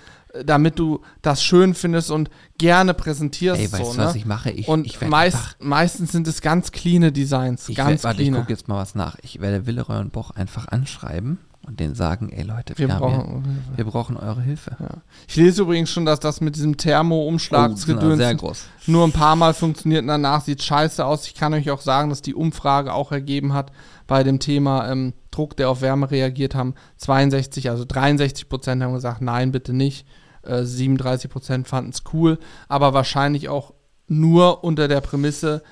damit 0.44 0.78
du 0.78 1.00
das 1.22 1.42
schön 1.42 1.74
findest 1.74 2.10
und 2.10 2.30
gerne 2.58 2.94
präsentierst. 2.94 3.60
Ey, 3.60 3.72
weißt 3.72 3.84
so, 3.84 3.92
du, 3.92 3.98
ne? 3.98 4.04
was 4.06 4.14
ich 4.14 4.26
mache? 4.26 4.50
Ich, 4.50 4.68
und 4.68 4.86
ich 4.86 5.00
meist, 5.00 5.36
einfach- 5.36 5.54
meistens 5.60 6.12
sind 6.12 6.26
es 6.28 6.40
ganz 6.40 6.72
cleane 6.72 7.12
Designs, 7.12 7.68
Ich, 7.68 7.76
ganz 7.76 8.04
werd, 8.04 8.04
warte, 8.04 8.22
ich 8.22 8.32
gucke 8.32 8.50
jetzt 8.50 8.68
mal 8.68 8.76
was 8.76 8.94
nach. 8.94 9.16
Ich 9.22 9.40
werde 9.40 9.66
Willeroy 9.66 9.98
und 9.98 10.12
Boch 10.12 10.30
einfach 10.32 10.68
anschreiben 10.68 11.38
und 11.66 11.80
denen 11.80 11.94
sagen, 11.96 12.30
ey 12.30 12.44
Leute, 12.44 12.78
Wir 12.78 12.86
wir, 12.88 12.94
brauchen. 12.96 13.44
hier, 13.70 13.78
wir 13.78 13.84
brauchen 13.86 14.16
eure 14.16 14.40
Hilfe. 14.40 14.76
Ja. 14.78 14.88
Ich 15.26 15.34
lese 15.36 15.62
übrigens 15.62 15.90
schon, 15.90 16.06
dass 16.06 16.20
das 16.20 16.40
mit 16.40 16.54
diesem 16.54 16.72
Oh, 16.72 16.74
Thermo-Umschlagsgedöns 16.76 18.18
sehr 18.18 18.34
groß. 18.34 18.64
nur 18.86 19.04
ein 19.04 19.12
paar 19.12 19.36
Mal 19.36 19.52
funktioniert 19.54 20.02
und 20.02 20.08
danach 20.08 20.42
sieht 20.42 20.62
scheiße 20.62 21.04
aus. 21.04 21.26
Ich 21.26 21.34
kann 21.34 21.54
euch 21.54 21.70
auch 21.70 21.80
sagen, 21.80 22.08
dass 22.10 22.22
die 22.22 22.34
Umfrage 22.34 22.92
auch 22.92 23.10
ergeben 23.12 23.52
hat 23.52 23.72
bei 24.06 24.22
dem 24.22 24.38
Thema 24.38 24.88
ähm, 24.90 25.12
Druck, 25.32 25.56
der 25.56 25.68
auf 25.68 25.80
Wärme 25.80 26.10
reagiert 26.10 26.54
haben. 26.54 26.74
62, 26.98 27.68
also 27.70 27.84
63 27.84 28.48
Prozent 28.48 28.82
haben 28.82 28.94
gesagt, 28.94 29.20
nein, 29.20 29.50
bitte 29.52 29.72
nicht. 29.72 30.06
Äh, 30.46 30.64
37 30.64 31.30
Prozent 31.30 31.68
fanden 31.68 31.90
es 31.90 32.02
cool, 32.12 32.38
aber 32.68 32.94
wahrscheinlich 32.94 33.48
auch 33.48 33.74
nur 34.08 34.64
unter 34.64 34.88
der 34.88 35.00
Prämisse, 35.00 35.62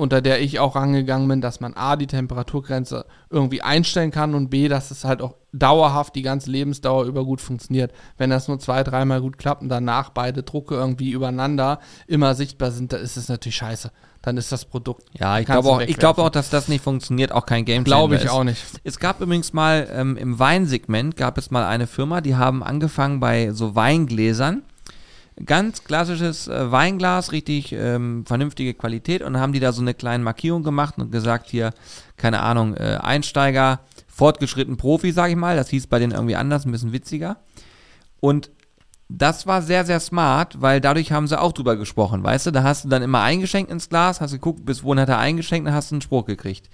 unter 0.00 0.22
der 0.22 0.40
ich 0.40 0.58
auch 0.58 0.76
rangegangen 0.76 1.28
bin, 1.28 1.40
dass 1.40 1.60
man 1.60 1.74
A, 1.74 1.96
die 1.96 2.06
Temperaturgrenze 2.06 3.04
irgendwie 3.28 3.62
einstellen 3.62 4.10
kann 4.10 4.34
und 4.34 4.48
B, 4.48 4.68
dass 4.68 4.90
es 4.90 5.04
halt 5.04 5.20
auch 5.22 5.34
dauerhaft 5.52 6.14
die 6.14 6.22
ganze 6.22 6.50
Lebensdauer 6.50 7.04
über 7.04 7.24
gut 7.24 7.40
funktioniert. 7.40 7.92
Wenn 8.16 8.30
das 8.30 8.48
nur 8.48 8.58
zwei, 8.58 8.82
dreimal 8.82 9.20
gut 9.20 9.36
klappt 9.38 9.62
und 9.62 9.68
danach 9.68 10.10
beide 10.10 10.42
Drucke 10.42 10.74
irgendwie 10.74 11.10
übereinander 11.10 11.80
immer 12.06 12.34
sichtbar 12.34 12.70
sind, 12.70 12.92
dann 12.92 13.02
ist 13.02 13.16
es 13.16 13.28
natürlich 13.28 13.56
scheiße. 13.56 13.90
Dann 14.22 14.36
ist 14.36 14.52
das 14.52 14.64
Produkt. 14.66 15.04
Ja, 15.18 15.38
ich 15.38 15.46
glaube 15.46 15.68
auch, 15.68 15.80
ich 15.80 15.96
glaube 15.96 16.22
auch, 16.22 16.28
dass 16.28 16.50
das 16.50 16.68
nicht 16.68 16.84
funktioniert, 16.84 17.32
auch 17.32 17.46
kein 17.46 17.64
Game 17.64 17.84
Glaube 17.84 18.16
ich 18.16 18.24
ist. 18.24 18.30
auch 18.30 18.44
nicht. 18.44 18.62
Es 18.84 18.98
gab 18.98 19.20
übrigens 19.20 19.52
mal 19.52 19.88
ähm, 19.92 20.16
im 20.16 20.38
Weinsegment 20.38 21.16
gab 21.16 21.38
es 21.38 21.50
mal 21.50 21.64
eine 21.64 21.86
Firma, 21.86 22.20
die 22.20 22.36
haben 22.36 22.62
angefangen 22.62 23.20
bei 23.20 23.52
so 23.52 23.74
Weingläsern. 23.74 24.62
Ganz 25.44 25.84
klassisches 25.84 26.48
äh, 26.48 26.70
Weinglas, 26.70 27.32
richtig 27.32 27.72
ähm, 27.72 28.24
vernünftige 28.26 28.74
Qualität 28.74 29.22
und 29.22 29.38
haben 29.38 29.52
die 29.52 29.60
da 29.60 29.72
so 29.72 29.80
eine 29.80 29.94
kleine 29.94 30.22
Markierung 30.22 30.62
gemacht 30.62 30.98
und 30.98 31.10
gesagt 31.12 31.48
hier, 31.50 31.72
keine 32.16 32.40
Ahnung, 32.40 32.76
äh, 32.76 32.98
Einsteiger, 33.00 33.80
fortgeschritten 34.06 34.76
Profi, 34.76 35.12
sag 35.12 35.30
ich 35.30 35.36
mal. 35.36 35.56
Das 35.56 35.70
hieß 35.70 35.86
bei 35.86 35.98
denen 35.98 36.12
irgendwie 36.12 36.36
anders, 36.36 36.66
ein 36.66 36.72
bisschen 36.72 36.92
witziger. 36.92 37.38
Und 38.20 38.50
das 39.08 39.46
war 39.46 39.62
sehr, 39.62 39.84
sehr 39.84 39.98
smart, 39.98 40.60
weil 40.60 40.80
dadurch 40.80 41.10
haben 41.10 41.26
sie 41.26 41.40
auch 41.40 41.52
drüber 41.52 41.76
gesprochen, 41.76 42.22
weißt 42.22 42.46
du? 42.46 42.50
Da 42.52 42.62
hast 42.62 42.84
du 42.84 42.88
dann 42.88 43.02
immer 43.02 43.22
eingeschenkt 43.22 43.70
ins 43.70 43.88
Glas, 43.88 44.20
hast 44.20 44.32
geguckt, 44.32 44.64
bis 44.64 44.84
wohin 44.84 45.00
hat 45.00 45.08
er 45.08 45.18
eingeschenkt, 45.18 45.66
dann 45.66 45.74
hast 45.74 45.90
du 45.90 45.96
einen 45.96 46.02
Spruch 46.02 46.26
gekriegt. 46.26 46.68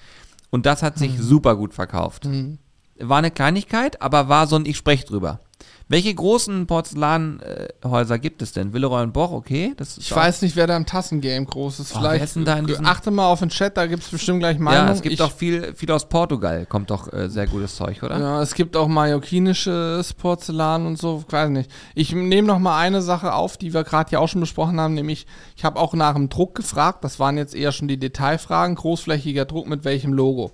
Und 0.50 0.66
das 0.66 0.82
hat 0.82 0.98
sich 0.98 1.18
super 1.18 1.56
gut 1.56 1.72
verkauft. 1.72 2.26
Mhm. 2.26 2.58
War 2.98 3.18
eine 3.18 3.30
Kleinigkeit, 3.30 4.00
aber 4.02 4.28
war 4.28 4.46
so 4.46 4.56
ein 4.56 4.66
Ich 4.66 4.76
sprech 4.76 5.04
drüber. 5.04 5.40
Welche 5.88 6.12
großen 6.12 6.66
Porzellanhäuser 6.66 8.18
gibt 8.18 8.42
es 8.42 8.50
denn? 8.50 8.72
Willeroy 8.72 9.04
und 9.04 9.12
Boch, 9.12 9.30
okay. 9.30 9.72
Ich 9.98 10.12
auch- 10.12 10.16
weiß 10.16 10.42
nicht, 10.42 10.56
wer 10.56 10.66
da 10.66 10.76
im 10.76 10.84
Tassengame 10.84 11.46
groß 11.46 11.78
ist. 11.78 11.94
Oh, 11.94 11.98
Vielleicht 12.00 12.36
da 12.44 12.60
achte 12.82 13.12
mal 13.12 13.26
auf 13.28 13.38
den 13.38 13.50
Chat, 13.50 13.76
da 13.76 13.86
gibt 13.86 14.02
es 14.02 14.08
bestimmt 14.08 14.40
gleich 14.40 14.58
Meinung. 14.58 14.88
Ja, 14.88 14.92
es 14.92 15.00
gibt 15.00 15.12
ich, 15.12 15.18
doch 15.20 15.30
viel, 15.30 15.74
viel 15.74 15.92
aus 15.92 16.08
Portugal, 16.08 16.66
kommt 16.66 16.90
doch 16.90 17.12
äh, 17.12 17.28
sehr 17.28 17.46
gutes 17.46 17.76
Zeug, 17.76 18.02
oder? 18.02 18.18
Ja, 18.18 18.42
es 18.42 18.54
gibt 18.54 18.76
auch 18.76 18.88
mallorquinisches 18.88 20.12
Porzellan 20.14 20.86
und 20.86 20.98
so, 20.98 21.22
weiß 21.28 21.50
nicht. 21.50 21.70
Ich 21.94 22.12
nehme 22.12 22.48
noch 22.48 22.58
mal 22.58 22.76
eine 22.78 23.00
Sache 23.00 23.32
auf, 23.32 23.56
die 23.56 23.72
wir 23.72 23.84
gerade 23.84 24.10
ja 24.10 24.18
auch 24.18 24.28
schon 24.28 24.40
besprochen 24.40 24.80
haben, 24.80 24.94
nämlich 24.94 25.28
ich 25.56 25.64
habe 25.64 25.78
auch 25.78 25.94
nach 25.94 26.14
dem 26.14 26.28
Druck 26.28 26.56
gefragt, 26.56 27.04
das 27.04 27.20
waren 27.20 27.36
jetzt 27.36 27.54
eher 27.54 27.70
schon 27.70 27.86
die 27.86 27.98
Detailfragen, 27.98 28.74
großflächiger 28.74 29.44
Druck 29.44 29.68
mit 29.68 29.84
welchem 29.84 30.12
Logo. 30.12 30.50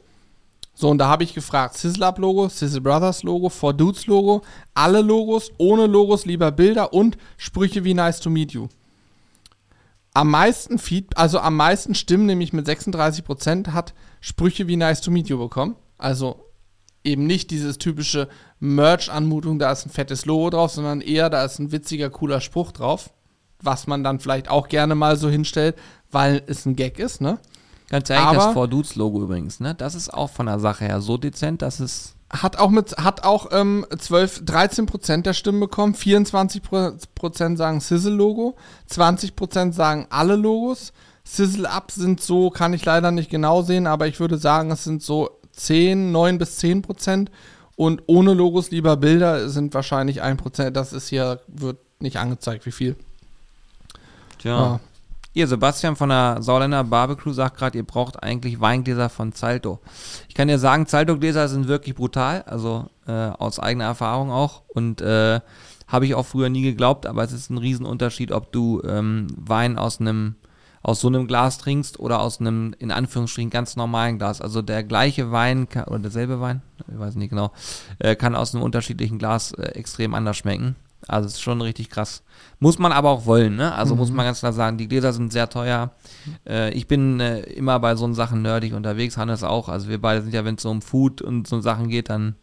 So, 0.75 0.89
und 0.89 0.99
da 0.99 1.09
habe 1.09 1.25
ich 1.25 1.35
gefragt, 1.35 1.77
Sizzle 1.77 2.07
Up 2.07 2.19
Logo, 2.19 2.49
Sizzle 2.49 2.81
Brothers 2.81 3.23
Logo, 3.23 3.49
For 3.49 3.75
Dudes 3.75 4.07
Logo, 4.07 4.43
alle 4.75 5.03
Logos, 5.03 5.53
ohne 5.59 5.87
Logos, 5.87 6.25
lieber 6.25 6.51
Bilder 6.51 6.93
und 6.93 7.19
Sprüche 7.37 7.85
wie 7.85 7.95
Nice 7.95 8.21
to 8.21 8.31
Meet 8.31 8.53
You. 8.53 8.69
Am 10.15 10.31
meisten 10.31 10.79
Feed, 10.79 11.17
also 11.17 11.39
am 11.41 11.57
meisten 11.57 11.95
Stimmen, 11.95 12.27
nämlich 12.27 12.53
mit 12.53 12.67
36%, 12.67 13.69
hat 13.69 13.95
Sprüche 14.21 14.67
wie 14.67 14.77
Nice 14.77 15.01
to 15.01 15.11
Meet 15.11 15.29
You 15.29 15.39
bekommen. 15.39 15.77
Also 15.99 16.47
eben 17.05 17.27
nicht 17.27 17.51
dieses 17.51 17.79
typische 17.79 18.29
Merch-Anmutung, 18.61 19.59
da 19.59 19.73
ist 19.73 19.87
ein 19.87 19.91
fettes 19.91 20.25
Logo 20.27 20.51
drauf, 20.51 20.73
sondern 20.73 21.01
eher, 21.01 21.31
da 21.31 21.45
ist 21.45 21.59
ein 21.59 21.73
witziger, 21.73 22.11
cooler 22.11 22.41
Spruch 22.41 22.73
drauf, 22.73 23.11
was 23.61 23.87
man 23.87 24.05
dann 24.05 24.21
vielleicht 24.21 24.49
auch 24.49 24.69
gerne 24.69 24.95
mal 24.95 25.17
so 25.17 25.29
hinstellt, 25.29 25.77
weil 26.11 26.43
es 26.47 26.67
ein 26.67 26.77
Gag 26.77 26.99
ist, 26.99 27.21
ne? 27.21 27.39
Ganz 27.93 28.11
ehrlich, 28.11 28.27
Aber- 28.27 28.37
das 28.47 28.53
For 28.55 28.67
Dudes 28.67 28.97
Logo 28.97 29.23
übrigens, 29.23 29.61
ne? 29.61 29.75
Das 29.77 29.95
ist 29.95 30.13
auch 30.13 30.31
von 30.31 30.47
der 30.47 30.59
Sache 30.59 30.85
her 30.87 31.01
so 31.01 31.17
dezent, 31.17 31.63
dass 31.63 31.79
es. 31.79 32.15
Hat 32.31 32.59
auch 32.59 32.71
mit, 32.71 32.97
hat 32.97 33.23
auch 33.25 33.49
ähm, 33.53 33.85
12, 33.97 34.47
13 34.47 34.87
Prozent 34.87 35.27
der 35.27 35.35
Stimmen 35.35 35.61
bekommen, 35.61 35.95
24 35.95 36.63
Pro- 36.63 36.93
Prozent 37.15 37.59
sagen 37.59 37.81
Sizzle-Logo, 37.81 38.57
20 38.87 39.37
Prozent 39.37 39.75
sagen 39.75 40.07
alle 40.09 40.35
Logos. 40.37 40.93
Sizzle-Up 41.25 41.91
sind 41.93 42.21
so, 42.23 42.49
kann 42.51 42.73
ich 42.73 42.85
leider 42.87 43.11
nicht 43.13 43.29
genau 43.31 43.61
sehen, 43.63 43.87
aber 43.87 44.07
ich 44.09 44.19
würde 44.19 44.39
sagen, 44.39 44.71
es 44.71 44.83
sind 44.85 45.03
so 45.03 45.29
10, 45.53 46.11
9 46.11 46.39
bis 46.39 46.57
10 46.57 46.81
Prozent. 46.83 47.31
Und 47.77 48.03
ohne 48.07 48.33
Logos 48.33 48.71
lieber 48.71 48.97
Bilder 48.97 49.51
sind 49.51 49.75
wahrscheinlich 49.75 50.23
1 50.23 50.41
Prozent. 50.41 50.75
Das 50.77 50.95
ist 50.95 51.09
hier, 51.09 51.41
wird 51.49 51.77
nicht 52.01 52.17
angezeigt, 52.17 52.65
wie 52.65 52.73
viel. 52.73 52.97
Tja. 54.39 54.51
Ja. 54.59 54.81
Ihr, 55.35 55.49
Sebastian 55.49 55.97
von 55.97 56.11
der 56.11 56.43
Sauländer 56.43 56.85
Barbecue 56.85 57.33
sagt 57.33 57.57
gerade, 57.57 57.79
ihr 57.79 57.87
braucht 57.87 58.23
eigentlich 58.23 58.61
Weingläser 58.61 59.09
von 59.09 59.33
Zalto. 59.33 59.81
Ich 60.29 60.35
kann 60.35 60.49
dir 60.49 60.59
sagen, 60.59 60.87
Zalto-Gläser 60.87 61.49
sind 61.49 61.69
wirklich 61.69 61.95
brutal, 61.95 62.43
also 62.43 62.91
äh, 63.07 63.13
aus 63.13 63.59
eigener 63.59 63.85
Erfahrung 63.85 64.31
auch. 64.31 64.63
Und 64.69 65.01
äh, 65.01 65.41
habe 65.89 66.07
ich 66.07 66.15
auch 66.15 66.27
früher 66.27 66.51
nie 66.51 66.63
geglaubt, 66.63 67.07
aber 67.07 67.25
es 67.25 67.33
ist 67.33 67.49
ein 67.49 67.57
Riesenunterschied, 67.57 68.31
ob 68.31 68.53
du 68.53 68.83
ähm, 68.85 69.27
Wein 69.37 69.79
aus 69.79 70.01
einem 70.01 70.37
aus 70.83 71.01
so 71.01 71.07
einem 71.07 71.29
Glas 71.29 71.59
trinkst 71.59 72.01
oder 72.01 72.21
aus 72.21 72.41
einem, 72.41 72.75
in 72.79 72.91
Anführungsstrichen, 72.91 73.51
ganz 73.51 73.77
normalen 73.77 74.19
Glas. 74.19 74.41
Also 74.41 74.63
der 74.63 74.83
gleiche 74.83 75.31
Wein, 75.31 75.69
kann, 75.69 75.85
oder 75.85 76.01
derselbe 76.01 76.41
Wein, 76.41 76.61
ich 76.93 76.99
weiß 76.99 77.15
nicht 77.15 77.31
genau, 77.31 77.53
äh, 78.01 78.17
kann 78.17 78.35
aus 78.35 78.53
einem 78.53 78.65
unterschiedlichen 78.65 79.19
Glas 79.19 79.53
äh, 79.53 79.63
extrem 79.63 80.13
anders 80.13 80.37
schmecken. 80.37 80.75
Also 81.09 81.27
es 81.27 81.35
ist 81.35 81.43
schon 81.43 81.61
richtig 81.61 81.91
krass. 81.91 82.23
Muss 82.61 82.79
man 82.79 82.93
aber 82.93 83.11
auch 83.11 83.27
wollen, 83.27 83.57
ne? 83.57 83.75
Also 83.75 83.97
muss 83.97 84.11
man 84.11 84.25
ganz 84.25 84.39
klar 84.39 84.53
sagen, 84.53 84.79
die 84.79 84.89
Gläser 84.89 85.13
sind 85.13 85.33
sehr 85.33 85.49
teuer. 85.49 85.91
Äh, 86.47 86.73
ich 86.73 86.87
bin 86.87 87.19
äh, 87.19 87.41
immer 87.41 87.81
bei 87.81 87.97
so 87.97 88.13
Sachen 88.13 88.43
nerdig 88.43 88.73
unterwegs, 88.73 89.17
Hannes 89.17 89.43
auch. 89.43 89.69
Also 89.69 89.89
wir 89.89 90.01
beide 90.01 90.23
sind 90.23 90.33
ja, 90.33 90.45
wenn 90.45 90.55
es 90.55 90.63
so 90.63 90.71
um 90.71 90.81
Food 90.81 91.23
und 91.23 91.47
so 91.49 91.61
Sachen 91.61 91.89
geht, 91.89 92.09
dann 92.09 92.37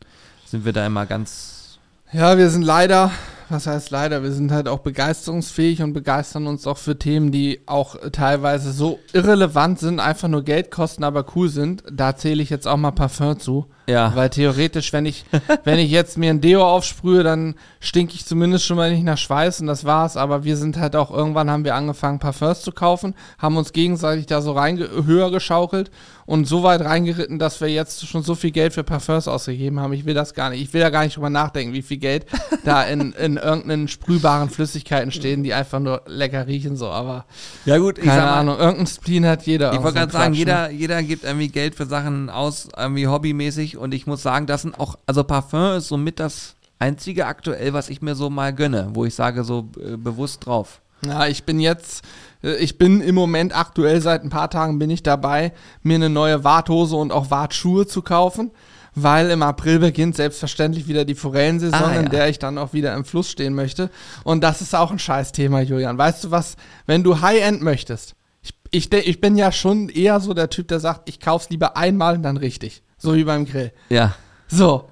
sind 0.45 0.65
wir 0.65 0.73
da 0.73 0.85
immer 0.85 1.05
ganz. 1.05 1.79
Ja, 2.11 2.37
wir 2.37 2.49
sind 2.49 2.63
leider, 2.63 3.11
was 3.49 3.67
heißt 3.67 3.91
leider, 3.91 4.23
wir 4.23 4.31
sind 4.31 4.51
halt 4.51 4.67
auch 4.67 4.79
begeisterungsfähig 4.79 5.83
und 5.83 5.93
begeistern 5.93 6.47
uns 6.47 6.65
auch 6.67 6.77
für 6.77 6.97
Themen, 6.97 7.31
die 7.31 7.61
auch 7.67 7.95
teilweise 8.11 8.71
so 8.71 8.99
irrelevant 9.13 9.79
sind, 9.79 9.99
einfach 9.99 10.27
nur 10.27 10.43
Geld 10.43 10.71
kosten, 10.71 11.03
aber 11.03 11.25
cool 11.35 11.49
sind. 11.49 11.83
Da 11.91 12.15
zähle 12.15 12.41
ich 12.41 12.49
jetzt 12.49 12.67
auch 12.67 12.77
mal 12.77 12.91
Parfum 12.91 13.39
zu. 13.39 13.67
Ja. 13.89 14.15
Weil 14.15 14.29
theoretisch, 14.29 14.93
wenn 14.93 15.05
ich, 15.05 15.25
wenn 15.63 15.79
ich 15.79 15.89
jetzt 15.89 16.17
mir 16.17 16.29
ein 16.29 16.41
Deo 16.41 16.63
aufsprühe, 16.63 17.23
dann 17.23 17.55
stinke 17.79 18.13
ich 18.13 18.25
zumindest 18.25 18.65
schon 18.65 18.77
mal 18.77 18.91
nicht 18.91 19.03
nach 19.03 19.17
Schweiß 19.17 19.61
und 19.61 19.67
das 19.67 19.85
war's. 19.85 20.17
Aber 20.17 20.43
wir 20.43 20.57
sind 20.57 20.77
halt 20.77 20.95
auch, 20.95 21.11
irgendwann 21.11 21.49
haben 21.49 21.65
wir 21.65 21.75
angefangen, 21.75 22.19
Parfums 22.19 22.61
zu 22.61 22.71
kaufen, 22.71 23.15
haben 23.37 23.57
uns 23.57 23.73
gegenseitig 23.73 24.27
da 24.27 24.41
so 24.41 24.51
rein 24.51 24.77
höher 24.77 25.31
geschaukelt 25.31 25.89
und 26.29 26.45
so 26.47 26.61
weit 26.61 26.81
reingeritten, 26.81 27.39
dass 27.39 27.59
wir 27.59 27.69
jetzt 27.69 28.07
schon 28.07 28.21
so 28.21 28.35
viel 28.35 28.51
Geld 28.51 28.73
für 28.73 28.83
Parfums 28.83 29.27
ausgegeben 29.27 29.79
haben. 29.79 29.93
Ich 29.93 30.05
will 30.05 30.13
das 30.13 30.35
gar 30.35 30.51
nicht. 30.51 30.61
Ich 30.61 30.71
will 30.73 30.81
da 30.81 30.91
gar 30.91 31.03
nicht 31.03 31.15
drüber 31.15 31.31
nachdenken, 31.31 31.73
wie 31.73 31.81
viel 31.81 31.97
Geld 31.97 32.27
da 32.63 32.83
in, 32.83 33.13
in 33.13 33.37
irgendeinen 33.37 33.87
sprühbaren 33.87 34.47
Flüssigkeiten 34.51 35.11
stehen, 35.11 35.41
die 35.41 35.55
einfach 35.55 35.79
nur 35.79 36.03
lecker 36.05 36.45
riechen, 36.45 36.77
so. 36.77 36.89
Aber 36.89 37.25
Ja 37.65 37.79
gut, 37.79 37.95
keine 37.95 38.29
Ahnung, 38.29 38.59
irgendein 38.59 38.85
Spleen 38.85 39.25
hat 39.25 39.47
jeder. 39.47 39.73
Ich 39.73 39.81
wollte 39.81 39.97
gerade 39.97 40.11
sagen, 40.11 40.33
Quatsch, 40.33 40.33
ne? 40.33 40.37
jeder, 40.37 40.69
jeder 40.69 41.01
gibt 41.01 41.23
irgendwie 41.23 41.47
Geld 41.47 41.73
für 41.73 41.87
Sachen 41.87 42.29
aus, 42.29 42.69
irgendwie 42.77 43.07
hobbymäßig. 43.07 43.78
Und 43.79 43.93
ich 43.93 44.05
muss 44.07 44.21
sagen, 44.21 44.45
das 44.45 44.61
sind 44.63 44.79
auch, 44.79 44.97
also 45.05 45.23
Parfum 45.23 45.77
ist 45.77 45.87
somit 45.87 46.19
das 46.19 46.55
einzige 46.79 47.25
aktuell, 47.25 47.73
was 47.73 47.89
ich 47.89 48.01
mir 48.01 48.15
so 48.15 48.29
mal 48.29 48.53
gönne, 48.53 48.89
wo 48.93 49.05
ich 49.05 49.15
sage 49.15 49.43
so 49.43 49.69
äh, 49.83 49.97
bewusst 49.97 50.45
drauf. 50.45 50.81
Ja, 51.05 51.27
ich 51.27 51.43
bin 51.45 51.59
jetzt, 51.59 52.03
äh, 52.43 52.55
ich 52.55 52.77
bin 52.77 53.01
im 53.01 53.15
Moment 53.15 53.57
aktuell 53.57 54.01
seit 54.01 54.23
ein 54.23 54.29
paar 54.29 54.49
Tagen 54.49 54.79
bin 54.79 54.89
ich 54.89 55.01
dabei, 55.03 55.53
mir 55.81 55.95
eine 55.95 56.09
neue 56.09 56.43
Warthose 56.43 56.95
und 56.95 57.11
auch 57.11 57.31
Wartschuhe 57.31 57.87
zu 57.87 58.01
kaufen, 58.01 58.51
weil 58.95 59.29
im 59.29 59.43
April 59.43 59.79
beginnt 59.79 60.15
selbstverständlich 60.17 60.87
wieder 60.87 61.05
die 61.05 61.15
Forellensaison, 61.15 61.81
Ah, 61.81 61.93
ja. 61.93 61.99
in 62.01 62.09
der 62.09 62.27
ich 62.29 62.39
dann 62.39 62.57
auch 62.57 62.73
wieder 62.73 62.93
im 62.95 63.05
Fluss 63.05 63.29
stehen 63.29 63.53
möchte. 63.53 63.89
Und 64.23 64.43
das 64.43 64.61
ist 64.61 64.75
auch 64.75 64.91
ein 64.91 64.99
Scheißthema, 64.99 65.61
Julian. 65.61 65.97
Weißt 65.97 66.25
du 66.25 66.31
was, 66.31 66.55
wenn 66.85 67.03
du 67.03 67.21
High-End 67.21 67.61
möchtest, 67.61 68.15
ich, 68.41 68.53
ich, 68.71 68.91
ich 68.91 69.21
bin 69.21 69.37
ja 69.37 69.51
schon 69.51 69.89
eher 69.89 70.19
so 70.19 70.33
der 70.33 70.49
Typ, 70.49 70.67
der 70.69 70.79
sagt, 70.79 71.07
ich 71.09 71.19
kauf's 71.19 71.49
lieber 71.49 71.77
einmal 71.77 72.15
und 72.15 72.23
dann 72.23 72.37
richtig. 72.37 72.83
So 72.99 73.15
wie 73.15 73.23
beim 73.23 73.45
Grill. 73.45 73.71
Ja. 73.89 74.15
So. 74.47 74.89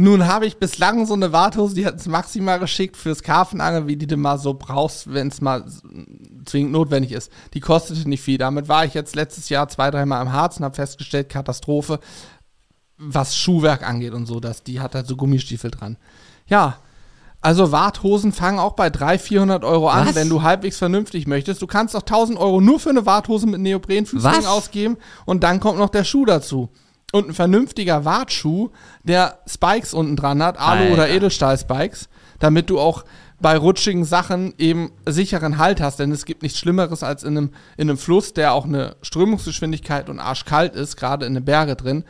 Nun 0.00 0.28
habe 0.28 0.46
ich 0.46 0.58
bislang 0.58 1.06
so 1.06 1.14
eine 1.14 1.32
Warthose, 1.32 1.74
die 1.74 1.84
hat 1.84 1.96
es 1.96 2.06
maximal 2.06 2.60
geschickt 2.60 2.96
fürs 2.96 3.24
Karfenangeln, 3.24 3.88
wie 3.88 3.96
die 3.96 4.06
du 4.06 4.16
mal 4.16 4.38
so 4.38 4.54
brauchst, 4.54 5.12
wenn 5.12 5.26
es 5.26 5.40
mal 5.40 5.64
zwingend 6.44 6.70
notwendig 6.70 7.10
ist. 7.10 7.32
Die 7.52 7.60
kostete 7.60 8.08
nicht 8.08 8.22
viel. 8.22 8.38
Damit 8.38 8.68
war 8.68 8.84
ich 8.84 8.94
jetzt 8.94 9.16
letztes 9.16 9.48
Jahr 9.48 9.68
zwei, 9.68 9.90
dreimal 9.90 10.22
im 10.22 10.32
Harz 10.32 10.58
und 10.58 10.64
habe 10.64 10.76
festgestellt, 10.76 11.28
Katastrophe, 11.28 11.98
was 12.96 13.36
Schuhwerk 13.36 13.86
angeht 13.86 14.12
und 14.12 14.26
so, 14.26 14.38
dass 14.38 14.62
die 14.62 14.78
hat 14.78 14.94
halt 14.94 15.08
so 15.08 15.16
Gummistiefel 15.16 15.72
dran. 15.72 15.96
Ja, 16.46 16.78
also 17.40 17.72
Warthosen 17.72 18.32
fangen 18.32 18.58
auch 18.58 18.72
bei 18.74 18.90
300, 18.90 19.20
400 19.20 19.64
Euro 19.64 19.88
an, 19.88 20.08
Was? 20.08 20.14
wenn 20.14 20.28
du 20.28 20.42
halbwegs 20.42 20.78
vernünftig 20.78 21.26
möchtest. 21.26 21.60
Du 21.62 21.66
kannst 21.66 21.96
auch 21.96 22.02
1000 22.02 22.38
Euro 22.38 22.60
nur 22.60 22.78
für 22.78 22.90
eine 22.90 23.06
Warthose 23.06 23.46
mit 23.46 23.60
Neoprenfüßchen 23.60 24.22
Was? 24.22 24.46
ausgeben 24.46 24.96
und 25.24 25.42
dann 25.42 25.58
kommt 25.58 25.78
noch 25.78 25.90
der 25.90 26.04
Schuh 26.04 26.24
dazu. 26.24 26.68
Und 27.12 27.28
ein 27.28 27.34
vernünftiger 27.34 28.04
Wartschuh, 28.04 28.70
der 29.02 29.38
Spikes 29.46 29.94
unten 29.94 30.16
dran 30.16 30.42
hat, 30.42 30.58
Alu- 30.58 30.80
Alter. 30.82 30.92
oder 30.92 31.08
Edelstahl-Spikes, 31.08 32.08
damit 32.38 32.68
du 32.70 32.78
auch 32.78 33.04
bei 33.40 33.56
rutschigen 33.56 34.04
Sachen 34.04 34.52
eben 34.58 34.90
sicheren 35.06 35.58
Halt 35.58 35.80
hast, 35.80 36.00
denn 36.00 36.10
es 36.10 36.24
gibt 36.24 36.42
nichts 36.42 36.58
Schlimmeres 36.58 37.02
als 37.02 37.22
in 37.22 37.36
einem, 37.36 37.50
in 37.76 37.88
einem 37.88 37.96
Fluss, 37.98 38.32
der 38.34 38.52
auch 38.52 38.64
eine 38.64 38.96
Strömungsgeschwindigkeit 39.02 40.08
und 40.08 40.18
arschkalt 40.18 40.74
ist, 40.74 40.96
gerade 40.96 41.24
in 41.24 41.34
den 41.34 41.44
Berge 41.44 41.76
drin, 41.76 42.04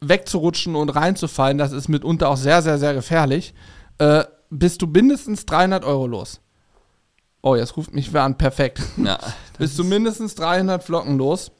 wegzurutschen 0.00 0.76
und 0.76 0.90
reinzufallen, 0.90 1.58
das 1.58 1.72
ist 1.72 1.88
mitunter 1.88 2.28
auch 2.28 2.36
sehr, 2.36 2.62
sehr, 2.62 2.78
sehr 2.78 2.94
gefährlich, 2.94 3.54
äh, 3.98 4.24
bist 4.50 4.80
du 4.80 4.86
mindestens 4.86 5.44
300 5.46 5.84
Euro 5.84 6.06
los. 6.06 6.40
Oh, 7.42 7.54
jetzt 7.56 7.76
ruft 7.76 7.92
mich 7.94 8.12
wer 8.12 8.22
an, 8.22 8.38
perfekt. 8.38 8.80
Ja. 8.96 9.18
bist 9.58 9.78
du 9.78 9.84
mindestens 9.84 10.34
300 10.36 10.82
Flocken 10.82 11.18
los. 11.18 11.50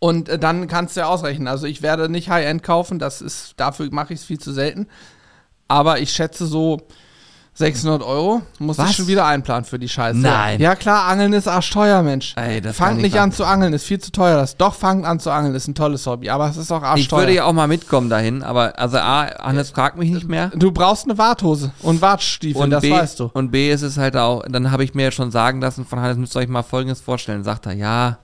Und 0.00 0.28
äh, 0.28 0.38
dann 0.38 0.66
kannst 0.66 0.96
du 0.96 1.00
ja 1.00 1.06
ausrechnen. 1.06 1.46
Also 1.46 1.66
ich 1.66 1.82
werde 1.82 2.08
nicht 2.08 2.28
High-End 2.30 2.62
kaufen, 2.62 2.98
das 2.98 3.20
ist, 3.22 3.54
dafür 3.58 3.88
mache 3.92 4.12
ich 4.14 4.20
es 4.20 4.26
viel 4.26 4.40
zu 4.40 4.52
selten. 4.52 4.88
Aber 5.68 6.00
ich 6.00 6.10
schätze 6.10 6.46
so 6.46 6.80
600 7.52 8.02
Euro 8.02 8.42
muss 8.58 8.78
Was? 8.78 8.90
ich 8.90 8.96
schon 8.96 9.06
wieder 9.06 9.26
einplanen 9.26 9.64
für 9.64 9.78
die 9.78 9.88
Scheiße. 9.88 10.18
Nein. 10.18 10.60
Ja 10.60 10.74
klar, 10.76 11.06
Angeln 11.06 11.32
ist 11.34 11.46
arschteuer, 11.46 12.02
Mensch. 12.02 12.32
Ey, 12.36 12.60
das 12.60 12.76
fangt 12.76 13.02
nicht 13.02 13.18
an 13.18 13.32
zu 13.32 13.44
angeln, 13.44 13.72
ist 13.74 13.84
viel 13.84 13.98
zu 13.98 14.10
teuer. 14.12 14.36
Das 14.36 14.56
doch 14.56 14.74
fangt 14.74 15.04
an 15.04 15.20
zu 15.20 15.30
angeln, 15.30 15.54
ist 15.54 15.68
ein 15.68 15.74
tolles 15.74 16.06
Hobby, 16.06 16.30
aber 16.30 16.48
es 16.48 16.56
ist 16.56 16.72
auch 16.72 16.82
arschteuer. 16.82 17.18
Ich 17.18 17.22
würde 17.26 17.34
ja 17.34 17.44
auch 17.44 17.52
mal 17.52 17.68
mitkommen 17.68 18.08
dahin, 18.08 18.42
aber 18.42 18.78
also 18.78 18.96
A, 18.98 19.26
Hannes 19.42 19.70
fragt 19.70 19.98
mich 19.98 20.10
nicht 20.10 20.28
mehr. 20.28 20.50
du 20.54 20.72
brauchst 20.72 21.04
eine 21.04 21.18
Warthose 21.18 21.72
und 21.82 22.00
Wartstiefel, 22.00 22.62
Und 22.62 22.70
das 22.70 22.80
B, 22.82 22.92
weißt 22.92 23.20
du. 23.20 23.30
und 23.34 23.50
B 23.50 23.70
ist 23.70 23.82
es 23.82 23.98
halt 23.98 24.16
auch, 24.16 24.42
dann 24.48 24.70
habe 24.70 24.84
ich 24.84 24.94
mir 24.94 25.10
schon 25.10 25.30
sagen 25.30 25.60
lassen 25.60 25.84
von 25.84 26.00
Hannes, 26.00 26.16
müsst 26.16 26.34
ihr 26.36 26.40
euch 26.40 26.48
mal 26.48 26.62
folgendes 26.62 27.00
vorstellen. 27.00 27.44
Sagt 27.44 27.66
er, 27.66 27.72
ja, 27.74 28.18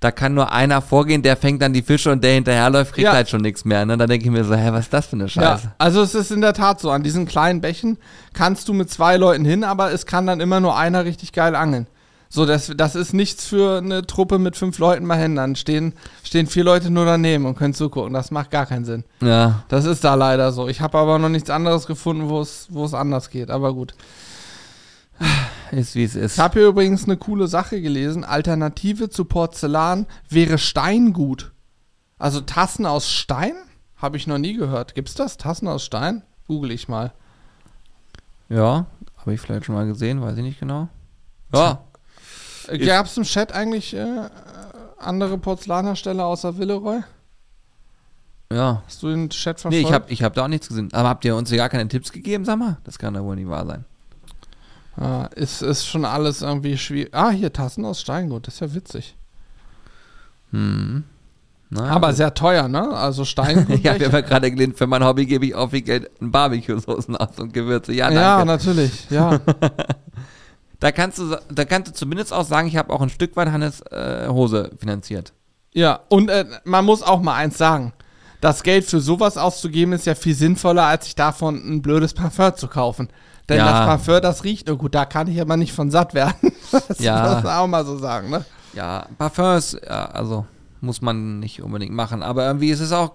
da 0.00 0.10
kann 0.10 0.32
nur 0.34 0.50
einer 0.52 0.80
vorgehen, 0.82 1.22
der 1.22 1.36
fängt 1.36 1.60
dann 1.62 1.72
die 1.74 1.82
Fische 1.82 2.10
und 2.10 2.24
der 2.24 2.32
hinterherläuft, 2.32 2.94
kriegt 2.94 3.04
Ja. 3.06 3.12
halt 3.12 3.28
schon 3.28 3.42
nichts 3.42 3.64
mehr. 3.64 3.84
Ne? 3.84 3.96
Dann 3.98 4.08
denke 4.08 4.24
ich 4.24 4.30
mir 4.30 4.44
so, 4.44 4.54
hä, 4.54 4.68
was 4.72 4.86
ist 4.86 4.92
das 4.94 5.06
für 5.06 5.12
eine 5.16 5.24
Ja, 5.24 5.28
Scheiße? 5.28 5.72
also 5.78 6.00
es 6.02 6.14
ist 6.14 6.30
in 6.30 6.40
der 6.40 6.54
Tat 6.54 6.80
so, 6.80 6.90
an 6.90 7.02
diesen 7.02 7.26
kleinen 7.26 7.60
Bächen 7.60 7.98
kannst 8.32 8.66
du 8.68 8.72
mit 8.72 8.90
zwei 8.90 9.16
Leuten 9.18 9.44
hin, 9.44 9.62
aber 9.62 9.92
es 9.92 10.06
kann 10.06 10.26
dann 10.26 10.40
immer 10.40 10.58
nur 10.60 10.76
einer 10.76 11.04
richtig 11.04 11.32
geil 11.32 11.54
angeln. 11.54 11.86
So, 12.32 12.46
das, 12.46 12.72
das 12.76 12.94
ist 12.94 13.12
nichts 13.12 13.44
für 13.44 13.78
eine 13.78 14.06
Truppe 14.06 14.38
mit 14.38 14.56
fünf 14.56 14.78
Leuten 14.78 15.04
mal 15.04 15.18
hin. 15.18 15.34
Dann 15.34 15.56
stehen, 15.56 15.94
stehen 16.22 16.46
vier 16.46 16.62
Leute 16.62 16.88
nur 16.88 17.04
daneben 17.04 17.44
und 17.44 17.58
können 17.58 17.74
zugucken. 17.74 18.12
Das 18.14 18.30
macht 18.30 18.52
gar 18.52 18.66
keinen 18.66 18.84
Sinn. 18.84 19.02
Ja. 19.20 19.64
Das 19.66 19.84
ist 19.84 20.04
da 20.04 20.14
leider 20.14 20.52
so. 20.52 20.68
Ich 20.68 20.80
habe 20.80 20.96
aber 20.96 21.18
noch 21.18 21.28
nichts 21.28 21.50
anderes 21.50 21.88
gefunden, 21.88 22.28
wo 22.28 22.40
es 22.84 22.94
anders 22.94 23.30
geht. 23.30 23.50
Aber 23.50 23.74
gut. 23.74 23.94
Ist 25.70 25.94
wie 25.94 26.04
es 26.04 26.16
ist. 26.16 26.34
Ich 26.34 26.38
habe 26.40 26.58
hier 26.60 26.68
übrigens 26.68 27.04
eine 27.04 27.16
coole 27.16 27.46
Sache 27.46 27.80
gelesen. 27.80 28.24
Alternative 28.24 29.08
zu 29.08 29.24
Porzellan 29.24 30.06
wäre 30.28 30.58
Steingut. 30.58 31.52
Also 32.18 32.40
Tassen 32.40 32.86
aus 32.86 33.08
Stein? 33.10 33.54
Habe 33.96 34.16
ich 34.16 34.26
noch 34.26 34.38
nie 34.38 34.54
gehört. 34.54 34.94
Gibt's 34.94 35.14
das? 35.14 35.36
Tassen 35.36 35.68
aus 35.68 35.84
Stein? 35.84 36.22
Google 36.48 36.72
ich 36.72 36.88
mal. 36.88 37.12
Ja, 38.48 38.86
habe 39.18 39.34
ich 39.34 39.40
vielleicht 39.40 39.66
schon 39.66 39.74
mal 39.76 39.86
gesehen, 39.86 40.20
weiß 40.20 40.36
ich 40.38 40.42
nicht 40.42 40.58
genau. 40.58 40.88
Ja, 41.54 41.82
Gab 42.84 43.06
es 43.06 43.16
im 43.16 43.22
Chat 43.24 43.52
eigentlich 43.52 43.94
äh, 43.94 44.28
andere 44.98 45.38
Porzellanhersteller 45.38 46.24
außer 46.24 46.58
Villeroy? 46.58 47.00
ja. 48.52 48.82
Hast 48.86 49.02
du 49.02 49.08
den 49.08 49.30
Chat 49.30 49.56
Nee, 49.58 49.60
verfolgt? 49.62 49.86
ich 49.88 49.92
habe 49.92 50.12
ich 50.12 50.22
hab 50.24 50.34
da 50.34 50.44
auch 50.44 50.48
nichts 50.48 50.68
gesehen. 50.68 50.88
Aber 50.92 51.08
habt 51.08 51.24
ihr 51.24 51.36
uns 51.36 51.48
hier 51.50 51.58
gar 51.58 51.68
keine 51.68 51.86
Tipps 51.88 52.10
gegeben, 52.10 52.44
sag 52.44 52.58
mal? 52.58 52.78
Das 52.84 52.98
kann 52.98 53.14
doch 53.14 53.22
wohl 53.22 53.36
nicht 53.36 53.48
wahr 53.48 53.66
sein. 53.66 53.84
Ah, 54.96 55.28
ist, 55.34 55.62
ist 55.62 55.86
schon 55.86 56.04
alles 56.04 56.42
irgendwie 56.42 56.76
schwierig. 56.76 57.14
Ah, 57.14 57.30
hier 57.30 57.52
Tassen 57.52 57.84
aus 57.84 58.00
Steingut, 58.00 58.46
das 58.46 58.54
ist 58.54 58.60
ja 58.60 58.74
witzig. 58.74 59.16
Hm. 60.50 61.04
Na, 61.72 61.84
Aber 61.84 62.12
sehr 62.12 62.34
teuer, 62.34 62.66
ne? 62.66 62.88
Also 62.90 63.24
Steingut. 63.24 63.68
ich 63.78 63.86
habe 63.86 64.02
ja 64.02 64.20
gerade 64.20 64.50
gelesen, 64.50 64.74
für 64.74 64.88
mein 64.88 65.04
Hobby 65.04 65.24
gebe 65.26 65.46
ich 65.46 65.54
auch 65.54 65.70
viel 65.70 65.82
Geld 65.82 66.10
in 66.20 66.32
Barbecue-Soßen 66.32 67.16
aus 67.16 67.38
und 67.38 67.54
Gewürze. 67.54 67.92
Ja, 67.92 68.06
danke. 68.06 68.20
ja, 68.20 68.44
natürlich, 68.44 69.08
ja. 69.10 69.40
Da 70.80 70.92
kannst 70.92 71.18
du, 71.18 71.36
da 71.50 71.66
kannst 71.66 71.90
du 71.90 71.94
zumindest 71.94 72.32
auch 72.32 72.44
sagen, 72.44 72.66
ich 72.66 72.76
habe 72.76 72.90
auch 72.90 73.02
ein 73.02 73.10
Stück 73.10 73.36
weit 73.36 73.52
Hannes 73.52 73.82
äh, 73.90 74.26
Hose 74.28 74.70
finanziert. 74.78 75.34
ja, 75.74 76.00
und 76.08 76.30
äh, 76.30 76.46
man 76.64 76.86
muss 76.86 77.02
auch 77.02 77.20
mal 77.20 77.34
eins 77.34 77.58
sagen. 77.58 77.92
Das 78.40 78.62
Geld 78.62 78.86
für 78.86 79.00
sowas 79.00 79.36
auszugeben 79.36 79.92
ist 79.92 80.06
ja 80.06 80.14
viel 80.14 80.34
sinnvoller, 80.34 80.86
als 80.86 81.04
sich 81.04 81.14
davon 81.14 81.56
ein 81.56 81.82
blödes 81.82 82.14
Parfum 82.14 82.56
zu 82.56 82.68
kaufen. 82.68 83.10
Denn 83.50 83.58
Ja. 83.58 83.66
das 83.70 83.86
Parfum, 83.86 84.22
das 84.22 84.44
riecht 84.44 84.68
nur 84.68 84.78
gut, 84.78 84.94
da 84.94 85.04
kann 85.04 85.26
ich 85.28 85.38
aber 85.40 85.56
nicht 85.58 85.72
von 85.72 85.90
satt 85.90 86.14
werden. 86.14 86.34
das 86.72 86.98
Ja. 87.00 87.34
muss 87.34 87.42
man 87.44 87.52
auch 87.56 87.66
mal 87.66 87.84
so 87.84 87.98
sagen, 87.98 88.30
ne? 88.30 88.44
Ja, 88.72 89.04
Parfums, 89.18 89.76
ja, 89.84 90.06
also 90.06 90.46
muss 90.80 91.02
man 91.02 91.40
nicht 91.40 91.60
unbedingt 91.62 91.92
machen. 91.92 92.22
Aber 92.22 92.46
irgendwie 92.46 92.70
ist 92.70 92.80
es 92.80 92.92
auch. 92.92 93.14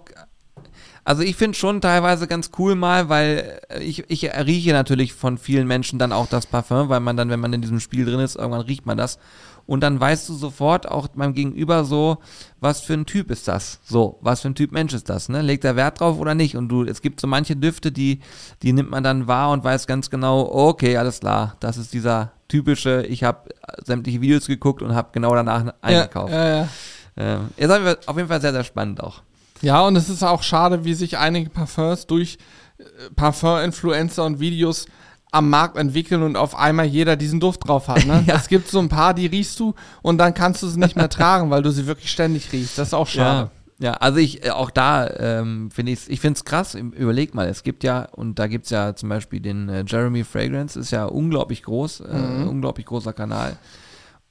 Also 1.04 1.22
ich 1.22 1.36
finde 1.36 1.56
schon 1.56 1.80
teilweise 1.80 2.26
ganz 2.26 2.50
cool 2.58 2.74
mal, 2.74 3.08
weil 3.08 3.60
ich, 3.80 4.04
ich 4.10 4.24
rieche 4.44 4.72
natürlich 4.72 5.12
von 5.14 5.38
vielen 5.38 5.66
Menschen 5.68 5.98
dann 6.00 6.12
auch 6.12 6.26
das 6.26 6.46
Parfum, 6.46 6.88
weil 6.88 6.98
man 7.00 7.16
dann, 7.16 7.30
wenn 7.30 7.38
man 7.40 7.52
in 7.52 7.62
diesem 7.62 7.78
Spiel 7.80 8.04
drin 8.04 8.18
ist, 8.20 8.34
irgendwann 8.36 8.62
riecht 8.62 8.86
man 8.86 8.96
das. 8.98 9.18
Und 9.66 9.80
dann 9.80 9.98
weißt 9.98 10.28
du 10.28 10.34
sofort 10.34 10.88
auch 10.88 11.08
beim 11.08 11.34
Gegenüber 11.34 11.84
so, 11.84 12.18
was 12.60 12.80
für 12.82 12.94
ein 12.94 13.04
Typ 13.04 13.30
ist 13.32 13.48
das? 13.48 13.80
So, 13.84 14.18
was 14.20 14.40
für 14.42 14.48
ein 14.48 14.54
Typ 14.54 14.70
Mensch 14.70 14.94
ist 14.94 15.08
das? 15.08 15.28
Ne? 15.28 15.42
Legt 15.42 15.64
er 15.64 15.74
Wert 15.74 15.98
drauf 16.00 16.18
oder 16.18 16.34
nicht? 16.36 16.56
Und 16.56 16.68
du, 16.68 16.84
es 16.84 17.02
gibt 17.02 17.20
so 17.20 17.26
manche 17.26 17.56
Düfte, 17.56 17.90
die, 17.90 18.20
die 18.62 18.72
nimmt 18.72 18.90
man 18.90 19.02
dann 19.02 19.26
wahr 19.26 19.50
und 19.50 19.64
weiß 19.64 19.86
ganz 19.88 20.08
genau, 20.08 20.48
okay, 20.52 20.96
alles 20.96 21.18
klar, 21.20 21.56
das 21.60 21.78
ist 21.78 21.92
dieser 21.92 22.30
typische, 22.48 23.02
ich 23.06 23.24
habe 23.24 23.48
sämtliche 23.84 24.20
Videos 24.20 24.46
geguckt 24.46 24.82
und 24.82 24.94
habe 24.94 25.08
genau 25.12 25.34
danach 25.34 25.74
eingekauft. 25.82 26.32
Ja, 26.32 26.48
ja, 26.48 26.56
ja. 26.62 26.68
Ähm, 27.16 27.48
ist 27.56 27.70
auf 27.70 27.76
jeden 27.78 27.84
Fall- 27.86 27.98
auf 28.06 28.16
jeden 28.16 28.28
Fall 28.28 28.40
sehr, 28.40 28.52
sehr 28.52 28.64
spannend 28.64 29.02
auch. 29.02 29.22
Ja, 29.62 29.80
und 29.86 29.96
es 29.96 30.08
ist 30.08 30.22
auch 30.22 30.42
schade, 30.44 30.84
wie 30.84 30.94
sich 30.94 31.16
einige 31.18 31.50
Parfums 31.50 32.06
durch 32.06 32.38
äh, 32.78 32.84
Parfum-Influencer 33.16 34.24
und 34.24 34.38
Videos 34.38 34.86
am 35.32 35.50
Markt 35.50 35.76
entwickeln 35.76 36.22
und 36.22 36.36
auf 36.36 36.54
einmal 36.56 36.86
jeder 36.86 37.16
diesen 37.16 37.40
Duft 37.40 37.66
drauf 37.68 37.88
hat. 37.88 38.06
Ne? 38.06 38.22
Ja. 38.26 38.36
Es 38.36 38.48
gibt 38.48 38.68
so 38.68 38.78
ein 38.78 38.88
paar, 38.88 39.12
die 39.14 39.26
riechst 39.26 39.58
du 39.60 39.74
und 40.02 40.18
dann 40.18 40.32
kannst 40.34 40.62
du 40.62 40.68
sie 40.68 40.78
nicht 40.78 40.96
mehr 40.96 41.08
tragen, 41.08 41.50
weil 41.50 41.62
du 41.62 41.70
sie 41.70 41.86
wirklich 41.86 42.10
ständig 42.10 42.52
riechst. 42.52 42.78
Das 42.78 42.88
ist 42.88 42.94
auch 42.94 43.06
schade. 43.08 43.50
Ja, 43.78 43.92
also 43.92 44.18
ich, 44.18 44.42
äh, 44.46 44.50
auch 44.50 44.70
da 44.70 45.06
ähm, 45.18 45.70
finde 45.70 45.92
ich 45.92 46.08
ich 46.08 46.20
finde 46.20 46.38
es 46.38 46.44
krass, 46.46 46.74
überleg 46.74 47.34
mal, 47.34 47.46
es 47.46 47.62
gibt 47.62 47.84
ja, 47.84 48.08
und 48.12 48.38
da 48.38 48.46
gibt 48.46 48.64
es 48.64 48.70
ja 48.70 48.94
zum 48.96 49.10
Beispiel 49.10 49.40
den 49.40 49.68
äh, 49.68 49.84
Jeremy 49.86 50.24
Fragrance, 50.24 50.80
ist 50.80 50.92
ja 50.92 51.04
unglaublich 51.04 51.62
groß, 51.62 52.00
äh, 52.00 52.16
Mhm. 52.16 52.48
unglaublich 52.48 52.86
großer 52.86 53.12
Kanal. 53.12 53.58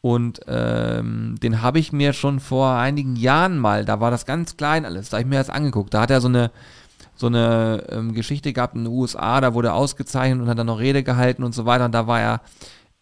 Und 0.02 0.39
ähm, 0.48 1.36
den 1.41 1.62
habe 1.62 1.80
ich 1.80 1.91
mir 1.91 2.14
schon 2.14 2.39
vor 2.39 2.72
einigen 2.76 3.16
Jahren 3.16 3.58
mal, 3.58 3.86
da 3.86 4.00
war 4.00 4.10
das 4.12 4.26
ganz 4.26 4.56
klein 4.58 4.86
alles, 4.86 5.10
da 5.10 5.18
habe 5.18 5.24
ich 5.24 5.30
mir 5.30 5.38
das 5.39 5.50
angeguckt. 5.50 5.93
Da 5.93 6.02
hat 6.02 6.12
er 6.12 6.22
so 6.22 6.28
eine, 6.28 6.52
so 7.16 7.28
eine 7.28 7.86
ähm, 7.89 8.13
Geschichte 8.13 8.53
gehabt 8.53 8.76
in 8.76 8.84
den 8.84 8.93
USA, 8.93 9.39
da 9.41 9.53
wurde 9.53 9.70
er 9.70 9.76
ausgezeichnet 9.76 10.41
und 10.41 10.49
hat 10.49 10.59
dann 10.59 10.68
noch 10.68 10.80
Rede 10.80 11.03
gehalten 11.03 11.43
und 11.43 11.55
so 11.55 11.66
weiter. 11.66 11.86
Und 11.86 11.93
da 11.93 12.07
war 12.07 12.20
er, 12.20 12.41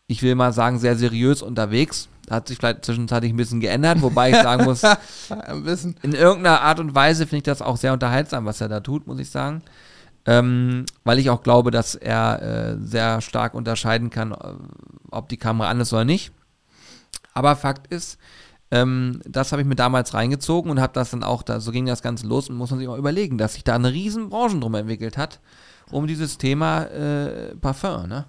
ich 0.08 0.22
will 0.22 0.36
mal 0.36 0.54
sagen, 0.54 0.80
sehr 0.80 0.96
seriös 0.96 1.42
unterwegs. 1.42 2.10
Hat 2.30 2.48
sich 2.48 2.58
vielleicht 2.58 2.86
zwischenzeitlich 2.86 3.34
ein 3.34 3.38
bisschen 3.38 3.60
geändert, 3.60 4.02
wobei 4.02 4.30
ich 4.30 4.38
sagen 4.38 4.64
muss, 4.64 4.84
in 6.04 6.14
irgendeiner 6.14 6.62
Art 6.62 6.80
und 6.80 6.96
Weise 6.96 7.26
finde 7.26 7.38
ich 7.38 7.44
das 7.44 7.62
auch 7.62 7.76
sehr 7.76 7.94
unterhaltsam, 7.94 8.46
was 8.46 8.62
er 8.62 8.70
da 8.70 8.80
tut, 8.80 9.08
muss 9.08 9.20
ich 9.20 9.30
sagen. 9.30 9.62
Ähm, 10.26 10.86
weil 11.04 11.20
ich 11.20 11.30
auch 11.30 11.44
glaube, 11.44 11.70
dass 11.70 11.96
er 11.96 12.42
äh, 12.42 12.78
sehr 12.80 13.20
stark 13.20 13.54
unterscheiden 13.56 14.10
kann, 14.10 14.34
ob 15.12 15.28
die 15.28 15.38
Kamera 15.38 15.70
an 15.70 15.82
ist 15.82 15.92
oder 15.92 16.06
nicht. 16.06 16.32
Aber 17.34 17.56
Fakt 17.56 17.88
ist, 17.88 18.18
ähm, 18.74 19.22
das 19.24 19.52
habe 19.52 19.62
ich 19.62 19.68
mir 19.68 19.76
damals 19.76 20.16
reingezogen 20.16 20.72
und 20.72 20.82
habe 20.82 20.94
das 20.94 21.12
dann 21.12 21.24
auch, 21.24 21.44
da, 21.44 21.60
so 21.60 21.72
ging 21.72 21.86
das 21.86 22.02
Ganze 22.02 22.26
los 22.26 22.50
und 22.50 22.56
muss 22.56 22.72
man 22.72 22.80
sich 22.80 22.88
auch 22.88 22.98
überlegen, 22.98 23.38
dass 23.38 23.54
sich 23.54 23.64
da 23.64 23.76
eine 23.76 23.94
riesen 23.94 24.30
Branche 24.30 24.60
drum 24.60 24.74
entwickelt 24.74 25.16
hat, 25.16 25.40
um 25.92 26.08
dieses 26.08 26.40
Thema 26.40 26.86
äh, 26.86 27.56
Parfum, 27.56 28.08
ne? 28.08 28.26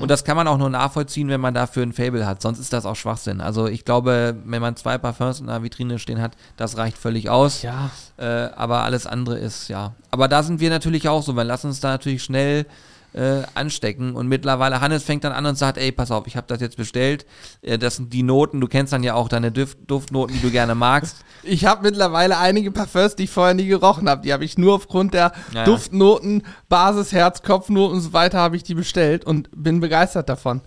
Und 0.00 0.08
das 0.08 0.22
kann 0.22 0.36
man 0.36 0.46
auch 0.46 0.56
nur 0.56 0.70
nachvollziehen, 0.70 1.28
wenn 1.28 1.40
man 1.40 1.52
dafür 1.52 1.82
ein 1.82 1.92
Fable 1.92 2.24
hat. 2.26 2.40
Sonst 2.40 2.60
ist 2.60 2.72
das 2.72 2.86
auch 2.86 2.94
Schwachsinn. 2.94 3.40
Also 3.40 3.66
ich 3.66 3.84
glaube, 3.84 4.36
wenn 4.44 4.62
man 4.62 4.76
zwei 4.76 4.98
Parfums 4.98 5.40
in 5.40 5.48
einer 5.48 5.64
Vitrine 5.64 5.98
stehen 5.98 6.22
hat, 6.22 6.36
das 6.56 6.76
reicht 6.76 6.96
völlig 6.96 7.28
aus. 7.28 7.62
Ja. 7.62 7.90
Äh, 8.16 8.50
aber 8.54 8.84
alles 8.84 9.04
andere 9.04 9.36
ist, 9.36 9.66
ja. 9.66 9.94
Aber 10.12 10.28
da 10.28 10.44
sind 10.44 10.60
wir 10.60 10.70
natürlich 10.70 11.08
auch 11.08 11.24
so, 11.24 11.34
weil 11.34 11.48
lass 11.48 11.64
uns 11.64 11.80
da 11.80 11.88
natürlich 11.88 12.22
schnell 12.22 12.66
äh, 13.14 13.42
anstecken. 13.54 14.14
Und 14.16 14.28
mittlerweile, 14.28 14.80
Hannes 14.80 15.04
fängt 15.04 15.24
dann 15.24 15.32
an 15.32 15.46
und 15.46 15.56
sagt, 15.56 15.78
ey, 15.78 15.92
pass 15.92 16.10
auf, 16.10 16.26
ich 16.26 16.36
habe 16.36 16.46
das 16.48 16.60
jetzt 16.60 16.76
bestellt. 16.76 17.24
Äh, 17.62 17.78
das 17.78 17.96
sind 17.96 18.12
die 18.12 18.22
Noten, 18.22 18.60
du 18.60 18.66
kennst 18.66 18.92
dann 18.92 19.02
ja 19.02 19.14
auch 19.14 19.28
deine 19.28 19.50
Duft 19.52 19.78
Duftnoten, 19.86 20.34
die 20.36 20.42
du 20.42 20.50
gerne 20.50 20.74
magst. 20.74 21.16
Ich 21.46 21.66
habe 21.66 21.82
mittlerweile 21.82 22.38
einige 22.38 22.70
Parfums, 22.70 23.16
die 23.16 23.24
ich 23.24 23.30
vorher 23.30 23.52
nie 23.52 23.66
gerochen 23.66 24.08
habe. 24.08 24.22
Die 24.22 24.32
habe 24.32 24.46
ich 24.46 24.56
nur 24.56 24.72
aufgrund 24.76 25.12
der 25.12 25.32
Ja. 25.52 25.64
Duftnoten, 25.64 26.42
Basis, 26.70 27.12
Herz, 27.12 27.42
Kopfnoten 27.42 27.96
und 27.96 28.00
so 28.00 28.14
weiter 28.14 28.38
habe 28.38 28.56
ich 28.56 28.62
die 28.62 28.72
bestellt 28.74 29.26
und 29.26 29.50
bin 29.54 29.78
begeistert 29.80 30.30
davon. 30.30 30.62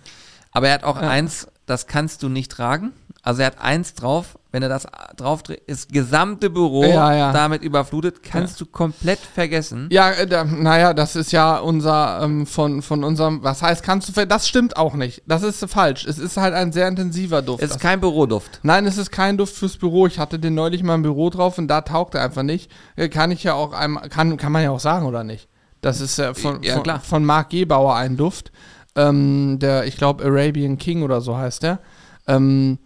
Aber 0.51 0.67
er 0.67 0.75
hat 0.75 0.83
auch 0.83 1.01
Ja. 1.01 1.09
eins, 1.09 1.47
das 1.65 1.87
kannst 1.87 2.21
du 2.21 2.29
nicht 2.29 2.51
tragen. 2.51 2.93
Also 3.27 3.41
er 3.41 3.47
hat 3.47 3.59
eins 3.59 3.93
drauf, 3.93 4.37
wenn 4.53 4.63
er 4.63 4.69
das 4.69 4.87
drauf 5.17 5.43
dreht, 5.43 5.59
ist 5.67 5.91
gesamte 5.91 6.49
Büro 6.49 6.85
Ja, 6.85 7.13
ja. 7.13 7.33
damit 7.33 7.61
überflutet, 7.61 8.23
kannst 8.23 8.61
du 8.61 8.65
komplett 8.65 9.19
vergessen. 9.19 9.89
Ja, 9.91 10.11
äh, 10.11 10.25
da, 10.25 10.45
naja, 10.45 10.93
das 10.93 11.17
ist 11.17 11.33
ja 11.33 11.57
unser, 11.57 12.21
ähm, 12.23 12.45
von, 12.47 12.81
von 12.81 13.03
unserem, 13.03 13.43
was 13.43 13.61
heißt, 13.61 13.83
kannst 13.83 14.15
du, 14.15 14.25
das 14.25 14.47
stimmt 14.47 14.77
auch 14.77 14.93
nicht. 14.93 15.23
Das 15.27 15.43
ist 15.43 15.69
falsch. 15.69 16.05
Es 16.05 16.19
ist 16.19 16.37
halt 16.37 16.53
ein 16.53 16.71
sehr 16.71 16.87
intensiver 16.87 17.41
Duft. 17.41 17.61
Es 17.61 17.71
ist 17.71 17.75
Das- 17.75 17.81
kein 17.81 17.99
Büroduft. 17.99 18.61
Nein, 18.63 18.85
es 18.85 18.97
ist 18.97 19.11
kein 19.11 19.37
Duft 19.37 19.55
fürs 19.55 19.75
Büro. 19.75 20.07
Ich 20.07 20.19
hatte 20.19 20.39
den 20.39 20.55
neulich 20.55 20.81
mal 20.81 20.95
im 20.95 21.01
Büro 21.01 21.29
drauf 21.29 21.57
und 21.57 21.67
da 21.67 21.81
taugt 21.81 22.15
er 22.15 22.23
einfach 22.23 22.43
nicht. 22.43 22.71
Äh, 22.95 23.09
Kann 23.09 23.31
ich 23.31 23.43
ja 23.43 23.55
auch 23.55 23.73
einmal, 23.73 24.07
kann, 24.07 24.37
kann 24.37 24.53
man 24.53 24.63
ja 24.63 24.71
auch 24.71 24.79
sagen, 24.79 25.05
oder 25.05 25.25
nicht? 25.25 25.49
Das 25.81 25.99
ist 25.99 26.17
äh, 26.17 26.33
von, 26.33 26.63
Ja, 26.63 26.75
von, 26.81 27.01
von 27.01 27.25
Marc 27.25 27.49
Gebauer 27.49 27.95
ein 27.95 28.15
Duft. 28.15 28.53
Ähm, 28.95 29.59
der, 29.59 29.85
ich 29.85 29.97
glaube, 29.97 30.23
Arabian 30.23 30.77
King 30.77 31.03
oder 31.03 31.19
so 31.19 31.35
heißt 31.35 31.63
der. 31.63 31.79
Ähm, 32.25 32.79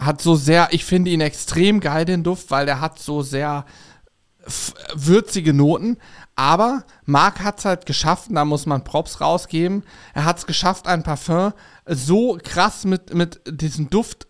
hat 0.00 0.20
so 0.20 0.34
sehr, 0.34 0.68
ich 0.72 0.84
finde 0.84 1.10
ihn 1.10 1.20
extrem 1.20 1.80
geil, 1.80 2.04
den 2.04 2.22
Duft, 2.22 2.50
weil 2.50 2.66
der 2.66 2.80
hat 2.80 2.98
so 2.98 3.22
sehr 3.22 3.64
würzige 4.94 5.52
Noten. 5.52 5.98
Aber 6.34 6.84
Marc 7.04 7.40
hat 7.40 7.58
es 7.58 7.64
halt 7.64 7.86
geschafft, 7.86 8.28
da 8.30 8.44
muss 8.44 8.66
man 8.66 8.84
Props 8.84 9.20
rausgeben. 9.20 9.84
Er 10.14 10.24
hat 10.24 10.38
es 10.38 10.46
geschafft, 10.46 10.86
ein 10.86 11.02
Parfum 11.02 11.52
so 11.86 12.38
krass 12.42 12.84
mit, 12.84 13.14
mit 13.14 13.40
diesem 13.46 13.90
Duft 13.90 14.26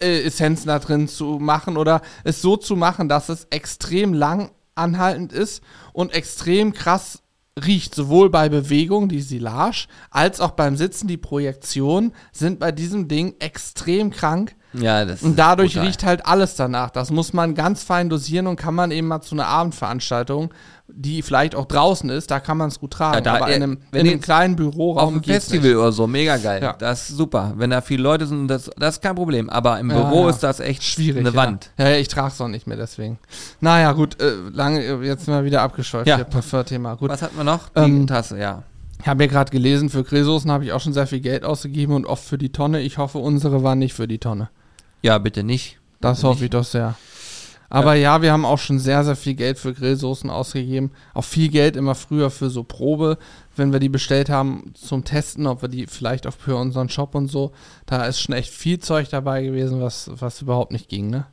äh, 0.00 0.22
Essenzen 0.22 0.68
da 0.68 0.78
drin 0.78 1.08
zu 1.08 1.38
machen 1.40 1.76
oder 1.76 2.02
es 2.22 2.42
so 2.42 2.56
zu 2.56 2.76
machen, 2.76 3.08
dass 3.08 3.28
es 3.28 3.46
extrem 3.50 4.12
lang 4.12 4.50
anhaltend 4.74 5.32
ist 5.32 5.62
und 5.92 6.14
extrem 6.14 6.72
krass 6.72 7.22
riecht. 7.64 7.94
Sowohl 7.94 8.30
bei 8.30 8.48
Bewegung, 8.48 9.08
die 9.08 9.22
Silage, 9.22 9.86
als 10.10 10.40
auch 10.40 10.52
beim 10.52 10.76
Sitzen, 10.76 11.08
die 11.08 11.16
Projektion 11.16 12.12
sind 12.32 12.58
bei 12.58 12.72
diesem 12.72 13.08
Ding 13.08 13.34
extrem 13.38 14.10
krank. 14.10 14.54
Ja, 14.76 15.04
das 15.04 15.22
Und 15.22 15.38
dadurch 15.38 15.74
brutal. 15.74 15.86
riecht 15.86 16.04
halt 16.04 16.26
alles 16.26 16.56
danach. 16.56 16.90
Das 16.90 17.10
muss 17.10 17.32
man 17.32 17.54
ganz 17.54 17.82
fein 17.84 18.08
dosieren 18.08 18.46
und 18.48 18.56
kann 18.56 18.74
man 18.74 18.90
eben 18.90 19.06
mal 19.06 19.20
zu 19.20 19.34
einer 19.36 19.46
Abendveranstaltung, 19.46 20.52
die 20.88 21.22
vielleicht 21.22 21.54
auch 21.54 21.66
draußen 21.66 22.10
ist, 22.10 22.30
da 22.30 22.40
kann 22.40 22.58
man 22.58 22.68
es 22.68 22.80
gut 22.80 22.92
tragen. 22.92 23.14
Ja, 23.14 23.20
da- 23.20 23.34
Aber 23.36 23.48
in 23.54 23.62
einem, 23.62 23.78
wenn 23.90 24.04
in 24.06 24.12
einem 24.12 24.20
kleinen 24.20 24.54
auf 24.54 24.56
Büroraum 24.58 25.14
dem 25.14 25.22
geht's 25.22 25.46
Festival 25.46 25.68
nicht. 25.70 25.78
oder 25.78 25.92
so, 25.92 26.06
mega 26.06 26.36
geil. 26.36 26.62
Ja. 26.62 26.72
Das 26.74 27.08
ist 27.08 27.16
super. 27.16 27.52
Wenn 27.56 27.70
da 27.70 27.80
viele 27.80 28.02
Leute 28.02 28.26
sind, 28.26 28.48
das, 28.48 28.70
das 28.76 28.96
ist 28.96 29.00
kein 29.02 29.14
Problem. 29.14 29.48
Aber 29.48 29.78
im 29.78 29.90
Ja, 29.90 30.02
Büro 30.02 30.28
ist 30.28 30.40
das 30.42 30.60
echt 30.60 30.82
Schwierig. 30.82 31.20
eine 31.20 31.30
ja. 31.30 31.34
Wand. 31.36 31.70
Ja, 31.78 31.90
ich 31.92 32.08
trage 32.08 32.28
es 32.28 32.40
auch 32.40 32.48
nicht 32.48 32.66
mehr 32.66 32.76
deswegen. 32.76 33.18
Naja, 33.60 33.92
gut, 33.92 34.20
äh, 34.20 34.32
lange, 34.52 34.82
äh, 34.84 35.06
jetzt 35.06 35.26
mal 35.28 35.44
wieder 35.44 35.62
abgeschweift, 35.62 36.06
ja. 36.06 36.22
Parfum-Thema. 36.24 36.96
Gut. 36.96 37.10
Was 37.10 37.22
hatten 37.22 37.36
wir 37.36 37.44
noch? 37.44 37.68
Die 37.70 37.78
Ähm, 37.80 38.06
Tasse, 38.06 38.38
ja. 38.38 38.62
Ich 39.00 39.08
habe 39.08 39.24
ja 39.24 39.30
gerade 39.30 39.50
gelesen, 39.50 39.90
für 39.90 40.02
Grillsoßen 40.02 40.50
habe 40.50 40.64
ich 40.64 40.72
auch 40.72 40.80
schon 40.80 40.94
sehr 40.94 41.06
viel 41.06 41.20
Geld 41.20 41.44
ausgegeben 41.44 41.94
und 41.94 42.06
oft 42.06 42.24
für 42.24 42.38
die 42.38 42.50
Tonne. 42.52 42.80
Ich 42.80 42.96
hoffe, 42.98 43.18
unsere 43.18 43.62
war 43.62 43.74
nicht 43.74 43.92
für 43.94 44.08
die 44.08 44.18
Tonne. 44.18 44.48
Ja, 45.04 45.18
bitte 45.18 45.44
nicht. 45.44 45.78
Das 46.00 46.18
Bitte 46.18 46.28
hoffe 46.28 46.36
nicht. 46.38 46.44
ich 46.44 46.50
doch 46.50 46.64
sehr. 46.64 46.94
Aber 47.68 47.94
ja. 47.94 48.22
wir 48.22 48.32
haben 48.32 48.46
auch 48.46 48.58
schon 48.58 48.78
sehr, 48.78 49.04
sehr 49.04 49.16
viel 49.16 49.34
Geld 49.34 49.58
für 49.58 49.74
Grillsoßen 49.74 50.30
ausgegeben. 50.30 50.92
Auch 51.12 51.24
viel 51.24 51.50
Geld 51.50 51.76
immer 51.76 51.94
früher 51.94 52.30
für 52.30 52.48
so 52.48 52.64
Probe, 52.64 53.18
wenn 53.54 53.70
wir 53.70 53.80
die 53.80 53.90
bestellt 53.90 54.30
haben 54.30 54.72
zum 54.72 55.04
Testen, 55.04 55.46
ob 55.46 55.60
wir 55.60 55.68
die 55.68 55.86
vielleicht 55.86 56.26
auch 56.26 56.32
für 56.32 56.56
unseren 56.56 56.88
Shop 56.88 57.14
und 57.14 57.28
so. 57.28 57.52
Da 57.84 58.06
ist 58.06 58.18
schon 58.18 58.34
echt 58.34 58.48
viel 58.50 58.78
Zeug 58.78 59.10
dabei 59.10 59.42
gewesen, 59.42 59.82
was, 59.82 60.10
was 60.14 60.40
überhaupt 60.40 60.72
nicht 60.72 60.88
ging, 60.88 61.10
ne? 61.10 61.26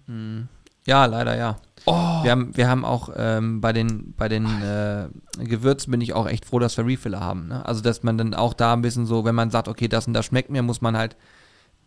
Ja, 0.86 1.06
leider 1.06 1.38
ja. 1.38 1.58
Oh, 1.86 2.24
Wir 2.24 2.32
haben, 2.32 2.58
wir 2.58 2.68
haben 2.68 2.84
auch 2.84 3.10
ähm, 3.16 3.62
bei 3.62 3.72
den, 3.72 4.14
bei 4.18 4.28
den 4.28 4.46
äh, 4.62 5.08
Gewürzen 5.38 5.92
bin 5.92 6.02
ich 6.02 6.14
auch 6.14 6.28
echt 6.28 6.46
froh, 6.46 6.60
dass 6.60 6.76
wir 6.76 6.86
Refiller 6.86 7.22
haben. 7.22 7.48
Ne? 7.48 7.66
Also, 7.66 7.82
dass 7.82 8.04
man 8.04 8.18
dann 8.18 8.34
auch 8.34 8.54
da 8.54 8.74
ein 8.74 8.82
bisschen 8.82 9.06
so, 9.06 9.24
wenn 9.24 9.36
man 9.36 9.50
sagt, 9.50 9.70
okay, 9.70 9.88
das 9.88 10.08
und 10.08 10.14
das 10.14 10.26
schmeckt 10.26 10.50
mir, 10.50 10.62
muss 10.62 10.82
man 10.82 10.98
halt, 10.98 11.16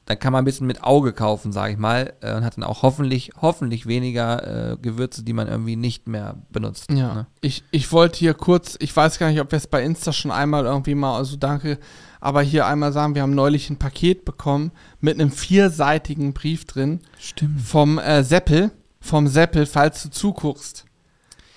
dann 0.07 0.18
kann 0.18 0.32
man 0.32 0.42
ein 0.42 0.44
bisschen 0.44 0.66
mit 0.66 0.82
Auge 0.84 1.12
kaufen, 1.14 1.50
sage 1.52 1.72
ich 1.72 1.78
mal, 1.78 2.12
äh, 2.20 2.34
und 2.34 2.44
hat 2.44 2.57
dann 2.57 2.64
auch 2.64 2.82
hoffentlich, 2.82 3.30
hoffentlich 3.40 3.86
weniger 3.86 4.72
äh, 4.72 4.76
Gewürze, 4.76 5.22
die 5.22 5.32
man 5.32 5.48
irgendwie 5.48 5.76
nicht 5.76 6.07
mehr 6.09 6.36
benutzt. 6.50 6.90
Ja, 6.90 7.14
Ne? 7.14 7.26
ich, 7.40 7.64
ich 7.70 7.90
wollte 7.92 8.18
hier 8.18 8.34
kurz, 8.34 8.76
ich 8.80 8.94
weiß 8.94 9.18
gar 9.18 9.30
nicht, 9.30 9.40
ob 9.40 9.50
wir 9.50 9.57
es 9.57 9.66
bei 9.66 9.82
Insta 9.82 10.12
schon 10.12 10.30
einmal 10.30 10.64
irgendwie 10.66 10.94
mal, 10.94 11.16
also 11.16 11.36
danke, 11.36 11.78
aber 12.20 12.42
hier 12.42 12.66
einmal 12.66 12.92
sagen, 12.92 13.14
wir 13.14 13.22
haben 13.22 13.34
neulich 13.34 13.70
ein 13.70 13.78
Paket 13.78 14.24
bekommen 14.24 14.72
mit 15.00 15.18
einem 15.18 15.30
vierseitigen 15.30 16.32
Brief 16.34 16.64
drin 16.66 17.00
Stimmt. 17.18 17.61
vom 17.62 17.98
äh, 17.98 18.22
Seppel, 18.24 18.70
vom 19.00 19.26
Seppel, 19.28 19.66
falls 19.66 20.02
du 20.02 20.11
zuguckst. 20.11 20.84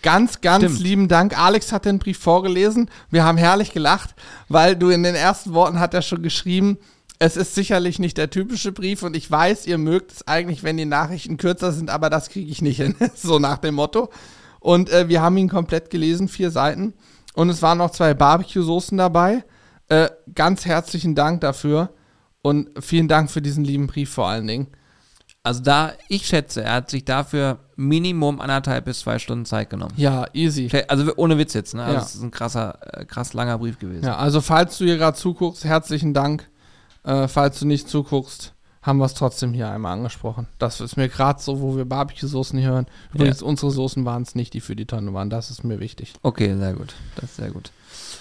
Ganz, 0.04 0.42
ganz 0.42 0.64
Stimmt. 0.64 0.80
lieben 0.80 1.08
Dank. 1.08 1.38
Alex 1.38 1.72
hat 1.72 1.86
den 1.86 2.00
Brief 2.00 2.20
vorgelesen. 2.20 2.90
Wir 3.10 3.24
haben 3.26 3.38
herrlich 3.38 3.74
gelacht, 3.74 4.16
weil 4.48 4.76
du 4.76 4.90
in 4.90 5.04
den 5.04 5.16
ersten 5.16 5.54
Worten 5.54 5.80
hat 5.80 5.94
er 5.94 6.02
schon 6.02 6.22
geschrieben, 6.22 6.78
es 7.20 7.38
ist 7.38 7.56
sicherlich 7.56 8.00
nicht 8.00 8.18
der 8.18 8.30
typische 8.30 8.72
Brief 8.72 9.04
und 9.04 9.16
ich 9.16 9.30
weiß, 9.30 9.66
ihr 9.66 9.78
mögt 9.78 10.12
es 10.12 10.28
eigentlich, 10.28 10.64
wenn 10.64 10.78
die 10.78 10.86
Nachrichten 10.86 11.38
kürzer 11.38 11.72
sind, 11.72 11.90
aber 11.90 12.10
das 12.10 12.30
kriege 12.30 12.50
ich 12.52 12.62
nicht 12.62 12.78
hin. 12.78 12.96
so 13.16 13.40
nach 13.40 13.58
dem 13.58 13.76
Motto. 13.76 14.10
Und 14.60 14.90
äh, 14.90 15.08
wir 15.10 15.22
haben 15.22 15.38
ihn 15.38 15.50
komplett 15.50 15.90
gelesen, 15.90 16.28
vier 16.28 16.52
Seiten. 16.52 16.94
Und 17.34 17.50
es 17.50 17.62
waren 17.62 17.78
noch 17.78 17.92
zwei 17.92 18.14
Barbecue-Soßen 18.14 18.98
dabei. 18.98 19.44
Äh, 19.90 20.10
ganz 20.36 20.66
herzlichen 20.66 21.16
Dank 21.16 21.42
dafür. 21.42 21.92
Und 22.42 22.70
vielen 22.80 23.08
Dank 23.08 23.32
für 23.32 23.42
diesen 23.42 23.64
lieben 23.64 23.88
Brief 23.88 24.12
vor 24.12 24.28
allen 24.28 24.48
Dingen. 24.48 24.68
Also 25.44 25.62
da, 25.64 25.94
ich 26.10 26.28
schätze, 26.28 26.64
er 26.64 26.74
hat 26.74 26.90
sich 26.90 27.06
dafür 27.06 27.60
Minimum 27.78 28.42
anderthalb 28.42 28.86
bis 28.86 29.00
zwei 29.00 29.18
Stunden 29.18 29.46
Zeit 29.46 29.70
genommen. 29.70 29.94
Ja, 29.96 30.26
easy. 30.34 30.70
Also 30.88 31.14
ohne 31.16 31.38
Witz 31.38 31.54
jetzt, 31.54 31.74
ne? 31.74 31.84
Also 31.84 31.94
Ja. 31.94 32.00
das 32.02 32.16
ist 32.16 32.22
ein 32.22 32.32
krasser, 32.32 32.80
äh, 32.82 33.06
krass 33.06 33.34
langer 33.34 33.58
Brief 33.60 33.80
gewesen. 33.80 34.04
Ja, 34.04 34.18
also 34.18 34.42
falls 34.42 34.78
du 34.78 34.86
hier 34.86 34.98
gerade 34.98 35.18
zuguckst, 35.18 35.64
herzlichen 35.64 36.14
Dank. 36.14 36.50
Äh, 37.08 37.30
falls 37.30 37.60
du 37.60 37.66
nicht 37.66 37.88
zuguckst, 37.88 38.54
haben 38.82 39.00
wir 39.00 39.06
es 39.06 39.14
trotzdem 39.14 39.54
hier 39.54 39.70
einmal 39.70 39.94
angesprochen. 39.94 40.48
Das 40.60 40.82
ist 40.82 40.98
mir 40.98 41.08
gerade 41.08 41.42
so, 41.42 41.62
wo 41.62 41.78
wir 41.78 41.86
Barbecue-Soßen 41.86 42.60
hier 42.60 42.70
hören. 42.70 42.86
Übrigens, 43.14 43.42
unsere 43.42 43.72
Soßen 43.72 44.04
waren 44.06 44.24
es 44.24 44.36
nicht, 44.36 44.54
die 44.54 44.62
für 44.62 44.76
die 44.76 44.86
Tonne 44.86 45.14
waren. 45.14 45.30
Das 45.30 45.50
ist 45.50 45.64
mir 45.64 45.80
wichtig. 45.80 46.14
Okay, 46.22 46.56
sehr 46.58 46.74
gut. 46.74 46.96
Das 47.16 47.26
ist 47.26 47.38
sehr 47.38 47.52
gut. 47.52 47.72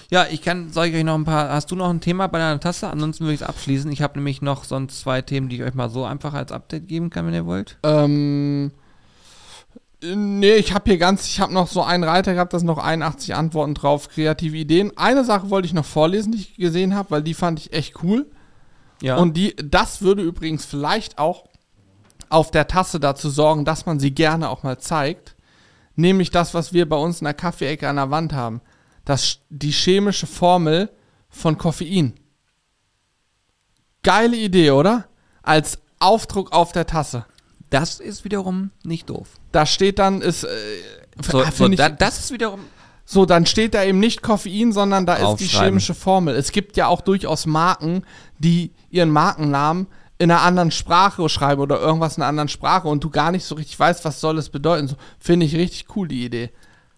Ja, 0.08 0.26
ich 0.30 0.40
kann, 0.40 0.72
soll 0.72 0.86
ich 0.86 0.94
euch 0.94 1.04
noch 1.04 1.16
ein 1.16 1.24
paar, 1.24 1.50
hast 1.50 1.70
du 1.72 1.76
noch 1.76 1.90
ein 1.90 2.00
Thema 2.00 2.28
bei 2.28 2.38
deiner 2.38 2.60
Tasse? 2.60 2.88
Ansonsten 2.88 3.24
würde 3.24 3.34
ich 3.34 3.40
es 3.40 3.46
abschließen. 3.46 3.90
Ich 3.90 4.02
habe 4.02 4.18
nämlich 4.18 4.40
noch 4.40 4.62
sonst 4.62 5.00
zwei 5.00 5.20
Themen, 5.20 5.48
die 5.48 5.56
ich 5.56 5.62
euch 5.62 5.74
mal 5.74 5.90
so 5.90 6.04
einfach 6.04 6.32
als 6.32 6.52
Update 6.52 6.86
geben 6.86 7.10
kann, 7.10 7.26
wenn 7.26 7.34
ihr 7.34 7.46
wollt. 7.46 7.78
Ähm, 7.82 8.70
äh, 10.00 10.14
nee, 10.14 10.54
ich 10.54 10.72
habe 10.72 10.90
hier 10.90 10.98
ganz, 10.98 11.26
ich 11.26 11.40
habe 11.40 11.52
noch 11.52 11.66
so 11.66 11.82
einen 11.82 12.04
Reiter 12.04 12.34
gehabt, 12.34 12.52
da 12.52 12.58
sind 12.58 12.66
noch 12.66 12.78
81 12.78 13.34
Antworten 13.34 13.74
drauf, 13.74 14.08
kreative 14.08 14.56
Ideen. 14.56 14.96
Eine 14.96 15.24
Sache 15.24 15.50
wollte 15.50 15.66
ich 15.66 15.74
noch 15.74 15.84
vorlesen, 15.84 16.32
die 16.32 16.38
ich 16.38 16.56
gesehen 16.56 16.94
habe, 16.94 17.10
weil 17.10 17.22
die 17.22 17.34
fand 17.34 17.58
ich 17.58 17.72
echt 17.72 18.02
cool. 18.04 18.26
Ja. 19.02 19.16
Und 19.16 19.36
die, 19.36 19.54
das 19.56 20.02
würde 20.02 20.22
übrigens 20.22 20.64
vielleicht 20.64 21.18
auch 21.18 21.48
auf 22.28 22.50
der 22.50 22.66
Tasse 22.66 22.98
dazu 22.98 23.30
sorgen, 23.30 23.64
dass 23.64 23.86
man 23.86 24.00
sie 24.00 24.12
gerne 24.12 24.48
auch 24.48 24.62
mal 24.62 24.78
zeigt. 24.78 25.36
Nämlich 25.94 26.30
das, 26.30 26.54
was 26.54 26.72
wir 26.72 26.88
bei 26.88 26.96
uns 26.96 27.20
in 27.20 27.24
der 27.26 27.34
Kaffeeecke 27.34 27.88
an 27.88 27.96
der 27.96 28.10
Wand 28.10 28.32
haben. 28.32 28.60
Das, 29.04 29.38
die 29.50 29.70
chemische 29.70 30.26
Formel 30.26 30.90
von 31.28 31.56
Koffein. 31.58 32.14
Geile 34.02 34.36
Idee, 34.36 34.70
oder? 34.70 35.06
Als 35.42 35.78
Aufdruck 35.98 36.52
auf 36.52 36.72
der 36.72 36.86
Tasse. 36.86 37.24
das 37.70 37.98
ist 37.98 38.22
wiederum 38.24 38.70
nicht 38.84 39.10
doof. 39.10 39.28
Da 39.50 39.66
steht 39.66 39.98
dann, 39.98 40.22
ist, 40.22 40.44
äh, 40.44 40.48
So, 41.20 41.40
ah, 41.40 41.46
so 41.46 41.64
find 41.64 41.74
ich- 41.74 41.78
da, 41.78 41.88
das 41.88 42.20
ist 42.20 42.30
wiederum. 42.30 42.60
so, 43.04 43.26
dann 43.26 43.44
steht 43.44 43.74
da 43.74 43.82
eben 43.82 43.98
nicht 43.98 44.22
Koffein, 44.22 44.72
sondern 44.72 45.04
da 45.04 45.14
ist 45.16 45.40
die 45.40 45.46
chemische 45.48 45.94
Formel. 45.94 46.36
Es 46.36 46.52
gibt 46.52 46.76
ja 46.76 46.86
auch 46.86 47.00
durchaus 47.00 47.44
Marken, 47.46 48.04
die 48.38 48.72
ihren 48.90 49.10
Markennamen 49.10 49.86
in 50.18 50.30
einer 50.30 50.40
anderen 50.42 50.70
Sprache 50.70 51.28
schreiben 51.28 51.60
oder 51.60 51.78
irgendwas 51.80 52.16
in 52.16 52.22
einer 52.22 52.30
anderen 52.30 52.48
Sprache 52.48 52.88
und 52.88 53.04
du 53.04 53.10
gar 53.10 53.30
nicht 53.32 53.44
so 53.44 53.54
richtig 53.54 53.78
weißt, 53.78 54.04
was 54.04 54.20
soll 54.20 54.38
es 54.38 54.48
bedeuten. 54.48 54.88
So, 54.88 54.96
Finde 55.18 55.44
ich 55.46 55.54
richtig 55.54 55.94
cool, 55.94 56.08
die 56.08 56.24
Idee. 56.24 56.50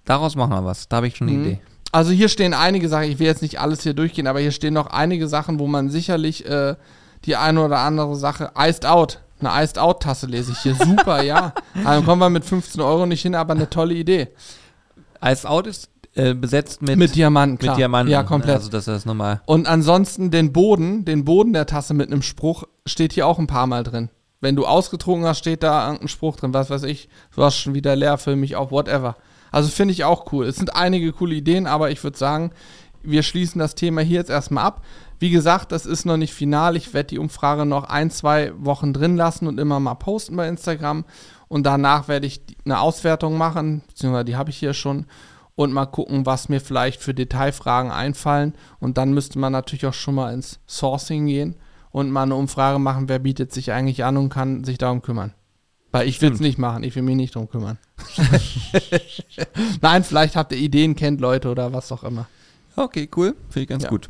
Daraus 0.05 0.37
machen 0.37 0.51
wir 0.53 0.65
was. 0.65 0.89
Da 0.89 0.97
habe 0.99 1.09
ich 1.09 1.17
schon 1.17 1.29
eine 1.29 1.37
Mhm. 1.37 1.45
Idee. 1.45 1.61
Also 1.91 2.13
hier 2.13 2.29
stehen 2.29 2.55
einige 2.55 2.89
Sachen, 2.89 3.11
ich 3.11 3.19
will 3.19 3.27
jetzt 3.27 3.43
nicht 3.43 3.61
alles 3.61 3.83
hier 3.83 3.95
durchgehen, 3.95 4.27
aber 4.27 4.41
hier 4.41 4.53
stehen 4.53 4.75
noch 4.75 4.89
einige 4.89 5.27
Sachen, 5.27 5.59
wo 5.59 5.67
man 5.67 5.89
sicherlich 5.91 6.45
äh, 6.47 6.77
die 7.25 7.35
eine 7.37 7.65
oder 7.65 7.79
andere 7.79 8.15
Sache, 8.15 8.53
Iced 8.57 8.85
Out, 8.87 9.21
eine 9.41 9.51
Iced 9.65 9.79
Out 9.79 10.03
Tasse 10.03 10.27
lese 10.27 10.53
ich 10.53 10.59
hier, 10.59 10.75
super, 10.75 11.23
ja. 11.23 11.55
Also 11.75 11.89
dann 11.89 12.05
kommen 12.05 12.21
wir 12.21 12.31
mit 12.31 12.45
15 12.45 12.81
Euro 12.83 13.07
nicht 13.07 13.23
hin, 13.23 13.35
aber 13.35 13.55
eine 13.55 13.71
tolle 13.71 13.95
Idee. 13.95 14.29
Ice 15.25 15.49
Out 15.49 15.67
ist 15.67 15.89
äh, 16.19 16.35
besetzt 16.35 16.83
mit, 16.83 16.99
Mit 16.99 17.15
Diamanten, 17.15 17.53
mit 17.53 17.61
klar. 17.61 17.77
Diamanten. 17.77 18.11
Ja, 18.11 18.25
komplett. 18.25 18.57
Also 18.57 18.71
das 18.71 18.89
ist 18.89 19.07
nochmal. 19.07 19.41
Und 19.47 19.69
ansonsten 19.69 20.33
den 20.33 20.53
Boden, 20.53 21.05
den 21.05 21.25
Boden 21.25 21.53
der 21.53 21.67
Tasse 21.67 21.95
mit 21.95 22.11
einem 22.11 22.23
Spruch 22.23 22.65
steht 22.87 23.13
hier 23.13 23.27
auch 23.27 23.39
ein 23.39 23.47
paar 23.47 23.69
Mal 23.69 23.85
drin. 23.85 24.11
Wenn 24.41 24.57
du 24.57 24.67
ausgetrunken 24.67 25.29
hast, 25.29 25.39
steht 25.39 25.63
da 25.63 25.87
irgendein 25.87 26.09
Spruch 26.09 26.37
drin, 26.37 26.53
was 26.53 26.71
weiß 26.71 26.83
ich. 26.83 27.09
Du 27.37 27.45
hast 27.45 27.57
schon 27.57 27.75
wieder 27.75 27.95
leer 27.95 28.19
für 28.19 28.35
mich 28.35 28.57
auch, 28.57 28.73
whatever. 28.73 29.17
Also 29.53 29.69
finde 29.69 29.93
ich 29.93 30.03
auch 30.03 30.33
cool. 30.33 30.47
Es 30.47 30.57
sind 30.57 30.75
einige 30.75 31.13
coole 31.13 31.37
Ideen, 31.37 31.69
aber 31.69 31.91
ich 31.93 32.03
würde 32.03 32.19
sagen, 32.19 32.51
wir 33.03 33.23
schließen 33.23 33.61
das 33.61 33.77
Thema 33.77 34.01
hier 34.01 34.19
jetzt 34.19 34.31
erstmal 34.31 34.65
ab. 34.65 34.83
Wie 35.21 35.31
gesagt, 35.31 35.71
das 35.71 35.87
ist 35.87 36.05
noch 36.05 36.17
nicht 36.17 36.35
final. 36.35 36.77
Ich 36.77 36.95
werde 36.95 37.11
die 37.11 37.19
Umfrage 37.19 37.65
noch 37.65 37.85
ein, 37.85 38.11
zwei 38.11 38.53
Wochen 38.59 38.93
drin 38.93 39.17
lassen 39.17 39.47
und 39.47 39.59
immer 39.61 39.79
mal 39.79 39.95
posten 39.95 40.37
bei 40.37 40.49
Instagram. 40.49 41.05
Und 41.47 41.65
danach 41.65 42.09
werde 42.09 42.27
ich 42.27 42.41
eine 42.65 42.81
Auswertung 42.81 43.39
machen, 43.39 43.83
beziehungsweise 43.87 44.25
die 44.25 44.37
habe 44.37 44.51
ich 44.51 44.57
hier 44.57 44.75
schon. 44.75 45.07
Und 45.59 45.73
mal 45.73 45.87
gucken, 45.87 46.25
was 46.25 46.49
mir 46.49 46.61
vielleicht 46.61 47.01
für 47.03 47.15
Detailfragen 47.15 47.91
einfallen. 47.91 48.55
Und 48.79 48.97
dann 48.97 49.13
müsste 49.13 49.41
man 49.41 49.51
natürlich 49.51 49.87
auch 49.87 49.93
schon 49.93 50.15
mal 50.15 50.33
ins 50.33 50.61
Sourcing 50.69 51.27
gehen 51.27 51.57
und 51.91 52.13
mal 52.13 52.23
eine 52.23 52.37
Umfrage 52.37 52.79
machen, 52.79 53.09
wer 53.09 53.19
bietet 53.19 53.53
sich 53.53 53.73
eigentlich 53.73 54.05
an 54.05 54.17
und 54.19 54.29
kann 54.29 54.63
sich 54.63 54.79
darum 54.79 55.03
kümmern. 55.03 55.35
Weil 55.91 56.07
ich 56.07 56.23
will 56.23 56.31
es 56.31 56.39
nicht 56.39 56.59
machen, 56.59 56.85
ich 56.85 56.95
will 56.95 57.03
mich 57.03 57.17
nicht 57.17 57.35
darum 57.35 57.49
kümmern. 57.51 57.77
Nein, 59.81 60.05
vielleicht 60.05 60.37
habt 60.37 60.53
ihr 60.53 60.59
Ideen, 60.59 60.95
kennt 60.95 61.21
Leute 61.21 61.51
oder 61.51 61.73
was 61.73 61.91
auch 61.91 62.05
immer. 62.05 62.29
Okay, 62.77 63.09
cool. 63.17 63.35
Finde 63.49 63.63
ich 63.63 63.69
ganz 63.69 63.83
Ja. 63.83 63.89
gut. 63.91 64.09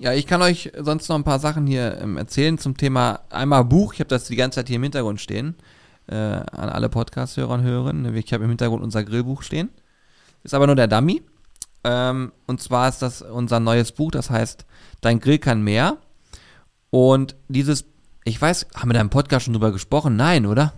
Ja, 0.00 0.12
ich 0.12 0.26
kann 0.26 0.42
euch 0.42 0.72
sonst 0.76 1.08
noch 1.08 1.14
ein 1.14 1.22
paar 1.24 1.38
Sachen 1.38 1.68
hier 1.68 1.98
ähm, 2.00 2.16
erzählen 2.16 2.58
zum 2.58 2.76
Thema 2.76 3.20
einmal 3.30 3.64
Buch. 3.64 3.94
Ich 3.94 4.00
habe 4.00 4.08
das 4.08 4.24
die 4.24 4.34
ganze 4.34 4.56
Zeit 4.56 4.66
hier 4.66 4.76
im 4.76 4.82
Hintergrund 4.82 5.20
stehen. 5.20 5.54
Äh, 6.08 6.16
an 6.16 6.68
alle 6.68 6.88
Podcast-Hörer 6.88 7.54
und 7.54 7.62
Hörerinnen. 7.62 8.12
Ich 8.16 8.32
habe 8.32 8.42
im 8.42 8.50
Hintergrund 8.50 8.82
unser 8.82 9.04
Grillbuch 9.04 9.42
stehen. 9.42 9.68
Ist 10.42 10.54
aber 10.54 10.66
nur 10.66 10.76
der 10.76 10.88
Dummy. 10.88 11.22
Ähm, 11.84 12.32
und 12.46 12.60
zwar 12.60 12.88
ist 12.88 13.00
das 13.02 13.22
unser 13.22 13.60
neues 13.60 13.92
Buch, 13.92 14.10
das 14.10 14.30
heißt 14.30 14.66
Dein 15.00 15.20
Grill 15.20 15.38
kann 15.38 15.62
mehr. 15.62 15.96
Und 16.90 17.36
dieses, 17.48 17.84
ich 18.24 18.40
weiß, 18.40 18.66
haben 18.74 18.90
wir 18.90 18.94
da 18.94 19.00
im 19.00 19.10
Podcast 19.10 19.44
schon 19.44 19.54
drüber 19.54 19.72
gesprochen? 19.72 20.16
Nein, 20.16 20.44
oder? 20.46 20.74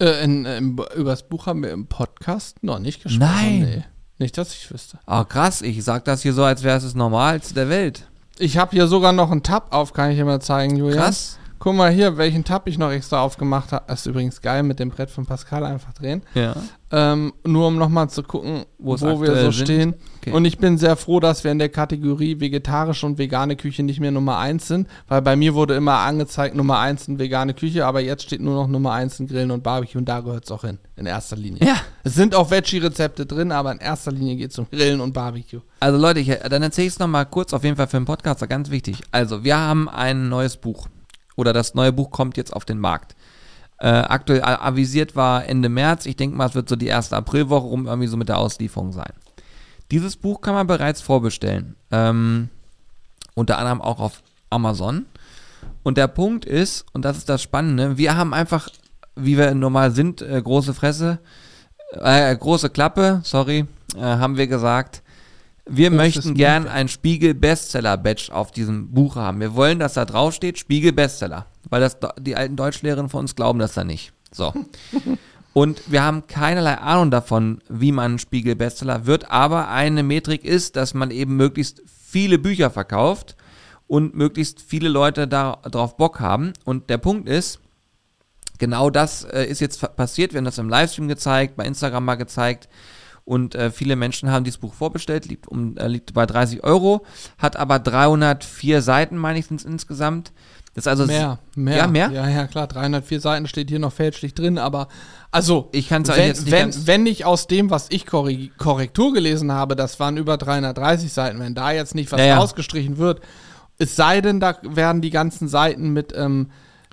Äh, 0.00 0.24
in, 0.24 0.44
im, 0.44 0.78
über 0.96 1.10
das 1.10 1.28
Buch 1.28 1.46
haben 1.46 1.62
wir 1.62 1.70
im 1.70 1.86
Podcast 1.86 2.62
noch 2.62 2.78
nicht 2.78 3.02
gesprochen. 3.02 3.30
Nein. 3.30 3.60
Nee. 3.60 3.84
Nicht, 4.18 4.36
dass 4.36 4.52
ich 4.52 4.70
wüsste. 4.72 4.98
Oh, 5.06 5.24
krass, 5.24 5.62
ich 5.62 5.82
sag 5.84 6.04
das 6.04 6.22
hier 6.22 6.32
so, 6.32 6.42
als 6.42 6.62
wäre 6.62 6.76
es 6.76 6.82
das 6.82 6.94
Normalste 6.94 7.54
der 7.54 7.68
Welt. 7.68 8.08
Ich 8.38 8.56
habe 8.58 8.72
hier 8.72 8.86
sogar 8.86 9.12
noch 9.12 9.30
einen 9.30 9.42
Tab 9.42 9.72
auf, 9.72 9.92
kann 9.92 10.10
ich 10.10 10.16
dir 10.16 10.24
mal 10.24 10.40
zeigen, 10.40 10.76
Julian. 10.76 10.98
Krass. 10.98 11.37
Guck 11.58 11.74
mal 11.74 11.90
hier, 11.90 12.16
welchen 12.16 12.44
Tab 12.44 12.68
ich 12.68 12.78
noch 12.78 12.90
extra 12.90 13.20
aufgemacht 13.20 13.72
habe. 13.72 13.84
Das 13.88 14.00
ist 14.00 14.06
übrigens 14.06 14.40
geil, 14.40 14.62
mit 14.62 14.78
dem 14.78 14.90
Brett 14.90 15.10
von 15.10 15.26
Pascal 15.26 15.64
einfach 15.64 15.92
drehen. 15.92 16.22
Ja. 16.34 16.54
Ähm, 16.90 17.32
nur 17.44 17.66
um 17.66 17.76
nochmal 17.76 18.08
zu 18.08 18.22
gucken, 18.22 18.64
Wo 18.78 18.98
wo, 19.00 19.20
wir 19.20 19.34
so 19.34 19.50
sind. 19.50 19.52
stehen. 19.54 19.94
Okay. 20.20 20.32
Und 20.32 20.44
ich 20.44 20.58
bin 20.58 20.78
sehr 20.78 20.96
froh, 20.96 21.20
dass 21.20 21.44
wir 21.44 21.50
in 21.52 21.58
der 21.58 21.68
Kategorie 21.68 22.40
vegetarische 22.40 23.04
und 23.04 23.18
vegane 23.18 23.56
Küche 23.56 23.82
nicht 23.82 24.00
mehr 24.00 24.10
Nummer 24.10 24.38
1 24.38 24.68
sind, 24.68 24.88
weil 25.06 25.20
bei 25.20 25.36
mir 25.36 25.54
wurde 25.54 25.74
immer 25.74 25.98
angezeigt 25.98 26.54
Nummer 26.54 26.78
1 26.78 27.08
in 27.08 27.18
vegane 27.18 27.54
Küche, 27.54 27.84
aber 27.84 28.00
jetzt 28.00 28.22
steht 28.22 28.40
nur 28.40 28.54
noch 28.54 28.68
Nummer 28.68 28.92
1 28.92 29.20
in 29.20 29.26
Grillen 29.26 29.50
und 29.50 29.62
Barbecue 29.62 29.98
und 29.98 30.08
da 30.08 30.20
gehört 30.20 30.44
es 30.44 30.50
auch 30.50 30.62
hin, 30.62 30.78
in 30.96 31.06
erster 31.06 31.36
Linie. 31.36 31.64
Ja. 31.66 31.76
Es 32.04 32.14
sind 32.14 32.34
auch 32.34 32.50
Veggie-Rezepte 32.50 33.26
drin, 33.26 33.52
aber 33.52 33.72
in 33.72 33.78
erster 33.78 34.12
Linie 34.12 34.36
geht 34.36 34.52
es 34.52 34.58
um 34.58 34.66
Grillen 34.70 35.00
und 35.00 35.12
Barbecue. 35.12 35.60
Also 35.80 35.98
Leute, 35.98 36.20
ich, 36.20 36.28
dann 36.28 36.62
erzähle 36.62 36.86
ich 36.86 36.94
es 36.94 36.98
nochmal 36.98 37.26
kurz, 37.26 37.52
auf 37.52 37.64
jeden 37.64 37.76
Fall 37.76 37.88
für 37.88 37.98
den 37.98 38.06
Podcaster, 38.06 38.46
ganz 38.46 38.70
wichtig. 38.70 39.02
Also, 39.10 39.44
wir 39.44 39.58
haben 39.58 39.88
ein 39.88 40.28
neues 40.30 40.56
Buch. 40.56 40.86
Oder 41.38 41.52
das 41.52 41.74
neue 41.74 41.92
Buch 41.92 42.10
kommt 42.10 42.36
jetzt 42.36 42.52
auf 42.52 42.64
den 42.64 42.80
Markt. 42.80 43.14
Äh, 43.78 43.86
aktuell 43.86 44.42
avisiert 44.42 45.14
war 45.14 45.46
Ende 45.46 45.68
März. 45.68 46.04
Ich 46.06 46.16
denke 46.16 46.36
mal, 46.36 46.46
es 46.46 46.56
wird 46.56 46.68
so 46.68 46.74
die 46.74 46.88
erste 46.88 47.16
Aprilwoche 47.16 47.68
rum 47.68 47.86
irgendwie 47.86 48.08
so 48.08 48.16
mit 48.16 48.28
der 48.28 48.38
Auslieferung 48.38 48.90
sein. 48.92 49.12
Dieses 49.92 50.16
Buch 50.16 50.40
kann 50.40 50.54
man 50.54 50.66
bereits 50.66 51.00
vorbestellen. 51.00 51.76
Ähm, 51.92 52.48
unter 53.34 53.56
anderem 53.58 53.80
auch 53.80 54.00
auf 54.00 54.22
Amazon. 54.50 55.06
Und 55.84 55.96
der 55.96 56.08
Punkt 56.08 56.44
ist, 56.44 56.86
und 56.92 57.04
das 57.04 57.16
ist 57.18 57.28
das 57.28 57.40
Spannende, 57.40 57.96
wir 57.96 58.16
haben 58.16 58.34
einfach, 58.34 58.68
wie 59.14 59.38
wir 59.38 59.54
normal 59.54 59.92
sind, 59.92 60.20
äh, 60.22 60.42
große 60.42 60.74
Fresse, 60.74 61.20
äh, 61.92 62.36
große 62.36 62.70
Klappe, 62.70 63.20
sorry, 63.22 63.66
äh, 63.96 64.00
haben 64.00 64.36
wir 64.36 64.48
gesagt, 64.48 65.04
wir 65.68 65.90
Großes 65.90 65.96
möchten 65.96 66.34
gern 66.34 66.66
ein 66.66 66.88
Spiegel 66.88 67.34
Bestseller 67.34 67.96
Badge 67.96 68.30
auf 68.32 68.50
diesem 68.50 68.92
Buch 68.92 69.16
haben. 69.16 69.40
Wir 69.40 69.54
wollen, 69.54 69.78
dass 69.78 69.94
da 69.94 70.04
drauf 70.04 70.34
steht 70.34 70.58
Spiegel 70.58 70.92
Bestseller, 70.92 71.46
weil 71.68 71.80
das 71.80 71.98
die 72.18 72.36
alten 72.36 72.56
Deutschlehrerinnen 72.56 73.10
von 73.10 73.20
uns 73.20 73.36
glauben 73.36 73.58
das 73.58 73.74
da 73.74 73.84
nicht. 73.84 74.12
So. 74.32 74.52
Und 75.52 75.90
wir 75.90 76.02
haben 76.02 76.26
keinerlei 76.26 76.78
Ahnung 76.78 77.10
davon, 77.10 77.60
wie 77.68 77.90
man 77.90 78.18
Spiegel 78.18 78.54
Bestseller 78.54 79.06
wird, 79.06 79.30
aber 79.30 79.68
eine 79.68 80.02
Metrik 80.02 80.44
ist, 80.44 80.76
dass 80.76 80.94
man 80.94 81.10
eben 81.10 81.36
möglichst 81.36 81.82
viele 81.86 82.38
Bücher 82.38 82.70
verkauft 82.70 83.34
und 83.88 84.14
möglichst 84.14 84.60
viele 84.62 84.88
Leute 84.88 85.26
darauf 85.26 85.96
Bock 85.96 86.20
haben. 86.20 86.52
Und 86.64 86.90
der 86.90 86.98
Punkt 86.98 87.28
ist, 87.28 87.58
genau 88.58 88.90
das 88.90 89.24
äh, 89.24 89.44
ist 89.44 89.60
jetzt 89.60 89.96
passiert. 89.96 90.32
Wir 90.32 90.38
haben 90.38 90.44
das 90.44 90.58
im 90.58 90.68
Livestream 90.68 91.08
gezeigt, 91.08 91.56
bei 91.56 91.64
Instagram 91.64 92.04
mal 92.04 92.14
gezeigt. 92.14 92.68
Und 93.28 93.54
äh, 93.54 93.70
viele 93.70 93.94
Menschen 93.94 94.30
haben 94.30 94.44
dieses 94.44 94.56
Buch 94.56 94.72
vorbestellt, 94.72 95.26
liegt, 95.26 95.46
um, 95.48 95.76
äh, 95.76 95.86
liegt 95.86 96.14
bei 96.14 96.24
30 96.24 96.64
Euro, 96.64 97.04
hat 97.36 97.56
aber 97.56 97.78
304 97.78 98.80
Seiten, 98.80 99.18
meine 99.18 99.38
ich, 99.38 99.44
sind's 99.44 99.64
insgesamt. 99.64 100.32
Das 100.74 100.84
ist 100.84 100.88
also 100.88 101.04
Mehr, 101.04 101.38
mehr. 101.54 101.76
Ja, 101.76 101.86
mehr? 101.88 102.10
Ja, 102.10 102.26
ja, 102.26 102.46
klar. 102.46 102.66
304 102.66 103.20
Seiten 103.20 103.46
steht 103.46 103.68
hier 103.68 103.80
noch 103.80 103.92
fälschlich 103.92 104.32
drin, 104.32 104.56
aber 104.56 104.88
also, 105.30 105.68
Ich 105.72 105.90
kann's 105.90 106.08
wenn, 106.08 106.26
jetzt 106.26 106.46
nicht 106.46 106.52
wenn, 106.52 106.86
wenn 106.86 107.04
ich 107.04 107.26
aus 107.26 107.46
dem, 107.48 107.68
was 107.68 107.88
ich 107.90 108.06
Korrektur 108.06 109.12
gelesen 109.12 109.52
habe, 109.52 109.76
das 109.76 110.00
waren 110.00 110.16
über 110.16 110.38
330 110.38 111.12
Seiten, 111.12 111.38
wenn 111.38 111.54
da 111.54 111.70
jetzt 111.70 111.94
nicht 111.94 112.10
was 112.10 112.20
Ja, 112.20 112.26
ja. 112.28 112.38
rausgestrichen 112.38 112.96
wird, 112.96 113.20
es 113.76 113.94
sei 113.94 114.22
denn, 114.22 114.40
da 114.40 114.56
werden 114.62 115.02
die 115.02 115.10
ganzen 115.10 115.48
Seiten 115.48 115.90
mit 115.90 116.14
ähm, 116.16 116.48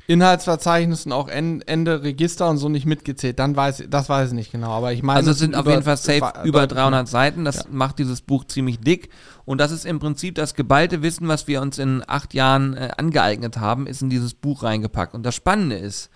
Inhaltsverzeichnissen 0.08 1.12
auch 1.12 1.28
en, 1.28 1.62
Ende 1.64 2.04
Register 2.04 2.50
und 2.50 2.58
so 2.58 2.70
nicht 2.70 2.86
mitgezählt, 2.86 3.40
dann 3.40 3.56
weiß 3.56 3.82
ich, 3.82 3.90
das 3.90 4.08
weiß 4.10 4.30
ich 4.30 4.34
nicht 4.36 4.52
genau, 4.52 4.72
aber 4.72 4.94
ich 4.94 5.02
meine. 5.04 5.18
Also 5.18 5.32
es 5.32 5.40
sind 5.40 5.56
auf 5.56 5.66
jeden 5.68 5.84
Fall 5.84 5.98
safe 5.98 6.18
über- 6.18 6.44
über 6.44 6.68
300 6.68 7.08
Seiten. 7.08 7.46
Das 7.46 7.58
Ja. 7.58 7.64
macht 7.72 8.00
dieses 8.00 8.22
Buch 8.22 8.46
ziemlich 8.46 8.80
dick. 8.80 9.10
Und 9.46 9.60
das 9.60 9.72
ist 9.72 9.86
im 9.86 10.00
Prinzip 10.00 10.36
das 10.36 10.54
geballte 10.54 11.02
Wissen, 11.02 11.28
was 11.28 11.48
wir 11.48 11.62
uns 11.62 11.78
in 11.78 12.04
acht 12.08 12.34
Jahren 12.34 12.76
äh, 12.76 12.92
angeeignet 12.98 13.58
haben, 13.58 13.88
ist 13.88 14.02
in 14.02 14.10
dieses 14.10 14.34
Buch 14.34 14.64
reingepackt. 14.64 15.14
Und 15.14 15.24
das 15.24 15.36
Spannende 15.36 15.76
ist, 15.78 16.10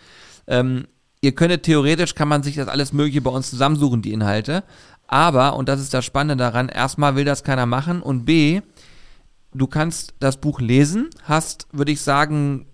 ähm, 0.47 0.87
ihr 1.21 1.33
könntet 1.33 1.63
theoretisch, 1.63 2.15
kann 2.15 2.27
man 2.27 2.43
sich 2.43 2.55
das 2.55 2.67
alles 2.67 2.93
Mögliche 2.93 3.21
bei 3.21 3.31
uns 3.31 3.49
zusammensuchen, 3.49 4.01
die 4.01 4.13
Inhalte. 4.13 4.63
Aber, 5.07 5.55
und 5.55 5.67
das 5.69 5.79
ist 5.81 5.93
das 5.93 6.05
Spannende 6.05 6.43
daran, 6.43 6.69
erstmal 6.69 7.15
will 7.15 7.25
das 7.25 7.43
keiner 7.43 7.65
machen 7.65 8.01
und 8.01 8.25
B, 8.25 8.61
du 9.53 9.65
kannst 9.65 10.13
das 10.19 10.37
Buch 10.37 10.59
lesen, 10.61 11.09
hast, 11.23 11.67
würde 11.71 11.91
ich 11.91 12.01
sagen, 12.01 12.67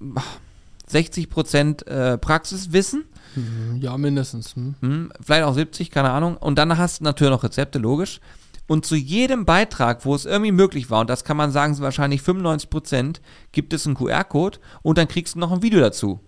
60% 0.92 1.88
äh, 1.88 2.18
Praxiswissen 2.18 3.06
Hm, 3.36 3.82
Ja, 3.82 3.98
mindestens. 3.98 4.56
Hm. 4.56 4.76
hm, 4.82 5.12
vielleicht 5.22 5.44
auch 5.44 5.54
70, 5.54 5.92
keine 5.92 6.12
Ahnung. 6.12 6.38
Und 6.38 6.58
dann 6.58 6.78
hast 6.78 7.00
du 7.00 7.04
natürlich 7.04 7.32
noch 7.32 7.44
Rezepte, 7.44 7.80
logisch. 7.80 8.20
Und 8.68 8.86
zu 8.86 8.96
jedem 8.96 9.46
Beitrag, 9.46 10.06
wo 10.06 10.16
es 10.16 10.26
irgendwie 10.26 10.52
möglich 10.52 10.90
war, 10.90 11.02
und 11.02 11.10
das 11.10 11.24
kann 11.24 11.38
man 11.38 11.52
sagen, 11.52 11.76
sind 11.76 11.84
wahrscheinlich 11.84 12.24
95 12.24 12.70
Prozent, 12.70 13.22
gibt 13.52 13.74
es 13.74 13.86
einen 13.86 13.96
QR-Code 13.96 14.58
und 14.82 14.98
dann 14.98 15.08
kriegst 15.08 15.36
du 15.36 15.40
noch 15.40 15.52
ein 15.52 15.62
Video 15.62 15.80
dazu. 15.80 16.22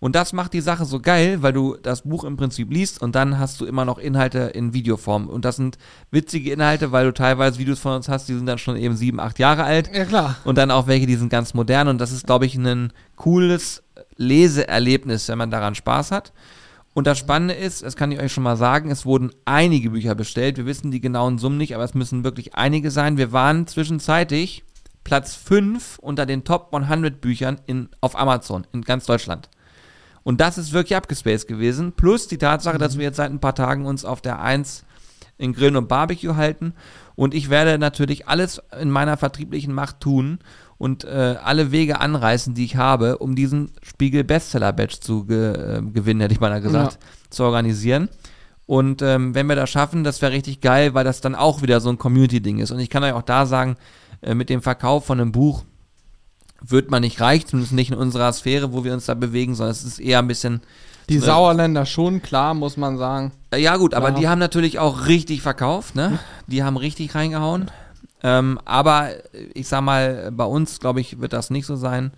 Und 0.00 0.14
das 0.14 0.32
macht 0.32 0.52
die 0.52 0.60
Sache 0.60 0.84
so 0.84 1.00
geil, 1.00 1.42
weil 1.42 1.52
du 1.52 1.76
das 1.76 2.02
Buch 2.02 2.22
im 2.22 2.36
Prinzip 2.36 2.70
liest 2.72 3.02
und 3.02 3.14
dann 3.16 3.38
hast 3.38 3.60
du 3.60 3.66
immer 3.66 3.84
noch 3.84 3.98
Inhalte 3.98 4.38
in 4.38 4.72
Videoform. 4.72 5.28
Und 5.28 5.44
das 5.44 5.56
sind 5.56 5.76
witzige 6.12 6.52
Inhalte, 6.52 6.92
weil 6.92 7.06
du 7.06 7.14
teilweise 7.14 7.58
Videos 7.58 7.80
von 7.80 7.94
uns 7.96 8.08
hast, 8.08 8.28
die 8.28 8.34
sind 8.34 8.46
dann 8.46 8.58
schon 8.58 8.76
eben 8.76 8.96
sieben, 8.96 9.18
acht 9.18 9.40
Jahre 9.40 9.64
alt. 9.64 9.90
Ja, 9.92 10.04
klar. 10.04 10.36
Und 10.44 10.56
dann 10.56 10.70
auch 10.70 10.86
welche, 10.86 11.06
die 11.06 11.16
sind 11.16 11.30
ganz 11.30 11.52
modern. 11.52 11.88
Und 11.88 12.00
das 12.00 12.12
ist, 12.12 12.26
glaube 12.26 12.46
ich, 12.46 12.54
ein 12.54 12.92
cooles 13.16 13.82
Leseerlebnis, 14.18 15.28
wenn 15.28 15.38
man 15.38 15.50
daran 15.50 15.74
Spaß 15.74 16.10
hat. 16.10 16.32
Und 16.92 17.06
das 17.06 17.18
Spannende 17.18 17.54
ist, 17.54 17.82
das 17.82 17.96
kann 17.96 18.12
ich 18.12 18.20
euch 18.20 18.32
schon 18.32 18.42
mal 18.42 18.56
sagen, 18.56 18.90
es 18.90 19.06
wurden 19.06 19.30
einige 19.44 19.90
Bücher 19.90 20.14
bestellt. 20.14 20.56
Wir 20.56 20.66
wissen 20.66 20.90
die 20.90 21.00
genauen 21.00 21.38
Summen 21.38 21.56
nicht, 21.56 21.74
aber 21.74 21.84
es 21.84 21.94
müssen 21.94 22.24
wirklich 22.24 22.54
einige 22.54 22.90
sein. 22.90 23.16
Wir 23.16 23.32
waren 23.32 23.66
zwischenzeitlich 23.66 24.64
Platz 25.04 25.36
5 25.36 25.98
unter 26.00 26.26
den 26.26 26.44
Top 26.44 26.74
100 26.74 27.20
Büchern 27.20 27.60
in, 27.66 27.88
auf 28.00 28.18
Amazon 28.18 28.66
in 28.72 28.82
ganz 28.82 29.06
Deutschland. 29.06 29.48
Und 30.24 30.40
das 30.40 30.58
ist 30.58 30.72
wirklich 30.72 30.96
abgespaced 30.96 31.46
gewesen. 31.46 31.92
Plus 31.92 32.26
die 32.26 32.36
Tatsache, 32.36 32.78
dass 32.78 32.98
wir 32.98 33.04
jetzt 33.04 33.16
seit 33.16 33.30
ein 33.30 33.40
paar 33.40 33.54
Tagen 33.54 33.86
uns 33.86 34.04
auf 34.04 34.20
der 34.20 34.42
1 34.42 34.84
in 35.38 35.52
Grillen 35.52 35.76
und 35.76 35.88
Barbecue 35.88 36.36
halten. 36.36 36.74
Und 37.14 37.32
ich 37.32 37.48
werde 37.48 37.78
natürlich 37.78 38.28
alles 38.28 38.60
in 38.78 38.90
meiner 38.90 39.16
vertrieblichen 39.16 39.72
Macht 39.72 40.00
tun 40.00 40.40
und 40.78 41.04
äh, 41.04 41.36
alle 41.42 41.72
Wege 41.72 42.00
anreißen, 42.00 42.54
die 42.54 42.64
ich 42.64 42.76
habe, 42.76 43.18
um 43.18 43.34
diesen 43.34 43.72
Spiegel 43.82 44.24
Bestseller 44.24 44.72
Badge 44.72 45.00
zu 45.00 45.24
ge 45.26 45.52
äh, 45.78 45.82
gewinnen, 45.82 46.20
hätte 46.20 46.34
ich 46.34 46.40
mal 46.40 46.60
gesagt, 46.60 46.98
zu 47.30 47.42
organisieren. 47.44 48.08
Und 48.66 49.02
ähm, 49.02 49.34
wenn 49.34 49.46
wir 49.46 49.56
das 49.56 49.70
schaffen, 49.70 50.04
das 50.04 50.20
wäre 50.22 50.32
richtig 50.32 50.60
geil, 50.60 50.92
weil 50.94 51.04
das 51.04 51.20
dann 51.20 51.34
auch 51.34 51.62
wieder 51.62 51.80
so 51.80 51.88
ein 51.88 51.98
Community-Ding 51.98 52.58
ist. 52.58 52.70
Und 52.70 52.78
ich 52.80 52.90
kann 52.90 53.02
euch 53.02 53.12
auch 53.14 53.22
da 53.22 53.46
sagen, 53.46 53.76
äh, 54.20 54.34
mit 54.34 54.50
dem 54.50 54.60
Verkauf 54.62 55.06
von 55.06 55.20
einem 55.20 55.32
Buch 55.32 55.64
wird 56.60 56.90
man 56.90 57.02
nicht 57.02 57.20
reich, 57.20 57.46
zumindest 57.46 57.72
nicht 57.72 57.90
in 57.92 57.96
unserer 57.96 58.32
Sphäre, 58.32 58.72
wo 58.72 58.84
wir 58.84 58.92
uns 58.92 59.06
da 59.06 59.14
bewegen, 59.14 59.54
sondern 59.54 59.70
es 59.72 59.84
ist 59.84 60.00
eher 60.00 60.18
ein 60.18 60.28
bisschen 60.28 60.60
Die. 61.08 61.18
Sauerländer 61.18 61.86
schon, 61.86 62.20
klar, 62.20 62.52
muss 62.54 62.76
man 62.76 62.98
sagen. 62.98 63.32
äh, 63.52 63.58
Ja 63.62 63.76
gut, 63.78 63.94
aber 63.94 64.10
Ja. 64.10 64.14
die 64.16 64.28
haben 64.28 64.38
natürlich 64.40 64.78
auch 64.78 65.06
richtig 65.06 65.40
verkauft, 65.40 65.94
ne? 65.94 66.18
Die 66.46 66.62
haben 66.62 66.76
richtig 66.76 67.14
reingehauen. 67.14 67.70
Ähm, 68.22 68.58
aber 68.64 69.10
ich 69.54 69.68
sag 69.68 69.82
mal, 69.82 70.30
bei 70.32 70.44
uns, 70.44 70.80
glaube 70.80 71.00
ich, 71.00 71.20
wird 71.20 71.32
das 71.32 71.50
nicht 71.50 71.66
so 71.66 71.76
sein. 71.76 72.12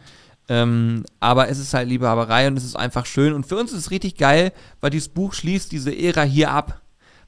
Ähm, 0.49 1.05
aber 1.21 1.49
es 1.49 1.59
ist 1.59 1.75
halt 1.75 1.89
Liebhaberei 1.89 2.49
und 2.49 2.57
es 2.57 2.65
ist 2.65 2.77
einfach 2.77 3.07
schön. 3.07 3.33
Und 3.33 3.47
für 3.47 3.57
uns 3.57 3.71
ist 3.73 3.79
es 3.79 3.91
richtig 3.91 4.17
geil, 4.17 4.53
weil 4.81 4.91
dieses 4.91 5.09
Buch 5.09 5.33
schließt 5.33 5.71
diese 5.71 5.97
Ära 5.97 6.23
hier 6.23 6.51
ab. 6.51 6.81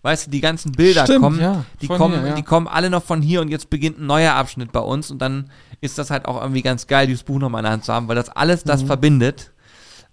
Weißt 0.02 0.26
du, 0.26 0.30
die 0.32 0.40
ganzen 0.40 0.72
Bilder 0.72 1.04
Stimmt, 1.04 1.20
kommen, 1.20 1.40
ja, 1.40 1.64
die 1.80 1.86
kommen, 1.86 2.18
hier, 2.18 2.28
ja. 2.30 2.34
die 2.34 2.42
kommen 2.42 2.66
alle 2.66 2.90
noch 2.90 3.04
von 3.04 3.22
hier 3.22 3.40
und 3.40 3.48
jetzt 3.48 3.70
beginnt 3.70 4.00
ein 4.00 4.06
neuer 4.06 4.32
Abschnitt 4.34 4.72
bei 4.72 4.80
uns 4.80 5.12
und 5.12 5.22
dann 5.22 5.48
ist 5.80 5.96
das 5.96 6.10
halt 6.10 6.26
auch 6.26 6.40
irgendwie 6.40 6.62
ganz 6.62 6.88
geil, 6.88 7.06
dieses 7.06 7.22
Buch 7.22 7.38
nochmal 7.38 7.60
in 7.60 7.64
der 7.64 7.72
Hand 7.72 7.84
zu 7.84 7.92
haben, 7.92 8.08
weil 8.08 8.16
das 8.16 8.28
alles 8.28 8.64
das 8.64 8.82
verbindet. 8.82 9.52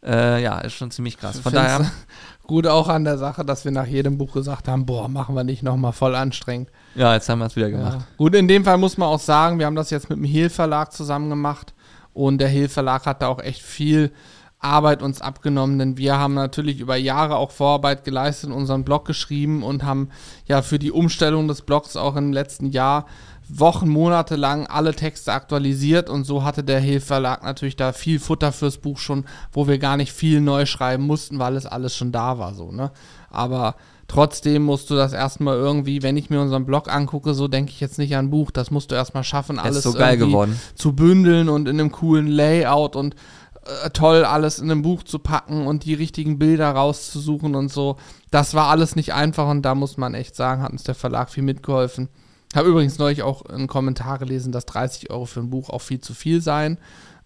Äh, 0.06 0.44
ja, 0.44 0.60
ist 0.60 0.74
schon 0.74 0.92
ziemlich 0.92 1.18
krass. 1.18 1.40
Von 1.40 1.54
Mhm. 1.54 1.58
Find's 1.58 1.72
daher, 1.80 1.92
Gut 2.50 2.66
auch 2.66 2.88
an 2.88 3.04
der 3.04 3.20
Sache, 3.20 3.46
dass 3.46 3.64
wir 3.64 3.72
nach 3.72 3.86
jedem 3.86 4.18
Buch 4.18 4.34
gesagt 4.34 4.68
haben, 4.68 4.88
boah, 4.88 5.08
machen 5.08 5.36
wir 5.36 5.44
nicht 5.44 5.62
nochmal 5.62 5.92
voll 5.92 6.16
anstrengend. 6.16 6.72
ja, 6.96 7.14
jetzt 7.14 7.30
haben 7.30 7.38
wir 7.38 7.46
es 7.46 7.56
wieder 7.56 7.70
gemacht. 7.70 8.00
Ja. 8.00 8.08
Gut, 8.18 8.34
in 8.34 8.48
dem 8.48 8.66
Fall 8.66 8.80
muss 8.80 8.98
man 8.98 9.08
auch 9.08 9.20
sagen, 9.20 9.60
wir 9.60 9.68
haben 9.68 9.76
das 9.76 9.92
jetzt 9.92 10.10
mit 10.10 10.18
dem 10.18 10.26
Hehl 10.26 10.50
Verlag 10.50 10.92
zusammen 10.92 11.30
gemacht 11.30 11.76
Und 12.12 12.40
der 12.40 12.48
Hill 12.48 12.68
Verlag 12.68 13.06
hat 13.06 13.22
da 13.22 13.28
auch 13.28 13.40
echt 13.40 13.62
viel 13.62 14.12
Arbeit 14.58 15.04
uns 15.04 15.22
abgenommen, 15.22 15.78
denn 15.78 15.98
wir 15.98 16.18
haben 16.18 16.34
natürlich 16.34 16.80
über 16.80 16.96
Jahre 16.96 17.36
auch 17.36 17.52
Vorarbeit 17.52 18.04
geleistet, 18.04 18.50
unseren 18.50 18.84
Blog 18.84 19.06
geschrieben 19.06 19.62
und 19.62 19.84
haben 19.84 20.10
ja 20.48 20.64
für 20.64 20.80
die 20.80 20.92
Umstellung 20.92 21.48
des 21.48 21.62
Blogs 21.62 21.96
auch 21.96 22.16
im 22.16 22.34
letzten 22.34 22.66
Jahr 22.66 23.06
Wochen, 23.50 23.90
Monate 23.90 24.36
lang 24.36 24.68
alle 24.68 24.96
Texte 24.96 25.34
aktualisiert 25.34 26.10
und 26.10 26.24
so 26.24 26.44
hatte 26.44 26.64
der 26.64 26.80
Hill 26.80 27.00
Verlag 27.00 27.44
natürlich 27.44 27.76
da 27.76 27.94
viel 27.94 28.20
Futter 28.20 28.52
fürs 28.52 28.78
Buch 28.78 29.00
schon, 29.00 29.26
wo 29.52 29.68
wir 29.68 29.80
gar 29.80 29.98
nicht 29.98 30.14
viel 30.14 30.40
neu 30.40 30.66
schreiben 30.66 31.06
mussten, 31.06 31.40
weil 31.40 31.56
es 31.56 31.66
alles 31.66 31.96
schon 31.96 32.12
da 32.12 32.38
war, 32.38 32.54
so, 32.54 32.72
ne? 32.72 32.92
Aber 33.30 33.76
Trotzdem 34.10 34.64
musst 34.64 34.90
du 34.90 34.96
das 34.96 35.14
erstmal 35.14 35.56
irgendwie, 35.56 36.02
wenn 36.02 36.18
ich 36.18 36.32
mir 36.32 36.42
unseren 36.42 36.66
Blog 36.66 36.92
angucke, 36.92 37.36
so 37.36 37.48
denke 37.48 37.72
ich 37.72 37.80
jetzt 37.80 38.00
nicht 38.00 38.16
an 38.16 38.26
ein 38.26 38.30
Buch. 38.32 38.50
Das 38.50 38.72
musst 38.72 38.90
du 38.90 38.96
erstmal 38.96 39.24
schaffen, 39.24 39.60
alles 39.60 39.84
so 39.84 39.92
zu 40.74 40.94
bündeln 40.94 41.48
und 41.48 41.68
in 41.68 41.80
einem 41.80 41.92
coolen 41.92 42.26
Layout 42.26 42.96
und 42.96 43.16
äh, 43.66 43.92
toll 43.92 44.26
alles 44.26 44.58
in 44.58 44.72
einem 44.72 44.82
Buch 44.82 45.04
zu 45.04 45.20
packen 45.20 45.68
und 45.68 45.86
die 45.86 45.94
richtigen 45.94 46.40
Bilder 46.40 46.72
rauszusuchen 46.72 47.54
und 47.54 47.72
so. 47.72 47.98
Das 48.32 48.56
war 48.56 48.70
alles 48.70 48.96
nicht 48.96 49.14
einfach 49.14 49.48
und 49.48 49.62
da 49.62 49.76
muss 49.76 49.96
man 49.96 50.16
echt 50.16 50.36
sagen, 50.36 50.64
hat 50.64 50.72
uns 50.72 50.84
der 50.84 50.96
Verlag 50.96 51.30
viel 51.30 51.44
mitgeholfen. 51.44 52.10
Habe 52.56 52.70
übrigens 52.70 52.98
neulich 52.98 53.22
auch 53.22 53.46
einen 53.46 53.68
Kommentar 53.68 54.18
gelesen, 54.18 54.52
dass 54.52 54.66
30 54.66 55.12
Euro 55.12 55.26
für 55.26 55.40
ein 55.40 55.50
Buch 55.50 55.70
auch 55.70 55.82
viel 55.82 56.02
zu 56.02 56.14
viel 56.14 56.42
seien. 56.42 56.78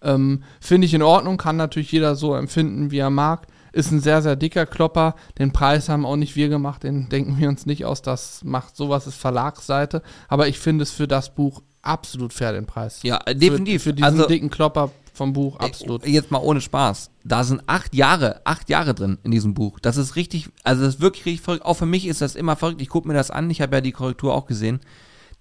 Ähm, 0.02 0.42
Finde 0.60 0.86
ich 0.86 0.94
in 0.94 1.02
Ordnung, 1.02 1.38
kann 1.38 1.56
natürlich 1.56 1.92
jeder 1.92 2.14
so 2.14 2.34
empfinden, 2.34 2.90
wie 2.90 2.98
er 2.98 3.10
mag. 3.10 3.46
Ist 3.72 3.90
ein 3.90 4.00
sehr, 4.00 4.22
sehr 4.22 4.36
dicker 4.36 4.66
Klopper. 4.66 5.16
Den 5.38 5.52
Preis 5.52 5.88
haben 5.88 6.06
auch 6.06 6.16
nicht 6.16 6.36
wir 6.36 6.48
gemacht, 6.48 6.84
den 6.84 7.08
denken 7.08 7.38
wir 7.38 7.48
uns 7.48 7.66
nicht 7.66 7.84
aus. 7.84 8.02
Das 8.02 8.44
macht 8.44 8.76
sowas, 8.76 9.06
ist 9.06 9.16
Verlagsseite. 9.16 10.02
Aber 10.28 10.46
ich 10.46 10.60
finde 10.60 10.82
es 10.82 10.92
für 10.92 11.08
das 11.08 11.34
Buch 11.34 11.62
absolut 11.82 12.32
fair, 12.32 12.52
den 12.52 12.66
Preis. 12.66 13.00
Ja, 13.02 13.18
definitiv. 13.18 13.82
Für, 13.82 13.90
für 13.90 13.94
diesen 13.94 14.04
also, 14.04 14.26
dicken 14.26 14.50
Klopper 14.50 14.90
vom 15.14 15.32
Buch, 15.32 15.56
absolut. 15.56 16.06
Jetzt 16.06 16.30
mal 16.30 16.38
ohne 16.38 16.60
Spaß. 16.60 17.10
Da 17.24 17.44
sind 17.44 17.62
acht 17.66 17.94
Jahre, 17.94 18.40
acht 18.44 18.68
Jahre 18.68 18.94
drin 18.94 19.18
in 19.22 19.30
diesem 19.30 19.54
Buch. 19.54 19.78
Das 19.80 19.96
ist 19.96 20.16
richtig, 20.16 20.50
also 20.64 20.84
das 20.84 20.96
ist 20.96 21.00
wirklich 21.00 21.24
richtig 21.24 21.42
verrückt. 21.42 21.64
Auch 21.64 21.74
für 21.74 21.86
mich 21.86 22.06
ist 22.06 22.20
das 22.20 22.34
immer 22.34 22.56
verrückt. 22.56 22.82
Ich 22.82 22.88
gucke 22.88 23.08
mir 23.08 23.14
das 23.14 23.30
an, 23.30 23.48
ich 23.50 23.60
habe 23.60 23.76
ja 23.76 23.80
die 23.80 23.92
Korrektur 23.92 24.34
auch 24.34 24.46
gesehen. 24.46 24.80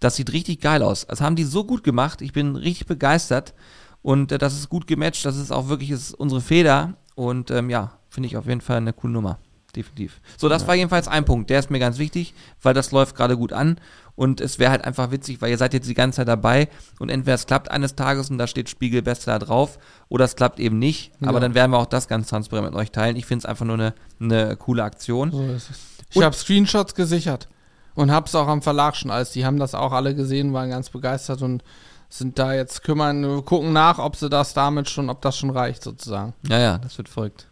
Das 0.03 0.17
sieht 0.17 0.33
richtig 0.33 0.59
geil 0.59 0.83
aus. 0.83 1.07
Das 1.07 1.21
haben 1.21 1.37
die 1.37 1.45
so 1.45 1.63
gut 1.63 1.83
gemacht. 1.83 2.21
Ich 2.21 2.33
bin 2.33 2.57
richtig 2.57 2.87
begeistert. 2.87 3.53
Und 4.01 4.33
äh, 4.33 4.37
das 4.37 4.53
ist 4.53 4.67
gut 4.67 4.85
gematcht. 4.85 5.25
Das 5.25 5.37
ist 5.37 5.51
auch 5.51 5.69
wirklich 5.69 5.91
ist 5.91 6.13
unsere 6.13 6.41
Feder. 6.41 6.95
Und 7.15 7.51
ähm, 7.51 7.69
ja, 7.69 7.93
finde 8.09 8.27
ich 8.27 8.35
auf 8.35 8.45
jeden 8.45 8.59
Fall 8.59 8.77
eine 8.77 8.91
coole 8.91 9.13
Nummer. 9.13 9.39
Definitiv. 9.75 10.19
So, 10.37 10.49
das 10.49 10.63
ja. 10.63 10.67
war 10.67 10.75
jedenfalls 10.75 11.07
ein 11.07 11.23
Punkt. 11.23 11.49
Der 11.49 11.59
ist 11.59 11.71
mir 11.71 11.79
ganz 11.79 11.99
wichtig, 11.99 12.33
weil 12.61 12.73
das 12.73 12.91
läuft 12.91 13.15
gerade 13.15 13.37
gut 13.37 13.53
an. 13.53 13.79
Und 14.15 14.41
es 14.41 14.59
wäre 14.59 14.71
halt 14.71 14.83
einfach 14.83 15.09
witzig, 15.09 15.41
weil 15.41 15.49
ihr 15.49 15.57
seid 15.57 15.73
jetzt 15.73 15.89
die 15.89 15.95
ganze 15.95 16.17
Zeit 16.17 16.27
dabei 16.27 16.67
und 16.99 17.09
entweder 17.09 17.33
es 17.33 17.47
klappt 17.47 17.71
eines 17.71 17.95
Tages 17.95 18.29
und 18.29 18.37
da 18.37 18.45
steht 18.45 18.69
Spiegel 18.69 19.01
Bestseller 19.01 19.39
drauf 19.39 19.79
oder 20.07 20.25
es 20.25 20.35
klappt 20.35 20.59
eben 20.59 20.77
nicht. 20.77 21.13
Ja. 21.19 21.29
Aber 21.29 21.39
dann 21.39 21.55
werden 21.55 21.71
wir 21.71 21.79
auch 21.79 21.87
das 21.87 22.07
ganz 22.07 22.27
transparent 22.27 22.67
mit 22.67 22.75
euch 22.75 22.91
teilen. 22.91 23.15
Ich 23.15 23.25
finde 23.25 23.39
es 23.39 23.45
einfach 23.47 23.65
nur 23.65 23.75
eine, 23.75 23.95
eine 24.19 24.55
coole 24.57 24.83
Aktion. 24.83 25.31
So 25.31 25.43
ist 25.45 25.71
es. 25.71 25.79
Ich 26.11 26.21
habe 26.21 26.35
Screenshots 26.35 26.93
gesichert 26.93 27.47
und 27.95 28.11
habe 28.11 28.27
es 28.27 28.35
auch 28.35 28.47
am 28.47 28.61
Verlag 28.61 28.95
schon 28.95 29.11
als. 29.11 29.31
Die 29.31 29.45
haben 29.45 29.59
das 29.59 29.75
auch 29.75 29.91
alle 29.91 30.15
gesehen, 30.15 30.53
waren 30.53 30.69
ganz 30.69 30.89
begeistert 30.89 31.41
und 31.41 31.63
sind 32.09 32.37
da 32.37 32.53
jetzt 32.53 32.83
kümmern, 32.83 33.43
gucken 33.43 33.73
nach, 33.73 33.97
ob 33.97 34.15
sie 34.15 34.29
das 34.29 34.53
damit 34.53 34.89
schon, 34.89 35.09
ob 35.09 35.21
das 35.21 35.37
schon 35.37 35.49
reicht 35.49 35.83
sozusagen. 35.83 36.33
Ja, 36.47 36.59
ja, 36.59 36.77
das 36.77 36.97
wird 36.97 37.09
verrückt. 37.09 37.47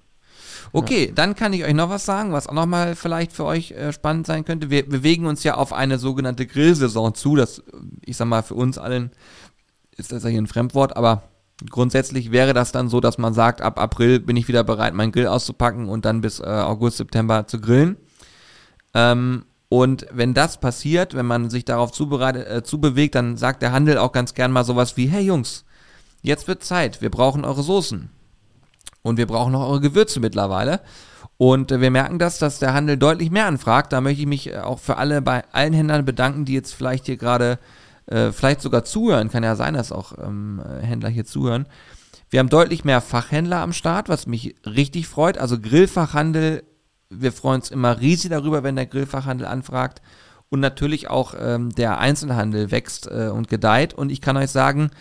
Okay, 0.74 1.08
ja. 1.08 1.12
dann 1.14 1.36
kann 1.36 1.54
ich 1.54 1.64
euch 1.64 1.74
noch 1.74 1.90
was 1.90 2.06
sagen, 2.06 2.32
was 2.32 2.48
auch 2.48 2.54
nochmal 2.54 2.96
vielleicht 2.96 3.34
für 3.34 3.46
euch 3.46 3.72
äh, 3.72 3.92
spannend 3.92 4.28
sein 4.28 4.46
könnte. 4.46 4.70
Wir 4.70 4.88
bewegen 4.88 5.26
uns 5.26 5.44
ja 5.44 5.56
auf 5.56 5.74
eine 5.74 5.98
sogenannte 5.98 6.46
Grillsaison 6.46 7.16
zu. 7.16 7.36
Das, 7.36 7.64
ich 8.06 8.18
sag 8.18 8.28
mal, 8.28 8.44
für 8.44 8.56
uns 8.56 8.78
allen 8.78 9.12
ist 9.98 10.12
das 10.12 10.24
ja 10.24 10.30
hier 10.30 10.42
ein 10.42 10.48
Fremdwort, 10.48 10.96
aber 10.96 11.24
grundsätzlich 11.70 12.32
wäre 12.32 12.54
das 12.54 12.72
dann 12.72 12.90
so, 12.90 13.00
dass 13.00 13.18
man 13.18 13.34
sagt, 13.34 13.62
ab 13.62 13.80
April 13.80 14.20
bin 14.20 14.38
ich 14.38 14.48
wieder 14.48 14.64
bereit, 14.64 14.94
meinen 14.94 15.12
Grill 15.12 15.28
auszupacken 15.28 15.90
und 15.90 16.06
dann 16.06 16.22
bis 16.22 16.40
äh, 16.40 16.44
August, 16.44 16.98
September 16.98 17.48
zu 17.48 17.60
grillen. 17.60 17.98
Ähm, 18.94 19.46
und 19.72 20.06
wenn 20.12 20.34
das 20.34 20.60
passiert, 20.60 21.14
wenn 21.16 21.26
man 21.26 21.50
sich 21.50 21.64
darauf 21.64 21.94
zubereitet, 21.94 22.46
äh, 22.46 22.62
zubewegt, 22.62 23.16
dann 23.16 23.38
sagt 23.38 23.62
der 23.62 23.72
Handel 23.72 23.98
auch 24.00 24.12
ganz 24.12 24.34
gern 24.34 24.52
mal 24.52 24.66
sowas 24.66 24.98
wie, 24.98 25.06
hey 25.06 25.24
Jungs, 25.24 25.64
jetzt 26.22 26.50
wird 26.50 26.62
Zeit, 26.62 27.02
wir 27.02 27.10
brauchen 27.10 27.46
eure 27.46 27.64
Soßen. 27.64 28.10
Und 29.02 29.18
wir 29.18 29.28
brauchen 29.28 29.54
noch 29.54 29.66
eure 29.66 29.80
Gewürze 29.80 30.20
mittlerweile. 30.20 30.82
Und 31.38 31.72
äh, 31.72 31.80
wir 31.80 31.90
merken 31.90 32.20
das, 32.20 32.38
dass 32.38 32.60
der 32.60 32.74
Handel 32.74 32.98
deutlich 32.98 33.32
mehr 33.32 33.46
anfragt. 33.46 33.94
Da 33.94 34.02
möchte 34.02 34.20
ich 34.20 34.28
mich 34.28 34.50
äh, 34.50 34.58
auch 34.58 34.78
für 34.78 34.98
alle 34.98 35.22
bei 35.22 35.46
allen 35.54 35.72
Händlern 35.72 36.04
bedanken, 36.04 36.44
die 36.44 36.54
jetzt 36.54 36.74
vielleicht 36.74 37.06
hier 37.06 37.16
gerade, 37.16 37.58
äh, 38.08 38.34
vielleicht 38.34 38.60
sogar 38.60 38.84
zuhören. 38.84 39.30
Kann 39.30 39.44
ja 39.44 39.56
sein, 39.56 39.76
dass 39.76 39.94
auch 39.94 40.18
ähm, 40.22 40.62
Händler 40.82 41.08
hier 41.08 41.24
zuhören. 41.24 41.66
Wir 42.30 42.42
haben 42.42 42.50
deutlich 42.50 42.84
mehr 42.84 43.00
Fachhändler 43.00 43.62
am 43.62 43.72
Start, 43.72 44.10
was 44.10 44.28
mich 44.28 44.54
richtig 44.66 45.08
freut. 45.08 45.38
Also 45.38 45.58
Grillfachhandel 45.58 46.64
wir 47.12 47.32
freuen 47.32 47.62
uns 47.62 47.70
immer 47.72 48.00
riesig 48.00 48.32
darüber, 48.32 48.64
wenn 48.64 48.76
der 48.76 48.86
Grillfachhandel 48.86 49.48
anfragt. 49.48 50.02
Und 50.50 50.60
natürlich 50.60 51.10
auch 51.10 51.34
ähm, 51.40 51.70
der 51.70 52.00
Einzelhandel 52.00 52.72
wächst 52.72 53.08
äh, 53.08 53.30
und 53.30 53.48
gedeiht. 53.48 53.94
Und 53.94 54.12
ich 54.12 54.20
kann 54.20 54.36
euch 54.36 54.50
sagen, 54.50 54.92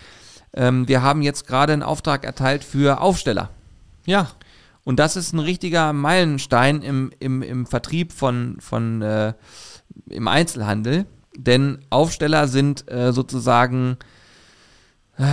ähm, 0.52 0.86
wir 0.86 1.02
haben 1.02 1.22
jetzt 1.22 1.46
gerade 1.46 1.72
einen 1.72 1.82
Auftrag 1.82 2.24
erteilt 2.24 2.62
für 2.62 3.00
Aufsteller. 3.00 3.50
Ja. 4.06 4.28
Und 4.84 4.98
das 4.98 5.16
ist 5.16 5.32
ein 5.32 5.40
richtiger 5.40 5.92
Meilenstein 5.92 6.82
im, 6.82 7.12
im, 7.18 7.42
im 7.42 7.66
Vertrieb 7.66 8.12
von, 8.12 8.56
von 8.60 9.02
äh, 9.02 9.34
im 10.08 10.28
Einzelhandel. 10.28 11.06
Denn 11.36 11.80
Aufsteller 11.90 12.48
sind 12.48 12.90
äh, 12.90 13.12
sozusagen, 13.12 13.96
äh, 15.18 15.24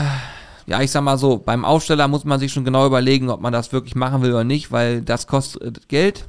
ja, 0.65 0.81
ich 0.81 0.91
sag 0.91 1.01
mal 1.01 1.17
so, 1.17 1.37
beim 1.37 1.63
Aufsteller 1.63 2.07
muss 2.07 2.25
man 2.25 2.39
sich 2.39 2.51
schon 2.51 2.65
genau 2.65 2.85
überlegen, 2.85 3.29
ob 3.29 3.41
man 3.41 3.53
das 3.53 3.71
wirklich 3.71 3.95
machen 3.95 4.21
will 4.21 4.31
oder 4.31 4.43
nicht, 4.43 4.71
weil 4.71 5.01
das 5.01 5.27
kostet 5.27 5.89
Geld. 5.89 6.27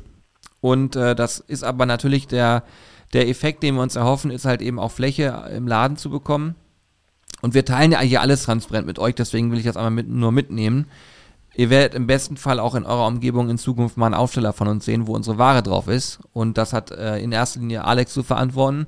Und 0.60 0.97
äh, 0.97 1.14
das 1.14 1.40
ist 1.40 1.64
aber 1.64 1.86
natürlich 1.86 2.26
der, 2.26 2.64
der 3.12 3.28
Effekt, 3.28 3.62
den 3.62 3.76
wir 3.76 3.82
uns 3.82 3.97
erhoffen, 3.97 4.30
ist 4.30 4.44
halt 4.44 4.60
eben 4.60 4.78
auch 4.78 4.90
Fläche 4.90 5.51
im 5.55 5.66
Laden 5.66 5.97
zu 5.97 6.10
bekommen. 6.10 6.55
Und 7.40 7.55
wir 7.55 7.64
teilen 7.64 7.93
ja 7.93 8.01
hier 8.01 8.20
alles 8.20 8.43
transparent 8.43 8.86
mit 8.86 8.98
euch, 8.98 9.14
deswegen 9.14 9.51
will 9.51 9.59
ich 9.59 9.64
das 9.64 9.76
einmal 9.76 9.93
mit, 9.93 10.09
nur 10.09 10.32
mitnehmen. 10.32 10.86
Ihr 11.55 11.70
werdet 11.70 11.94
im 11.94 12.06
besten 12.06 12.36
Fall 12.36 12.60
auch 12.60 12.74
in 12.74 12.85
eurer 12.85 13.06
Umgebung 13.06 13.48
in 13.48 13.59
Zukunft 13.59 13.97
mal 13.97 14.06
einen 14.06 14.14
Aufsteller 14.14 14.52
von 14.52 14.68
uns 14.68 14.85
sehen, 14.85 15.06
wo 15.06 15.14
unsere 15.14 15.39
Ware 15.39 15.62
drauf 15.62 15.89
ist. 15.89 16.20
Und 16.32 16.56
das 16.59 16.72
hat 16.72 16.90
äh, 16.90 17.18
in 17.18 17.32
erster 17.32 17.60
Linie 17.60 17.85
Alex 17.85 18.12
zu 18.12 18.22
verantworten. 18.22 18.86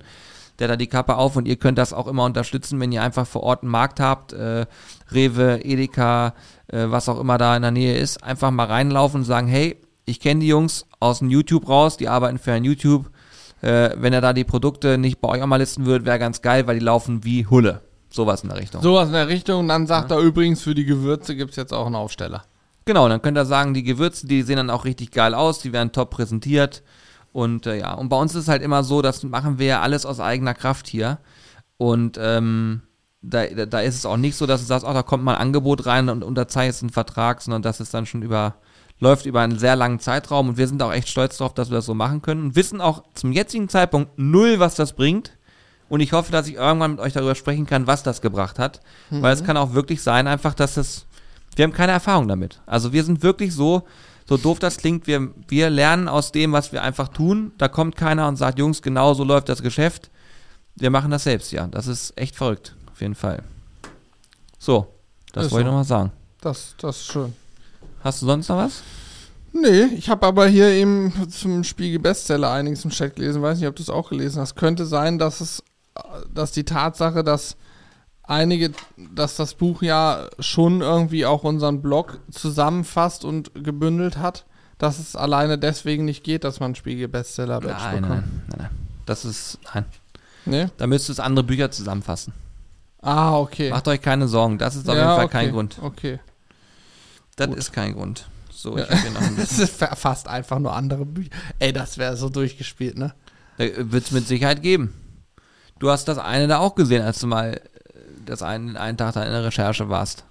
Der 0.60 0.68
da 0.68 0.76
die 0.76 0.88
Kappe 0.88 1.16
auf 1.16 1.36
und 1.36 1.48
ihr 1.48 1.56
könnt 1.56 1.78
das 1.78 1.94
auch 1.94 2.06
immer 2.06 2.24
unterstützen, 2.24 2.78
wenn 2.80 2.92
ihr 2.92 3.02
einfach 3.02 3.26
vor 3.26 3.42
Ort 3.42 3.62
einen 3.62 3.72
Markt 3.72 3.98
habt, 3.98 4.34
äh, 4.34 4.66
Rewe, 5.10 5.64
Edeka, 5.64 6.34
äh, 6.68 6.84
was 6.88 7.09
auch 7.09 7.18
immer 7.18 7.38
da 7.38 7.56
in 7.56 7.62
der 7.62 7.70
Nähe 7.70 7.97
ist, 7.97 8.22
einfach 8.22 8.51
mal 8.51 8.66
reinlaufen 8.66 9.22
und 9.22 9.24
sagen, 9.24 9.48
hey, 9.48 9.80
ich 10.05 10.20
kenne 10.20 10.40
die 10.40 10.48
Jungs 10.48 10.86
aus 10.98 11.20
dem 11.20 11.31
YouTube 11.31 11.68
raus, 11.68 11.97
die 11.97 12.09
arbeiten 12.09 12.39
für 12.39 12.52
ein 12.52 12.64
YouTube. 12.64 13.10
Äh, 13.62 13.90
wenn 13.97 14.12
er 14.12 14.20
da 14.20 14.32
die 14.32 14.44
Produkte 14.44 14.98
nicht 14.98 15.20
bei 15.20 15.28
euch 15.28 15.43
auch 15.43 15.47
mal 15.47 15.56
listen 15.56 15.85
würde, 15.86 16.06
wäre 16.06 16.18
ganz 16.18 16.43
geil, 16.43 16.66
weil 16.66 16.78
die 16.78 16.85
laufen 16.85 17.24
wie 17.24 17.47
Hulle. 17.47 17.82
Sowas 18.10 18.43
in 18.43 18.48
der 18.48 18.59
Richtung. 18.59 18.82
Sowas 18.82 19.09
in 19.09 19.12
der 19.12 19.28
Richtung. 19.28 19.60
Und 19.60 19.68
dann 19.68 19.86
sagt 19.86 20.10
ja. 20.10 20.16
er 20.16 20.22
übrigens, 20.22 20.62
für 20.62 20.74
die 20.74 20.85
Gewürze 20.85 21.36
gibt 21.36 21.51
es 21.51 21.56
jetzt 21.56 21.72
auch 21.72 21.86
einen 21.86 21.94
Aufsteller. 21.94 22.43
Genau, 22.85 23.09
dann 23.09 23.22
könnt 23.22 23.39
ihr 23.39 23.44
sagen, 23.44 23.74
die 23.74 23.85
Gewürze, 23.85 24.27
die 24.27 24.43
sehen 24.43 24.56
dann 24.56 24.70
auch 24.70 24.85
richtig 24.85 25.12
geil 25.12 25.35
aus, 25.35 25.60
die 25.60 25.72
werden 25.72 25.93
top 25.93 26.10
präsentiert. 26.10 26.82
Und 27.32 27.66
äh, 27.66 27.78
ja, 27.78 27.94
und 27.94 28.09
bei 28.09 28.16
uns 28.16 28.35
ist 28.35 28.43
es 28.43 28.48
halt 28.48 28.62
immer 28.62 28.82
so, 28.82 29.02
das 29.02 29.22
machen 29.22 29.59
wir 29.59 29.66
ja 29.66 29.81
alles 29.81 30.06
aus 30.06 30.18
eigener 30.18 30.55
Kraft 30.55 30.89
hier. 30.89 31.18
Und 31.77 32.18
ähm, 32.20 32.82
da, 33.22 33.47
da 33.47 33.81
ist 33.81 33.94
es 33.94 34.06
auch 34.06 34.16
nicht 34.16 34.36
so, 34.36 34.47
dass 34.47 34.60
du 34.60 34.66
sagst, 34.66 34.86
oh, 34.86 34.93
da 34.93 35.02
kommt 35.02 35.22
mal 35.22 35.35
ein 35.35 35.40
Angebot 35.40 35.86
rein 35.86 36.09
und 36.09 36.24
unterzeichnest 36.24 36.82
einen 36.82 36.90
Vertrag, 36.90 37.43
sondern 37.43 37.62
das 37.62 37.81
ist 37.81 37.94
dann 37.94 38.06
schon 38.06 38.22
über 38.22 38.56
läuft 39.01 39.27
über 39.27 39.40
einen 39.40 39.59
sehr 39.59 39.77
langen 39.77 39.98
Zeitraum 39.98 40.51
und 40.51 40.56
wir 40.59 40.68
sind 40.68 40.82
auch 40.82 40.93
echt 40.93 41.09
stolz 41.09 41.39
darauf, 41.39 41.55
dass 41.55 41.70
wir 41.70 41.77
das 41.77 41.86
so 41.86 41.94
machen 41.94 42.22
können 42.22 42.44
und 42.44 42.56
wissen 42.56 42.81
auch 42.81 43.02
zum 43.14 43.32
jetzigen 43.32 43.68
Zeitpunkt 43.68 44.18
null, 44.18 44.60
was 44.60 44.74
das 44.74 44.93
bringt. 44.93 45.32
Und 45.89 46.01
ich 46.01 46.12
hoffe, 46.12 46.31
dass 46.31 46.47
ich 46.47 46.55
irgendwann 46.55 46.93
mit 46.93 47.01
euch 47.01 47.14
darüber 47.14 47.35
sprechen 47.35 47.66
kann, 47.66 47.89
was 47.89 48.05
das 48.05 48.20
gebracht 48.20 48.60
hat. 48.60 48.81
Mhm. 49.10 49.22
Weil 49.22 49.35
es 49.35 49.43
kann 49.43 49.56
auch 49.56 49.72
wirklich 49.72 50.02
sein, 50.02 50.28
einfach, 50.28 50.55
dass 50.55 50.77
es. 50.77 51.06
Wir 51.56 51.64
haben 51.64 51.72
keine 51.72 51.90
Erfahrung 51.90 52.28
damit. 52.28 52.60
Also 52.64 52.93
wir 52.93 53.02
sind 53.02 53.24
wirklich 53.24 53.52
so, 53.52 53.82
so 54.28 54.36
doof 54.36 54.60
das 54.60 54.77
klingt, 54.77 55.09
wir, 55.09 55.31
wir 55.48 55.68
lernen 55.68 56.06
aus 56.06 56.31
dem, 56.31 56.52
was 56.52 56.70
wir 56.70 56.82
einfach 56.82 57.09
tun. 57.09 57.51
Da 57.59 57.66
kommt 57.66 57.97
keiner 57.97 58.28
und 58.28 58.36
sagt, 58.36 58.60
Jungs, 58.60 58.82
genau 58.82 59.14
so 59.14 59.24
läuft 59.24 59.48
das 59.48 59.62
Geschäft. 59.62 60.10
Wir 60.77 60.90
machen 60.90 61.10
das 61.10 61.24
selbst, 61.24 61.51
ja. 61.51 61.66
Das 61.66 61.89
ist 61.89 62.16
echt 62.16 62.36
verrückt, 62.36 62.77
auf 62.93 63.01
jeden 63.01 63.16
Fall. 63.16 63.43
So, 64.60 64.86
das 65.32 65.47
ist 65.47 65.52
wollte 65.52 65.55
so. 65.55 65.59
ich 65.59 65.66
nochmal 65.66 65.85
sagen. 65.85 66.12
Das, 66.40 66.74
das 66.78 66.98
ist 66.98 67.06
schön. 67.06 67.35
Hast 68.02 68.22
du 68.22 68.27
sonst 68.27 68.48
noch 68.48 68.56
was? 68.56 68.82
Nee, 69.52 69.85
ich 69.97 70.09
habe 70.09 70.27
aber 70.27 70.47
hier 70.47 70.68
eben 70.68 71.12
zum 71.28 71.64
Spiegel 71.64 71.98
Bestseller 71.98 72.51
einiges 72.52 72.85
im 72.85 72.90
Chat 72.90 73.16
gelesen. 73.16 73.43
Weiß 73.43 73.59
nicht, 73.59 73.68
ob 73.68 73.77
du 73.77 73.82
es 73.82 73.90
auch 73.90 74.10
gelesen 74.10 74.40
hast. 74.40 74.55
Könnte 74.55 74.86
sein, 74.86 75.18
dass 75.18 75.40
es, 75.40 75.62
dass 76.32 76.52
die 76.52 76.64
Tatsache, 76.64 77.24
dass 77.24 77.56
einige, 78.22 78.70
dass 79.12 79.36
das 79.36 79.55
Buch 79.55 79.82
ja 79.82 80.28
schon 80.39 80.82
irgendwie 80.82 81.27
auch 81.27 81.43
unseren 81.43 81.82
Blog 81.82 82.20
zusammenfasst 82.31 83.24
und 83.24 83.52
gebündelt 83.55 84.18
hat, 84.18 84.47
dass 84.78 84.98
es 84.98 85.16
alleine 85.16 85.59
deswegen 85.59 86.05
nicht 86.05 86.22
geht, 86.22 86.44
dass 86.44 86.60
man 86.60 86.74
Spiegel 86.77 87.09
Bestseller 87.09 87.60
Badge 87.60 87.74
nein, 87.82 88.02
bekommt. 88.02 88.20
Nein, 88.20 88.43
nein, 88.48 88.59
nein. 88.59 88.70
Das 89.05 89.24
ist, 89.24 89.59
nein. 89.74 89.85
Nee? 90.47 90.66
Da 90.78 90.86
müsstest 90.86 91.18
du 91.18 91.24
andere 91.24 91.44
Bücher 91.44 91.70
zusammenfassen. 91.70 92.32
Ah, 93.02 93.36
okay. 93.36 93.70
Macht 93.70 93.89
euch 93.89 94.01
keine 94.01 94.28
Sorgen, 94.28 94.59
das 94.59 94.77
ist 94.77 94.89
auf 94.89 94.94
ja, 94.94 95.02
jeden 95.02 95.16
Fall 95.16 95.24
okay, 95.24 95.32
kein 95.32 95.52
Grund. 95.52 95.78
Okay. 95.82 96.20
Das 97.41 97.49
Gut. 97.49 97.59
ist 97.59 97.73
kein 97.73 97.95
Grund. 97.95 98.29
So, 98.53 98.77
ich 98.77 98.89
hab 98.89 98.99
hier 98.99 99.11
noch 99.11 99.21
ein 99.23 99.37
Das 99.39 99.59
ist 99.59 99.77
fa- 99.77 99.95
fast 99.97 100.29
einfach 100.29 100.59
nur 100.59 100.75
andere 100.75 101.05
Bücher. 101.07 101.31
Ey, 101.59 101.73
das 101.73 101.97
wäre 101.99 102.17
so 102.17 102.29
durchgespielt, 102.29 102.99
ne? 102.99 103.15
Wird 103.57 104.05
es 104.05 104.11
mit 104.11 104.27
Sicherheit 104.27 104.62
geben. 104.62 104.95
Du 105.79 105.91
hast 105.91 106.07
das 106.09 106.19
eine 106.19 106.47
da 106.49 106.59
auch 106.59 106.75
gesehen, 106.75 107.03
als 107.03 107.21
du 107.21 107.27
mal 107.27 107.55
äh, 107.55 107.61
das 108.27 108.43
einen, 108.43 108.77
einen 108.77 108.99
Tag 108.99 109.15
da 109.15 109.23
in 109.25 109.33
der 109.33 109.45
Recherche 109.45 109.89
warst. 109.89 110.25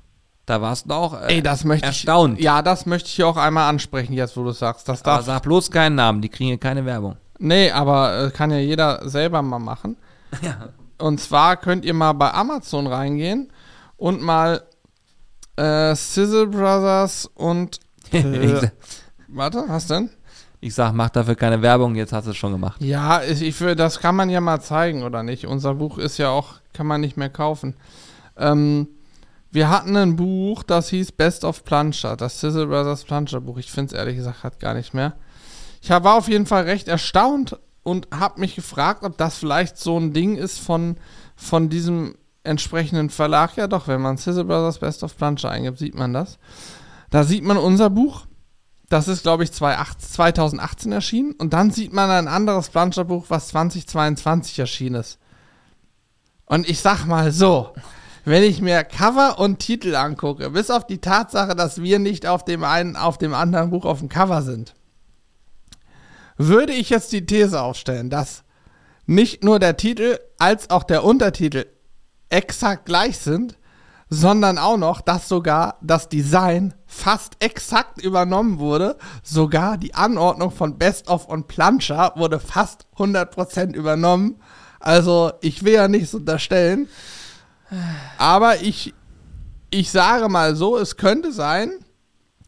Da 0.45 0.61
warst 0.61 0.89
du 0.89 0.93
auch 0.93 1.19
äh, 1.19 1.35
Ey, 1.35 1.41
das 1.43 1.63
möchte 1.63 1.87
erstaunt. 1.87 2.37
ich. 2.39 2.45
Ja, 2.45 2.61
das 2.61 2.85
möchte 2.85 3.09
ich 3.09 3.23
auch 3.23 3.37
einmal 3.37 3.69
ansprechen, 3.69 4.13
jetzt 4.13 4.35
wo 4.37 4.43
du 4.43 4.51
sagst. 4.51 4.87
Das 4.89 5.01
Aber 5.03 5.17
darf. 5.17 5.25
sag 5.25 5.41
bloß 5.43 5.69
keinen 5.71 5.95
Namen, 5.95 6.21
die 6.21 6.29
kriegen 6.29 6.47
hier 6.49 6.57
keine 6.59 6.85
Werbung. 6.85 7.17
Nee, 7.39 7.71
aber 7.71 8.25
äh, 8.27 8.31
kann 8.31 8.51
ja 8.51 8.57
jeder 8.57 9.07
selber 9.09 9.41
mal 9.41 9.59
machen. 9.59 9.97
Ja. 10.43 10.69
Und 10.99 11.19
zwar 11.19 11.57
könnt 11.57 11.85
ihr 11.85 11.93
mal 11.95 12.13
bei 12.13 12.31
Amazon 12.33 12.85
reingehen 12.85 13.51
und 13.97 14.21
mal 14.21 14.61
äh, 15.59 15.95
Sizzle 15.95 16.47
Brothers 16.47 17.29
und. 17.35 17.79
ich, 18.11 18.23
Äh, 18.23 18.71
warte, 19.27 19.63
was 19.67 19.87
denn? 19.87 20.09
ich 20.61 20.73
sag, 20.75 20.93
mach 20.93 21.09
dafür 21.09 21.35
keine 21.35 21.61
Werbung, 21.61 21.95
jetzt 21.95 22.11
hast 22.11 22.25
du 22.25 22.31
es 22.31 22.37
schon 22.37 22.51
gemacht. 22.51 22.81
Ja, 22.81 23.21
ich, 23.23 23.41
ich 23.41 23.59
will, 23.61 23.75
das 23.75 23.99
kann 23.99 24.15
man 24.15 24.29
ja 24.29 24.41
mal 24.41 24.59
zeigen, 24.59 25.03
oder 25.03 25.23
nicht? 25.23 25.45
Unser 25.47 25.75
Buch 25.75 25.97
ist 25.97 26.17
ja 26.17 26.29
auch, 26.29 26.55
kann 26.73 26.85
man 26.87 26.99
nicht 27.01 27.15
mehr 27.15 27.29
kaufen. 27.29 27.75
Ähm, 28.37 28.87
wir 29.51 29.69
hatten 29.69 29.95
ein 29.95 30.15
Buch, 30.15 30.63
das 30.63 30.89
hieß 30.89 31.13
Best 31.13 31.43
of 31.43 31.63
Plunger, 31.63 32.15
das 32.17 32.39
Sizzle 32.41 32.67
Brothers 32.67 33.05
Plunger 33.05 33.39
Buch. 33.41 33.57
Ich 33.57 33.71
finde 33.71 33.93
es 33.93 33.99
ehrlich 33.99 34.17
gesagt 34.17 34.43
hat 34.43 34.59
gar 34.59 34.73
nicht 34.73 34.93
mehr. 34.93 35.13
Ich 35.81 35.89
war 35.89 36.15
auf 36.15 36.27
jeden 36.27 36.45
Fall 36.45 36.63
recht 36.63 36.87
erstaunt 36.89 37.57
und 37.83 38.07
habe 38.13 38.41
mich 38.41 38.55
gefragt, 38.55 39.03
ob 39.03 39.17
das 39.17 39.37
vielleicht 39.37 39.77
so 39.77 39.97
ein 39.97 40.11
Ding 40.13 40.35
ist 40.35 40.59
von, 40.59 40.97
von 41.37 41.69
diesem 41.69 42.15
entsprechenden 42.43 43.09
Verlag. 43.09 43.55
Ja 43.57 43.67
doch, 43.67 43.87
wenn 43.87 44.01
man 44.01 44.17
Sizzle 44.17 44.45
Brothers 44.45 44.79
Best 44.79 45.03
of 45.03 45.17
Plunger 45.17 45.49
eingibt, 45.49 45.79
sieht 45.79 45.95
man 45.95 46.13
das. 46.13 46.37
Da 47.09 47.23
sieht 47.23 47.43
man 47.43 47.57
unser 47.57 47.89
Buch. 47.89 48.25
Das 48.89 49.07
ist, 49.07 49.23
glaube 49.23 49.43
ich, 49.43 49.51
2018 49.51 50.09
2018 50.09 50.91
erschienen. 50.91 51.31
Und 51.33 51.53
dann 51.53 51.71
sieht 51.71 51.93
man 51.93 52.09
ein 52.09 52.27
anderes 52.27 52.69
Plunger-Buch, 52.69 53.25
was 53.29 53.49
2022 53.49 54.57
erschienen 54.57 54.95
ist. 54.95 55.19
Und 56.45 56.67
ich 56.67 56.79
sag 56.79 57.05
mal 57.05 57.31
so, 57.31 57.73
wenn 58.25 58.43
ich 58.43 58.61
mir 58.61 58.83
Cover 58.83 59.37
und 59.39 59.59
Titel 59.59 59.95
angucke, 59.95 60.49
bis 60.49 60.71
auf 60.71 60.87
die 60.87 60.99
Tatsache, 60.99 61.55
dass 61.55 61.81
wir 61.81 61.99
nicht 61.99 62.25
auf 62.25 62.43
dem 62.43 62.63
einen, 62.63 62.95
auf 62.95 63.19
dem 63.19 63.33
anderen 63.33 63.69
Buch 63.69 63.85
auf 63.85 63.99
dem 63.99 64.09
Cover 64.09 64.41
sind, 64.41 64.73
würde 66.37 66.73
ich 66.73 66.89
jetzt 66.89 67.11
die 67.11 67.25
These 67.25 67.61
aufstellen, 67.61 68.09
dass 68.09 68.43
nicht 69.05 69.43
nur 69.43 69.59
der 69.59 69.77
Titel 69.77 70.17
als 70.37 70.69
auch 70.69 70.83
der 70.83 71.03
Untertitel 71.03 71.65
exakt 72.29 72.85
gleich 72.85 73.17
sind, 73.17 73.57
sondern 74.09 74.57
auch 74.57 74.77
noch, 74.77 75.01
dass 75.01 75.29
sogar 75.29 75.77
das 75.81 76.09
Design 76.09 76.73
fast 76.87 77.35
exakt 77.39 78.01
übernommen 78.01 78.57
wurde. 78.59 78.97
Sogar 79.23 79.77
die 79.77 79.93
Anordnung 79.93 80.51
von 80.51 80.77
Best 80.77 81.07
of 81.07 81.27
und 81.27 81.47
Plunger 81.47 82.13
wurde 82.15 82.39
fast 82.39 82.87
100% 82.97 83.75
übernommen. 83.75 84.41
Also, 84.79 85.31
ich 85.41 85.63
will 85.63 85.73
ja 85.73 85.87
nichts 85.87 86.13
unterstellen. 86.13 86.87
Aber 88.17 88.61
ich, 88.61 88.93
ich 89.69 89.91
sage 89.91 90.27
mal 90.29 90.55
so, 90.55 90.77
es 90.77 90.97
könnte 90.97 91.31
sein, 91.31 91.71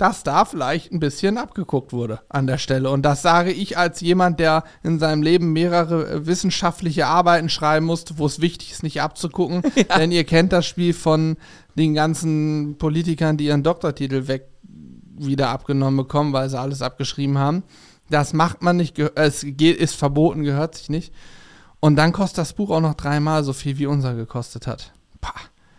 dass 0.01 0.23
da 0.23 0.45
vielleicht 0.45 0.91
ein 0.91 0.99
bisschen 0.99 1.37
abgeguckt 1.37 1.93
wurde 1.93 2.21
an 2.27 2.47
der 2.47 2.57
Stelle. 2.57 2.89
Und 2.89 3.03
das 3.03 3.21
sage 3.21 3.51
ich 3.51 3.77
als 3.77 4.01
jemand, 4.01 4.39
der 4.39 4.63
in 4.81 4.97
seinem 4.97 5.21
Leben 5.21 5.53
mehrere 5.53 6.09
äh, 6.09 6.25
wissenschaftliche 6.25 7.05
Arbeiten 7.05 7.49
schreiben 7.49 7.85
musste, 7.85 8.17
wo 8.17 8.25
es 8.25 8.41
wichtig 8.41 8.71
ist, 8.71 8.81
nicht 8.81 8.99
abzugucken. 8.99 9.61
Denn 9.97 10.11
ihr 10.11 10.23
kennt 10.23 10.53
das 10.53 10.65
Spiel 10.65 10.95
von 10.95 11.37
den 11.77 11.93
ganzen 11.93 12.79
Politikern, 12.79 13.37
die 13.37 13.45
ihren 13.45 13.61
Doktortitel 13.61 14.27
weg 14.27 14.47
wieder 14.63 15.49
abgenommen 15.49 15.97
bekommen, 15.97 16.33
weil 16.33 16.49
sie 16.49 16.59
alles 16.59 16.81
abgeschrieben 16.81 17.37
haben. 17.37 17.61
Das 18.09 18.33
macht 18.33 18.63
man 18.63 18.77
nicht, 18.77 18.97
es 18.97 19.45
geht, 19.45 19.77
ist 19.77 19.93
verboten, 19.93 20.41
gehört 20.41 20.73
sich 20.73 20.89
nicht. 20.89 21.13
Und 21.79 21.95
dann 21.95 22.11
kostet 22.11 22.39
das 22.39 22.53
Buch 22.53 22.71
auch 22.71 22.81
noch 22.81 22.95
dreimal 22.95 23.43
so 23.43 23.53
viel, 23.53 23.77
wie 23.77 23.85
unser 23.85 24.15
gekostet 24.15 24.65
hat. 24.65 24.93
Pah. 25.21 25.35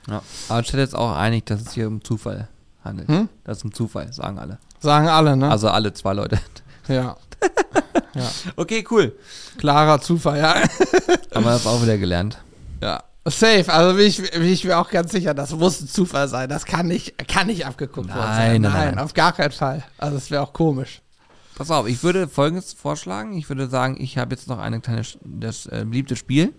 Ja. 0.09 0.23
Aber 0.49 0.61
ich 0.61 0.69
hätte 0.69 0.79
jetzt 0.79 0.95
auch 0.95 1.11
einig, 1.13 1.45
dass 1.47 1.61
es 1.63 1.73
hier 1.73 1.89
um 1.89 2.05
Zufall 2.05 2.49
handelt. 2.85 3.09
Hm? 3.09 3.29
Das 3.45 3.59
ist 3.59 3.65
ein 3.65 3.73
Zufall, 3.73 4.13
sagen 4.13 4.39
alle. 4.39 4.59
Sagen 4.81 5.09
alle, 5.09 5.37
ne? 5.37 5.51
Also 5.51 5.69
alle 5.69 5.93
zwei 5.93 6.13
Leute. 6.13 6.39
ja. 6.89 7.17
Okay, 8.57 8.85
cool. 8.91 9.17
Klarer 9.59 10.01
Zufall, 10.01 10.39
ja. 10.39 10.55
Haben 11.35 11.45
wir 11.45 11.53
das 11.53 11.67
auch 11.67 11.83
wieder 11.83 11.99
gelernt. 11.99 12.39
Ja. 12.81 13.03
Safe, 13.25 13.73
also 13.73 13.97
bin 13.97 14.07
ich, 14.07 14.31
bin 14.31 14.45
ich 14.45 14.65
mir 14.65 14.79
auch 14.79 14.91
ganz 14.91 15.13
sicher, 15.13 15.33
das 15.33 15.53
muss 15.53 15.81
ein 15.81 15.89
Zufall 15.89 16.29
sein. 16.29 16.49
Das 16.49 16.65
kann 16.65 16.89
nicht, 16.89 17.17
kann 17.29 17.47
nicht 17.47 17.65
abgeguckt 17.65 18.09
worden 18.09 18.21
sein. 18.21 18.63
Nein, 18.63 18.73
nein, 18.73 18.95
nein. 18.95 18.99
auf 18.99 19.15
gar 19.15 19.33
keinen 19.33 19.53
Fall. 19.53 19.85
Also 19.99 20.17
es 20.17 20.31
wäre 20.31 20.43
auch 20.43 20.53
komisch. 20.53 21.01
Pass 21.55 21.71
auf, 21.71 21.87
ich 21.87 22.03
würde 22.03 22.29
folgendes 22.29 22.73
vorschlagen. 22.73 23.35
Ich 23.35 23.49
würde 23.49 23.69
sagen, 23.69 23.97
ich 24.01 24.19
habe 24.19 24.35
jetzt 24.35 24.49
noch 24.49 24.59
eine 24.59 24.81
kleine, 24.81 25.03
das 25.23 25.67
äh, 25.67 25.85
beliebte 25.87 26.17
Spiel. 26.17 26.53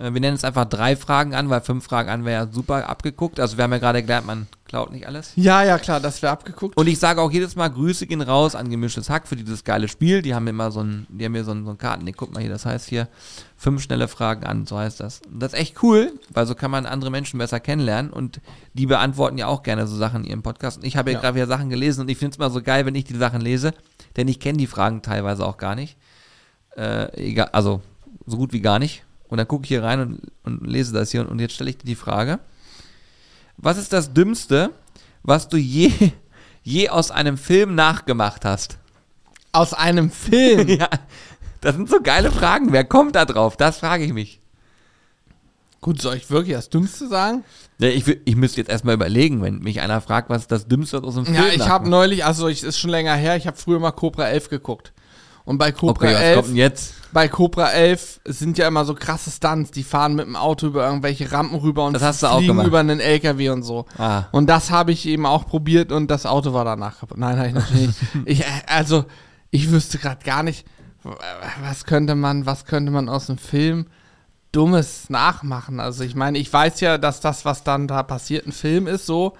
Äh, 0.00 0.14
wir 0.14 0.20
nennen 0.20 0.34
es 0.36 0.44
einfach 0.44 0.64
drei 0.64 0.96
Fragen 0.96 1.34
an, 1.34 1.50
weil 1.50 1.60
fünf 1.60 1.84
Fragen 1.84 2.08
an 2.08 2.24
wäre 2.24 2.46
ja 2.46 2.52
super 2.52 2.88
abgeguckt. 2.88 3.38
Also 3.38 3.56
wir 3.58 3.64
haben 3.64 3.72
ja 3.72 3.78
gerade 3.78 4.00
gelernt, 4.02 4.26
man 4.26 4.46
klaut 4.66 4.92
nicht 4.92 5.06
alles. 5.06 5.32
Ja, 5.36 5.62
ja, 5.62 5.78
klar, 5.78 6.00
das 6.00 6.22
wäre 6.22 6.32
abgeguckt. 6.32 6.76
Und 6.76 6.86
ich 6.86 6.98
sage 6.98 7.20
auch 7.20 7.30
jedes 7.30 7.54
Mal, 7.56 7.68
Grüße 7.68 8.06
gehen 8.06 8.22
raus 8.22 8.54
an 8.54 8.70
Gemischtes 8.70 9.10
Hack 9.10 9.28
für 9.28 9.36
dieses 9.36 9.64
geile 9.64 9.88
Spiel. 9.88 10.22
Die 10.22 10.34
haben 10.34 10.46
immer 10.46 10.70
so 10.70 10.80
ein, 10.82 11.06
die 11.10 11.24
haben 11.24 11.32
mir 11.32 11.44
so 11.44 11.50
ein, 11.50 11.64
so 11.64 11.72
ein 11.72 11.78
Karten, 11.78 12.04
nee, 12.04 12.12
guck 12.12 12.32
mal 12.32 12.40
hier, 12.40 12.50
das 12.50 12.64
heißt 12.64 12.88
hier, 12.88 13.08
fünf 13.56 13.82
schnelle 13.82 14.08
Fragen 14.08 14.44
an, 14.46 14.66
so 14.66 14.78
heißt 14.78 15.00
das. 15.00 15.20
Und 15.30 15.40
das 15.42 15.52
ist 15.52 15.58
echt 15.58 15.82
cool, 15.82 16.12
weil 16.30 16.46
so 16.46 16.54
kann 16.54 16.70
man 16.70 16.86
andere 16.86 17.10
Menschen 17.10 17.38
besser 17.38 17.60
kennenlernen 17.60 18.10
und 18.12 18.40
die 18.72 18.86
beantworten 18.86 19.36
ja 19.38 19.48
auch 19.48 19.62
gerne 19.62 19.86
so 19.86 19.96
Sachen 19.96 20.24
in 20.24 20.30
ihrem 20.30 20.42
Podcast. 20.42 20.78
Und 20.78 20.84
ich 20.84 20.96
habe 20.96 21.10
ja, 21.10 21.16
Ja. 21.16 21.20
gerade 21.20 21.34
wieder 21.34 21.46
Sachen 21.46 21.68
gelesen 21.68 22.00
und 22.02 22.08
ich 22.08 22.16
finde 22.16 22.30
es 22.32 22.36
immer 22.38 22.50
so 22.50 22.62
geil, 22.62 22.86
wenn 22.86 22.94
ich 22.94 23.04
die 23.04 23.16
Sachen 23.16 23.40
lese, 23.40 23.74
denn 24.16 24.28
ich 24.28 24.40
kenne 24.40 24.58
die 24.58 24.66
Fragen 24.66 25.02
teilweise 25.02 25.44
auch 25.44 25.58
gar 25.58 25.74
nicht. 25.74 25.96
Äh, 26.76 27.12
egal, 27.30 27.48
also 27.52 27.82
so 28.26 28.36
gut 28.36 28.52
wie 28.52 28.60
gar 28.60 28.78
nicht. 28.78 29.04
Und 29.30 29.38
dann 29.38 29.48
gucke 29.48 29.64
ich 29.64 29.68
hier 29.68 29.82
rein 29.82 30.00
und, 30.00 30.20
und 30.44 30.66
lese 30.66 30.92
das 30.92 31.10
hier 31.10 31.20
und, 31.22 31.28
und 31.28 31.38
jetzt 31.40 31.54
stelle 31.54 31.70
ich 31.70 31.78
dir 31.78 31.86
die 31.86 31.94
Frage. 31.94 32.40
Was 33.56 33.78
ist 33.78 33.92
das 33.92 34.12
Dümmste, 34.12 34.70
was 35.22 35.48
du 35.48 35.56
je, 35.56 35.92
je 36.62 36.88
aus 36.88 37.10
einem 37.10 37.38
Film 37.38 37.74
nachgemacht 37.74 38.44
hast? 38.44 38.78
Aus 39.52 39.72
einem 39.72 40.10
Film. 40.10 40.68
Ja, 40.78 40.88
das 41.60 41.76
sind 41.76 41.90
so 41.90 42.00
geile 42.00 42.30
Fragen. 42.30 42.72
Wer 42.72 42.84
kommt 42.84 43.16
da 43.16 43.24
drauf? 43.24 43.56
Das 43.56 43.78
frage 43.78 44.04
ich 44.04 44.12
mich. 44.12 44.40
Gut, 45.80 46.00
soll 46.00 46.16
ich 46.16 46.30
wirklich 46.30 46.54
das 46.54 46.68
Dümmste 46.68 47.08
sagen? 47.08 47.42
Ja, 47.78 47.88
ich, 47.88 48.06
ich 48.24 48.36
müsste 48.36 48.60
jetzt 48.60 48.68
erstmal 48.68 48.94
überlegen, 48.94 49.40
wenn 49.42 49.60
mich 49.60 49.80
einer 49.80 50.00
fragt, 50.00 50.28
was 50.28 50.42
ist 50.42 50.52
das 50.52 50.68
Dümmste 50.68 51.02
aus 51.02 51.16
einem 51.16 51.26
Film 51.26 51.36
Ja, 51.36 51.48
ich 51.48 51.68
habe 51.68 51.88
neulich, 51.88 52.24
also 52.24 52.48
ich 52.48 52.62
ist 52.62 52.78
schon 52.78 52.90
länger 52.90 53.14
her, 53.14 53.36
ich 53.36 53.46
habe 53.46 53.56
früher 53.56 53.78
mal 53.78 53.92
Cobra 53.92 54.28
11 54.28 54.50
geguckt. 54.50 54.92
Und 55.44 55.58
bei 55.58 55.72
Cobra 55.72 56.06
Okay, 56.06 56.14
was 56.14 56.20
11 56.20 56.36
kommt 56.36 56.48
denn 56.48 56.56
jetzt? 56.56 56.94
bei 57.12 57.28
Cobra 57.28 57.70
11 57.70 58.20
sind 58.24 58.58
ja 58.58 58.68
immer 58.68 58.84
so 58.84 58.94
krasse 58.94 59.30
Stunts, 59.30 59.70
die 59.70 59.82
fahren 59.82 60.14
mit 60.14 60.26
dem 60.26 60.36
Auto 60.36 60.68
über 60.68 60.86
irgendwelche 60.86 61.32
Rampen 61.32 61.58
rüber 61.58 61.86
und 61.86 61.98
fliegen 61.98 62.60
über 62.60 62.78
einen 62.78 63.00
LKW 63.00 63.50
und 63.50 63.62
so. 63.62 63.86
Ah. 63.98 64.24
Und 64.32 64.48
das 64.48 64.70
habe 64.70 64.92
ich 64.92 65.06
eben 65.06 65.26
auch 65.26 65.46
probiert 65.46 65.92
und 65.92 66.10
das 66.10 66.26
Auto 66.26 66.52
war 66.52 66.64
danach 66.64 67.00
kaputt. 67.00 67.18
Nein, 67.18 67.38
habe 67.38 67.48
ich 67.48 67.54
natürlich 67.54 67.86
nicht. 67.86 68.00
Ich, 68.26 68.40
äh, 68.42 68.62
also, 68.66 69.04
ich 69.50 69.70
wüsste 69.70 69.98
gerade 69.98 70.24
gar 70.24 70.42
nicht, 70.42 70.66
was 71.62 71.84
könnte 71.84 72.14
man, 72.14 72.46
was 72.46 72.64
könnte 72.64 72.92
man 72.92 73.08
aus 73.08 73.26
dem 73.26 73.38
Film 73.38 73.86
Dummes 74.52 75.08
nachmachen. 75.10 75.80
Also 75.80 76.04
ich 76.04 76.14
meine, 76.14 76.38
ich 76.38 76.52
weiß 76.52 76.80
ja, 76.80 76.98
dass 76.98 77.20
das, 77.20 77.44
was 77.44 77.62
dann 77.62 77.86
da 77.86 78.02
passiert, 78.02 78.46
ein 78.46 78.52
Film 78.52 78.86
ist, 78.86 79.06
so. 79.06 79.34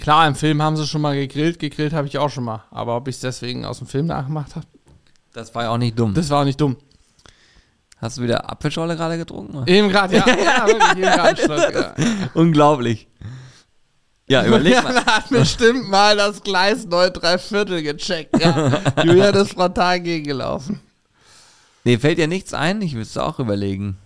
Klar, 0.00 0.26
im 0.28 0.34
Film 0.34 0.62
haben 0.62 0.76
sie 0.76 0.86
schon 0.86 1.00
mal 1.00 1.14
gegrillt, 1.14 1.58
gegrillt 1.58 1.92
habe 1.92 2.06
ich 2.06 2.18
auch 2.18 2.30
schon 2.30 2.44
mal. 2.44 2.64
Aber 2.70 2.96
ob 2.96 3.08
ich 3.08 3.16
es 3.16 3.20
deswegen 3.20 3.64
aus 3.64 3.78
dem 3.78 3.86
Film 3.86 4.06
nachgemacht 4.06 4.56
habe, 4.56 4.66
Das 5.32 5.54
war 5.54 5.64
ja 5.64 5.70
auch 5.70 5.78
nicht 5.78 5.98
dumm. 5.98 6.14
das 6.14 6.30
war 6.30 6.40
auch 6.42 6.44
nicht 6.44 6.60
dumm. 6.60 6.76
Hast 8.00 8.18
du 8.18 8.22
wieder 8.22 8.48
Apfelschorle 8.48 8.96
gerade 8.96 9.18
getrunken? 9.18 9.64
Eben 9.66 9.88
gerade, 9.88 10.16
ja, 10.16 10.24
ja, 10.28 10.66
wirklich, 10.66 11.44
Schluck, 11.44 11.74
ja. 11.74 11.94
Unglaublich. 12.34 13.08
Ja, 14.28 14.44
überleg 14.44 14.74
mal. 14.82 14.90
Julian 14.90 15.06
hat 15.06 15.28
bestimmt 15.30 15.88
mal 15.88 16.16
das 16.16 16.42
Gleis 16.42 16.84
9 16.86 17.12
3 17.12 17.38
Viertel 17.38 17.82
gecheckt. 17.82 18.38
Ja. 18.40 18.80
Julian 19.02 19.34
ist 19.34 19.54
frontal 19.54 20.00
gegengelaufen. 20.00 20.80
Nee, 21.84 21.98
fällt 21.98 22.18
dir 22.18 22.28
nichts 22.28 22.52
ein? 22.54 22.82
Ich 22.82 22.94
müsste 22.94 23.24
auch 23.24 23.38
überlegen. 23.38 23.96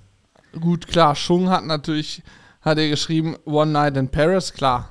Gut, 0.59 0.87
klar, 0.87 1.15
Schung 1.17 1.51
hat 1.51 1.65
natürlich, 1.65 2.23
hat 2.61 2.79
er 2.79 2.89
geschrieben, 2.89 3.37
One 3.45 3.73
Night 3.73 3.97
in 3.97 4.09
Paris, 4.09 4.53
klar. 4.53 4.91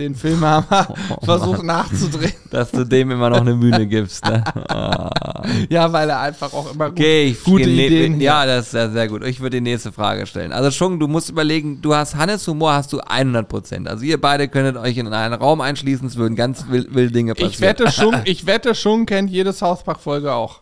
Den 0.00 0.14
Film 0.14 0.40
haben 0.40 0.66
Oh, 1.10 1.24
versucht 1.24 1.62
nachzudrehen. 1.62 2.32
Dass 2.50 2.70
du 2.70 2.84
dem 2.84 3.10
immer 3.10 3.30
noch 3.30 3.42
eine 3.42 3.54
Bühne 3.54 3.86
gibst. 3.86 4.24
Ne? 4.24 4.42
Ah. 4.68 5.10
Ja, 5.68 5.92
weil 5.92 6.08
er 6.10 6.20
einfach 6.20 6.52
auch 6.52 6.72
immer 6.72 6.90
gut, 6.90 6.98
Okay, 6.98 7.24
ich 7.28 7.42
gute 7.44 7.64
ne- 7.68 7.86
Ideen. 7.86 8.20
Ja, 8.20 8.44
das 8.46 8.66
ist 8.66 8.70
sehr, 8.72 8.90
sehr 8.90 9.08
gut. 9.08 9.24
Ich 9.24 9.40
würde 9.40 9.56
die 9.56 9.60
nächste 9.62 9.90
Frage 9.90 10.26
stellen. 10.26 10.52
Also 10.52 10.70
schon, 10.70 10.98
du 11.00 11.08
musst 11.08 11.30
überlegen, 11.30 11.80
du 11.82 11.94
hast 11.94 12.14
Hannes 12.14 12.46
Humor, 12.46 12.74
hast 12.74 12.92
du 12.92 13.00
100%. 13.00 13.86
Also 13.86 14.04
ihr 14.04 14.20
beide 14.20 14.48
könntet 14.48 14.76
euch 14.76 14.96
in 14.98 15.06
einen 15.12 15.34
Raum 15.34 15.60
einschließen, 15.60 16.06
es 16.06 16.16
würden 16.16 16.36
ganz 16.36 16.66
wild, 16.68 16.94
wilde 16.94 17.12
Dinge 17.12 17.34
passieren. 17.34 17.50
Ich 17.52 17.60
wette, 17.60 17.90
Schung, 17.90 18.14
ich 18.24 18.46
wette, 18.46 18.74
Schung 18.74 19.06
kennt 19.06 19.30
jede 19.30 19.52
South 19.52 19.82
Park-Folge 19.82 20.32
auch. 20.32 20.60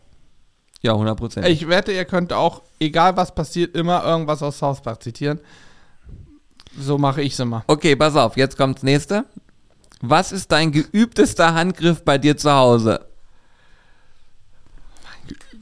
Ja, 0.81 0.93
100%. 0.95 1.45
Ich 1.47 1.69
wette, 1.69 1.93
ihr 1.93 2.05
könnt 2.05 2.33
auch, 2.33 2.63
egal 2.81 3.17
was 3.17 3.35
passiert, 3.35 3.77
immer 3.77 4.05
irgendwas 4.05 4.43
aus 4.43 4.59
South 4.59 4.81
Park 4.83 5.03
zitieren. 5.03 5.41
So 6.81 6.99
mache 6.99 7.23
ich 7.23 7.33
es 7.33 7.41
immer. 7.41 7.65
Okay, 7.67 7.97
pass 7.97 8.17
auf, 8.17 8.37
jetzt 8.37 8.57
kommt's 8.57 8.83
nächste. 8.83 9.25
Was 10.01 10.33
ist 10.33 10.53
dein 10.53 10.71
geübtester 10.71 11.55
Handgriff 11.55 12.05
bei 12.05 12.19
dir 12.19 12.37
zu 12.37 12.53
Hause? 12.53 13.07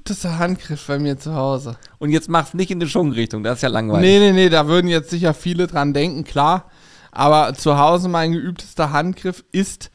Ist 0.09 0.22
der 0.22 0.38
Handgriff 0.38 0.86
bei 0.86 1.01
mir 1.01 1.18
zu 1.18 1.34
Hause. 1.34 1.76
Und 1.98 2.10
jetzt 2.10 2.28
mach's 2.28 2.55
nicht 2.55 2.70
in 2.70 2.78
die 2.78 2.88
Schwungrichtung, 2.88 3.43
das 3.43 3.56
ist 3.56 3.62
ja 3.62 3.68
langweilig. 3.68 4.09
Nee, 4.09 4.18
nee, 4.20 4.32
nee, 4.32 4.48
da 4.48 4.68
würden 4.68 4.86
jetzt 4.86 5.10
sicher 5.10 5.34
viele 5.34 5.66
dran 5.66 5.94
denken, 5.94 6.22
klar. 6.22 6.70
Aber 7.10 7.55
zu 7.55 7.76
Hause 7.76 8.09
mein 8.09 8.30
geübtester 8.30 8.93
Handgriff 8.93 9.44
ist, 9.51 9.90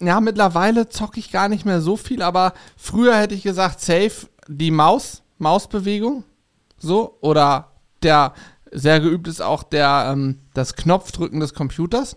ja, 0.00 0.20
mittlerweile 0.20 0.88
zocke 0.88 1.18
ich 1.18 1.30
gar 1.30 1.48
nicht 1.48 1.66
mehr 1.66 1.80
so 1.80 1.96
viel, 1.96 2.22
aber 2.22 2.54
früher 2.76 3.16
hätte 3.18 3.34
ich 3.34 3.42
gesagt, 3.42 3.80
safe 3.80 4.28
die 4.48 4.70
Maus, 4.70 5.22
Mausbewegung. 5.38 6.24
So, 6.78 7.18
oder 7.20 7.72
der, 8.02 8.32
sehr 8.74 9.00
geübt 9.00 9.28
ist 9.28 9.40
auch 9.40 9.62
der, 9.62 10.10
ähm, 10.12 10.40
das 10.52 10.74
Knopfdrücken 10.74 11.40
des 11.40 11.54
Computers. 11.54 12.16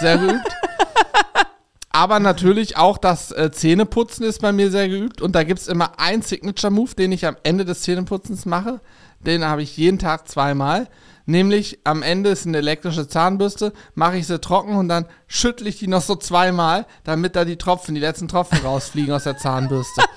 Sehr 0.00 0.18
geübt. 0.18 0.48
Aber 1.90 2.18
natürlich 2.20 2.76
auch 2.76 2.98
das 2.98 3.30
äh, 3.32 3.50
Zähneputzen 3.50 4.24
ist 4.26 4.42
bei 4.42 4.52
mir 4.52 4.70
sehr 4.70 4.88
geübt. 4.88 5.22
Und 5.22 5.34
da 5.34 5.44
gibt 5.44 5.60
es 5.60 5.68
immer 5.68 5.98
einen 5.98 6.22
Signature-Move, 6.22 6.94
den 6.94 7.12
ich 7.12 7.26
am 7.26 7.36
Ende 7.42 7.64
des 7.64 7.82
Zähneputzens 7.82 8.44
mache. 8.44 8.80
Den 9.20 9.44
habe 9.44 9.62
ich 9.62 9.76
jeden 9.76 9.98
Tag 9.98 10.28
zweimal. 10.28 10.88
Nämlich 11.24 11.80
am 11.84 12.02
Ende 12.02 12.30
ist 12.30 12.46
eine 12.46 12.58
elektrische 12.58 13.08
Zahnbürste, 13.08 13.72
mache 13.94 14.16
ich 14.16 14.26
sie 14.26 14.38
trocken 14.38 14.76
und 14.76 14.88
dann 14.88 15.06
schüttle 15.26 15.68
ich 15.68 15.78
die 15.78 15.88
noch 15.88 16.02
so 16.02 16.14
zweimal, 16.14 16.86
damit 17.02 17.34
da 17.34 17.44
die 17.44 17.56
Tropfen, 17.56 17.96
die 17.96 18.00
letzten 18.00 18.28
Tropfen 18.28 18.58
rausfliegen 18.58 19.12
aus 19.12 19.24
der 19.24 19.36
Zahnbürste. 19.36 20.02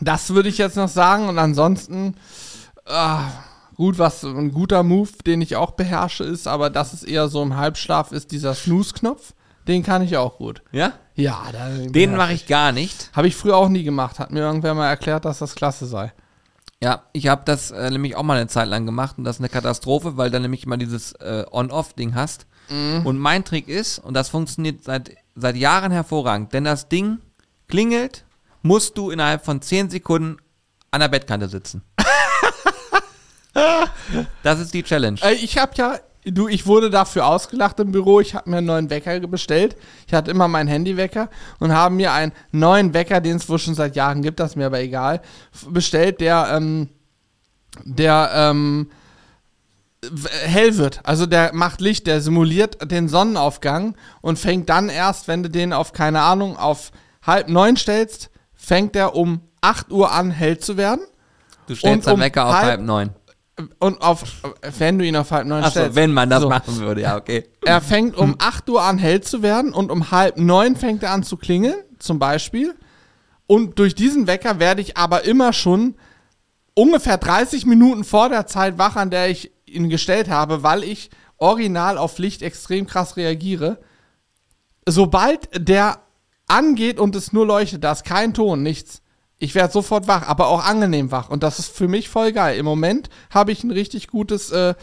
Das 0.00 0.30
würde 0.30 0.48
ich 0.48 0.58
jetzt 0.58 0.76
noch 0.76 0.88
sagen. 0.88 1.28
Und 1.28 1.38
ansonsten, 1.38 2.16
ah, 2.86 3.22
gut, 3.76 3.98
was 3.98 4.24
ein 4.24 4.52
guter 4.52 4.82
Move, 4.82 5.10
den 5.26 5.40
ich 5.40 5.56
auch 5.56 5.72
beherrsche, 5.72 6.24
ist, 6.24 6.46
aber 6.46 6.70
das 6.70 6.92
ist 6.94 7.04
eher 7.04 7.28
so 7.28 7.42
im 7.42 7.56
Halbschlaf, 7.56 8.12
ist 8.12 8.30
dieser 8.30 8.54
Snooze-Knopf. 8.54 9.34
Den 9.68 9.82
kann 9.82 10.02
ich 10.02 10.16
auch 10.16 10.38
gut. 10.38 10.62
Ja? 10.72 10.94
Ja, 11.14 11.42
Den 11.88 12.16
mache 12.16 12.32
ich 12.32 12.46
gar 12.46 12.72
nicht. 12.72 13.10
Habe 13.12 13.28
ich 13.28 13.36
früher 13.36 13.56
auch 13.56 13.68
nie 13.68 13.84
gemacht. 13.84 14.18
Hat 14.18 14.32
mir 14.32 14.40
irgendwer 14.40 14.74
mal 14.74 14.88
erklärt, 14.88 15.24
dass 15.24 15.38
das 15.38 15.54
klasse 15.54 15.86
sei. 15.86 16.12
Ja, 16.82 17.02
ich 17.12 17.28
habe 17.28 17.42
das 17.44 17.70
äh, 17.70 17.90
nämlich 17.90 18.16
auch 18.16 18.24
mal 18.24 18.38
eine 18.38 18.48
Zeit 18.48 18.66
lang 18.66 18.86
gemacht 18.86 19.18
und 19.18 19.24
das 19.24 19.36
ist 19.36 19.40
eine 19.40 19.48
Katastrophe, 19.50 20.16
weil 20.16 20.32
du 20.32 20.40
nämlich 20.40 20.64
immer 20.64 20.78
dieses 20.78 21.12
äh, 21.12 21.44
On-Off-Ding 21.50 22.14
hast. 22.14 22.46
Und 23.04 23.18
mein 23.18 23.44
Trick 23.44 23.68
ist, 23.68 23.98
und 23.98 24.14
das 24.14 24.30
funktioniert 24.30 24.82
seit, 24.82 25.14
seit 25.34 25.56
Jahren 25.56 25.92
hervorragend, 25.92 26.52
denn 26.54 26.64
das 26.64 26.88
Ding 26.88 27.18
klingelt, 27.68 28.24
musst 28.62 28.96
du 28.96 29.10
innerhalb 29.10 29.44
von 29.44 29.60
10 29.60 29.90
Sekunden 29.90 30.38
an 30.90 31.00
der 31.00 31.08
Bettkante 31.08 31.48
sitzen. 31.48 31.82
Das 34.42 34.60
ist 34.60 34.74
die 34.74 34.82
Challenge. 34.82 35.18
Äh, 35.22 35.34
ich 35.34 35.58
habe 35.58 35.72
ja, 35.76 35.96
du, 36.24 36.48
ich 36.48 36.66
wurde 36.66 36.90
dafür 36.90 37.26
ausgelacht 37.26 37.78
im 37.80 37.92
Büro. 37.92 38.20
Ich 38.20 38.34
habe 38.34 38.48
mir 38.50 38.58
einen 38.58 38.66
neuen 38.66 38.90
Wecker 38.90 39.18
bestellt. 39.20 39.76
Ich 40.06 40.14
hatte 40.14 40.30
immer 40.30 40.48
meinen 40.48 40.68
Handywecker 40.68 41.28
und 41.58 41.72
habe 41.72 41.94
mir 41.94 42.12
einen 42.12 42.32
neuen 42.50 42.94
Wecker, 42.94 43.20
den 43.20 43.36
es 43.36 43.48
wohl 43.48 43.58
schon 43.58 43.74
seit 43.74 43.96
Jahren 43.96 44.22
gibt, 44.22 44.40
das 44.40 44.52
ist 44.52 44.56
mir 44.56 44.66
aber 44.66 44.80
egal, 44.80 45.20
bestellt, 45.68 46.20
der, 46.20 46.48
ähm, 46.56 46.88
der, 47.84 48.30
ähm, 48.34 48.90
hell 50.44 50.76
wird. 50.78 51.00
Also 51.04 51.26
der 51.26 51.52
macht 51.54 51.80
Licht, 51.80 52.06
der 52.06 52.20
simuliert 52.20 52.90
den 52.90 53.08
Sonnenaufgang 53.08 53.94
und 54.20 54.38
fängt 54.38 54.68
dann 54.68 54.88
erst, 54.88 55.28
wenn 55.28 55.42
du 55.42 55.48
den 55.50 55.72
auf, 55.72 55.92
keine 55.92 56.22
Ahnung, 56.22 56.56
auf 56.56 56.90
halb 57.24 57.48
neun 57.48 57.76
stellst, 57.76 58.30
fängt 58.54 58.96
er 58.96 59.14
um 59.14 59.42
8 59.60 59.92
Uhr 59.92 60.10
an, 60.10 60.30
hell 60.32 60.58
zu 60.58 60.76
werden. 60.76 61.02
Du 61.68 61.76
stellst 61.76 62.06
und 62.08 62.12
den 62.12 62.14
um 62.14 62.20
Wecker 62.20 62.46
auf 62.46 62.54
halb- 62.54 62.64
halb 62.64 62.80
neun. 62.80 63.10
Und 63.78 64.00
auf, 64.00 64.24
wenn 64.78 64.98
du 64.98 65.06
ihn 65.06 65.14
auf 65.14 65.30
halb 65.30 65.46
neun 65.46 65.62
Achso, 65.62 65.72
stellst. 65.80 65.94
wenn 65.96 66.12
man 66.12 66.30
das 66.30 66.40
So. 66.42 66.48
machen 66.48 66.78
würde, 66.78 67.02
ja, 67.02 67.16
okay. 67.16 67.44
Er 67.64 67.80
fängt 67.82 68.16
um 68.16 68.36
8 68.38 68.68
Uhr 68.70 68.82
an, 68.82 68.96
hell 68.98 69.20
zu 69.20 69.42
werden 69.42 69.74
und 69.74 69.90
um 69.90 70.10
halb 70.10 70.38
neun 70.38 70.74
fängt 70.74 71.02
er 71.02 71.10
an 71.10 71.22
zu 71.22 71.36
klingeln, 71.36 71.76
zum 71.98 72.18
Beispiel. 72.18 72.74
Und 73.46 73.78
durch 73.78 73.94
diesen 73.94 74.26
Wecker 74.26 74.58
werde 74.58 74.80
ich 74.80 74.96
aber 74.96 75.24
immer 75.24 75.52
schon 75.52 75.96
ungefähr 76.74 77.18
30 77.18 77.66
Minuten 77.66 78.04
vor 78.04 78.30
der 78.30 78.46
Zeit 78.46 78.78
wach, 78.78 78.96
an 78.96 79.10
der 79.10 79.28
ich 79.28 79.52
ihn 79.66 79.90
gestellt 79.90 80.30
habe, 80.30 80.62
weil 80.62 80.82
ich 80.82 81.10
original 81.36 81.98
auf 81.98 82.18
Licht 82.18 82.40
extrem 82.40 82.86
krass 82.86 83.16
reagiere. 83.18 83.78
Sobald 84.88 85.48
der 85.56 85.98
angeht 86.46 86.98
und 86.98 87.14
es 87.14 87.32
nur 87.32 87.46
leuchtet, 87.46 87.84
da 87.84 87.92
ist 87.92 88.04
kein 88.04 88.32
Ton, 88.32 88.62
nichts. 88.62 89.02
Ich 89.42 89.56
werde 89.56 89.72
sofort 89.72 90.06
wach, 90.06 90.28
aber 90.28 90.46
auch 90.46 90.64
angenehm 90.64 91.10
wach. 91.10 91.28
Und 91.28 91.42
das 91.42 91.58
ist 91.58 91.76
für 91.76 91.88
mich 91.88 92.08
voll 92.08 92.30
geil. 92.30 92.56
Im 92.56 92.64
Moment 92.64 93.10
habe 93.28 93.50
ich 93.50 93.64
ein 93.64 93.72
richtig 93.72 94.06
gutes 94.06 94.52
äh, 94.52 94.74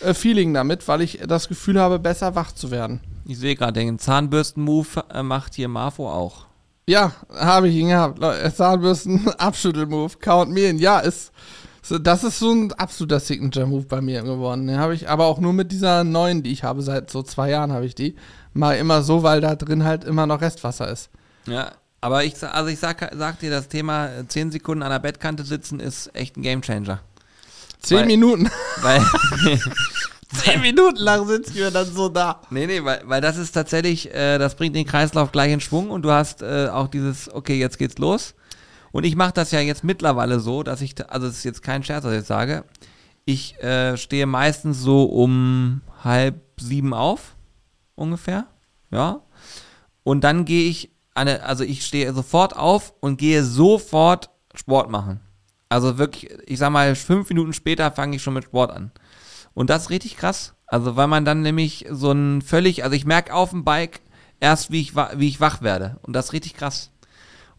äh, 0.00 0.12
Feeling 0.12 0.52
damit, 0.52 0.88
weil 0.88 1.02
ich 1.02 1.20
das 1.24 1.46
Gefühl 1.46 1.80
habe, 1.80 2.00
besser 2.00 2.34
wach 2.34 2.50
zu 2.50 2.72
werden. 2.72 3.00
Ich 3.26 3.38
sehe 3.38 3.54
gerade, 3.54 3.74
den 3.78 4.00
Zahnbürsten-Move 4.00 5.04
äh, 5.14 5.22
macht 5.22 5.54
hier 5.54 5.68
Marfo 5.68 6.10
auch. 6.10 6.46
Ja, 6.88 7.12
habe 7.32 7.68
ich 7.68 7.76
ihn 7.76 7.90
gehabt. 7.90 8.18
Leute, 8.18 8.52
Zahnbürsten, 8.52 9.28
Abschüttel-Move, 9.38 10.16
Count 10.18 10.50
Me 10.50 10.62
in. 10.62 10.80
Ja, 10.80 10.98
ist, 10.98 11.30
das 11.88 12.24
ist 12.24 12.40
so 12.40 12.50
ein 12.50 12.72
absoluter 12.72 13.20
Signature-Move 13.20 13.86
bei 13.86 14.00
mir 14.00 14.22
geworden. 14.22 14.66
Den 14.66 14.78
habe 14.78 14.96
ich 14.96 15.08
aber 15.08 15.26
auch 15.26 15.38
nur 15.38 15.52
mit 15.52 15.70
dieser 15.70 16.02
neuen, 16.02 16.42
die 16.42 16.50
ich 16.50 16.64
habe, 16.64 16.82
seit 16.82 17.08
so 17.08 17.22
zwei 17.22 17.50
Jahren 17.50 17.70
habe 17.70 17.86
ich 17.86 17.94
die. 17.94 18.16
Mal 18.52 18.78
immer 18.78 19.02
so, 19.02 19.22
weil 19.22 19.40
da 19.40 19.54
drin 19.54 19.84
halt 19.84 20.02
immer 20.02 20.26
noch 20.26 20.40
Restwasser 20.40 20.90
ist. 20.90 21.08
Ja, 21.46 21.70
aber 22.00 22.24
ich, 22.24 22.42
also 22.44 22.68
ich 22.68 22.78
sag, 22.78 23.10
sag 23.16 23.38
dir, 23.40 23.50
das 23.50 23.68
Thema 23.68 24.06
äh, 24.08 24.26
10 24.26 24.52
Sekunden 24.52 24.82
an 24.82 24.90
der 24.90 24.98
Bettkante 24.98 25.44
sitzen 25.44 25.80
ist 25.80 26.14
echt 26.14 26.36
ein 26.36 26.42
Gamechanger. 26.42 27.00
Zehn 27.80 27.98
Weil- 27.98 28.06
Minuten. 28.06 28.50
Weil, 28.82 29.02
Zehn 30.34 30.60
Minuten 30.60 30.96
lang 30.98 31.26
sitzen 31.26 31.54
wir 31.54 31.70
dann 31.70 31.90
so 31.90 32.08
da. 32.10 32.42
nee, 32.50 32.66
nee, 32.66 32.84
weil, 32.84 33.00
weil 33.06 33.22
das 33.22 33.38
ist 33.38 33.52
tatsächlich, 33.52 34.12
äh, 34.14 34.36
das 34.36 34.56
bringt 34.56 34.76
den 34.76 34.84
Kreislauf 34.84 35.32
gleich 35.32 35.50
in 35.52 35.60
Schwung 35.60 35.90
und 35.90 36.02
du 36.02 36.10
hast 36.10 36.42
äh, 36.42 36.68
auch 36.70 36.88
dieses, 36.88 37.32
okay, 37.32 37.58
jetzt 37.58 37.78
geht's 37.78 37.96
los. 37.96 38.34
Und 38.92 39.04
ich 39.04 39.16
mache 39.16 39.32
das 39.32 39.52
ja 39.52 39.60
jetzt 39.60 39.84
mittlerweile 39.84 40.38
so, 40.40 40.62
dass 40.62 40.82
ich, 40.82 40.94
also 41.10 41.26
es 41.26 41.38
ist 41.38 41.44
jetzt 41.44 41.62
kein 41.62 41.82
Scherz, 41.82 42.04
was 42.04 42.12
ich 42.12 42.18
jetzt 42.18 42.28
sage, 42.28 42.64
ich 43.24 43.58
äh, 43.62 43.96
stehe 43.96 44.26
meistens 44.26 44.80
so 44.80 45.04
um 45.04 45.80
halb 46.04 46.42
sieben 46.60 46.92
auf, 46.92 47.34
ungefähr, 47.94 48.46
ja. 48.90 49.22
Und 50.04 50.24
dann 50.24 50.44
gehe 50.44 50.68
ich, 50.68 50.90
eine, 51.18 51.42
also 51.42 51.64
ich 51.64 51.84
stehe 51.84 52.12
sofort 52.14 52.56
auf 52.56 52.94
und 53.00 53.18
gehe 53.18 53.44
sofort 53.44 54.30
Sport 54.54 54.90
machen. 54.90 55.20
Also 55.68 55.98
wirklich, 55.98 56.30
ich 56.46 56.58
sag 56.58 56.70
mal, 56.70 56.94
fünf 56.94 57.28
Minuten 57.28 57.52
später 57.52 57.90
fange 57.92 58.16
ich 58.16 58.22
schon 58.22 58.34
mit 58.34 58.44
Sport 58.44 58.70
an. 58.70 58.90
Und 59.54 59.70
das 59.70 59.82
ist 59.82 59.90
richtig 59.90 60.16
krass. 60.16 60.54
Also, 60.66 60.96
weil 60.96 61.08
man 61.08 61.24
dann 61.24 61.42
nämlich 61.42 61.86
so 61.90 62.12
ein 62.12 62.42
völlig, 62.42 62.84
also 62.84 62.94
ich 62.94 63.06
merke 63.06 63.34
auf 63.34 63.50
dem 63.50 63.64
Bike 63.64 64.00
erst, 64.38 64.70
wie 64.70 64.80
ich, 64.80 64.94
wie 64.94 65.28
ich 65.28 65.40
wach 65.40 65.62
werde. 65.62 65.98
Und 66.02 66.12
das 66.12 66.26
ist 66.26 66.32
richtig 66.32 66.54
krass. 66.54 66.90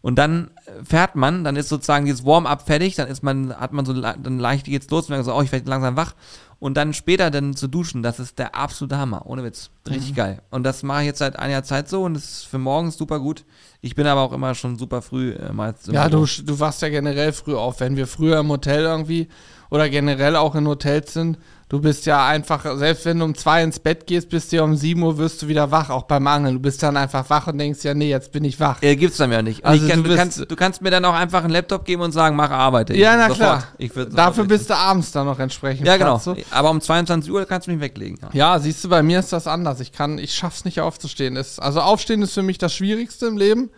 Und 0.00 0.16
dann 0.16 0.50
äh, 0.64 0.84
fährt 0.84 1.14
man, 1.14 1.44
dann 1.44 1.56
ist 1.56 1.68
sozusagen 1.68 2.06
dieses 2.06 2.24
Warm-up 2.24 2.66
fertig, 2.66 2.94
dann 2.94 3.08
ist 3.08 3.22
man, 3.22 3.54
hat 3.54 3.72
man 3.72 3.84
so, 3.84 3.92
dann 3.92 4.38
leicht 4.38 4.66
geht's 4.66 4.88
los 4.90 5.08
und 5.08 5.14
dann 5.14 5.24
so, 5.24 5.34
oh, 5.34 5.42
ich 5.42 5.52
werde 5.52 5.68
langsam 5.68 5.96
wach. 5.96 6.14
Und 6.60 6.76
dann 6.76 6.92
später 6.92 7.30
dann 7.30 7.56
zu 7.56 7.68
duschen, 7.68 8.02
das 8.02 8.20
ist 8.20 8.38
der 8.38 8.54
absolute 8.54 8.98
Hammer, 8.98 9.24
ohne 9.24 9.42
Witz. 9.42 9.70
Richtig 9.88 10.14
geil. 10.14 10.42
Und 10.50 10.62
das 10.62 10.82
mache 10.82 11.00
ich 11.00 11.06
jetzt 11.06 11.18
seit 11.18 11.38
einer 11.38 11.64
Zeit 11.64 11.88
so 11.88 12.04
und 12.04 12.12
das 12.12 12.24
ist 12.24 12.44
für 12.44 12.58
morgens 12.58 12.98
super 12.98 13.18
gut. 13.18 13.46
Ich 13.80 13.94
bin 13.94 14.06
aber 14.06 14.20
auch 14.20 14.32
immer 14.32 14.54
schon 14.54 14.76
super 14.76 15.00
früh 15.00 15.32
äh, 15.32 15.54
mal 15.54 15.74
Ja, 15.90 16.10
du, 16.10 16.26
du 16.26 16.60
wachst 16.60 16.82
ja 16.82 16.90
generell 16.90 17.32
früh 17.32 17.54
auf. 17.54 17.80
Wenn 17.80 17.96
wir 17.96 18.06
früher 18.06 18.40
im 18.40 18.50
Hotel 18.50 18.82
irgendwie 18.82 19.28
oder 19.70 19.88
generell 19.88 20.36
auch 20.36 20.54
in 20.54 20.68
Hotels 20.68 21.14
sind, 21.14 21.38
du 21.70 21.80
bist 21.80 22.04
ja 22.04 22.26
einfach, 22.26 22.66
selbst 22.76 23.04
wenn 23.06 23.20
du 23.20 23.24
um 23.24 23.34
zwei 23.34 23.62
ins 23.62 23.78
Bett 23.78 24.06
gehst, 24.06 24.28
bist 24.28 24.50
du 24.50 24.56
ja 24.56 24.62
um 24.64 24.76
sieben 24.76 25.02
Uhr 25.02 25.16
wirst 25.18 25.40
du 25.40 25.48
wieder 25.48 25.70
wach, 25.70 25.88
auch 25.88 26.02
beim 26.02 26.26
Angeln. 26.26 26.54
Du 26.54 26.60
bist 26.60 26.82
dann 26.82 26.96
einfach 26.96 27.30
wach 27.30 27.46
und 27.46 27.58
denkst 27.58 27.84
ja, 27.84 27.94
nee, 27.94 28.10
jetzt 28.10 28.32
bin 28.32 28.44
ich 28.44 28.58
wach. 28.58 28.82
Äh, 28.82 28.96
gibt's 28.96 29.16
dann 29.18 29.30
ja 29.30 29.40
nicht. 29.40 29.64
Also 29.64 29.82
ich 29.82 29.88
kann, 29.90 30.02
du 30.02 30.10
du, 30.10 30.16
kannst, 30.16 30.50
du 30.50 30.56
kannst 30.56 30.82
mir 30.82 30.90
dann 30.90 31.04
auch 31.04 31.14
einfach 31.14 31.44
einen 31.44 31.52
Laptop 31.52 31.84
geben 31.84 32.02
und 32.02 32.10
sagen, 32.10 32.34
mach 32.34 32.50
arbeite. 32.50 32.96
Ja, 32.96 33.16
na 33.16 33.28
sofort. 33.28 33.66
klar. 33.78 34.06
Dafür 34.06 34.44
bist 34.44 34.68
du 34.68 34.76
abends 34.76 35.12
dann 35.12 35.26
noch 35.26 35.38
entsprechend. 35.38 35.86
Ja, 35.86 35.96
genau. 35.96 36.18
so. 36.18 36.36
Aber 36.50 36.70
um 36.70 36.80
22 36.80 37.30
Uhr 37.30 37.46
kannst 37.46 37.68
du 37.68 37.70
mich 37.70 37.80
weglegen. 37.80 38.18
Ja. 38.20 38.28
Ja, 38.32 38.58
siehst 38.58 38.82
du, 38.82 38.88
bei 38.88 39.04
mir 39.04 39.20
ist 39.20 39.32
das 39.32 39.46
anders. 39.46 39.78
Ich 39.78 39.92
kann, 39.92 40.18
ich 40.18 40.34
schaff's 40.34 40.64
nicht 40.64 40.80
aufzustehen. 40.80 41.36
Es, 41.36 41.60
also 41.60 41.80
aufstehen 41.80 42.20
ist 42.22 42.34
für 42.34 42.42
mich 42.42 42.58
das 42.58 42.74
Schwierigste 42.74 43.26
im 43.26 43.38
Leben. 43.38 43.70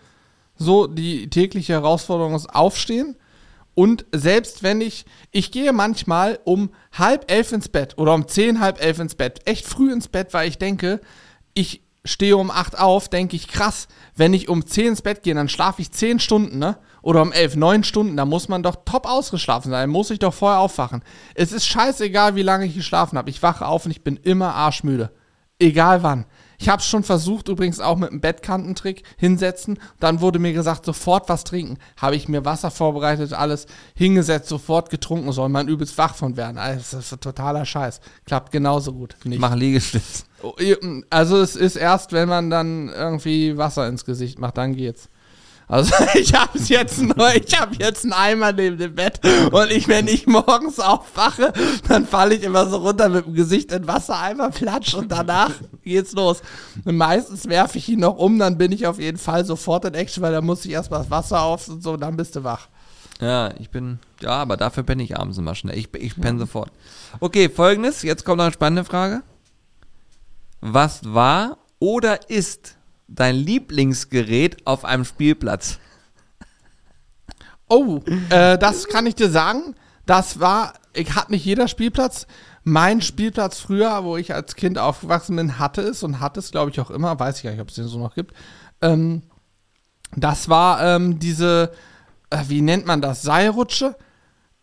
So, 0.56 0.86
die 0.86 1.28
tägliche 1.28 1.74
Herausforderung 1.74 2.34
ist 2.34 2.54
aufstehen. 2.54 3.16
Und 3.74 4.04
selbst 4.12 4.62
wenn 4.62 4.80
ich, 4.80 5.06
ich 5.30 5.50
gehe 5.50 5.72
manchmal 5.72 6.38
um 6.44 6.70
halb 6.92 7.30
elf 7.30 7.52
ins 7.52 7.68
Bett 7.68 7.96
oder 7.96 8.14
um 8.14 8.28
zehn, 8.28 8.60
halb 8.60 8.82
elf 8.82 8.98
ins 8.98 9.14
Bett, 9.14 9.40
echt 9.46 9.66
früh 9.66 9.92
ins 9.92 10.08
Bett, 10.08 10.34
weil 10.34 10.48
ich 10.48 10.58
denke, 10.58 11.00
ich 11.54 11.82
stehe 12.04 12.36
um 12.36 12.50
acht 12.50 12.78
auf, 12.78 13.08
denke 13.08 13.36
ich, 13.36 13.48
krass, 13.48 13.88
wenn 14.14 14.34
ich 14.34 14.48
um 14.48 14.66
zehn 14.66 14.88
ins 14.88 15.02
Bett 15.02 15.22
gehe, 15.22 15.34
dann 15.34 15.48
schlafe 15.48 15.80
ich 15.80 15.92
zehn 15.92 16.18
Stunden, 16.18 16.58
ne? 16.58 16.78
Oder 17.00 17.22
um 17.22 17.32
elf, 17.32 17.56
neun 17.56 17.82
Stunden, 17.82 18.16
da 18.16 18.24
muss 18.24 18.48
man 18.48 18.62
doch 18.62 18.76
top 18.84 19.06
ausgeschlafen 19.06 19.70
sein, 19.70 19.90
muss 19.90 20.10
ich 20.10 20.20
doch 20.20 20.34
vorher 20.34 20.60
aufwachen. 20.60 21.02
Es 21.34 21.50
ist 21.50 21.66
scheißegal, 21.66 22.36
wie 22.36 22.42
lange 22.42 22.66
ich 22.66 22.74
geschlafen 22.74 23.18
habe. 23.18 23.30
Ich 23.30 23.42
wache 23.42 23.66
auf 23.66 23.86
und 23.86 23.90
ich 23.90 24.04
bin 24.04 24.16
immer 24.16 24.54
arschmüde. 24.54 25.10
Egal 25.58 26.02
wann. 26.02 26.26
Ich 26.62 26.68
habe 26.68 26.78
es 26.78 26.86
schon 26.86 27.02
versucht, 27.02 27.48
übrigens 27.48 27.80
auch 27.80 27.96
mit 27.96 28.12
einem 28.12 28.20
Bettkantentrick 28.20 29.02
hinsetzen. 29.16 29.80
Dann 29.98 30.20
wurde 30.20 30.38
mir 30.38 30.52
gesagt, 30.52 30.84
sofort 30.84 31.28
was 31.28 31.42
trinken. 31.42 31.76
Habe 31.96 32.14
ich 32.14 32.28
mir 32.28 32.44
Wasser 32.44 32.70
vorbereitet, 32.70 33.32
alles 33.32 33.66
hingesetzt, 33.96 34.48
sofort 34.48 34.88
getrunken, 34.88 35.32
soll 35.32 35.48
man 35.48 35.66
übelst 35.66 35.98
wach 35.98 36.14
von 36.14 36.36
werden. 36.36 36.58
Also, 36.58 36.98
das 36.98 37.10
ist 37.10 37.20
totaler 37.20 37.64
Scheiß. 37.64 38.00
Klappt 38.26 38.52
genauso 38.52 38.92
gut. 38.92 39.16
Nicht. 39.24 39.40
Mach 39.40 39.56
Liegestütz. 39.56 40.24
Oh, 40.40 40.54
Also 41.10 41.40
es 41.40 41.56
ist 41.56 41.74
erst, 41.74 42.12
wenn 42.12 42.28
man 42.28 42.48
dann 42.48 42.90
irgendwie 42.90 43.56
Wasser 43.58 43.88
ins 43.88 44.04
Gesicht 44.04 44.38
macht, 44.38 44.56
dann 44.56 44.76
geht's. 44.76 45.08
Also 45.72 45.94
ich 46.14 46.34
habe 46.34 46.58
jetzt 46.58 47.00
nur, 47.00 47.34
ich 47.34 47.58
habe 47.58 47.74
jetzt 47.78 48.04
einen 48.04 48.12
Eimer 48.12 48.52
neben 48.52 48.76
dem 48.76 48.94
Bett 48.94 49.20
und 49.50 49.70
ich, 49.70 49.88
wenn 49.88 50.06
ich 50.06 50.26
morgens 50.26 50.78
aufwache, 50.78 51.50
dann 51.88 52.06
falle 52.06 52.34
ich 52.34 52.42
immer 52.42 52.66
so 52.66 52.76
runter 52.76 53.08
mit 53.08 53.24
dem 53.24 53.32
Gesicht 53.32 53.72
in 53.72 53.86
Wassereimer, 53.88 54.50
platsch 54.50 54.92
und 54.92 55.10
danach 55.10 55.50
geht's 55.82 56.12
los. 56.12 56.42
Und 56.84 56.98
meistens 56.98 57.48
werfe 57.48 57.78
ich 57.78 57.88
ihn 57.88 58.00
noch 58.00 58.18
um, 58.18 58.38
dann 58.38 58.58
bin 58.58 58.70
ich 58.70 58.86
auf 58.86 59.00
jeden 59.00 59.16
Fall 59.16 59.46
sofort 59.46 59.86
in 59.86 59.94
Action, 59.94 60.22
weil 60.22 60.32
da 60.32 60.42
muss 60.42 60.62
ich 60.66 60.72
erstmal 60.72 61.00
das 61.00 61.10
Wasser 61.10 61.40
auf 61.40 61.66
und 61.68 61.82
so, 61.82 61.96
dann 61.96 62.18
bist 62.18 62.36
du 62.36 62.44
wach. 62.44 62.68
Ja, 63.22 63.54
ich 63.58 63.70
bin, 63.70 63.98
ja, 64.20 64.42
aber 64.42 64.58
dafür 64.58 64.82
penne 64.82 65.02
ich 65.02 65.18
abends 65.18 65.38
immer 65.38 65.54
schnell. 65.54 65.78
Ich, 65.78 65.88
ich 65.94 66.20
penne 66.20 66.38
sofort. 66.38 66.70
Okay, 67.18 67.48
folgendes, 67.48 68.02
jetzt 68.02 68.26
kommt 68.26 68.38
noch 68.38 68.44
eine 68.44 68.52
spannende 68.52 68.84
Frage. 68.84 69.22
Was 70.60 71.00
war 71.02 71.56
oder 71.78 72.28
ist 72.28 72.76
dein 73.14 73.36
Lieblingsgerät 73.36 74.66
auf 74.66 74.84
einem 74.84 75.04
Spielplatz? 75.04 75.78
Oh, 77.68 78.00
äh, 78.30 78.58
das 78.58 78.88
kann 78.88 79.06
ich 79.06 79.14
dir 79.14 79.30
sagen. 79.30 79.74
Das 80.04 80.40
war, 80.40 80.74
ich 80.94 81.14
hat 81.14 81.30
nicht 81.30 81.44
jeder 81.44 81.68
Spielplatz. 81.68 82.26
Mein 82.64 83.00
Spielplatz 83.00 83.58
früher, 83.60 84.04
wo 84.04 84.16
ich 84.16 84.34
als 84.34 84.54
Kind 84.56 84.78
aufgewachsen 84.78 85.36
bin, 85.36 85.58
hatte 85.58 85.80
es 85.82 86.02
und 86.02 86.20
hat 86.20 86.36
es, 86.36 86.50
glaube 86.50 86.70
ich, 86.70 86.80
auch 86.80 86.90
immer. 86.90 87.18
Weiß 87.18 87.38
ich 87.38 87.42
gar 87.44 87.50
nicht, 87.50 87.60
ob 87.60 87.68
es 87.68 87.76
den 87.76 87.86
so 87.88 87.98
noch 87.98 88.14
gibt. 88.14 88.34
Ähm, 88.82 89.22
das 90.14 90.48
war 90.48 90.82
ähm, 90.82 91.18
diese, 91.18 91.72
äh, 92.30 92.38
wie 92.48 92.60
nennt 92.60 92.86
man 92.86 93.00
das? 93.00 93.22
Seilrutsche. 93.22 93.96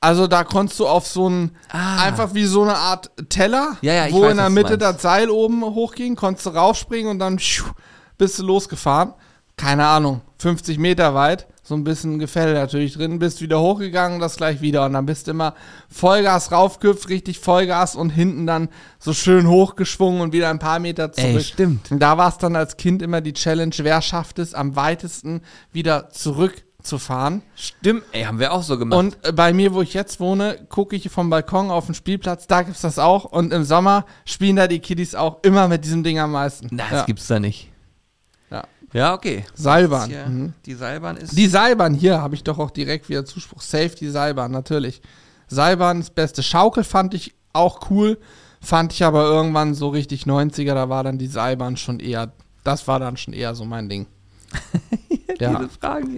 Also 0.02 0.28
da 0.28 0.44
konntest 0.46 0.80
du 0.80 0.88
auf 0.88 1.08
so 1.08 1.30
ein, 1.30 1.58
Ah. 1.72 2.04
einfach 2.04 2.34
wie 2.34 2.46
so 2.46 2.62
eine 2.62 2.76
Art 2.76 3.12
Teller, 3.28 3.76
Ja, 3.82 3.94
ja, 3.94 4.12
wo 4.14 4.22
weiß, 4.22 4.32
in 4.32 4.38
der 4.38 4.50
Mitte 4.50 4.78
das 4.78 5.02
Seil 5.02 5.30
oben 5.30 5.62
hochging, 5.64 6.16
konntest 6.16 6.46
du 6.46 6.52
raufspringen 6.52 7.12
und 7.12 7.20
dann 7.20 7.38
schiu, 7.40 7.66
bist 8.20 8.38
du 8.38 8.44
losgefahren. 8.44 9.16
Keine 9.58 9.88
Ahnung, 9.88 10.22
50 10.38 10.78
Meter 10.78 11.16
weit, 11.16 11.48
so 11.64 11.76
ein 11.76 11.84
bisschen 11.84 12.18
Gefälle 12.18 12.54
natürlich 12.54 12.94
drin, 12.94 13.20
bist 13.20 13.42
wieder 13.42 13.60
hochgegangen, 13.60 14.20
das 14.22 14.38
gleich 14.38 14.62
wieder 14.62 14.86
und 14.86 14.94
dann 14.94 15.06
bist 15.06 15.28
du 15.28 15.32
immer 15.32 15.54
Vollgas 15.90 16.54
raufgehüpft, 16.54 17.10
richtig 17.10 17.40
Vollgas 17.40 17.96
und 17.96 18.10
hinten 18.10 18.48
dann 18.48 18.70
so 19.00 19.12
schön 19.12 19.50
hochgeschwungen 19.50 20.22
und 20.22 20.32
wieder 20.32 20.50
ein 20.50 20.60
paar 20.60 20.80
Meter 20.80 21.12
zurück. 21.12 21.36
Ey, 21.36 21.44
stimmt. 21.44 21.92
Und 21.92 22.00
da 22.00 22.18
war 22.18 22.30
es 22.30 22.38
dann 22.38 22.56
als 22.56 22.78
Kind 22.78 23.02
immer 23.02 23.20
die 23.20 23.34
Challenge, 23.34 23.76
wer 23.80 24.02
schafft 24.02 24.40
es 24.40 24.54
am 24.54 24.78
weitesten 24.78 25.42
wieder 25.74 26.10
zurückzufahren. 26.10 27.42
Stimmt, 27.56 28.04
ey, 28.14 28.24
haben 28.24 28.40
wir 28.40 28.54
auch 28.54 28.64
so 28.64 28.78
gemacht. 28.78 28.98
Und 28.98 29.18
äh, 29.24 29.34
bei 29.34 29.52
mir, 29.52 29.74
wo 29.74 29.82
ich 29.82 29.94
jetzt 29.94 30.22
wohne, 30.22 30.66
gucke 30.70 30.96
ich 30.96 31.10
vom 31.10 31.30
Balkon 31.30 31.70
auf 31.70 31.86
den 31.88 31.96
Spielplatz, 31.96 32.48
da 32.48 32.62
gibt's 32.62 32.82
das 32.82 32.98
auch. 32.98 33.26
Und 33.26 33.52
im 33.52 33.66
Sommer 33.66 34.06
spielen 34.24 34.56
da 34.56 34.68
die 34.68 34.80
Kiddies 34.80 35.16
auch 35.16 35.44
immer 35.44 35.68
mit 35.68 35.84
diesem 35.84 36.04
Ding 36.04 36.18
am 36.18 36.32
meisten. 36.32 36.70
Na, 36.72 36.84
das 36.90 37.00
ja. 37.00 37.06
gibt's 37.06 37.28
da 37.28 37.42
nicht. 37.42 37.69
Ja. 38.94 39.14
Okay. 39.14 39.46
Seilbahn. 39.54 40.10
Mhm. 40.10 40.54
Die 40.66 40.74
Seilbahn 40.74 41.18
ist. 41.18 41.38
Die 41.38 41.48
Seilbahn, 41.48 41.94
hier 41.94 42.22
habe 42.22 42.36
ich 42.36 42.44
doch 42.44 42.58
auch 42.58 42.72
direkt 42.72 43.10
wieder 43.10 43.26
Zuspruch. 43.26 43.62
Safe 43.62 43.90
die 43.90 44.10
Seilbahn, 44.10 44.52
natürlich. 44.52 45.02
Seilbahn 45.48 46.00
ist 46.00 46.10
das 46.10 46.16
Beste. 46.16 46.44
Schaukel 46.44 46.84
fand 46.84 47.14
ich 47.14 47.34
auch 47.54 47.90
cool, 47.90 48.18
fand 48.62 48.94
ich 48.94 49.04
aber 49.04 49.24
irgendwann 49.26 49.74
so 49.74 49.90
richtig 49.90 50.24
90er, 50.24 50.74
da 50.74 50.90
war 50.90 51.04
dann 51.04 51.18
die 51.18 51.28
Seilbahn 51.28 51.78
schon 51.78 52.00
eher, 52.00 52.32
das 52.64 52.88
war 52.88 53.00
dann 53.00 53.18
schon 53.18 53.34
eher 53.34 53.56
so 53.56 53.66
mein 53.66 53.90
Ding. 53.90 54.06
ja, 55.40 55.56
Diese 55.56 55.70
Fragen 55.70 56.10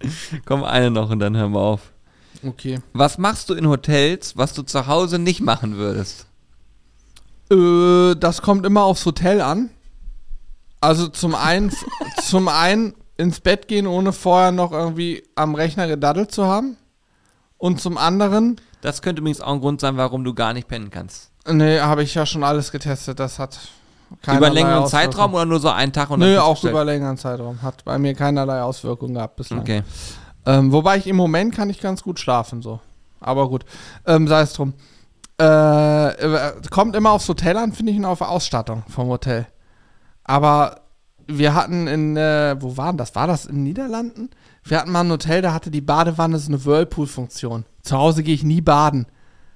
hier. 0.00 0.10
Komm, 0.44 0.64
eine 0.64 0.90
noch 0.90 1.10
und 1.10 1.18
dann 1.20 1.36
hören 1.36 1.52
wir 1.52 1.60
auf. 1.60 1.92
okay. 2.46 2.80
Was 2.92 3.16
machst 3.18 3.48
du 3.48 3.54
in 3.54 3.66
Hotels, 3.68 4.36
was 4.36 4.52
du 4.52 4.62
zu 4.62 4.86
Hause 4.86 5.18
nicht 5.18 5.40
machen 5.40 5.76
würdest? 5.76 6.26
Äh, 7.50 8.14
das 8.16 8.42
kommt 8.42 8.66
immer 8.66 8.82
aufs 8.84 9.06
Hotel 9.06 9.40
an. 9.40 9.70
Also 10.80 11.08
zum 11.08 11.34
einen, 11.34 11.72
zum 12.22 12.48
einen 12.48 12.94
ins 13.16 13.40
Bett 13.40 13.66
gehen, 13.68 13.86
ohne 13.86 14.12
vorher 14.12 14.52
noch 14.52 14.72
irgendwie 14.72 15.22
am 15.34 15.54
Rechner 15.54 15.86
gedaddelt 15.88 16.32
zu 16.32 16.46
haben. 16.46 16.76
Und 17.58 17.80
zum 17.80 17.96
anderen, 17.96 18.60
Das 18.82 19.00
könnte 19.00 19.20
übrigens 19.20 19.40
auch 19.40 19.52
ein 19.54 19.60
Grund 19.60 19.80
sein, 19.80 19.96
warum 19.96 20.22
du 20.24 20.34
gar 20.34 20.52
nicht 20.52 20.68
pennen 20.68 20.90
kannst. 20.90 21.30
nee, 21.48 21.80
habe 21.80 22.02
ich 22.02 22.14
ja 22.14 22.26
schon 22.26 22.44
alles 22.44 22.70
getestet. 22.70 23.18
Das 23.18 23.38
hat 23.38 23.58
über 24.26 24.50
längeren. 24.50 24.86
Zeitraum 24.86 25.34
oder 25.34 25.46
nur 25.46 25.58
so 25.60 25.70
einen 25.70 25.92
Tag 25.92 26.10
und 26.10 26.20
Nö, 26.20 26.38
auch 26.38 26.62
über 26.62 26.84
längeren 26.84 27.16
Zeitraum. 27.16 27.62
Hat 27.62 27.84
bei 27.84 27.98
mir 27.98 28.14
keinerlei 28.14 28.60
Auswirkungen 28.60 29.14
gehabt 29.14 29.36
bislang. 29.36 29.60
Okay. 29.60 29.82
Ähm, 30.44 30.70
wobei 30.70 30.98
ich 30.98 31.06
im 31.06 31.16
Moment 31.16 31.54
kann 31.54 31.70
ich 31.70 31.80
ganz 31.80 32.02
gut 32.02 32.20
schlafen, 32.20 32.62
so. 32.62 32.80
Aber 33.18 33.48
gut, 33.48 33.64
ähm, 34.06 34.28
sei 34.28 34.42
es 34.42 34.52
drum. 34.52 34.74
Äh, 35.40 36.08
äh, 36.08 36.52
kommt 36.70 36.94
immer 36.94 37.10
aufs 37.10 37.28
Hotel 37.28 37.56
an, 37.56 37.72
finde 37.72 37.92
ich, 37.92 37.98
und 37.98 38.04
auf 38.04 38.20
Ausstattung 38.20 38.84
vom 38.88 39.08
Hotel. 39.08 39.46
Aber 40.26 40.80
wir 41.28 41.54
hatten 41.54 41.86
in, 41.86 42.16
äh, 42.16 42.56
wo 42.58 42.76
waren 42.76 42.96
das? 42.96 43.14
War 43.14 43.26
das 43.26 43.46
in 43.46 43.56
den 43.56 43.64
Niederlanden? 43.64 44.30
Wir 44.64 44.80
hatten 44.80 44.90
mal 44.90 45.02
ein 45.02 45.10
Hotel, 45.10 45.40
da 45.40 45.52
hatte 45.52 45.70
die 45.70 45.80
Badewanne 45.80 46.38
so 46.38 46.48
eine 46.48 46.64
Whirlpool-Funktion. 46.64 47.64
Zu 47.82 47.96
Hause 47.96 48.24
gehe 48.24 48.34
ich 48.34 48.42
nie 48.42 48.60
baden. 48.60 49.06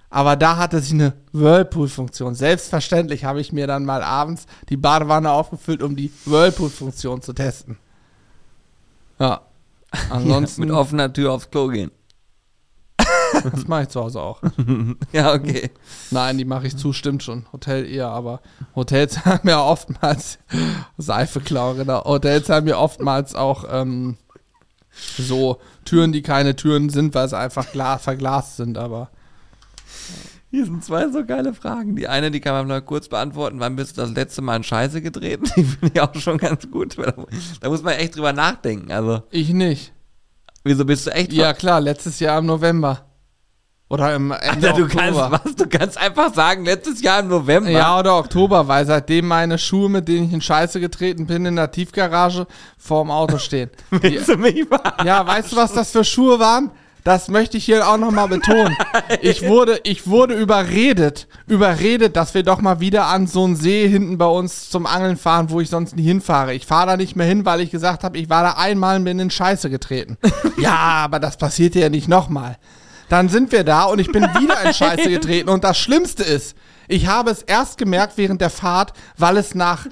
Aber 0.09 0.37
da 0.37 0.57
hatte 0.57 0.81
sie 0.81 0.95
eine 0.95 1.15
Whirlpool-Funktion. 1.33 2.35
Selbstverständlich 2.35 3.25
habe 3.25 3.41
ich 3.41 3.53
mir 3.53 3.67
dann 3.67 3.85
mal 3.85 4.03
abends 4.03 4.47
die 4.69 4.77
Badewanne 4.77 5.31
aufgefüllt, 5.31 5.83
um 5.83 5.97
die 5.97 6.13
Whirlpool-Funktion 6.25 7.23
zu 7.23 7.33
testen. 7.33 7.79
Ja. 9.19 9.43
Ansonsten, 10.11 10.63
Mit 10.63 10.71
offener 10.71 11.13
Tür 11.13 11.33
aufs 11.33 11.51
Klo 11.51 11.69
gehen. 11.69 11.91
das 13.53 13.67
mache 13.67 13.83
ich 13.83 13.89
zu 13.89 14.01
Hause 14.01 14.21
auch. 14.21 14.41
Ja, 15.13 15.33
okay. 15.33 15.71
Nein, 16.11 16.39
die 16.39 16.45
mache 16.45 16.67
ich 16.67 16.77
zu, 16.77 16.93
stimmt 16.93 17.23
schon. 17.23 17.47
Hotel 17.53 17.87
eher, 17.87 18.09
aber 18.09 18.41
Hotels 18.75 19.25
haben 19.25 19.49
ja 19.49 19.63
oftmals 19.63 20.39
Seife 20.99 21.41
klauen, 21.41 21.79
genau. 21.79 22.05
Hotels 22.05 22.49
haben 22.49 22.67
ja 22.69 22.79
oftmals 22.79 23.35
auch 23.35 23.65
ähm, 23.71 24.17
so 25.19 25.59
Türen, 25.85 26.13
die 26.13 26.23
keine 26.23 26.57
Türen 26.57 26.91
sind, 26.91 27.15
weil 27.15 27.29
sie 27.29 27.39
einfach 27.39 27.71
gla 27.73 27.99
verglast 27.99 28.57
sind, 28.57 28.77
aber 28.79 29.11
Hier 30.51 30.65
sind 30.65 30.85
zwei 30.85 31.09
so 31.09 31.25
geile 31.25 31.55
Fragen. 31.55 31.97
Die 31.97 32.09
eine, 32.09 32.31
die 32.31 32.41
kann 32.41 32.55
man 32.55 32.67
mal 32.69 32.83
kurz 32.83 33.09
beantworten. 33.09 33.61
Wann 33.61 33.77
bist 33.77 33.97
du 33.97 34.03
das 34.03 34.11
letzte 34.13 34.43
Mal 34.43 34.57
in 34.57 34.65
Scheiße 34.65 35.01
getreten? 35.01 35.45
Die 35.57 35.65
finde 35.65 35.91
ich 35.95 36.01
auch 36.01 36.15
schon 36.17 36.39
ganz 36.39 36.71
gut. 36.71 36.97
da 36.99 37.69
muss 37.69 37.83
man 37.83 37.95
echt 37.95 38.17
drüber 38.17 38.33
nachdenken. 38.33 38.91
Also, 38.93 39.23
ich 39.31 39.51
nicht. 39.51 39.93
wieso 40.65 40.85
bist 40.85 41.07
du 41.07 41.11
echt 41.13 41.33
Ja, 41.33 41.53
klar, 41.53 41.81
letztes 41.81 42.21
Jahr 42.21 42.39
im 42.39 42.47
November. 42.47 43.07
Oder 43.91 44.15
im 44.15 44.31
Ende 44.31 44.69
Alter, 44.69 44.73
du 44.75 44.87
kannst, 44.87 45.19
Oktober. 45.19 45.41
was, 45.45 45.57
du 45.57 45.67
kannst 45.67 45.99
einfach 45.99 46.33
sagen, 46.33 46.65
letztes 46.65 47.03
Jahr 47.03 47.21
im 47.21 47.29
November. 47.29 47.71
Ja, 47.71 47.99
oder 47.99 48.19
Oktober, 48.19 48.69
weil 48.69 48.87
seitdem 48.87 49.27
meine 49.27 49.59
Schuhe, 49.59 49.89
mit 49.89 50.07
denen 50.07 50.29
ich 50.29 50.33
in 50.33 50.41
Scheiße 50.41 50.79
getreten 50.79 51.27
bin, 51.27 51.45
in 51.45 51.57
der 51.57 51.73
Tiefgarage 51.73 52.47
vorm 52.79 53.11
Auto 53.11 53.39
stehen. 53.39 53.69
Willst 53.91 54.29
du 54.29 54.37
mich 54.37 54.65
verarschen? 54.65 55.09
Ja, 55.09 55.27
weißt 55.27 55.51
du, 55.51 55.57
was 55.57 55.73
das 55.73 55.91
für 55.91 56.05
Schuhe 56.05 56.39
waren? 56.39 56.71
Das 57.03 57.29
möchte 57.29 57.57
ich 57.57 57.65
hier 57.65 57.89
auch 57.89 57.97
nochmal 57.97 58.29
betonen. 58.29 58.77
Ich 59.23 59.49
wurde, 59.49 59.81
ich 59.83 60.07
wurde 60.07 60.35
überredet, 60.35 61.27
überredet, 61.49 62.15
dass 62.15 62.35
wir 62.35 62.45
doch 62.45 62.61
mal 62.61 62.79
wieder 62.79 63.07
an 63.07 63.27
so 63.27 63.43
einen 63.43 63.57
See 63.57 63.89
hinten 63.89 64.19
bei 64.19 64.27
uns 64.27 64.71
zum 64.71 64.87
Angeln 64.87 65.17
fahren, 65.17 65.51
wo 65.51 65.61
ich 65.61 65.71
sonst 65.71 65.97
nie 65.97 66.03
hinfahre. 66.03 66.55
Ich 66.55 66.67
fahre 66.67 66.89
da 66.89 66.97
nicht 66.97 67.17
mehr 67.17 67.27
hin, 67.27 67.45
weil 67.45 67.61
ich 67.61 67.71
gesagt 67.71 68.05
habe, 68.05 68.19
ich 68.19 68.31
war 68.31 68.45
da 68.45 68.53
einmal 68.53 68.97
und 68.97 69.05
bin 69.05 69.19
in 69.19 69.31
Scheiße 69.31 69.69
getreten. 69.69 70.17
ja, 70.59 70.77
aber 70.77 71.19
das 71.19 71.39
passierte 71.39 71.81
ja 71.81 71.89
nicht 71.89 72.07
nochmal. 72.07 72.57
Dann 73.11 73.29
sind 73.29 73.53
wir 73.53 73.65
da 73.65 73.85
und 73.85 73.99
ich 73.99 74.11
bin 74.11 74.23
wieder 74.41 74.63
in 74.63 74.73
Scheiße 74.73 75.11
getreten. 75.11 75.51
Und 75.51 75.65
das 75.65 75.77
Schlimmste 75.77 76.23
ist, 76.23 76.57
ich 76.89 77.07
habe 77.07 77.31
es 77.31 77.43
erst 77.43 77.77
gemerkt 77.77 78.15
während 78.17 78.41
der 78.41 78.51
Fahrt, 78.51 78.95
weil 79.19 79.37
es 79.37 79.55
nach 79.55 79.87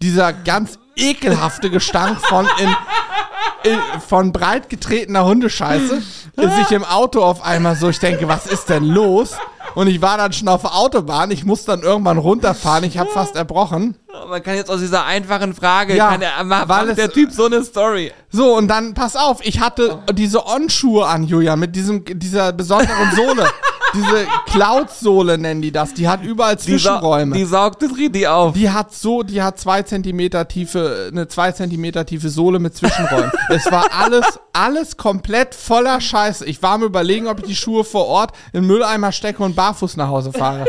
dieser 0.00 0.32
ganz 0.32 0.78
ekelhafte 0.96 1.70
Gestank 1.70 2.20
von 2.26 2.48
in, 2.58 3.70
in, 3.70 3.78
von 4.00 4.32
breit 4.32 4.68
getretener 4.68 5.24
Hundescheiße 5.24 6.00
sich 6.36 6.70
im 6.70 6.84
Auto 6.84 7.22
auf 7.22 7.44
einmal 7.44 7.76
so, 7.76 7.88
ich 7.90 7.98
denke, 7.98 8.28
was 8.28 8.46
ist 8.46 8.68
denn 8.68 8.84
los? 8.84 9.36
Und 9.74 9.86
ich 9.86 10.02
war 10.02 10.18
dann 10.18 10.32
schon 10.32 10.48
auf 10.48 10.62
der 10.62 10.74
Autobahn, 10.74 11.30
ich 11.30 11.44
musste 11.44 11.72
dann 11.72 11.82
irgendwann 11.82 12.18
runterfahren, 12.18 12.84
ich 12.84 12.98
habe 12.98 13.10
fast 13.10 13.36
erbrochen. 13.36 13.96
Man 14.28 14.42
kann 14.42 14.54
jetzt 14.56 14.70
aus 14.70 14.80
dieser 14.80 15.04
einfachen 15.04 15.54
Frage, 15.54 15.96
Ja, 15.96 16.10
kann 16.10 16.20
der, 16.20 16.32
weil 16.68 16.94
der 16.94 17.10
Typ 17.10 17.30
so 17.32 17.46
eine 17.46 17.62
Story. 17.64 18.12
So, 18.30 18.56
und 18.56 18.68
dann, 18.68 18.94
pass 18.94 19.16
auf, 19.16 19.38
ich 19.42 19.60
hatte 19.60 19.98
diese 20.12 20.46
On-Schuhe 20.46 21.06
an, 21.06 21.24
Julia, 21.24 21.56
mit 21.56 21.74
diesem, 21.76 22.04
dieser 22.04 22.52
besonderen 22.52 23.14
Sohle. 23.14 23.46
diese 23.94 24.26
Cloud-Sohle 24.46 25.38
nennen 25.38 25.62
die 25.62 25.72
das, 25.72 25.94
die 25.94 26.08
hat 26.08 26.22
überall 26.22 26.56
Die, 26.56 26.62
sa 26.62 26.66
Zwischenräume. 26.66 27.36
die 27.36 27.44
saugt 27.44 27.82
es 27.82 27.96
richtig 27.96 28.28
auf. 28.28 28.54
Die 28.54 28.70
hat 28.70 28.92
so, 28.94 29.22
die 29.22 29.42
hat 29.42 29.58
zwei 29.58 29.82
Zentimeter 29.82 30.46
tiefe, 30.48 31.08
eine 31.10 31.28
zwei 31.28 31.52
Zentimeter 31.52 32.06
tiefe 32.06 32.28
Sohle 32.28 32.58
mit 32.58 32.76
Zwischenräumen. 32.76 33.30
es 33.48 33.70
war 33.70 33.86
alles, 33.98 34.38
alles 34.52 34.96
komplett 34.96 35.54
voller 35.54 36.00
Scheiße. 36.00 36.44
Ich 36.46 36.62
war 36.62 36.78
mir 36.78 36.86
überlegen, 36.86 37.26
ob 37.26 37.40
ich 37.40 37.46
die 37.46 37.56
Schuhe 37.56 37.84
vor 37.84 38.06
Ort 38.06 38.32
in 38.52 38.62
den 38.62 38.66
Mülleimer 38.66 39.12
stecke 39.12 39.42
und 39.42 39.56
barfuß 39.56 39.96
nach 39.96 40.08
Hause 40.08 40.32
fahre. 40.32 40.66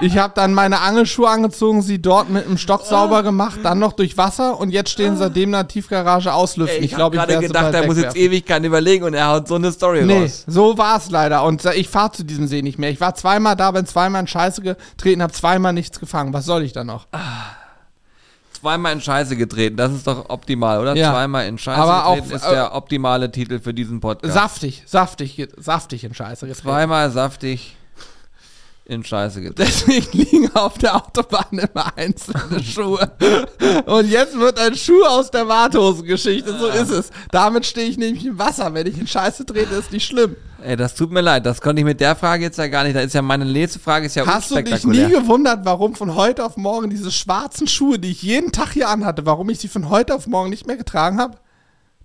Ich 0.00 0.18
habe 0.18 0.32
dann 0.34 0.52
meine 0.52 0.80
Angelschuhe 0.80 1.28
angezogen, 1.28 1.80
sie 1.82 2.00
dort 2.00 2.28
mit 2.28 2.46
einem 2.46 2.58
Stock 2.58 2.84
sauber 2.84 3.22
gemacht, 3.22 3.60
dann 3.62 3.78
noch 3.78 3.92
durch 3.94 4.16
Wasser 4.18 4.58
und 4.58 4.70
jetzt 4.70 4.90
stehen 4.90 5.16
seitdem 5.16 5.44
in 5.44 5.52
der 5.52 5.68
Tiefgarage 5.68 6.32
auslüften. 6.32 6.78
Ey, 6.80 6.84
ich 6.84 6.94
habe 6.96 7.16
gerade 7.16 7.32
werde 7.32 7.42
sie 7.42 7.46
gedacht, 7.48 7.72
er 7.74 7.86
muss 7.86 7.96
jetzt 7.96 8.08
wegwerfen. 8.14 8.20
Ewigkeiten 8.20 8.64
überlegen 8.64 9.04
und 9.04 9.14
er 9.14 9.28
haut 9.28 9.48
so 9.48 9.54
eine 9.54 9.72
Story 9.72 10.04
Nee, 10.04 10.24
raus. 10.24 10.44
so 10.46 10.76
war 10.76 10.98
es 10.98 11.10
leider. 11.10 11.44
Und 11.44 11.64
ich 11.64 11.88
fahre 11.88 12.12
zu 12.12 12.24
diesem 12.24 12.46
See 12.46 12.60
nicht 12.62 12.78
mehr. 12.78 12.90
Ich 12.90 13.00
war 13.00 13.14
zweimal 13.14 13.56
da, 13.56 13.70
bin 13.70 13.86
zweimal 13.86 14.20
in 14.20 14.26
Scheiße 14.26 14.60
getreten, 14.60 15.22
habe 15.22 15.32
zweimal 15.32 15.72
nichts 15.72 15.98
gefangen. 15.98 16.32
Was 16.34 16.44
soll 16.44 16.62
ich 16.62 16.72
da 16.72 16.84
noch? 16.84 17.06
Zweimal 18.52 18.92
in 18.92 19.00
Scheiße 19.00 19.36
getreten, 19.36 19.76
das 19.76 19.92
ist 19.92 20.06
doch 20.06 20.28
optimal, 20.28 20.80
oder? 20.80 20.94
Ja. 20.96 21.12
Zweimal 21.12 21.46
in 21.46 21.56
Scheiße 21.58 21.80
Aber 21.80 22.06
auch, 22.06 22.14
getreten 22.16 22.36
ist 22.36 22.44
äh, 22.46 22.50
der 22.50 22.74
optimale 22.74 23.30
Titel 23.30 23.60
für 23.60 23.72
diesen 23.72 24.00
Podcast. 24.00 24.34
Saftig, 24.34 24.82
saftig, 24.86 25.48
saftig 25.56 26.04
in 26.04 26.14
Scheiße 26.14 26.46
getreten. 26.46 26.66
Zweimal 26.66 27.10
saftig 27.10 27.76
in 28.86 29.04
Scheiße 29.04 29.42
getreten. 29.42 29.70
Deswegen 29.88 30.18
liegen 30.18 30.54
auf 30.54 30.78
der 30.78 30.96
Autobahn 30.96 31.58
immer 31.58 31.96
einzelne 31.96 32.62
Schuhe. 32.62 33.10
Und 33.86 34.08
jetzt 34.08 34.38
wird 34.38 34.58
ein 34.58 34.74
Schuh 34.76 35.04
aus 35.04 35.30
der 35.30 35.46
Warthosengeschichte. 35.48 36.56
So 36.56 36.68
ist 36.68 36.90
es. 36.90 37.10
Damit 37.30 37.66
stehe 37.66 37.88
ich 37.88 37.98
nämlich 37.98 38.24
im 38.24 38.38
Wasser. 38.38 38.72
Wenn 38.72 38.86
ich 38.86 38.98
in 38.98 39.06
Scheiße 39.06 39.44
trete, 39.44 39.74
ist 39.74 39.92
nicht 39.92 40.06
schlimm. 40.06 40.36
Ey, 40.62 40.76
das 40.76 40.94
tut 40.94 41.12
mir 41.12 41.20
leid, 41.20 41.44
das 41.46 41.60
konnte 41.60 41.80
ich 41.80 41.84
mit 41.84 42.00
der 42.00 42.16
Frage 42.16 42.44
jetzt 42.44 42.58
ja 42.58 42.66
gar 42.66 42.84
nicht. 42.84 42.96
Da 42.96 43.00
ist 43.00 43.14
ja 43.14 43.22
meine 43.22 43.44
nächste 43.44 43.78
Frage 43.78 44.06
ist 44.06 44.16
ja 44.16 44.26
Hast 44.26 44.50
du 44.50 44.62
dich 44.62 44.84
nie 44.84 45.08
gewundert, 45.08 45.64
warum 45.64 45.94
von 45.94 46.14
heute 46.14 46.44
auf 46.44 46.56
morgen 46.56 46.90
diese 46.90 47.12
schwarzen 47.12 47.68
Schuhe, 47.68 47.98
die 47.98 48.10
ich 48.10 48.22
jeden 48.22 48.52
Tag 48.52 48.72
hier 48.72 48.88
anhatte, 48.88 49.26
warum 49.26 49.50
ich 49.50 49.58
sie 49.58 49.68
von 49.68 49.90
heute 49.90 50.14
auf 50.14 50.26
morgen 50.26 50.50
nicht 50.50 50.66
mehr 50.66 50.76
getragen 50.76 51.18
habe? 51.18 51.38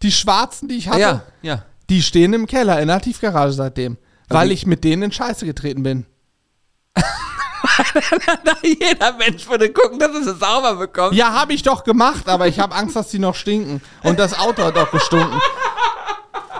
Die 0.03 0.11
schwarzen, 0.11 0.67
die 0.67 0.75
ich 0.75 0.89
hatte, 0.89 0.99
ja, 0.99 1.23
ja. 1.41 1.63
die 1.89 2.01
stehen 2.01 2.33
im 2.33 2.45
Keller 2.45 2.79
in 2.81 2.89
der 2.89 3.01
Tiefgarage 3.01 3.53
seitdem. 3.53 3.97
Also 4.27 4.39
weil 4.39 4.51
ich 4.51 4.65
mit 4.65 4.83
denen 4.83 5.03
in 5.03 5.11
Scheiße 5.11 5.45
getreten 5.45 5.83
bin. 5.83 6.05
Jeder 8.63 9.13
Mensch 9.13 9.47
würde 9.47 9.71
gucken, 9.71 9.99
dass 9.99 10.11
sie 10.11 10.33
sauber 10.33 10.75
bekommt. 10.75 11.15
Ja, 11.15 11.33
habe 11.33 11.53
ich 11.53 11.63
doch 11.63 11.83
gemacht, 11.83 12.27
aber 12.27 12.47
ich 12.47 12.59
habe 12.59 12.75
Angst, 12.75 12.95
dass 12.95 13.09
die 13.09 13.19
noch 13.19 13.35
stinken. 13.35 13.81
Und 14.03 14.19
das 14.19 14.37
Auto 14.37 14.63
hat 14.63 14.77
auch 14.77 14.91
gestunken. 14.91 15.39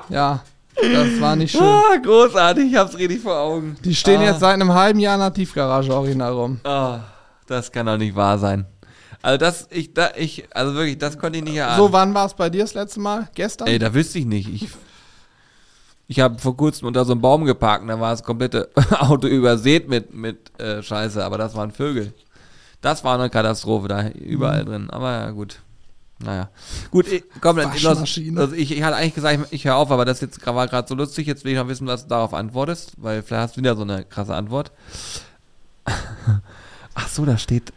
Ja, 0.10 0.42
das 0.76 1.22
war 1.22 1.36
nicht 1.36 1.52
schön. 1.52 1.62
Ah, 1.62 1.96
großartig, 2.02 2.72
ich 2.72 2.76
hab's 2.76 2.98
richtig 2.98 3.22
vor 3.22 3.38
Augen. 3.38 3.78
Die 3.84 3.96
stehen 3.96 4.22
ah. 4.22 4.26
jetzt 4.26 4.40
seit 4.40 4.54
einem 4.54 4.74
halben 4.74 5.00
Jahr 5.00 5.16
in 5.16 5.22
der 5.22 5.34
Tiefgarage 5.34 5.94
original 5.94 6.34
rum. 6.34 6.60
Ah, 6.64 7.00
das 7.48 7.72
kann 7.72 7.86
doch 7.86 7.98
nicht 7.98 8.16
wahr 8.16 8.38
sein. 8.38 8.66
Also 9.22 9.38
das, 9.38 9.68
ich, 9.70 9.94
da, 9.94 10.10
ich, 10.16 10.46
also 10.52 10.74
wirklich, 10.74 10.98
das 10.98 11.18
konnte 11.18 11.38
ich 11.38 11.44
nicht 11.44 11.56
erahnen. 11.56 11.78
So, 11.78 11.94
wann 11.94 12.14
war 12.14 12.26
es 12.26 12.34
bei 12.34 12.50
dir 12.50 12.62
das 12.62 12.74
letzte 12.74 13.00
Mal? 13.00 13.30
Gestern? 13.36 13.68
Ey, 13.68 13.78
da 13.78 13.94
wüsste 13.94 14.20
ich 14.20 14.26
nicht. 14.26 14.50
Ich, 14.50 14.70
ich 16.12 16.20
habe 16.20 16.38
vor 16.40 16.58
kurzem 16.58 16.90
unter 16.90 17.06
so 17.06 17.14
einem 17.14 17.22
Baum 17.22 17.46
geparkt 17.46 17.84
und 17.84 17.88
da 17.88 17.98
war 17.98 18.12
das 18.12 18.22
komplette 18.24 18.70
Auto 19.00 19.28
übersät 19.28 19.88
mit, 19.88 20.14
mit 20.14 20.60
äh, 20.60 20.84
Scheiße, 20.84 21.24
aber 21.24 21.38
das 21.38 21.56
waren 21.56 21.72
Vögel. 21.72 22.14
Das 22.82 23.06
war 23.06 23.18
eine 23.18 23.30
Katastrophe 23.30 23.88
da 23.88 24.10
überall 24.10 24.66
drin. 24.66 24.90
Aber 24.90 25.10
ja, 25.10 25.32
gut. 25.32 25.62
Naja. 26.20 26.50
Gut, 26.92 27.08
ich, 27.08 27.24
komm, 27.40 27.56
dann- 27.56 27.72
los, 27.72 27.86
Waschmaschine. 27.86 28.42
also 28.42 28.54
ich, 28.56 28.74
ich 28.74 28.84
hatte 28.84 28.98
eigentlich 28.98 29.16
gesagt, 29.16 29.40
ich, 29.46 29.54
ich 29.54 29.66
höre 29.66 29.78
auf, 29.78 29.90
aber 29.90 30.04
das 30.04 30.20
jetzt 30.20 30.46
war 30.46 30.68
gerade 30.68 30.86
so 30.86 30.96
lustig. 30.96 31.28
Jetzt 31.28 31.46
will 31.46 31.54
ich 31.54 31.58
noch 31.58 31.70
wissen, 31.70 31.88
was 31.88 32.04
du 32.04 32.10
darauf 32.10 32.34
antwortest, 32.34 32.92
weil 32.98 33.22
vielleicht 33.24 33.42
hast 33.44 33.56
du 33.56 33.62
wieder 33.62 33.78
so 33.78 33.84
eine 33.84 34.04
krasse 34.04 34.36
Antwort. 34.36 34.72
Ach 36.94 37.08
so, 37.08 37.24
da 37.24 37.38
steht 37.38 37.72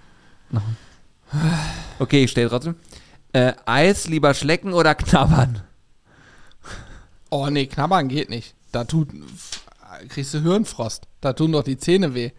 noch. 0.51 0.63
Okay, 2.01 2.25
ich 2.25 2.33
stelle 2.33 2.49
trotzdem. 2.49 2.75
Äh, 3.33 3.53
Eis 3.65 4.09
lieber 4.09 4.35
schlecken 4.35 4.73
oder 4.73 4.97
knabbern? 4.97 5.61
Oh 7.37 7.49
nee, 7.51 7.67
knabbern 7.67 8.07
geht 8.07 8.31
nicht. 8.31 8.55
Da 8.71 8.85
tut, 8.85 9.09
kriegst 10.09 10.33
du 10.35 10.41
Hirnfrost. 10.41 11.09
Da 11.21 11.33
tun 11.33 11.51
doch 11.51 11.65
die 11.65 11.77
Zähne 11.77 12.15
weh. 12.15 12.31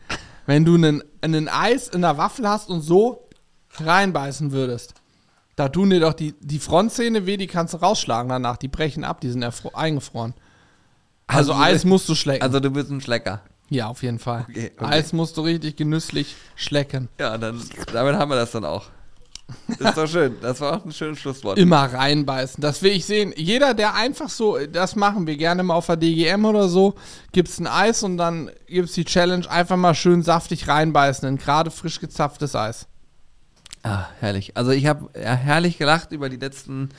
Wenn 0.46 0.64
du 0.64 0.76
einen, 0.76 1.04
einen 1.20 1.50
Eis 1.50 1.90
in 1.90 2.02
der 2.02 2.18
Waffel 2.18 2.48
hast 2.48 2.70
und 2.70 2.80
so 2.80 3.28
reinbeißen 3.74 4.54
würdest, 4.54 4.94
da 5.58 5.68
tun 5.68 5.90
dir 5.90 6.00
doch 6.00 6.14
die, 6.14 6.34
die 6.40 6.60
Frontzähne 6.60 7.26
weh, 7.26 7.36
die 7.36 7.48
kannst 7.48 7.74
du 7.74 7.78
rausschlagen 7.78 8.30
danach. 8.30 8.56
Die 8.56 8.70
brechen 8.70 9.04
ab, 9.04 9.20
die 9.20 9.30
sind 9.30 9.44
eingefroren. 9.44 10.34
Also, 11.28 11.52
Also, 11.52 11.62
Eis 11.62 11.84
musst 11.84 12.08
du 12.08 12.16
schlecken. 12.16 12.44
Also 12.44 12.62
du 12.62 12.72
bist 12.72 12.90
ein 12.90 13.02
Schlecker. 13.02 13.42
ja, 13.70 13.88
auf 13.88 14.02
jeden 14.02 14.20
Fall. 14.20 14.46
Okay, 14.50 14.72
okay. 14.78 14.86
Eis 14.86 15.12
musst 15.12 15.36
du 15.36 15.42
richtig 15.42 15.76
genüsslich 15.76 16.38
schlecken. 16.56 17.10
Ja, 17.20 17.38
dann 17.38 17.62
damit 17.92 18.16
haben 18.16 18.30
wir 18.32 18.36
das 18.38 18.52
dann 18.52 18.64
auch. 18.64 18.86
Ist 19.68 19.98
doch 19.98 20.08
schön. 20.08 20.36
Das 20.42 20.60
war 20.62 20.78
auch 20.78 20.86
ein 20.86 20.92
schönes 20.92 21.20
Schlusswort. 21.20 21.58
Immer 21.58 21.86
reinbeißen. 21.94 22.62
Das 22.62 22.82
will 22.82 22.92
ich 22.92 23.06
sehen. 23.06 23.34
Jeder, 23.36 23.74
der 23.74 23.94
einfach 23.96 24.30
so, 24.30 24.58
das 24.66 24.96
machen 24.96 25.28
wir 25.28 25.38
gerne 25.38 25.64
mal 25.64 25.76
auf 25.76 25.86
der 25.86 25.98
DGM 25.98 26.46
oder 26.46 26.68
so, 26.68 26.96
gibt's 27.32 27.60
ein 27.60 27.68
Eis 27.68 28.04
und 28.04 28.18
dann 28.18 28.50
gibt's 28.68 28.94
die 28.94 29.06
Challenge, 29.06 29.50
einfach 29.50 29.78
mal 29.78 29.94
schön 29.94 30.24
saftig 30.24 30.68
reinbeißen 30.68 31.28
in 31.28 31.38
gerade 31.38 31.72
frisch 31.72 32.00
gezapftes 32.00 32.56
Eis. 32.56 32.88
Ah, 33.84 34.08
herrlich. 34.20 34.58
Also 34.58 34.72
ich 34.72 34.88
habe 34.88 35.10
ja, 35.16 35.36
herrlich 35.36 35.78
gelacht 35.78 36.12
über 36.12 36.30
die 36.30 36.38
letzten 36.38 36.90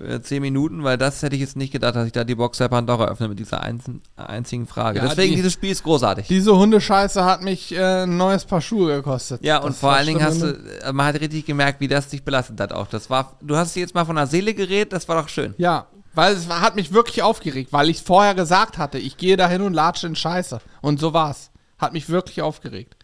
äh, 0.00 0.20
zehn 0.20 0.40
Minuten, 0.42 0.82
weil 0.84 0.96
das 0.98 1.22
hätte 1.22 1.34
ich 1.36 1.40
jetzt 1.42 1.56
nicht 1.56 1.72
gedacht, 1.72 1.94
dass 1.96 2.06
ich 2.06 2.12
da 2.12 2.24
die 2.24 2.34
Box 2.34 2.58
der 2.58 2.68
Pandora 2.68 3.06
öffne 3.08 3.28
mit 3.28 3.38
dieser 3.38 3.62
einzigen 3.62 4.66
Frage. 4.66 4.98
Ja, 4.98 5.08
Deswegen, 5.08 5.30
die- 5.30 5.36
dieses 5.36 5.52
Spiel 5.52 5.70
ist 5.70 5.82
großartig. 5.82 6.26
Diese 6.28 6.56
Hundescheiße 6.56 7.24
hat 7.24 7.42
mich 7.42 7.72
äh, 7.74 8.02
ein 8.04 8.16
neues 8.16 8.44
Paar 8.44 8.60
Schuhe 8.60 8.94
gekostet. 8.96 9.44
ja, 9.44 9.58
und 9.58 9.70
Das 9.70 9.80
vor 9.80 9.90
war 9.90 9.96
allen 9.98 10.06
Dingen 10.06 10.22
hast 10.22 10.40
du, 10.42 10.46
äh, 10.82 10.92
man 10.92 11.06
hat 11.06 11.20
richtig 11.20 11.44
gemerkt, 11.46 11.80
wie 11.80 11.88
das 11.88 12.08
dich 12.08 12.24
belastet 12.24 12.58
hat 12.60 12.72
auch. 12.72 12.86
Das 12.86 13.10
war, 13.10 13.36
du 13.42 13.56
hast 13.56 13.74
jetzt 13.76 13.94
mal 13.94 14.04
von 14.04 14.16
der 14.16 14.26
Seele 14.26 14.54
geredet, 14.54 14.92
das 14.92 15.08
war 15.08 15.20
doch 15.20 15.28
schön. 15.28 15.54
Ja, 15.58 15.86
weil 16.14 16.34
es 16.34 16.48
hat 16.48 16.76
mich 16.76 16.92
wirklich 16.92 17.22
aufgeregt, 17.22 17.72
weil 17.72 17.88
ich 17.88 18.02
vorher 18.02 18.34
gesagt 18.34 18.78
hatte, 18.78 18.98
ich 18.98 19.16
gehe 19.16 19.36
dahin 19.36 19.62
und 19.62 19.72
latsche 19.74 20.06
in 20.06 20.16
Scheiße. 20.16 20.60
Und 20.80 21.00
so 21.00 21.12
war's. 21.14 21.50
Hat 21.78 21.92
mich 21.94 22.08
wirklich 22.08 22.42
aufgeregt. 22.42 22.96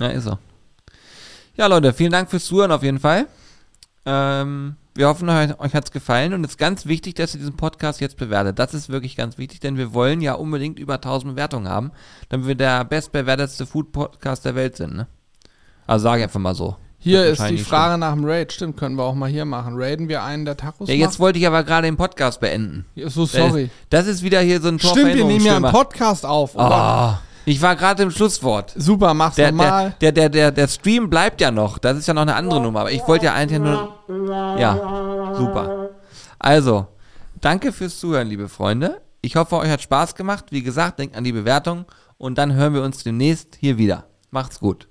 Ja, 0.00 0.08
ist 0.08 0.24
so. 0.24 0.38
Ja, 1.56 1.66
Leute, 1.66 1.92
vielen 1.92 2.12
Dank 2.12 2.30
fürs 2.30 2.44
Zuhören 2.44 2.70
auf 2.72 2.82
jeden 2.82 3.00
Fall. 3.00 3.26
Ähm, 4.06 4.76
wir 4.98 5.06
hoffen, 5.06 5.28
euch, 5.28 5.74
hat 5.74 5.84
es 5.84 5.92
gefallen 5.92 6.34
und 6.34 6.42
es 6.44 6.50
ist 6.52 6.58
ganz 6.58 6.84
wichtig, 6.86 7.14
dass 7.14 7.32
ihr 7.32 7.38
diesen 7.38 7.56
Podcast 7.56 8.00
jetzt 8.00 8.16
bewertet. 8.16 8.58
Das 8.58 8.74
ist 8.74 8.88
wirklich 8.88 9.14
ganz 9.14 9.38
wichtig, 9.38 9.60
denn 9.60 9.76
wir 9.76 9.94
wollen 9.94 10.20
ja 10.20 10.32
unbedingt 10.34 10.78
über 10.80 10.94
1000 10.94 11.34
Bewertungen 11.34 11.68
haben, 11.68 11.92
damit 12.30 12.48
wir 12.48 12.56
der 12.56 12.84
bestbewertetste 12.84 13.64
Food-Podcast 13.64 14.44
der 14.44 14.56
Welt 14.56 14.76
sind. 14.76 14.96
Ne? 14.96 15.06
Also 15.86 16.02
sage 16.02 16.18
ich 16.18 16.24
einfach 16.24 16.40
mal 16.40 16.56
so. 16.56 16.76
Hier 17.00 17.26
ist 17.26 17.48
die 17.48 17.58
Frage 17.58 17.96
nach 17.96 18.12
dem 18.12 18.24
Raid. 18.24 18.52
Stimmt, 18.52 18.76
können 18.76 18.96
wir 18.96 19.04
auch 19.04 19.14
mal 19.14 19.30
hier 19.30 19.44
machen. 19.44 19.74
Raiden 19.76 20.08
wir 20.08 20.24
einen 20.24 20.44
der 20.44 20.56
Tacos? 20.56 20.88
Ja, 20.88 20.96
jetzt 20.96 21.20
wollte 21.20 21.38
ich 21.38 21.46
aber 21.46 21.62
gerade 21.62 21.86
den 21.86 21.96
Podcast 21.96 22.40
beenden. 22.40 22.86
machen? 22.96 23.08
So, 23.10 23.24
sorry. 23.24 23.70
Das 23.88 24.08
ist 24.08 24.24
wieder 24.24 24.40
hier 24.40 24.60
so 24.60 24.66
ein 24.66 24.80
Stimmt, 24.80 25.14
wir 25.14 25.24
nehmen 25.24 25.44
ja 25.44 25.56
einen. 25.56 25.70
Podcast 25.70 26.26
auf. 26.26 26.56
Oh, 26.56 26.58
Ah, 26.60 27.20
ich 27.48 27.62
war 27.62 27.76
gerade 27.76 28.02
im 28.02 28.10
Schlusswort. 28.10 28.74
Super, 28.76 29.14
mach's 29.14 29.36
Der, 29.36 29.52
der, 29.52 29.94
der, 30.00 30.12
der, 30.12 30.28
der, 30.28 30.52
der 30.52 30.68
Stream 30.68 31.08
bleibt 31.08 31.40
ja 31.40 31.50
noch. 31.50 31.78
Das 31.78 31.96
ist 31.96 32.06
ja 32.06 32.14
noch 32.14 32.22
eine 32.22 32.34
andere 32.34 32.60
Nummer. 32.60 32.80
Aber 32.80 32.92
ich 32.92 33.06
wollte 33.08 33.26
ja 33.26 33.34
eigentlich 33.34 33.60
nur. 33.60 34.58
Ja, 34.58 35.34
super. 35.34 35.90
Also, 36.38 36.86
danke 37.40 37.72
fürs 37.72 37.98
Zuhören, 37.98 38.28
liebe 38.28 38.48
Freunde. 38.48 39.00
Ich 39.22 39.36
hoffe, 39.36 39.56
euch 39.56 39.70
hat 39.70 39.80
Spaß 39.80 40.14
gemacht. 40.14 40.46
Wie 40.50 40.62
gesagt, 40.62 40.98
denkt 40.98 41.16
an 41.16 41.24
die 41.24 41.32
Bewertung. 41.32 41.86
Und 42.18 42.36
dann 42.36 42.52
hören 42.52 42.74
wir 42.74 42.82
uns 42.82 43.02
demnächst 43.02 43.56
hier 43.58 43.78
wieder. 43.78 44.04
Macht's 44.30 44.60
gut. 44.60 44.88